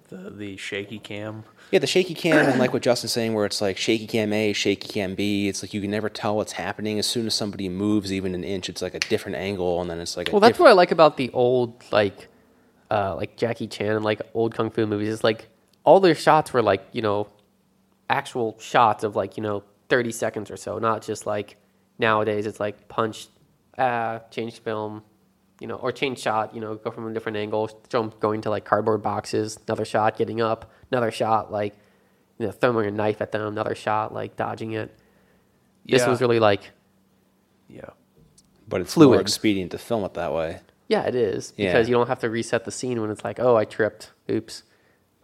the 0.09 0.29
the 0.29 0.57
shaky 0.57 0.99
cam. 0.99 1.43
Yeah, 1.71 1.79
the 1.79 1.87
shaky 1.87 2.13
cam 2.13 2.47
and 2.47 2.59
like 2.59 2.73
what 2.73 2.81
Justin's 2.81 3.11
saying, 3.11 3.33
where 3.33 3.45
it's 3.45 3.61
like 3.61 3.77
shaky 3.77 4.07
cam 4.07 4.31
A, 4.33 4.53
shaky 4.53 4.87
cam 4.87 5.15
B. 5.15 5.47
It's 5.47 5.63
like 5.63 5.73
you 5.73 5.81
can 5.81 5.91
never 5.91 6.09
tell 6.09 6.35
what's 6.35 6.53
happening. 6.53 6.99
As 6.99 7.07
soon 7.07 7.25
as 7.25 7.33
somebody 7.33 7.69
moves 7.69 8.13
even 8.13 8.35
an 8.35 8.43
inch, 8.43 8.69
it's 8.69 8.81
like 8.81 8.93
a 8.93 8.99
different 8.99 9.37
angle, 9.37 9.81
and 9.81 9.89
then 9.89 9.99
it's 9.99 10.15
like 10.15 10.29
a 10.29 10.31
well, 10.31 10.39
that's 10.39 10.53
diff- 10.53 10.59
what 10.61 10.69
I 10.69 10.73
like 10.73 10.91
about 10.91 11.17
the 11.17 11.29
old 11.31 11.83
like, 11.91 12.27
uh, 12.91 13.15
like 13.15 13.37
Jackie 13.37 13.67
Chan 13.67 13.87
and 13.95 14.05
like 14.05 14.21
old 14.33 14.55
kung 14.55 14.69
fu 14.69 14.85
movies. 14.85 15.09
Is 15.09 15.23
like 15.23 15.49
all 15.83 15.99
their 15.99 16.15
shots 16.15 16.53
were 16.53 16.61
like 16.61 16.85
you 16.91 17.01
know, 17.01 17.27
actual 18.09 18.57
shots 18.59 19.03
of 19.03 19.15
like 19.15 19.37
you 19.37 19.43
know 19.43 19.63
thirty 19.89 20.11
seconds 20.11 20.51
or 20.51 20.57
so, 20.57 20.77
not 20.77 21.01
just 21.01 21.25
like 21.25 21.57
nowadays 21.97 22.45
it's 22.45 22.59
like 22.59 22.87
punch, 22.87 23.27
ah, 23.77 24.19
change 24.29 24.59
film, 24.59 25.03
you 25.59 25.67
know, 25.67 25.75
or 25.75 25.91
change 25.91 26.19
shot, 26.19 26.53
you 26.53 26.61
know, 26.61 26.75
go 26.75 26.91
from 26.91 27.07
a 27.07 27.13
different 27.13 27.37
angle, 27.37 27.69
jump 27.89 28.19
going 28.19 28.41
to 28.41 28.49
like 28.49 28.65
cardboard 28.65 29.01
boxes, 29.01 29.57
another 29.67 29.85
shot, 29.85 30.17
getting 30.17 30.41
up, 30.41 30.71
another 30.91 31.11
shot, 31.11 31.51
like 31.51 31.75
you 32.37 32.45
know, 32.45 32.51
throwing 32.51 32.85
a 32.87 32.91
knife 32.91 33.21
at 33.21 33.31
them, 33.31 33.47
another 33.47 33.75
shot, 33.75 34.13
like 34.13 34.35
dodging 34.35 34.73
it. 34.73 34.93
This 35.85 36.01
Yeah. 36.01 36.09
was 36.09 36.19
really 36.19 36.39
like, 36.39 36.71
Yeah. 37.69 37.89
but 38.67 38.81
it's 38.81 38.97
more 38.97 39.19
expedient 39.21 39.71
to 39.71 39.77
film 39.77 40.03
it 40.03 40.13
that 40.15 40.33
way. 40.33 40.59
yeah, 40.87 41.03
it 41.07 41.15
is 41.15 41.53
Yeah. 41.55 41.71
because 41.71 41.87
you 41.89 41.95
don't 41.95 42.07
have 42.07 42.19
to 42.19 42.29
reset 42.29 42.65
the 42.65 42.71
scene 42.71 42.99
when 43.01 43.09
it's 43.09 43.23
like, 43.23 43.39
oh, 43.39 43.55
I 43.55 43.63
tripped, 43.65 44.11
oops, 44.29 44.63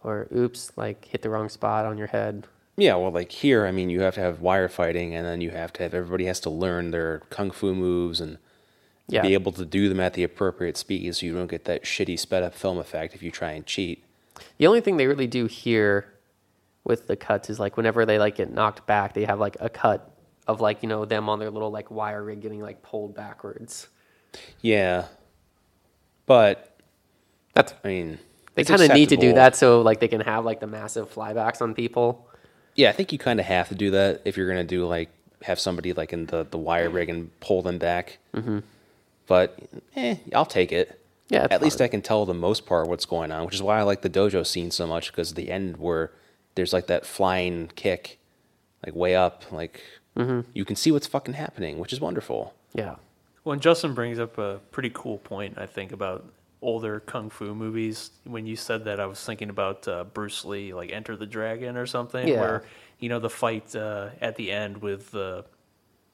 or 0.02 0.26
oops, 0.34 0.72
like 0.76 1.04
hit 1.04 1.22
the 1.22 1.28
wrong 1.30 1.48
spot 1.50 1.84
on 1.84 1.98
your 1.98 2.08
head. 2.08 2.46
Yeah, 2.76 2.94
well, 2.96 3.12
like 3.12 3.30
here, 3.30 3.66
I 3.66 3.70
mean, 3.72 3.90
you 3.90 4.00
have 4.00 4.14
to 4.14 4.20
have 4.20 4.40
wire 4.40 4.68
fighting, 4.68 5.14
and 5.14 5.26
then 5.26 5.42
you 5.42 5.50
have 5.50 5.72
to 5.74 5.82
have 5.82 5.92
everybody 5.92 6.24
has 6.24 6.40
to 6.40 6.50
learn 6.50 6.90
their 6.90 7.18
kung 7.28 7.50
fu 7.50 7.74
moves 7.74 8.18
and 8.20 8.38
Yeah, 9.08 9.22
be 9.22 9.34
able 9.34 9.52
to 9.52 9.64
do 9.64 9.88
them 9.88 10.00
at 10.00 10.14
the 10.14 10.22
appropriate 10.22 10.76
speed, 10.76 11.14
so 11.14 11.26
you 11.26 11.34
don't 11.34 11.50
get 11.50 11.64
that 11.66 11.84
shitty 11.84 12.18
sped 12.18 12.42
up 12.42 12.54
film 12.54 12.78
effect 12.78 13.14
if 13.14 13.22
you 13.22 13.30
try 13.30 13.52
and 13.52 13.66
cheat. 13.66 14.04
The 14.58 14.66
only 14.66 14.80
thing 14.80 14.96
they 14.96 15.06
really 15.06 15.26
do 15.26 15.46
here 15.46 16.12
with 16.84 17.06
the 17.06 17.16
cuts 17.16 17.50
is 17.50 17.60
like 17.60 17.76
whenever 17.76 18.06
they 18.06 18.18
like 18.18 18.36
get 18.36 18.52
knocked 18.52 18.86
back, 18.86 19.14
they 19.14 19.24
have 19.24 19.38
like 19.38 19.56
a 19.60 19.68
cut 19.68 20.10
of 20.46 20.60
like 20.60 20.82
you 20.82 20.88
know 20.88 21.04
them 21.04 21.28
on 21.28 21.38
their 21.38 21.50
little 21.50 21.70
like 21.70 21.90
wire 21.90 22.22
rig 22.22 22.40
getting 22.40 22.60
like 22.60 22.82
pulled 22.82 23.14
backwards. 23.14 23.88
Yeah, 24.60 25.06
but 26.26 26.78
That's 27.54 27.74
I 27.84 27.88
mean, 27.88 28.18
they 28.54 28.64
kind 28.64 28.82
of 28.82 28.92
need 28.92 29.10
to 29.10 29.16
do 29.16 29.34
that 29.34 29.56
so 29.56 29.82
like 29.82 30.00
they 30.00 30.08
can 30.08 30.20
have 30.20 30.44
like 30.44 30.60
the 30.60 30.66
massive 30.66 31.12
flybacks 31.12 31.60
on 31.60 31.74
people. 31.74 32.28
Yeah, 32.74 32.88
I 32.88 32.92
think 32.92 33.12
you 33.12 33.18
kind 33.18 33.38
of 33.38 33.46
have 33.46 33.68
to 33.68 33.74
do 33.74 33.90
that 33.90 34.22
if 34.24 34.36
you're 34.36 34.48
gonna 34.48 34.64
do 34.64 34.86
like 34.86 35.10
have 35.42 35.60
somebody 35.60 35.92
like 35.92 36.12
in 36.12 36.26
the 36.26 36.46
the 36.50 36.58
wire 36.58 36.88
rig 36.88 37.08
and 37.08 37.38
pull 37.40 37.62
them 37.62 37.78
back. 37.78 38.18
Mm-hmm. 38.34 38.60
But 39.32 39.58
eh, 39.96 40.16
I'll 40.34 40.44
take 40.44 40.72
it. 40.72 41.00
Yeah, 41.30 41.44
it's 41.44 41.54
at 41.54 41.62
least 41.62 41.78
fine. 41.78 41.86
I 41.86 41.88
can 41.88 42.02
tell 42.02 42.26
the 42.26 42.34
most 42.34 42.66
part 42.66 42.86
what's 42.86 43.06
going 43.06 43.32
on, 43.32 43.46
which 43.46 43.54
is 43.54 43.62
why 43.62 43.78
I 43.78 43.82
like 43.82 44.02
the 44.02 44.10
dojo 44.10 44.46
scene 44.46 44.70
so 44.70 44.86
much 44.86 45.10
because 45.10 45.32
the 45.32 45.50
end 45.50 45.78
where 45.78 46.10
there's 46.54 46.74
like 46.74 46.86
that 46.88 47.06
flying 47.06 47.70
kick, 47.74 48.18
like 48.84 48.94
way 48.94 49.16
up, 49.16 49.50
like 49.50 49.80
Mm-hmm. 50.18 50.40
you 50.52 50.66
can 50.66 50.76
see 50.76 50.92
what's 50.92 51.06
fucking 51.06 51.32
happening, 51.32 51.78
which 51.78 51.94
is 51.94 51.98
wonderful. 51.98 52.52
Yeah, 52.74 52.96
Well, 53.44 53.54
and 53.54 53.62
Justin 53.62 53.94
brings 53.94 54.18
up 54.18 54.36
a 54.36 54.60
pretty 54.70 54.90
cool 54.92 55.16
point, 55.16 55.56
I 55.56 55.64
think, 55.64 55.90
about 55.92 56.26
older 56.60 57.00
kung 57.00 57.30
fu 57.30 57.54
movies. 57.54 58.10
When 58.24 58.44
you 58.44 58.54
said 58.54 58.84
that, 58.84 59.00
I 59.00 59.06
was 59.06 59.24
thinking 59.24 59.48
about 59.48 59.88
uh, 59.88 60.04
Bruce 60.04 60.44
Lee, 60.44 60.74
like 60.74 60.92
Enter 60.92 61.16
the 61.16 61.24
Dragon 61.24 61.78
or 61.78 61.86
something, 61.86 62.28
Yeah. 62.28 62.40
where 62.42 62.64
you 63.00 63.08
know 63.08 63.20
the 63.20 63.30
fight 63.30 63.74
uh, 63.74 64.10
at 64.20 64.36
the 64.36 64.52
end 64.52 64.82
with 64.82 65.10
the 65.12 65.46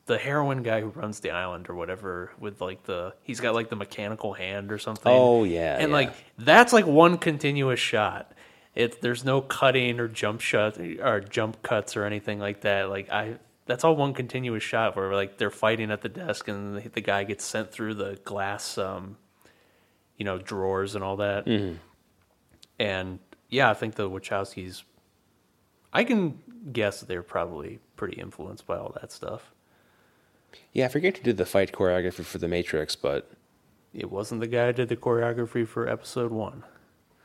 the 0.09 0.19
heroin 0.19 0.65
guy 0.65 0.81
who 0.81 0.89
runs 0.89 1.21
the 1.21 1.31
island 1.31 1.71
or 1.71 1.77
whatever, 1.77 2.33
with 2.41 2.61
like 2.61 2.83
the 2.83 3.15
he's 3.23 3.39
got 3.39 3.55
like 3.55 3.71
the 3.71 3.77
mechanical 3.77 4.33
hand 4.33 4.73
or 4.73 4.79
something. 4.79 5.13
Oh, 5.15 5.45
yeah, 5.45 5.77
and 5.79 5.91
yeah. 5.91 5.97
like 5.97 6.15
that's 6.37 6.73
like 6.73 6.87
one 6.87 7.19
continuous 7.19 7.79
shot. 7.79 8.33
It 8.75 9.01
there's 9.01 9.25
no 9.25 9.41
cutting 9.41 10.01
or 10.01 10.09
jump 10.09 10.41
shot 10.41 10.79
or 10.79 11.21
jump 11.21 11.63
cuts 11.63 11.97
or 11.97 12.05
anything 12.05 12.41
like 12.41 12.63
that. 12.63 12.91
Like 12.91 13.11
I. 13.11 13.37
That's 13.67 13.85
all 13.85 13.97
one 13.97 14.15
continuous 14.15 14.63
shot 14.63 14.97
where 14.97 15.13
like 15.13 15.37
they're 15.37 15.51
fighting 15.51 15.91
at 15.91 16.01
the 16.01 16.09
desk 16.09 16.49
and 16.49 16.79
the, 16.79 16.89
the 16.89 17.03
guy 17.03 17.25
gets 17.25 17.45
sent 17.45 17.71
through 17.71 17.97
the 17.97 18.19
glass, 18.25 18.79
um, 18.79 19.19
you 20.17 20.25
know, 20.25 20.39
drawers 20.39 20.95
and 20.95 21.05
all 21.05 21.17
that. 21.19 21.47
And 22.79 23.19
yeah, 23.51 23.69
I 23.69 23.75
think 23.75 23.97
the 23.97 24.09
Wachowskis. 24.09 24.85
I 25.93 26.05
can 26.05 26.41
guess 26.73 27.03
they're 27.03 27.23
probably 27.23 27.79
pretty 27.95 28.19
influenced 28.19 28.67
by 28.67 28.79
all 28.79 28.97
that 29.03 29.13
stuff. 29.13 29.53
Yeah, 30.73 30.87
I 30.87 30.89
forget 30.89 31.15
to 31.17 31.23
do 31.23 31.33
the 31.33 31.47
fight 31.47 31.73
choreography 31.73 32.25
for 32.25 32.39
the 32.39 32.49
Matrix, 32.49 32.95
but 32.97 33.31
It 33.95 34.11
wasn't 34.11 34.41
the 34.41 34.47
guy 34.47 34.67
who 34.67 34.73
did 34.75 34.89
the 34.89 34.97
choreography 34.97 35.67
for 35.67 35.89
episode 35.89 36.31
one. 36.31 36.63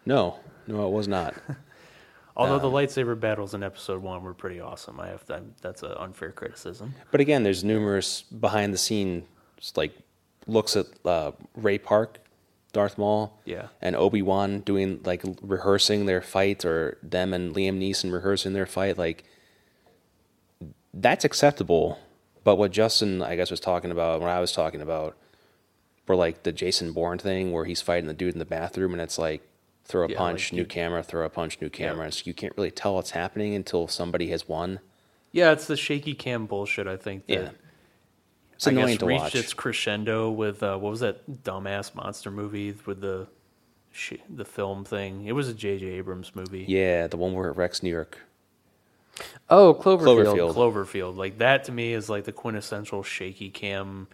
no, 0.06 0.40
no, 0.68 0.88
it 0.88 0.92
was 0.92 1.08
not. 1.08 1.36
Although 2.36 2.58
the 2.60 2.68
Um, 2.68 2.74
lightsaber 2.74 3.20
battles 3.20 3.54
in 3.54 3.62
episode 3.62 4.02
one 4.02 4.24
were 4.24 4.34
pretty 4.34 4.60
awesome. 4.60 5.00
I 5.00 5.08
have 5.10 5.24
to, 5.28 5.42
that's 5.62 5.84
an 5.84 5.92
unfair 5.92 6.32
criticism. 6.32 6.96
But 7.12 7.22
again, 7.22 7.44
there's 7.44 7.64
numerous 7.64 8.24
behind 8.24 8.74
the 8.74 8.78
scenes 8.80 9.24
like 9.76 9.94
looks 10.48 10.76
at 10.76 10.88
uh, 11.06 11.32
Ray 11.56 11.78
Park, 11.78 12.20
Darth 12.72 12.98
Maul, 12.98 13.40
Yeah. 13.46 13.68
and 13.82 13.96
Obi 13.96 14.24
Wan 14.24 14.62
doing 14.62 15.00
like 15.06 15.22
rehearsing 15.44 16.08
their 16.08 16.22
fight, 16.22 16.66
or 16.66 16.98
them 17.04 17.34
and 17.34 17.54
Liam 17.56 17.78
Neeson 17.80 18.12
rehearsing 18.12 18.54
their 18.54 18.66
fight. 18.66 18.98
Like 18.98 19.26
that's 20.94 21.24
acceptable. 21.26 22.00
But 22.44 22.58
what 22.58 22.72
Justin, 22.72 23.22
I 23.22 23.36
guess, 23.36 23.50
was 23.52 23.60
talking 23.60 23.92
about, 23.92 24.20
what 24.22 24.30
I 24.30 24.40
was 24.40 24.52
talking 24.52 24.82
about, 24.82 25.16
were 26.08 26.16
like 26.16 26.44
the 26.44 26.52
Jason 26.52 26.92
Bourne 26.92 27.18
thing, 27.18 27.52
where 27.52 27.66
he's 27.66 27.82
fighting 27.82 28.08
the 28.08 28.14
dude 28.14 28.34
in 28.34 28.40
the 28.40 28.46
bathroom, 28.46 28.92
and 28.94 29.02
it's 29.02 29.18
like 29.18 29.42
throw 29.86 30.06
a 30.06 30.10
Yeah, 30.10 30.18
punch, 30.18 30.52
like 30.52 30.58
new 30.58 30.66
camera, 30.66 31.04
throw 31.04 31.26
a 31.26 31.30
punch, 31.30 31.60
new 31.62 31.70
camera. 31.70 32.00
Yeah. 32.00 32.04
And 32.06 32.14
so 32.14 32.24
you 32.26 32.34
can't 32.34 32.54
really 32.58 32.72
tell 32.72 32.96
what's 32.96 33.12
happening 33.12 33.56
until 33.56 33.88
somebody 33.88 34.30
has 34.30 34.48
won. 34.48 34.80
Yeah, 35.32 35.52
it's 35.52 35.66
the 35.68 35.78
shaky 35.78 36.14
cam 36.14 36.46
bullshit. 36.46 36.88
I 36.88 36.98
think. 36.98 37.28
That 37.28 37.34
Yeah. 37.34 37.50
It's 38.54 38.68
I 38.68 38.72
annoying 38.72 38.88
guess 38.90 38.98
to 39.00 39.06
reached 39.08 39.24
watch. 39.24 39.36
its 39.36 39.54
crescendo 39.54 40.30
with 40.30 40.62
uh, 40.64 40.78
what 40.78 40.90
was 40.92 41.00
that 41.00 41.44
dumbass 41.44 41.96
monster 41.96 42.30
movie 42.32 42.76
with 42.86 43.02
the 43.02 43.28
the 44.30 44.46
film 44.46 44.84
thing? 44.86 45.26
It 45.26 45.34
was 45.34 45.48
a 45.50 45.54
J.J. 45.54 45.86
Abrams 45.86 46.36
movie. 46.36 46.66
Yeah, 46.68 47.08
the 47.08 47.18
one 47.18 47.34
where 47.34 47.50
it 47.50 47.58
wrecks 47.58 47.82
New 47.84 47.90
York. 47.90 48.20
Oh, 49.50 49.74
Cloverfield. 49.74 50.36
Cloverfield. 50.36 50.54
Cloverfield. 50.54 51.16
Like 51.16 51.38
that 51.40 51.66
to 51.66 51.72
me 51.72 51.94
is 51.94 52.10
like 52.10 52.24
the 52.24 52.32
quintessential 52.32 53.04
shaky 53.04 53.50
cam, 53.50 54.08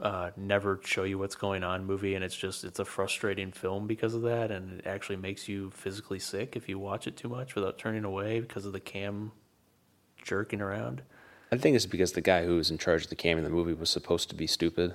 uh, 0.00 0.30
never 0.36 0.80
show 0.84 1.04
you 1.04 1.18
what's 1.18 1.34
going 1.34 1.62
on 1.62 1.84
movie, 1.84 2.14
and 2.14 2.24
it's 2.24 2.36
just 2.36 2.64
it's 2.64 2.78
a 2.78 2.84
frustrating 2.84 3.52
film 3.52 3.86
because 3.86 4.14
of 4.14 4.22
that, 4.22 4.50
and 4.50 4.80
it 4.80 4.86
actually 4.86 5.16
makes 5.16 5.48
you 5.48 5.70
physically 5.70 6.18
sick 6.18 6.56
if 6.56 6.68
you 6.68 6.78
watch 6.78 7.06
it 7.06 7.16
too 7.16 7.28
much 7.28 7.54
without 7.54 7.78
turning 7.78 8.04
away 8.04 8.40
because 8.40 8.64
of 8.64 8.72
the 8.72 8.80
cam 8.80 9.32
jerking 10.24 10.60
around. 10.60 11.02
I 11.50 11.58
think 11.58 11.76
it's 11.76 11.86
because 11.86 12.12
the 12.12 12.22
guy 12.22 12.46
who 12.46 12.56
was 12.56 12.70
in 12.70 12.78
charge 12.78 13.04
of 13.04 13.10
the 13.10 13.16
camera 13.16 13.38
in 13.38 13.44
the 13.44 13.50
movie 13.50 13.74
was 13.74 13.90
supposed 13.90 14.30
to 14.30 14.34
be 14.34 14.46
stupid. 14.46 14.94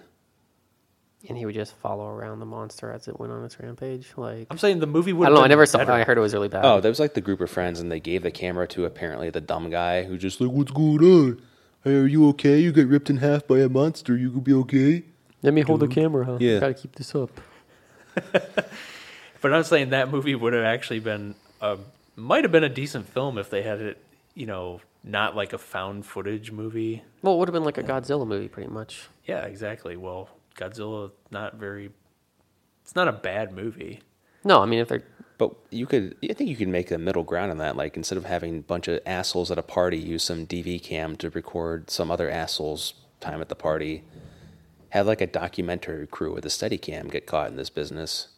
And 1.28 1.38
he 1.38 1.46
would 1.46 1.56
just 1.56 1.76
follow 1.78 2.08
around 2.08 2.40
the 2.40 2.46
monster 2.46 2.92
as 2.92 3.08
it 3.08 3.20
went 3.20 3.34
on 3.34 3.44
its 3.44 3.60
rampage. 3.60 4.08
Like 4.16 4.48
I'm 4.50 4.58
saying 4.58 4.80
the 4.80 4.88
movie 4.88 5.14
would. 5.14 5.26
I 5.26 5.30
don't 5.30 5.36
know. 5.36 5.42
I 5.42 5.46
been 5.46 5.50
never 5.50 5.66
saw. 5.66 5.80
it. 5.80 5.90
I 5.90 6.04
heard 6.04 6.18
it 6.18 6.22
was 6.22 6.34
really 6.34 6.48
bad. 6.48 6.64
Oh, 6.64 6.80
there 6.80 6.92
was 6.92 7.00
like 7.00 7.16
the 7.16 7.22
group 7.22 7.42
of 7.42 7.50
friends, 7.50 7.80
and 7.80 7.92
they 7.92 8.00
gave 8.00 8.24
the 8.24 8.32
camera 8.32 8.68
to 8.70 8.86
apparently 8.86 9.30
the 9.30 9.42
dumb 9.42 9.70
guy 9.70 10.04
who 10.04 10.18
just 10.18 10.40
like, 10.40 10.52
"What's 10.52 10.72
going 10.72 11.04
on? 11.04 11.42
Hey, 11.84 11.96
are 11.96 12.06
you 12.06 12.28
okay? 12.30 12.60
You 12.60 12.72
got 12.72 12.86
ripped 12.86 13.10
in 13.10 13.18
half 13.18 13.48
by 13.48 13.60
a 13.60 13.70
monster. 13.70 14.16
You 14.16 14.32
could 14.32 14.44
be 14.44 14.54
okay." 14.54 15.04
Let 15.42 15.54
me 15.54 15.62
hold 15.62 15.80
the 15.82 15.88
camera. 15.88 16.26
Huh? 16.26 16.38
Yeah. 16.40 16.60
Gotta 16.60 16.74
keep 16.74 16.96
this 16.96 17.14
up. 17.16 17.30
But 19.42 19.54
I'm 19.54 19.64
saying 19.64 19.92
that 19.92 20.10
movie 20.12 20.36
would 20.36 20.54
have 20.54 20.64
actually 20.64 21.00
been 21.00 21.36
a 21.62 21.78
might 22.16 22.44
have 22.44 22.52
been 22.52 22.64
a 22.64 22.70
decent 22.70 23.08
film 23.08 23.38
if 23.38 23.50
they 23.50 23.62
had 23.62 23.80
it, 23.80 24.04
you 24.34 24.46
know, 24.46 24.82
not 25.04 25.36
like 25.36 25.54
a 25.54 25.58
found 25.58 26.06
footage 26.06 26.52
movie. 26.52 27.04
Well, 27.22 27.36
it 27.36 27.38
would 27.38 27.48
have 27.48 27.54
been 27.54 27.64
like 27.64 27.78
a 27.78 27.84
Godzilla 27.84 28.28
movie, 28.28 28.48
pretty 28.48 28.70
much. 28.70 29.08
Yeah, 29.26 29.46
exactly. 29.46 29.96
Well, 29.96 30.30
Godzilla 30.58 31.12
not 31.32 31.56
very 31.56 31.92
it's 32.84 32.96
not 32.96 33.08
a 33.08 33.14
bad 33.14 33.52
movie. 33.52 34.02
No, 34.44 34.62
I 34.62 34.66
mean 34.66 34.80
if 34.80 34.88
they're 34.88 35.04
But 35.38 35.54
you 35.70 35.86
could, 35.86 36.16
I 36.24 36.34
think 36.34 36.50
you 36.50 36.56
could 36.56 36.68
make 36.68 36.90
a 36.90 36.98
middle 36.98 37.24
ground 37.24 37.52
on 37.52 37.58
that. 37.60 37.76
Like 37.76 37.96
instead 37.96 38.18
of 38.18 38.26
having 38.26 38.58
a 38.58 38.62
bunch 38.62 38.88
of 38.88 39.00
assholes 39.06 39.52
at 39.52 39.58
a 39.58 39.64
party 39.64 39.98
use 39.98 40.24
some 40.24 40.48
DV 40.48 40.82
cam 40.82 41.16
to 41.18 41.30
record 41.30 41.90
some 41.90 42.10
other 42.10 42.30
assholes' 42.30 42.94
time 43.20 43.42
at 43.42 43.50
the 43.50 43.56
party, 43.56 44.04
have 44.90 45.06
like 45.06 45.22
a 45.22 45.28
documentary 45.28 46.08
crew 46.08 46.34
with 46.34 46.46
a 46.46 46.50
steady 46.50 46.78
cam 46.78 47.08
get 47.08 47.26
caught 47.26 47.50
in 47.50 47.56
this 47.56 47.70
business. 47.70 48.30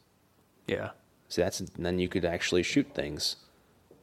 Yeah. 0.68 0.92
See, 1.30 1.42
that's 1.42 1.60
then 1.78 2.00
you 2.00 2.10
could 2.10 2.26
actually 2.26 2.64
shoot 2.64 2.94
things. 2.94 3.38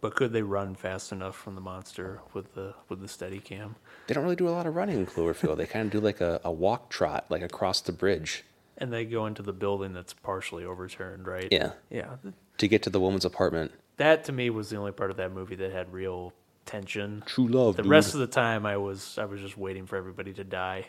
But 0.06 0.14
could 0.14 0.32
they 0.32 0.42
run 0.42 0.76
fast 0.76 1.10
enough 1.10 1.34
from 1.34 1.56
the 1.56 1.60
monster 1.60 2.20
with 2.32 2.54
the 2.54 2.74
with 2.88 3.00
the 3.00 3.08
steady 3.08 3.40
cam? 3.40 3.74
They 4.06 4.14
don't 4.14 4.22
really 4.22 4.36
do 4.36 4.48
a 4.48 4.50
lot 4.50 4.64
of 4.64 4.76
running 4.76 4.98
in 4.98 5.04
Cloverfield. 5.04 5.56
they 5.56 5.66
kind 5.66 5.84
of 5.86 5.90
do 5.90 5.98
like 5.98 6.20
a, 6.20 6.40
a 6.44 6.52
walk 6.52 6.90
trot, 6.90 7.26
like 7.28 7.42
across 7.42 7.80
the 7.80 7.90
bridge. 7.90 8.44
And 8.78 8.92
they 8.92 9.04
go 9.04 9.26
into 9.26 9.42
the 9.42 9.52
building 9.52 9.94
that's 9.94 10.12
partially 10.12 10.64
overturned, 10.64 11.26
right? 11.26 11.48
Yeah. 11.50 11.72
Yeah. 11.90 12.18
to 12.58 12.68
get 12.68 12.84
to 12.84 12.90
the 12.90 13.00
woman's 13.00 13.24
apartment. 13.24 13.72
That 13.96 14.22
to 14.26 14.32
me 14.32 14.48
was 14.48 14.70
the 14.70 14.76
only 14.76 14.92
part 14.92 15.10
of 15.10 15.16
that 15.16 15.32
movie 15.32 15.56
that 15.56 15.72
had 15.72 15.92
real 15.92 16.32
tension. 16.66 17.24
True 17.26 17.48
love. 17.48 17.74
The 17.74 17.82
dude. 17.82 17.90
rest 17.90 18.14
of 18.14 18.20
the 18.20 18.28
time 18.28 18.64
I 18.64 18.76
was 18.76 19.18
I 19.18 19.24
was 19.24 19.40
just 19.40 19.58
waiting 19.58 19.86
for 19.86 19.96
everybody 19.96 20.32
to 20.34 20.44
die. 20.44 20.86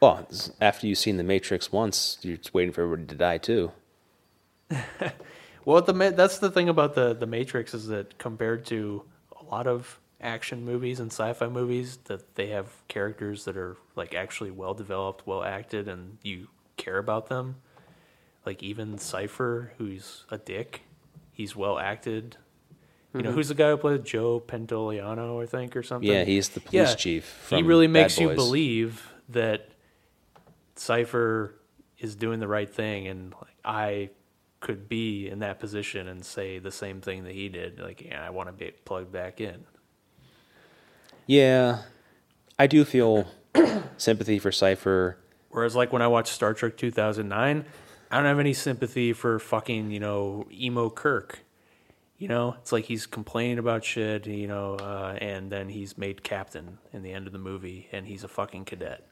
well, 0.00 0.28
after 0.60 0.86
you've 0.86 0.98
seen 0.98 1.16
the 1.16 1.24
Matrix 1.24 1.72
once, 1.72 2.18
you're 2.22 2.36
just 2.36 2.54
waiting 2.54 2.72
for 2.72 2.82
everybody 2.82 3.08
to 3.08 3.16
die 3.16 3.38
too. 3.38 3.72
Well, 5.64 5.82
the 5.82 5.94
Ma- 5.94 6.10
that's 6.10 6.38
the 6.38 6.50
thing 6.50 6.68
about 6.68 6.94
the 6.94 7.14
the 7.14 7.26
Matrix 7.26 7.74
is 7.74 7.86
that 7.88 8.18
compared 8.18 8.66
to 8.66 9.04
a 9.40 9.44
lot 9.44 9.66
of 9.66 9.98
action 10.20 10.64
movies 10.64 11.00
and 11.00 11.10
sci-fi 11.10 11.48
movies, 11.48 11.98
that 12.04 12.34
they 12.34 12.48
have 12.48 12.66
characters 12.88 13.44
that 13.44 13.56
are 13.56 13.76
like 13.96 14.14
actually 14.14 14.50
well 14.50 14.74
developed, 14.74 15.26
well 15.26 15.42
acted, 15.42 15.88
and 15.88 16.18
you 16.22 16.48
care 16.76 16.98
about 16.98 17.28
them. 17.28 17.56
Like 18.46 18.62
even 18.62 18.98
Cypher, 18.98 19.72
who's 19.78 20.24
a 20.30 20.38
dick, 20.38 20.82
he's 21.32 21.54
well 21.54 21.78
acted. 21.78 22.36
You 23.12 23.22
know, 23.22 23.30
mm-hmm. 23.30 23.36
who's 23.36 23.48
the 23.48 23.54
guy 23.54 23.70
who 23.70 23.76
played 23.76 24.04
Joe 24.04 24.40
Pantoliano, 24.40 25.42
I 25.42 25.46
think, 25.46 25.74
or 25.74 25.82
something? 25.82 26.08
Yeah, 26.08 26.22
he's 26.24 26.50
the 26.50 26.60
police 26.60 26.90
Yeah, 26.90 26.94
chief. 26.94 27.48
he 27.50 27.62
really 27.62 27.88
Bad 27.88 27.92
makes 27.92 28.20
you 28.20 28.28
believe 28.28 29.12
that 29.30 29.68
Cypher 30.76 31.56
is 31.98 32.14
doing 32.14 32.38
the 32.38 32.46
right 32.46 32.72
thing, 32.72 33.08
and 33.08 33.32
like 33.32 33.56
I 33.64 34.10
could 34.60 34.88
be 34.88 35.28
in 35.28 35.40
that 35.40 35.58
position 35.58 36.06
and 36.06 36.24
say 36.24 36.58
the 36.58 36.70
same 36.70 37.00
thing 37.00 37.24
that 37.24 37.32
he 37.32 37.48
did. 37.48 37.80
Like, 37.80 38.02
yeah, 38.02 38.24
I 38.24 38.30
want 38.30 38.48
to 38.48 38.52
be 38.52 38.70
plugged 38.84 39.10
back 39.10 39.40
in. 39.40 39.64
Yeah, 41.26 41.82
I 42.58 42.66
do 42.66 42.84
feel 42.84 43.26
sympathy 43.96 44.38
for 44.38 44.52
Cypher. 44.52 45.18
Whereas, 45.48 45.74
like 45.74 45.92
when 45.92 46.02
I 46.02 46.08
watched 46.08 46.32
Star 46.32 46.54
Trek 46.54 46.76
2009, 46.76 47.64
I 48.10 48.16
don't 48.16 48.26
have 48.26 48.38
any 48.38 48.52
sympathy 48.52 49.12
for 49.12 49.38
fucking 49.38 49.90
you 49.90 50.00
know 50.00 50.46
emo 50.52 50.90
Kirk. 50.90 51.40
You 52.18 52.28
know, 52.28 52.56
it's 52.60 52.70
like 52.70 52.84
he's 52.84 53.06
complaining 53.06 53.58
about 53.58 53.82
shit, 53.82 54.26
you 54.26 54.46
know, 54.46 54.74
uh, 54.74 55.16
and 55.22 55.50
then 55.50 55.70
he's 55.70 55.96
made 55.96 56.22
captain 56.22 56.76
in 56.92 57.02
the 57.02 57.12
end 57.12 57.26
of 57.26 57.32
the 57.32 57.38
movie, 57.38 57.88
and 57.92 58.06
he's 58.06 58.24
a 58.24 58.28
fucking 58.28 58.66
cadet. 58.66 59.06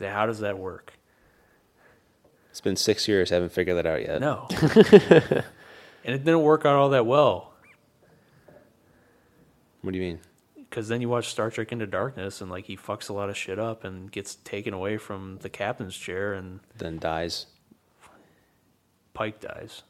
How 0.00 0.24
does 0.24 0.40
that 0.40 0.58
work? 0.58 0.97
It's 2.50 2.60
been 2.60 2.76
six 2.76 3.06
years, 3.08 3.30
I 3.30 3.36
haven't 3.36 3.52
figured 3.52 3.76
that 3.76 3.86
out 3.86 4.00
yet. 4.02 4.20
No. 4.20 4.46
and 6.04 6.14
it 6.14 6.24
didn't 6.24 6.42
work 6.42 6.64
out 6.64 6.74
all 6.76 6.90
that 6.90 7.06
well 7.06 7.52
What 9.82 9.92
do 9.92 9.98
you 9.98 10.04
mean? 10.04 10.20
because 10.56 10.88
then 10.88 11.00
you 11.00 11.08
watch 11.08 11.28
Star 11.28 11.50
Trek 11.50 11.72
Into 11.72 11.86
Darkness 11.86 12.40
and 12.42 12.50
like 12.50 12.66
he 12.66 12.76
fucks 12.76 13.08
a 13.08 13.12
lot 13.14 13.30
of 13.30 13.36
shit 13.36 13.58
up 13.58 13.84
and 13.84 14.12
gets 14.12 14.34
taken 14.34 14.74
away 14.74 14.98
from 14.98 15.38
the 15.40 15.48
captain's 15.48 15.96
chair 15.96 16.34
and 16.34 16.60
Then 16.76 16.98
dies. 16.98 17.46
Pike 19.14 19.40
dies. 19.40 19.82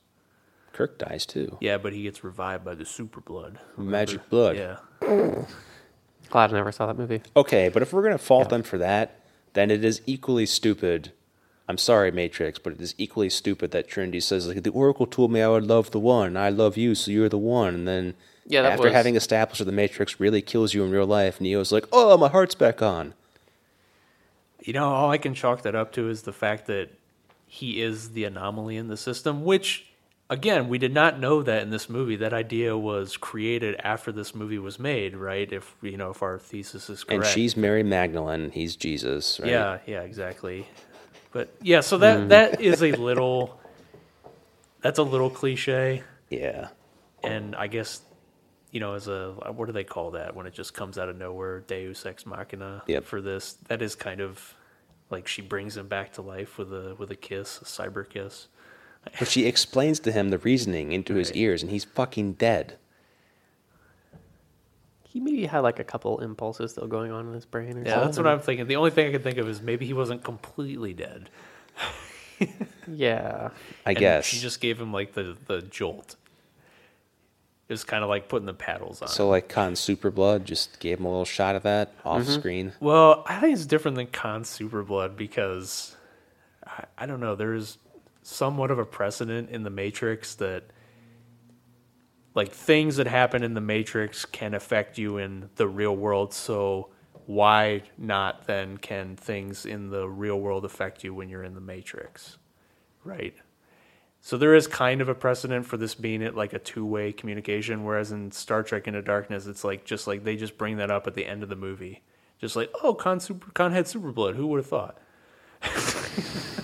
Kirk 0.72 0.98
dies 0.98 1.26
too. 1.26 1.58
Yeah, 1.60 1.78
but 1.78 1.92
he 1.92 2.04
gets 2.04 2.22
revived 2.22 2.64
by 2.64 2.74
the 2.76 2.84
super 2.84 3.20
blood. 3.20 3.58
Magic 3.76 4.28
blood. 4.30 4.56
Yeah. 4.56 4.76
glad 6.30 6.50
I 6.50 6.52
never 6.52 6.70
saw 6.70 6.86
that 6.86 6.96
movie. 6.96 7.22
Okay, 7.36 7.68
but 7.68 7.82
if 7.82 7.92
we're 7.92 8.02
gonna 8.04 8.16
fault 8.18 8.48
them 8.50 8.62
for 8.62 8.78
that, 8.78 9.20
then 9.54 9.70
it 9.72 9.84
is 9.84 10.00
equally 10.06 10.46
stupid. 10.46 11.12
I'm 11.68 11.78
sorry, 11.78 12.10
Matrix, 12.10 12.58
but 12.58 12.72
it 12.72 12.80
is 12.80 12.94
equally 12.96 13.28
stupid 13.28 13.72
that 13.72 13.88
Trinity 13.88 14.20
says 14.20 14.48
like 14.48 14.62
the 14.62 14.70
Oracle 14.70 15.06
told 15.06 15.30
me 15.30 15.42
I 15.42 15.48
would 15.48 15.66
love 15.66 15.90
the 15.90 16.00
one. 16.00 16.36
I 16.36 16.48
love 16.48 16.76
you, 16.78 16.94
so 16.94 17.10
you're 17.10 17.28
the 17.28 17.36
one. 17.38 17.74
And 17.74 17.86
then 17.88 18.14
Yeah, 18.46 18.62
that 18.62 18.72
after 18.72 18.84
was- 18.86 18.94
having 18.94 19.16
established 19.16 19.58
that 19.58 19.66
the 19.66 19.72
Matrix 19.72 20.18
really 20.18 20.40
kills 20.40 20.72
you 20.72 20.82
in 20.84 20.90
real 20.90 21.06
life, 21.06 21.40
Neo's 21.40 21.70
like, 21.70 21.84
"Oh, 21.92 22.16
my 22.16 22.28
heart's 22.28 22.54
back 22.54 22.80
on." 22.80 23.12
You 24.62 24.72
know, 24.72 24.88
all 24.88 25.10
I 25.10 25.18
can 25.18 25.34
chalk 25.34 25.62
that 25.62 25.74
up 25.74 25.92
to 25.92 26.08
is 26.08 26.22
the 26.22 26.32
fact 26.32 26.66
that 26.66 26.90
he 27.46 27.80
is 27.80 28.10
the 28.10 28.24
anomaly 28.24 28.76
in 28.76 28.88
the 28.88 28.96
system, 28.96 29.44
which 29.44 29.84
again, 30.30 30.68
we 30.68 30.76
did 30.78 30.92
not 30.92 31.18
know 31.18 31.42
that 31.42 31.62
in 31.62 31.70
this 31.70 31.88
movie. 31.88 32.16
That 32.16 32.32
idea 32.34 32.76
was 32.76 33.16
created 33.16 33.76
after 33.82 34.12
this 34.12 34.34
movie 34.34 34.58
was 34.58 34.78
made, 34.78 35.16
right? 35.16 35.50
If 35.50 35.74
you 35.82 35.96
know, 35.96 36.10
if 36.10 36.22
our 36.22 36.38
thesis 36.38 36.90
is 36.90 37.04
correct. 37.04 37.24
And 37.24 37.32
she's 37.32 37.56
Mary 37.56 37.82
Magdalene, 37.82 38.50
he's 38.50 38.76
Jesus, 38.76 39.40
right? 39.40 39.50
Yeah, 39.50 39.78
yeah, 39.86 40.00
exactly. 40.02 40.66
But 41.32 41.54
yeah, 41.62 41.80
so 41.80 41.98
that 41.98 42.18
mm. 42.20 42.28
that 42.28 42.60
is 42.60 42.82
a 42.82 42.92
little 42.92 43.60
that's 44.80 44.98
a 44.98 45.02
little 45.02 45.30
cliche 45.30 46.02
Yeah. 46.30 46.68
and 47.22 47.54
I 47.56 47.66
guess 47.66 48.00
you 48.70 48.80
know 48.80 48.94
as 48.94 49.08
a 49.08 49.32
what 49.54 49.66
do 49.66 49.72
they 49.72 49.84
call 49.84 50.12
that 50.12 50.34
when 50.36 50.46
it 50.46 50.54
just 50.54 50.74
comes 50.74 50.98
out 50.98 51.08
of 51.08 51.16
nowhere 51.16 51.60
deus 51.60 52.04
ex 52.06 52.24
machina 52.26 52.82
Yep. 52.86 53.04
for 53.04 53.20
this 53.20 53.54
that 53.68 53.82
is 53.82 53.94
kind 53.94 54.20
of 54.20 54.54
like 55.10 55.26
she 55.26 55.42
brings 55.42 55.76
him 55.76 55.88
back 55.88 56.12
to 56.14 56.22
life 56.22 56.58
with 56.58 56.72
a 56.72 56.94
with 56.98 57.10
a 57.10 57.16
kiss, 57.16 57.60
a 57.62 57.64
cyber 57.64 58.08
kiss. 58.08 58.48
But 59.18 59.28
she 59.28 59.46
explains 59.46 60.00
to 60.00 60.12
him 60.12 60.28
the 60.30 60.38
reasoning 60.38 60.92
into 60.92 61.14
his 61.14 61.32
ears, 61.32 61.62
and 61.62 61.70
he's 61.70 61.84
fucking 61.84 62.34
dead. 62.34 62.76
He 65.10 65.20
maybe 65.20 65.46
had 65.46 65.60
like 65.60 65.78
a 65.78 65.84
couple 65.84 66.20
impulses 66.20 66.72
still 66.72 66.86
going 66.86 67.10
on 67.12 67.26
in 67.28 67.32
his 67.32 67.46
brain. 67.46 67.78
Or 67.78 67.82
Yeah, 67.82 67.84
something. 67.94 68.00
that's 68.06 68.18
what 68.18 68.26
I'm 68.26 68.40
thinking. 68.40 68.66
The 68.66 68.76
only 68.76 68.90
thing 68.90 69.08
I 69.08 69.12
can 69.12 69.22
think 69.22 69.38
of 69.38 69.48
is 69.48 69.62
maybe 69.62 69.86
he 69.86 69.92
wasn't 69.94 70.22
completely 70.24 70.92
dead. 70.94 71.30
Yeah, 72.90 73.50
I 73.84 73.90
And 73.90 73.98
guess. 73.98 74.24
she 74.24 74.38
just 74.38 74.60
gave 74.60 74.80
him 74.80 74.92
like 74.92 75.12
the 75.12 75.36
the 75.46 75.60
jolt. 75.60 76.14
It 77.68 77.72
was 77.72 77.84
kind 77.84 78.02
of 78.02 78.08
like 78.08 78.28
putting 78.28 78.46
the 78.46 78.54
paddles 78.54 79.02
on. 79.02 79.08
So 79.08 79.28
like 79.28 79.48
Khan 79.48 79.76
Super 79.76 80.10
Blood 80.10 80.46
just 80.46 80.78
gave 80.80 80.98
him 81.00 81.04
a 81.04 81.08
little 81.10 81.24
shot 81.26 81.54
of 81.56 81.64
that 81.64 81.92
off 82.04 82.22
Mm-hmm. 82.22 82.32
screen. 82.32 82.72
Well, 82.80 83.24
I 83.26 83.40
think 83.40 83.54
it's 83.54 83.66
different 83.66 83.96
than 83.96 84.06
Khan 84.06 84.42
Superblood 84.44 85.16
because 85.16 85.96
I, 86.66 86.84
I 86.96 87.06
don't 87.06 87.20
know. 87.20 87.34
There's 87.34 87.76
somewhat 88.22 88.70
of 88.70 88.78
a 88.78 88.86
precedent 88.86 89.50
in 89.50 89.64
the 89.64 89.70
Matrix 89.70 90.34
that 90.36 90.62
like 92.34 92.52
things 92.52 92.96
that 92.96 93.06
happen 93.06 93.42
in 93.42 93.54
the 93.54 93.60
Matrix 93.60 94.24
can 94.24 94.54
affect 94.54 94.98
you 94.98 95.18
in 95.18 95.50
the 95.56 95.66
real 95.66 95.96
world. 95.96 96.32
So 96.32 96.88
why 97.26 97.82
not 97.96 98.46
then 98.46 98.78
can 98.78 99.16
things 99.16 99.66
in 99.66 99.90
the 99.90 100.08
real 100.08 100.40
world 100.40 100.64
affect 100.64 101.04
you 101.04 101.14
when 101.14 101.28
you're 101.28 101.44
in 101.44 101.54
the 101.54 101.60
Matrix? 101.60 102.38
Right. 103.04 103.34
So 104.20 104.36
there 104.36 104.54
is 104.54 104.66
kind 104.66 105.00
of 105.00 105.08
a 105.08 105.14
precedent 105.14 105.66
for 105.66 105.76
this 105.76 105.94
being 105.94 106.22
it 106.22 106.34
like 106.34 106.52
a 106.52 106.58
two-way 106.58 107.12
communication, 107.12 107.84
whereas 107.84 108.12
in 108.12 108.32
Star 108.32 108.62
Trek 108.62 108.88
Into 108.88 109.00
Darkness, 109.00 109.46
it's 109.46 109.64
like 109.64 109.84
just 109.84 110.06
like 110.06 110.24
they 110.24 110.36
just 110.36 110.58
bring 110.58 110.76
that 110.78 110.90
up 110.90 111.06
at 111.06 111.14
the 111.14 111.24
end 111.24 111.42
of 111.42 111.48
the 111.48 111.56
movie, 111.56 112.02
just 112.40 112.56
like 112.56 112.70
oh, 112.82 112.94
Khan 112.94 113.20
super 113.20 113.50
Khan 113.52 113.72
had 113.72 113.86
super 113.86 114.10
blood. 114.10 114.34
Who 114.34 114.48
would 114.48 114.58
have 114.58 114.66
thought? 114.66 114.98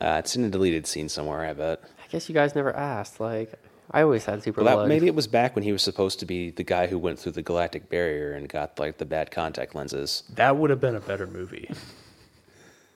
Uh, 0.00 0.16
it's 0.18 0.34
in 0.34 0.44
a 0.44 0.48
deleted 0.48 0.86
scene 0.86 1.08
somewhere, 1.08 1.44
I 1.44 1.52
bet. 1.52 1.82
I 2.02 2.06
guess 2.08 2.28
you 2.28 2.34
guys 2.34 2.54
never 2.54 2.74
asked. 2.74 3.20
Like, 3.20 3.52
I 3.90 4.02
always 4.02 4.24
had 4.24 4.42
super 4.42 4.62
Well, 4.62 4.70
that, 4.70 4.74
blood. 4.76 4.88
maybe 4.88 5.06
it 5.06 5.14
was 5.14 5.26
back 5.26 5.54
when 5.56 5.64
he 5.64 5.72
was 5.72 5.82
supposed 5.82 6.20
to 6.20 6.26
be 6.26 6.50
the 6.50 6.62
guy 6.62 6.86
who 6.86 6.98
went 6.98 7.18
through 7.18 7.32
the 7.32 7.42
galactic 7.42 7.88
barrier 7.88 8.32
and 8.32 8.48
got 8.48 8.78
like 8.78 8.98
the 8.98 9.04
bad 9.04 9.30
contact 9.30 9.74
lenses. 9.74 10.22
That 10.34 10.56
would 10.56 10.70
have 10.70 10.80
been 10.80 10.94
a 10.96 11.00
better 11.00 11.26
movie, 11.26 11.70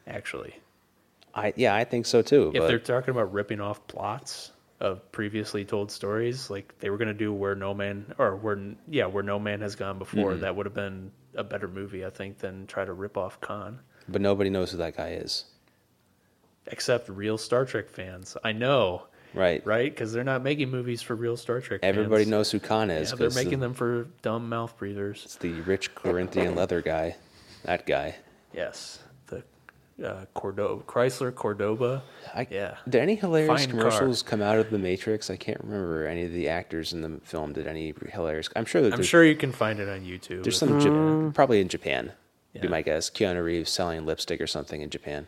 actually. 0.07 0.55
I 1.35 1.53
yeah, 1.57 1.75
I 1.75 1.85
think 1.85 2.07
so 2.07 2.23
too. 2.23 2.53
If 2.55 2.61
but 2.61 2.69
they're 2.69 2.79
talking 2.79 3.11
about 3.11 3.33
ripping 3.33 3.61
off 3.61 3.85
plots 3.89 4.53
of 4.81 5.11
previously 5.13 5.65
told 5.65 5.91
stories, 5.91 6.49
like 6.51 6.79
they 6.79 6.91
were 6.91 6.97
going 6.99 7.09
to 7.09 7.15
do 7.15 7.33
where 7.33 7.55
no 7.57 7.75
man 7.75 8.15
or 8.19 8.37
where 8.37 8.59
yeah 8.89 9.07
where 9.07 9.25
no 9.25 9.39
man 9.39 9.61
has 9.61 9.75
gone 9.75 9.99
before, 9.99 10.33
mm-hmm. 10.33 10.43
that 10.43 10.55
would 10.55 10.67
have 10.67 10.75
been 10.75 11.11
a 11.35 11.43
better 11.43 11.67
movie, 11.67 12.05
I 12.07 12.11
think, 12.11 12.39
than 12.39 12.67
try 12.69 12.85
to 12.85 12.93
rip 12.93 13.17
off 13.17 13.41
Khan. 13.41 13.81
but 14.09 14.21
nobody 14.21 14.49
knows 14.51 14.71
who 14.71 14.77
that 14.77 14.97
guy 14.97 15.11
is, 15.11 15.47
Except 16.69 17.09
real 17.09 17.37
Star 17.37 17.65
Trek 17.65 17.89
fans. 17.91 18.37
I 18.45 18.53
know, 18.53 19.07
right? 19.35 19.65
right? 19.67 19.91
Because 19.93 20.13
they're 20.13 20.25
not 20.25 20.43
making 20.43 20.71
movies 20.71 21.03
for 21.03 21.15
real 21.15 21.37
Star 21.37 21.61
Trek. 21.61 21.81
Everybody 21.83 22.25
fans. 22.25 22.31
knows 22.31 22.51
who 22.51 22.61
Khan 22.61 22.91
is. 22.91 23.11
Yeah, 23.11 23.17
they're 23.17 23.31
making 23.31 23.61
the- 23.61 23.67
them 23.67 23.75
for 23.75 24.07
dumb 24.23 24.49
mouth 24.49 24.77
breathers. 24.79 25.23
It's 25.25 25.37
the 25.37 25.53
rich 25.63 25.95
Corinthian 25.95 26.55
leather 26.55 26.81
guy, 26.81 27.17
that 27.65 27.87
guy. 27.87 28.17
Yes, 28.53 29.01
the 29.27 29.43
uh, 30.05 30.25
Cordoba 30.35 30.83
Chrysler 30.85 31.35
Cordoba. 31.35 32.03
I, 32.35 32.47
Yeah. 32.51 32.77
Did 32.89 33.01
any 33.01 33.15
hilarious 33.17 33.49
Fine 33.65 33.71
car. 33.73 33.81
commercials 33.81 34.23
come 34.23 34.43
out 34.43 34.59
of 34.59 34.71
The 34.71 34.79
Matrix? 34.79 35.29
I 35.31 35.37
can't 35.37 35.61
remember 35.63 36.07
any 36.07 36.25
of 36.25 36.33
the 36.33 36.49
actors 36.49 36.93
in 36.93 37.01
the 37.03 37.21
film 37.25 37.53
did 37.53 37.67
any 37.67 37.95
hilarious. 38.13 38.49
I'm 38.57 38.65
sure 38.65 38.83
that 38.83 38.93
I'm 38.95 39.03
sure 39.03 39.25
you 39.25 39.37
can 39.37 39.53
find 39.53 39.81
it 39.81 39.89
on 39.89 40.01
YouTube. 40.03 40.43
there's 40.45 40.59
some 40.59 40.81
Jap- 40.81 41.35
probably 41.35 41.61
in 41.61 41.69
Japan. 41.69 42.13
Be 42.53 42.61
Yeah. 42.63 42.69
my 42.69 42.83
guess. 42.83 43.11
Keanu 43.11 43.45
Reeves 43.45 43.71
selling 43.71 44.07
lipstick 44.07 44.41
or 44.41 44.47
something 44.47 44.81
in 44.81 44.89
Japan. 44.91 45.27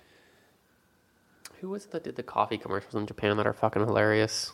Who 1.66 1.72
was 1.72 1.84
it 1.86 1.90
that 1.90 2.05
did 2.05 2.14
the 2.14 2.22
coffee 2.22 2.59
commercials 2.59 2.94
in 2.94 3.09
Japan 3.09 3.36
that 3.38 3.47
are 3.48 3.52
fucking 3.52 3.84
hilarious? 3.84 4.52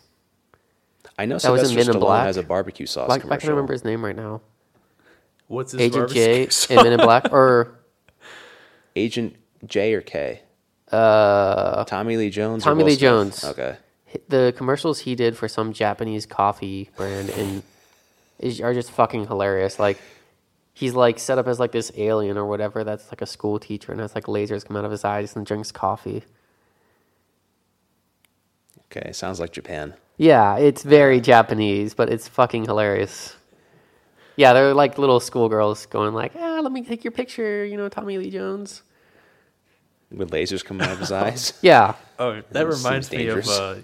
I 1.19 1.27
know 1.27 1.37
That 1.39 1.51
was 1.53 1.61
in 1.61 1.67
Sylvester 1.69 1.77
Men 1.77 1.97
in 1.97 2.01
Stallone 2.01 2.07
Black? 2.07 2.25
has 2.25 2.37
a 2.39 2.43
barbecue 2.43 2.87
sauce 2.87 3.07
Like, 3.11 3.19
I 3.19 3.21
commercial. 3.21 3.41
can't 3.41 3.51
remember 3.51 3.75
his 3.75 3.85
name 3.85 4.03
right 4.03 4.17
now. 4.17 4.41
What's 5.47 5.73
his 5.73 5.79
name? 5.81 5.89
Agent 5.89 6.01
barbecue 6.09 6.25
J 6.25 6.49
sauce? 6.49 6.71
in 6.71 6.77
Men 6.77 6.93
in 6.95 7.01
Black, 7.01 7.31
or 7.31 7.77
Agent 8.97 9.37
J 9.67 9.93
or 9.93 10.01
K? 10.01 10.41
uh, 10.91 11.85
Tommy 11.85 12.17
Lee 12.17 12.31
Jones. 12.31 12.63
or 12.63 12.71
Tommy 12.71 12.79
Will 12.79 12.87
Lee 12.87 12.93
Smith? 12.93 13.01
Jones. 13.03 13.45
Okay. 13.45 13.77
the 14.31 14.55
commercials 14.57 15.01
he 15.01 15.15
did 15.15 15.37
for 15.37 15.49
some 15.49 15.75
Japanese 15.75 16.25
coffee 16.25 16.89
brand 16.97 17.29
and 17.29 17.63
is 18.39 18.59
are 18.63 18.73
just 18.73 18.91
fucking 18.91 19.27
hilarious. 19.27 19.79
Like 19.79 19.99
he's 20.73 20.95
like 20.95 21.19
set 21.19 21.37
up 21.37 21.47
as 21.47 21.61
like 21.61 21.73
this 21.73 21.93
alien 21.95 22.39
or 22.39 22.47
whatever 22.47 22.85
that's 22.85 23.13
like 23.13 23.21
a 23.21 23.27
school 23.27 23.59
teacher 23.59 23.93
and 23.93 24.01
has 24.01 24.15
like 24.15 24.25
lasers 24.25 24.65
come 24.65 24.79
out 24.79 24.87
of 24.87 24.91
his 24.91 25.05
eyes 25.05 25.37
and 25.37 25.45
drinks 25.45 25.71
coffee. 25.71 26.23
Okay. 28.95 29.13
Sounds 29.13 29.41
like 29.41 29.53
Japan. 29.53 29.95
Yeah, 30.19 30.59
it's 30.59 30.83
very 30.83 31.21
Japanese, 31.21 31.95
but 31.95 32.11
it's 32.11 32.29
fucking 32.29 32.67
hilarious. 32.67 33.35
Yeah, 34.37 34.53
they're 34.53 34.75
like 34.75 34.99
little 34.99 35.19
schoolgirls 35.21 35.87
going 35.87 36.15
like, 36.15 36.33
"Ah, 36.39 36.61
let 36.63 36.73
me 36.73 36.83
take 36.85 37.03
your 37.05 37.11
picture," 37.13 37.65
you 37.65 37.77
know, 37.77 37.89
Tommy 37.89 38.19
Lee 38.19 38.31
Jones. 38.31 38.83
With 40.11 40.31
lasers 40.31 40.63
coming 40.65 40.87
out 40.87 40.93
of 40.93 40.99
his 40.99 41.11
eyes. 41.23 41.55
Yeah, 41.63 41.95
Oh, 42.19 42.35
that 42.35 42.51
That 42.53 42.67
reminds 42.67 43.09
seems 43.09 43.11
me 43.13 43.29
of 43.29 43.35
dangerous. 43.37 43.59
uh, 43.59 43.83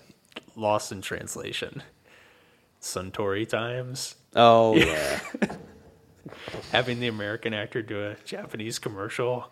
Lost 0.57 0.93
in 0.93 1.01
Translation. 1.01 1.83
Suntory 2.81 3.49
Times. 3.49 4.15
Oh 4.37 4.75
yeah. 4.77 5.21
Having 6.73 7.01
the 7.01 7.09
American 7.09 7.55
actor 7.55 7.83
do 7.83 8.07
a 8.09 8.17
Japanese 8.25 8.79
commercial. 8.79 9.49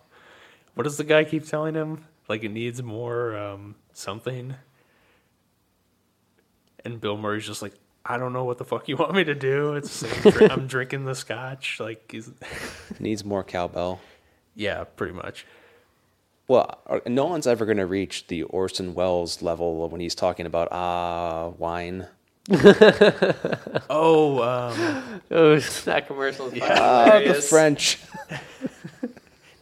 What 0.74 0.84
does 0.84 0.96
the 0.98 1.04
guy 1.04 1.24
keep 1.24 1.46
telling 1.46 1.74
him? 1.74 2.04
Like 2.28 2.44
it 2.44 2.50
needs 2.50 2.82
more 2.82 3.36
um, 3.36 3.76
something. 3.92 4.54
And 6.86 7.00
Bill 7.00 7.16
Murray's 7.16 7.44
just 7.46 7.62
like, 7.62 7.74
I 8.04 8.16
don't 8.16 8.32
know 8.32 8.44
what 8.44 8.58
the 8.58 8.64
fuck 8.64 8.88
you 8.88 8.96
want 8.96 9.12
me 9.14 9.24
to 9.24 9.34
do. 9.34 9.74
It's 9.74 10.02
like, 10.24 10.40
I'm 10.52 10.68
drinking 10.68 11.04
the 11.04 11.14
scotch. 11.16 11.80
Like, 11.80 12.10
he's, 12.12 12.30
Needs 13.00 13.24
more 13.24 13.42
cowbell. 13.42 13.98
yeah, 14.54 14.84
pretty 14.84 15.12
much. 15.12 15.44
Well, 16.46 16.78
uh, 16.86 17.00
no 17.06 17.24
one's 17.26 17.48
ever 17.48 17.64
going 17.64 17.78
to 17.78 17.86
reach 17.86 18.28
the 18.28 18.44
Orson 18.44 18.94
Welles 18.94 19.42
level 19.42 19.88
when 19.88 20.00
he's 20.00 20.14
talking 20.14 20.46
about 20.46 20.68
ah 20.70 21.48
wine. 21.58 22.06
Oh, 23.90 24.40
um, 24.42 25.20
oh, 25.32 25.58
that 25.58 26.06
commercial 26.06 26.46
is 26.46 26.52
fucking 26.60 26.62
Ah, 26.78 27.18
the. 27.18 27.34
French. 27.34 27.98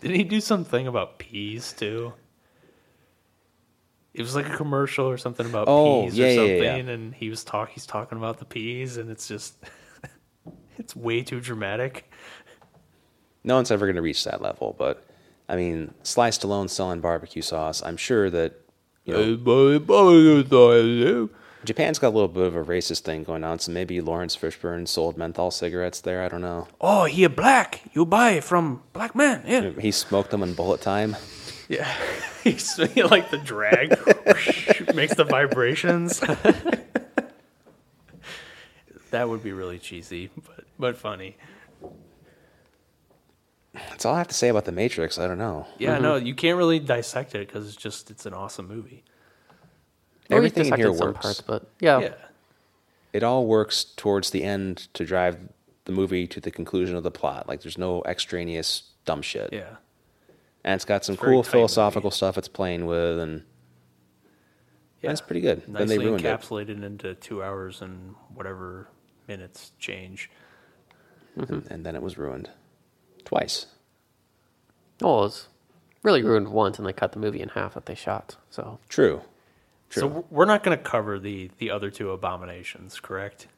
Didn't 0.02 0.16
he 0.16 0.24
do 0.24 0.40
something 0.42 0.86
about 0.86 1.18
peas 1.18 1.72
too? 1.72 2.12
It 4.14 4.22
was 4.22 4.36
like 4.36 4.46
a 4.48 4.56
commercial 4.56 5.06
or 5.06 5.18
something 5.18 5.44
about 5.44 5.66
Oh, 5.68 6.04
peas 6.04 6.16
yeah, 6.16 6.26
or 6.28 6.34
something, 6.36 6.62
yeah. 6.62 6.74
and 6.76 7.14
he 7.14 7.28
was 7.30 7.42
talk 7.44 7.70
he's 7.70 7.84
talking 7.84 8.16
about 8.16 8.38
the 8.38 8.44
peas, 8.44 8.96
and 8.96 9.10
it's 9.10 9.26
just 9.26 9.56
it's 10.78 10.94
way 10.94 11.22
too 11.22 11.40
dramatic. 11.40 12.08
No 13.42 13.56
one's 13.56 13.70
ever 13.70 13.86
going 13.86 13.96
to 13.96 14.02
reach 14.02 14.24
that 14.24 14.40
level, 14.40 14.74
but 14.78 15.04
I 15.48 15.56
mean, 15.56 15.92
Sly 16.02 16.30
Stallone 16.30 16.70
selling 16.70 17.00
barbecue 17.00 17.42
sauce. 17.42 17.82
I'm 17.82 17.96
sure 17.96 18.30
that 18.30 18.54
you 19.04 19.14
know 19.14 19.20
Japan's 21.64 21.98
got 21.98 22.08
a 22.08 22.14
little 22.14 22.28
bit 22.28 22.46
of 22.46 22.56
a 22.56 22.64
racist 22.64 23.00
thing 23.00 23.24
going 23.24 23.42
on, 23.42 23.58
so 23.58 23.72
maybe 23.72 24.00
Laurence 24.00 24.36
Fishburne 24.36 24.86
sold 24.86 25.16
menthol 25.16 25.50
cigarettes 25.50 26.00
there. 26.00 26.22
I 26.22 26.28
don't 26.28 26.42
know. 26.42 26.68
Oh, 26.80 27.04
he 27.06 27.24
a 27.24 27.30
black. 27.30 27.82
You 27.94 28.04
buy 28.04 28.40
from 28.40 28.82
black 28.92 29.14
man. 29.14 29.42
Yeah, 29.46 29.70
He 29.80 29.90
smoked 29.90 30.30
them 30.30 30.42
in 30.42 30.54
bullet 30.54 30.82
time. 30.82 31.16
Yeah. 31.68 31.92
He's 32.44 32.78
like 32.78 33.30
the 33.30 33.38
drag 33.38 33.90
makes 34.94 35.14
the 35.14 35.24
vibrations. 35.24 36.20
that 39.10 39.28
would 39.28 39.42
be 39.42 39.52
really 39.52 39.78
cheesy, 39.78 40.30
but 40.34 40.64
but 40.78 40.96
funny. 40.96 41.36
That's 43.72 44.04
all 44.04 44.14
I 44.14 44.18
have 44.18 44.28
to 44.28 44.34
say 44.34 44.48
about 44.48 44.66
the 44.66 44.72
Matrix. 44.72 45.18
I 45.18 45.26
don't 45.26 45.38
know. 45.38 45.66
Yeah, 45.78 45.94
mm-hmm. 45.94 46.02
no, 46.02 46.16
you 46.16 46.34
can't 46.34 46.56
really 46.56 46.78
dissect 46.78 47.34
it 47.34 47.48
because 47.48 47.66
it's 47.66 47.76
just 47.76 48.10
it's 48.10 48.26
an 48.26 48.34
awesome 48.34 48.68
movie. 48.68 49.02
Well, 50.28 50.36
Everything 50.38 50.66
in 50.66 50.70
dissected 50.70 50.86
here 50.86 50.96
some 50.96 51.06
works. 51.08 51.20
parts, 51.20 51.40
but 51.40 51.68
yeah. 51.80 52.00
yeah. 52.00 52.14
It 53.12 53.22
all 53.22 53.46
works 53.46 53.84
towards 53.96 54.30
the 54.30 54.42
end 54.42 54.88
to 54.94 55.04
drive 55.04 55.38
the 55.84 55.92
movie 55.92 56.26
to 56.26 56.40
the 56.40 56.50
conclusion 56.50 56.96
of 56.96 57.02
the 57.02 57.10
plot. 57.10 57.48
Like 57.48 57.62
there's 57.62 57.78
no 57.78 58.02
extraneous 58.04 58.90
dumb 59.04 59.22
shit. 59.22 59.52
Yeah. 59.52 59.76
And 60.64 60.74
it's 60.74 60.84
got 60.84 61.04
some 61.04 61.14
It's 61.14 61.22
cool 61.22 61.42
philosophical 61.42 62.08
movie. 62.08 62.16
stuff 62.16 62.38
it's 62.38 62.48
playing 62.48 62.86
with, 62.86 63.18
and 63.18 63.44
Yeah. 65.02 65.10
that's 65.10 65.20
pretty 65.20 65.40
good. 65.42 65.62
then 65.62 65.72
Nicely 65.74 65.98
they 65.98 66.04
ruined 66.04 66.24
it. 66.24 66.28
encapsulated 66.40 66.82
into 66.82 67.14
two 67.14 67.42
hours 67.42 67.82
and 67.82 68.14
whatever 68.34 68.88
minutes 69.28 69.72
change. 69.78 70.30
And, 71.36 71.46
mm-hmm. 71.46 71.72
and 71.72 71.84
then 71.84 71.94
it 71.96 72.02
was 72.02 72.16
ruined. 72.16 72.48
Twice. 73.24 73.66
Well, 75.00 75.18
it 75.20 75.22
was 75.22 75.48
really 76.02 76.22
ruined 76.22 76.48
once, 76.48 76.78
and 76.78 76.86
they 76.86 76.92
cut 76.92 77.12
the 77.12 77.18
movie 77.18 77.40
in 77.40 77.50
half 77.50 77.74
that 77.74 77.86
they 77.86 77.94
shot. 77.94 78.36
So 78.50 78.78
True. 78.88 79.22
True. 79.90 80.00
So 80.00 80.24
we're 80.30 80.44
not 80.46 80.62
going 80.62 80.76
to 80.76 80.82
cover 80.82 81.18
the 81.18 81.50
the 81.58 81.70
other 81.70 81.90
two 81.90 82.10
abominations, 82.10 83.00
correct? 83.00 83.48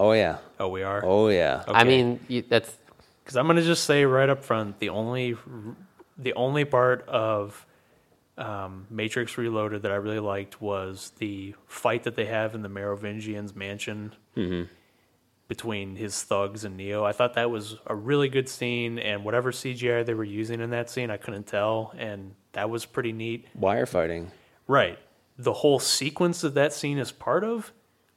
oh, 0.00 0.12
yeah. 0.12 0.38
Oh, 0.60 0.68
we 0.68 0.82
are. 0.84 1.02
Oh, 1.04 1.28
yeah. 1.28 1.64
I 1.66 1.82
mean, 1.84 2.20
you, 2.28 2.42
that's 2.42 2.76
Because 3.24 3.36
I'm 3.36 3.46
going 3.46 3.56
to 3.56 3.64
just 3.64 3.82
say 3.84 4.04
right 4.04 4.28
up 4.28 4.44
front, 4.44 4.78
the 4.78 4.90
only 4.90 5.36
the 6.18 6.34
only 6.34 6.64
part 6.64 7.06
of 7.08 7.64
um, 8.36 8.86
Matrix 8.90 9.36
Reloaded 9.38 9.82
that 9.82 9.92
I 9.92 9.96
really 9.96 10.20
liked 10.20 10.60
was 10.60 11.12
the 11.18 11.54
fight 11.66 12.04
that 12.04 12.14
they 12.16 12.26
have 12.26 12.54
in 12.54 12.62
the 12.62 12.68
Merovingian's 12.68 13.54
mansion 13.54 14.14
between 15.48 15.96
his 15.96 16.22
thugs 16.22 16.64
and 16.64 16.76
Neo. 16.76 17.04
I 17.04 17.12
thought 17.12 17.34
that 17.34 17.50
was 17.50 17.76
a 17.86 17.94
really 17.94 18.28
good 18.28 18.48
scene, 18.48 18.98
and 18.98 19.24
whatever 19.24 19.50
CGI 19.50 20.04
they 20.04 20.14
were 20.14 20.24
using 20.24 20.60
in 20.60 20.70
that 20.70 20.90
scene, 20.90 21.10
I 21.10 21.16
couldn't 21.16 21.46
tell, 21.46 21.94
and 21.96 22.34
that 22.52 22.68
was 22.70 22.84
pretty 22.84 23.12
neat. 23.12 23.46
Wire 23.54 23.86
fighting. 23.86 24.30
Right. 24.66 24.98
The 25.38 25.52
whole 25.54 25.78
sequence 25.78 26.42
that 26.42 26.54
that 26.54 26.72
scene 26.72 26.98
is 26.98 27.10
part 27.12 27.44
of, 27.44 27.72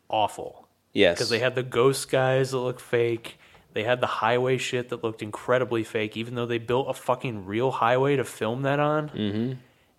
awful. 0.10 0.68
Yes. 0.94 1.18
because 1.18 1.30
they 1.30 1.40
had 1.40 1.56
the 1.56 1.64
ghost 1.64 2.12
guys 2.12 2.52
that 2.52 2.58
look 2.60 2.80
fake. 2.82 3.40
They 3.74 3.84
had 3.84 4.02
the 4.02 4.08
highway 4.08 4.58
shit 4.58 4.90
that 4.90 5.04
looked 5.04 5.22
incredibly 5.22 5.84
fake, 5.84 6.18
even 6.18 6.36
though 6.36 6.46
they 6.46 6.58
built 6.58 6.90
a 6.90 6.94
fucking 6.94 7.46
real 7.46 7.72
highway 7.72 8.16
to 8.18 8.24
film 8.24 8.64
that 8.64 8.80
on. 8.80 9.10
Mm-hmm. 9.10 9.54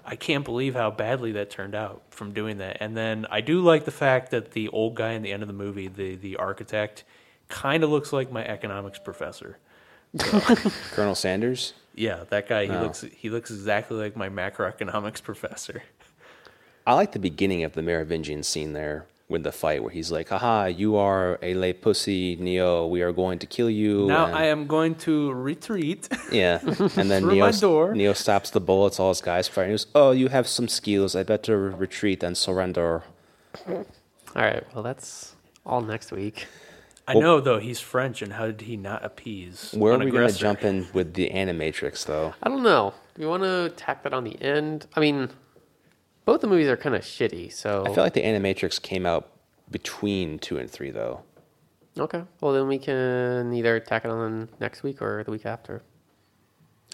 I 0.04 0.16
can't 0.16 0.44
believe 0.44 0.74
how 0.74 0.90
badly 0.90 1.32
that 1.32 1.48
turned 1.50 1.74
out 1.74 2.02
from 2.10 2.32
doing 2.32 2.58
that. 2.58 2.78
And 2.80 2.96
then 2.96 3.24
I 3.30 3.40
do 3.40 3.60
like 3.60 3.84
the 3.84 3.90
fact 3.92 4.30
that 4.32 4.50
the 4.50 4.68
old 4.68 4.94
guy 4.96 5.12
in 5.12 5.22
the 5.22 5.32
end 5.32 5.42
of 5.42 5.46
the 5.48 5.54
movie, 5.54 5.88
the 5.88 6.16
the 6.16 6.36
architect, 6.36 7.04
kind 7.48 7.84
of 7.84 7.90
looks 7.90 8.12
like 8.12 8.30
my 8.32 8.44
economics 8.44 8.98
professor. 8.98 9.58
Colonel 10.18 11.14
Sanders. 11.14 11.72
Yeah, 11.94 12.24
that 12.30 12.48
guy. 12.48 12.66
He 12.66 12.72
Oh. 12.72 12.82
looks 12.82 13.04
he 13.16 13.30
looks 13.30 13.50
exactly 13.50 13.96
like 13.96 14.16
my 14.16 14.28
macroeconomics 14.28 15.22
professor. 15.30 15.82
I 16.86 16.94
like 16.94 17.12
the 17.12 17.18
beginning 17.18 17.62
of 17.64 17.74
the 17.74 17.82
Merovingian 17.82 18.42
scene 18.42 18.72
there 18.72 19.06
with 19.32 19.42
the 19.42 19.50
fight 19.50 19.82
where 19.82 19.90
he's 19.90 20.12
like, 20.12 20.28
haha, 20.28 20.66
you 20.66 20.96
are 20.96 21.38
a 21.42 21.54
lay 21.54 21.72
pussy, 21.72 22.36
Neo. 22.36 22.86
We 22.86 23.02
are 23.02 23.10
going 23.12 23.38
to 23.40 23.46
kill 23.46 23.68
you. 23.68 24.06
Now 24.06 24.26
and- 24.26 24.34
I 24.36 24.44
am 24.44 24.66
going 24.66 24.94
to 25.06 25.32
retreat. 25.32 26.08
Yeah. 26.30 26.60
And 26.62 27.10
then 27.10 27.26
Neo, 27.26 27.46
my 27.46 27.50
door. 27.50 27.94
Neo 27.94 28.12
stops 28.12 28.50
the 28.50 28.60
bullets, 28.60 29.00
all 29.00 29.08
his 29.10 29.20
guys 29.20 29.48
fire. 29.48 29.66
He 29.66 29.72
goes, 29.72 29.86
oh, 29.94 30.12
you 30.12 30.28
have 30.28 30.46
some 30.46 30.68
skills. 30.68 31.16
I 31.16 31.24
better 31.24 31.70
retreat 31.70 32.22
and 32.22 32.36
surrender. 32.36 33.02
All 33.68 33.84
right. 34.34 34.62
Well, 34.74 34.82
that's 34.82 35.34
all 35.66 35.80
next 35.80 36.12
week. 36.12 36.46
I 37.08 37.14
know 37.14 37.40
though 37.40 37.58
he's 37.58 37.80
French, 37.80 38.22
and 38.22 38.32
how 38.32 38.46
did 38.46 38.62
he 38.62 38.76
not 38.76 39.04
appease? 39.04 39.72
Where 39.76 39.92
are 39.94 39.98
we 39.98 40.10
going 40.10 40.28
to 40.28 40.38
jump 40.38 40.62
in 40.62 40.86
with 40.94 41.14
the 41.14 41.28
Animatrix, 41.30 42.06
though? 42.06 42.32
I 42.42 42.48
don't 42.48 42.62
know. 42.62 42.94
Do 43.14 43.22
we 43.22 43.26
want 43.26 43.42
to 43.42 43.72
tack 43.76 44.04
that 44.04 44.14
on 44.14 44.24
the 44.24 44.40
end? 44.40 44.86
I 44.94 45.00
mean, 45.00 45.28
both 46.24 46.40
the 46.40 46.46
movies 46.46 46.68
are 46.68 46.76
kind 46.76 46.94
of 46.94 47.02
shitty. 47.02 47.52
So 47.52 47.84
I 47.86 47.92
feel 47.94 48.04
like 48.04 48.14
the 48.14 48.22
Animatrix 48.22 48.80
came 48.80 49.06
out 49.06 49.28
between 49.70 50.38
two 50.38 50.58
and 50.58 50.70
three, 50.70 50.90
though. 50.90 51.22
okay. 51.98 52.22
Well, 52.40 52.52
then 52.52 52.68
we 52.68 52.78
can 52.78 53.52
either 53.52 53.80
tack 53.80 54.04
it 54.04 54.10
on 54.10 54.48
next 54.60 54.82
week 54.82 55.00
or 55.02 55.24
the 55.24 55.30
week 55.30 55.46
after. 55.46 55.82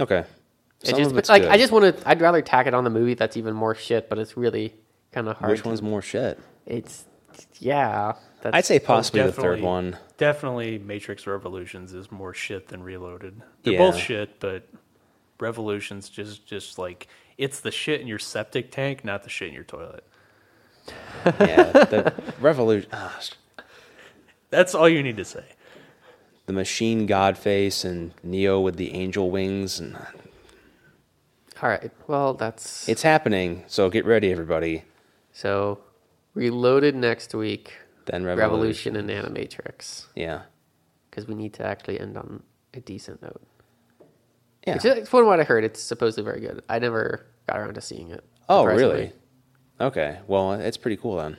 Okay. 0.00 0.24
It 0.82 0.88
Some 0.90 0.98
just 0.98 1.10
of 1.10 1.18
it's 1.18 1.28
like 1.28 1.42
good. 1.42 1.50
I 1.50 1.56
just 1.59 1.72
want 1.72 1.98
to. 1.98 2.09
I'd 2.09 2.20
rather 2.20 2.40
tack 2.40 2.66
it 2.68 2.74
on 2.74 2.84
the 2.84 2.90
movie 2.90 3.14
that's 3.14 3.36
even 3.36 3.55
more 3.55 3.74
shit, 3.74 4.09
but 4.09 4.18
it's 4.18 4.36
really 4.36 4.74
kind 5.12 5.28
of 5.28 5.36
hard. 5.38 5.50
Which 5.50 5.62
to- 5.62 5.68
one's 5.68 5.82
more 5.82 6.00
shit? 6.02 6.38
It's 6.66 7.05
yeah. 7.59 8.12
That's, 8.40 8.55
I'd 8.55 8.64
say 8.64 8.78
possibly 8.78 9.22
the 9.22 9.28
definitely. 9.28 9.56
third 9.56 9.64
one. 9.64 9.96
Definitely, 10.18 10.78
Matrix 10.78 11.26
Revolutions 11.26 11.92
is 11.94 12.12
more 12.12 12.32
shit 12.32 12.68
than 12.68 12.84
Reloaded. 12.84 13.42
They're 13.64 13.72
Yeah. 13.72 13.78
both 13.90 13.96
shit, 13.96 14.38
but 14.38 14.68
Revolutions 15.40 16.09
just 16.09 16.46
just 16.46 16.78
like 16.78 17.09
it's 17.39 17.60
the 17.60 17.70
shit 17.70 18.01
in 18.01 18.06
your 18.06 18.19
septic 18.19 18.70
tank, 18.70 19.05
not 19.05 19.23
the 19.23 19.31
shit 19.31 19.48
in 19.48 19.55
your 19.55 19.65
toilet. 19.65 20.05
Yeah. 21.24 21.73
The 21.73 22.15
Revolution. 22.40 22.90
That's 24.51 24.74
all 24.74 24.89
you 24.89 25.02
need 25.02 25.16
to 25.19 25.24
say. 25.24 25.44
the 26.47 26.52
machine 26.55 27.05
god 27.06 27.36
face 27.36 27.85
and 27.85 28.12
Neo 28.23 28.59
with 28.60 28.77
the 28.77 28.94
angel 28.94 29.31
wings. 29.31 29.78
and 29.78 29.97
all 31.62 31.69
right. 31.69 31.90
Well, 32.06 32.35
that's 32.35 32.89
It's 32.89 33.02
happening. 33.02 33.65
So 33.66 33.90
get 33.90 34.05
ready, 34.06 34.31
everybody. 34.32 34.85
so 35.32 35.81
reloaded 36.35 36.94
next 36.94 37.35
week. 37.35 37.74
Then 38.06 38.24
Revolution. 38.24 38.94
Revolution 38.94 38.97
and 38.97 39.36
Animatrix 39.36 40.06
Yeah. 40.15 40.43
because 41.10 41.27
we 41.28 41.35
need 41.35 41.52
to 41.55 41.65
actually 41.66 42.01
end 42.01 42.16
on 42.16 42.43
a 42.73 42.81
decent 42.81 43.20
note. 43.23 43.43
Yeah. 44.69 44.74
Which, 44.74 44.85
is- 44.85 45.09
from 45.09 45.27
what 45.27 45.40
I 45.40 45.45
heard, 45.45 45.65
it's 45.65 45.82
supposedly 45.82 46.24
very 46.31 46.40
good. 46.40 46.62
I 46.69 46.78
never 46.78 47.27
got 47.47 47.59
around 47.59 47.74
to 47.74 47.81
seeing 47.81 48.11
it. 48.11 48.24
Oh, 48.49 48.62
surprisingly. 48.62 48.95
really? 48.95 49.12
Okay. 49.81 50.19
Well, 50.27 50.53
it's 50.55 50.77
pretty 50.77 50.97
cool 50.97 51.16
then. 51.16 51.36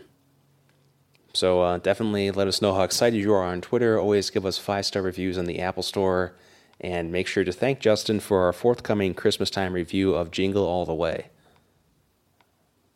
So 1.33 1.61
uh, 1.61 1.77
definitely 1.77 2.31
let 2.31 2.47
us 2.47 2.61
know 2.61 2.73
how 2.73 2.81
excited 2.83 3.17
you 3.19 3.33
are 3.33 3.43
on 3.43 3.61
Twitter. 3.61 3.99
Always 3.99 4.29
give 4.29 4.45
us 4.45 4.57
five 4.57 4.85
star 4.85 5.01
reviews 5.01 5.37
on 5.37 5.45
the 5.45 5.59
Apple 5.59 5.83
Store. 5.83 6.35
And 6.81 7.11
make 7.11 7.27
sure 7.27 7.43
to 7.43 7.51
thank 7.51 7.79
Justin 7.81 8.21
for 8.21 8.45
our 8.45 8.53
forthcoming 8.53 9.13
Christmas 9.13 9.49
time 9.49 9.73
review 9.73 10.15
of 10.15 10.31
Jingle 10.31 10.65
All 10.65 10.85
the 10.85 10.93
Way. 10.93 11.27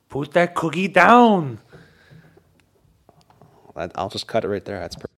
Put 0.08 0.32
that 0.34 0.56
cookie 0.56 0.88
down. 0.88 1.60
I- 3.76 3.90
I'll 3.96 4.10
just 4.10 4.26
cut 4.28 4.46
it 4.46 4.48
right 4.48 4.64
there. 4.64 4.80
That's 4.80 4.96
perfect. 4.96 5.10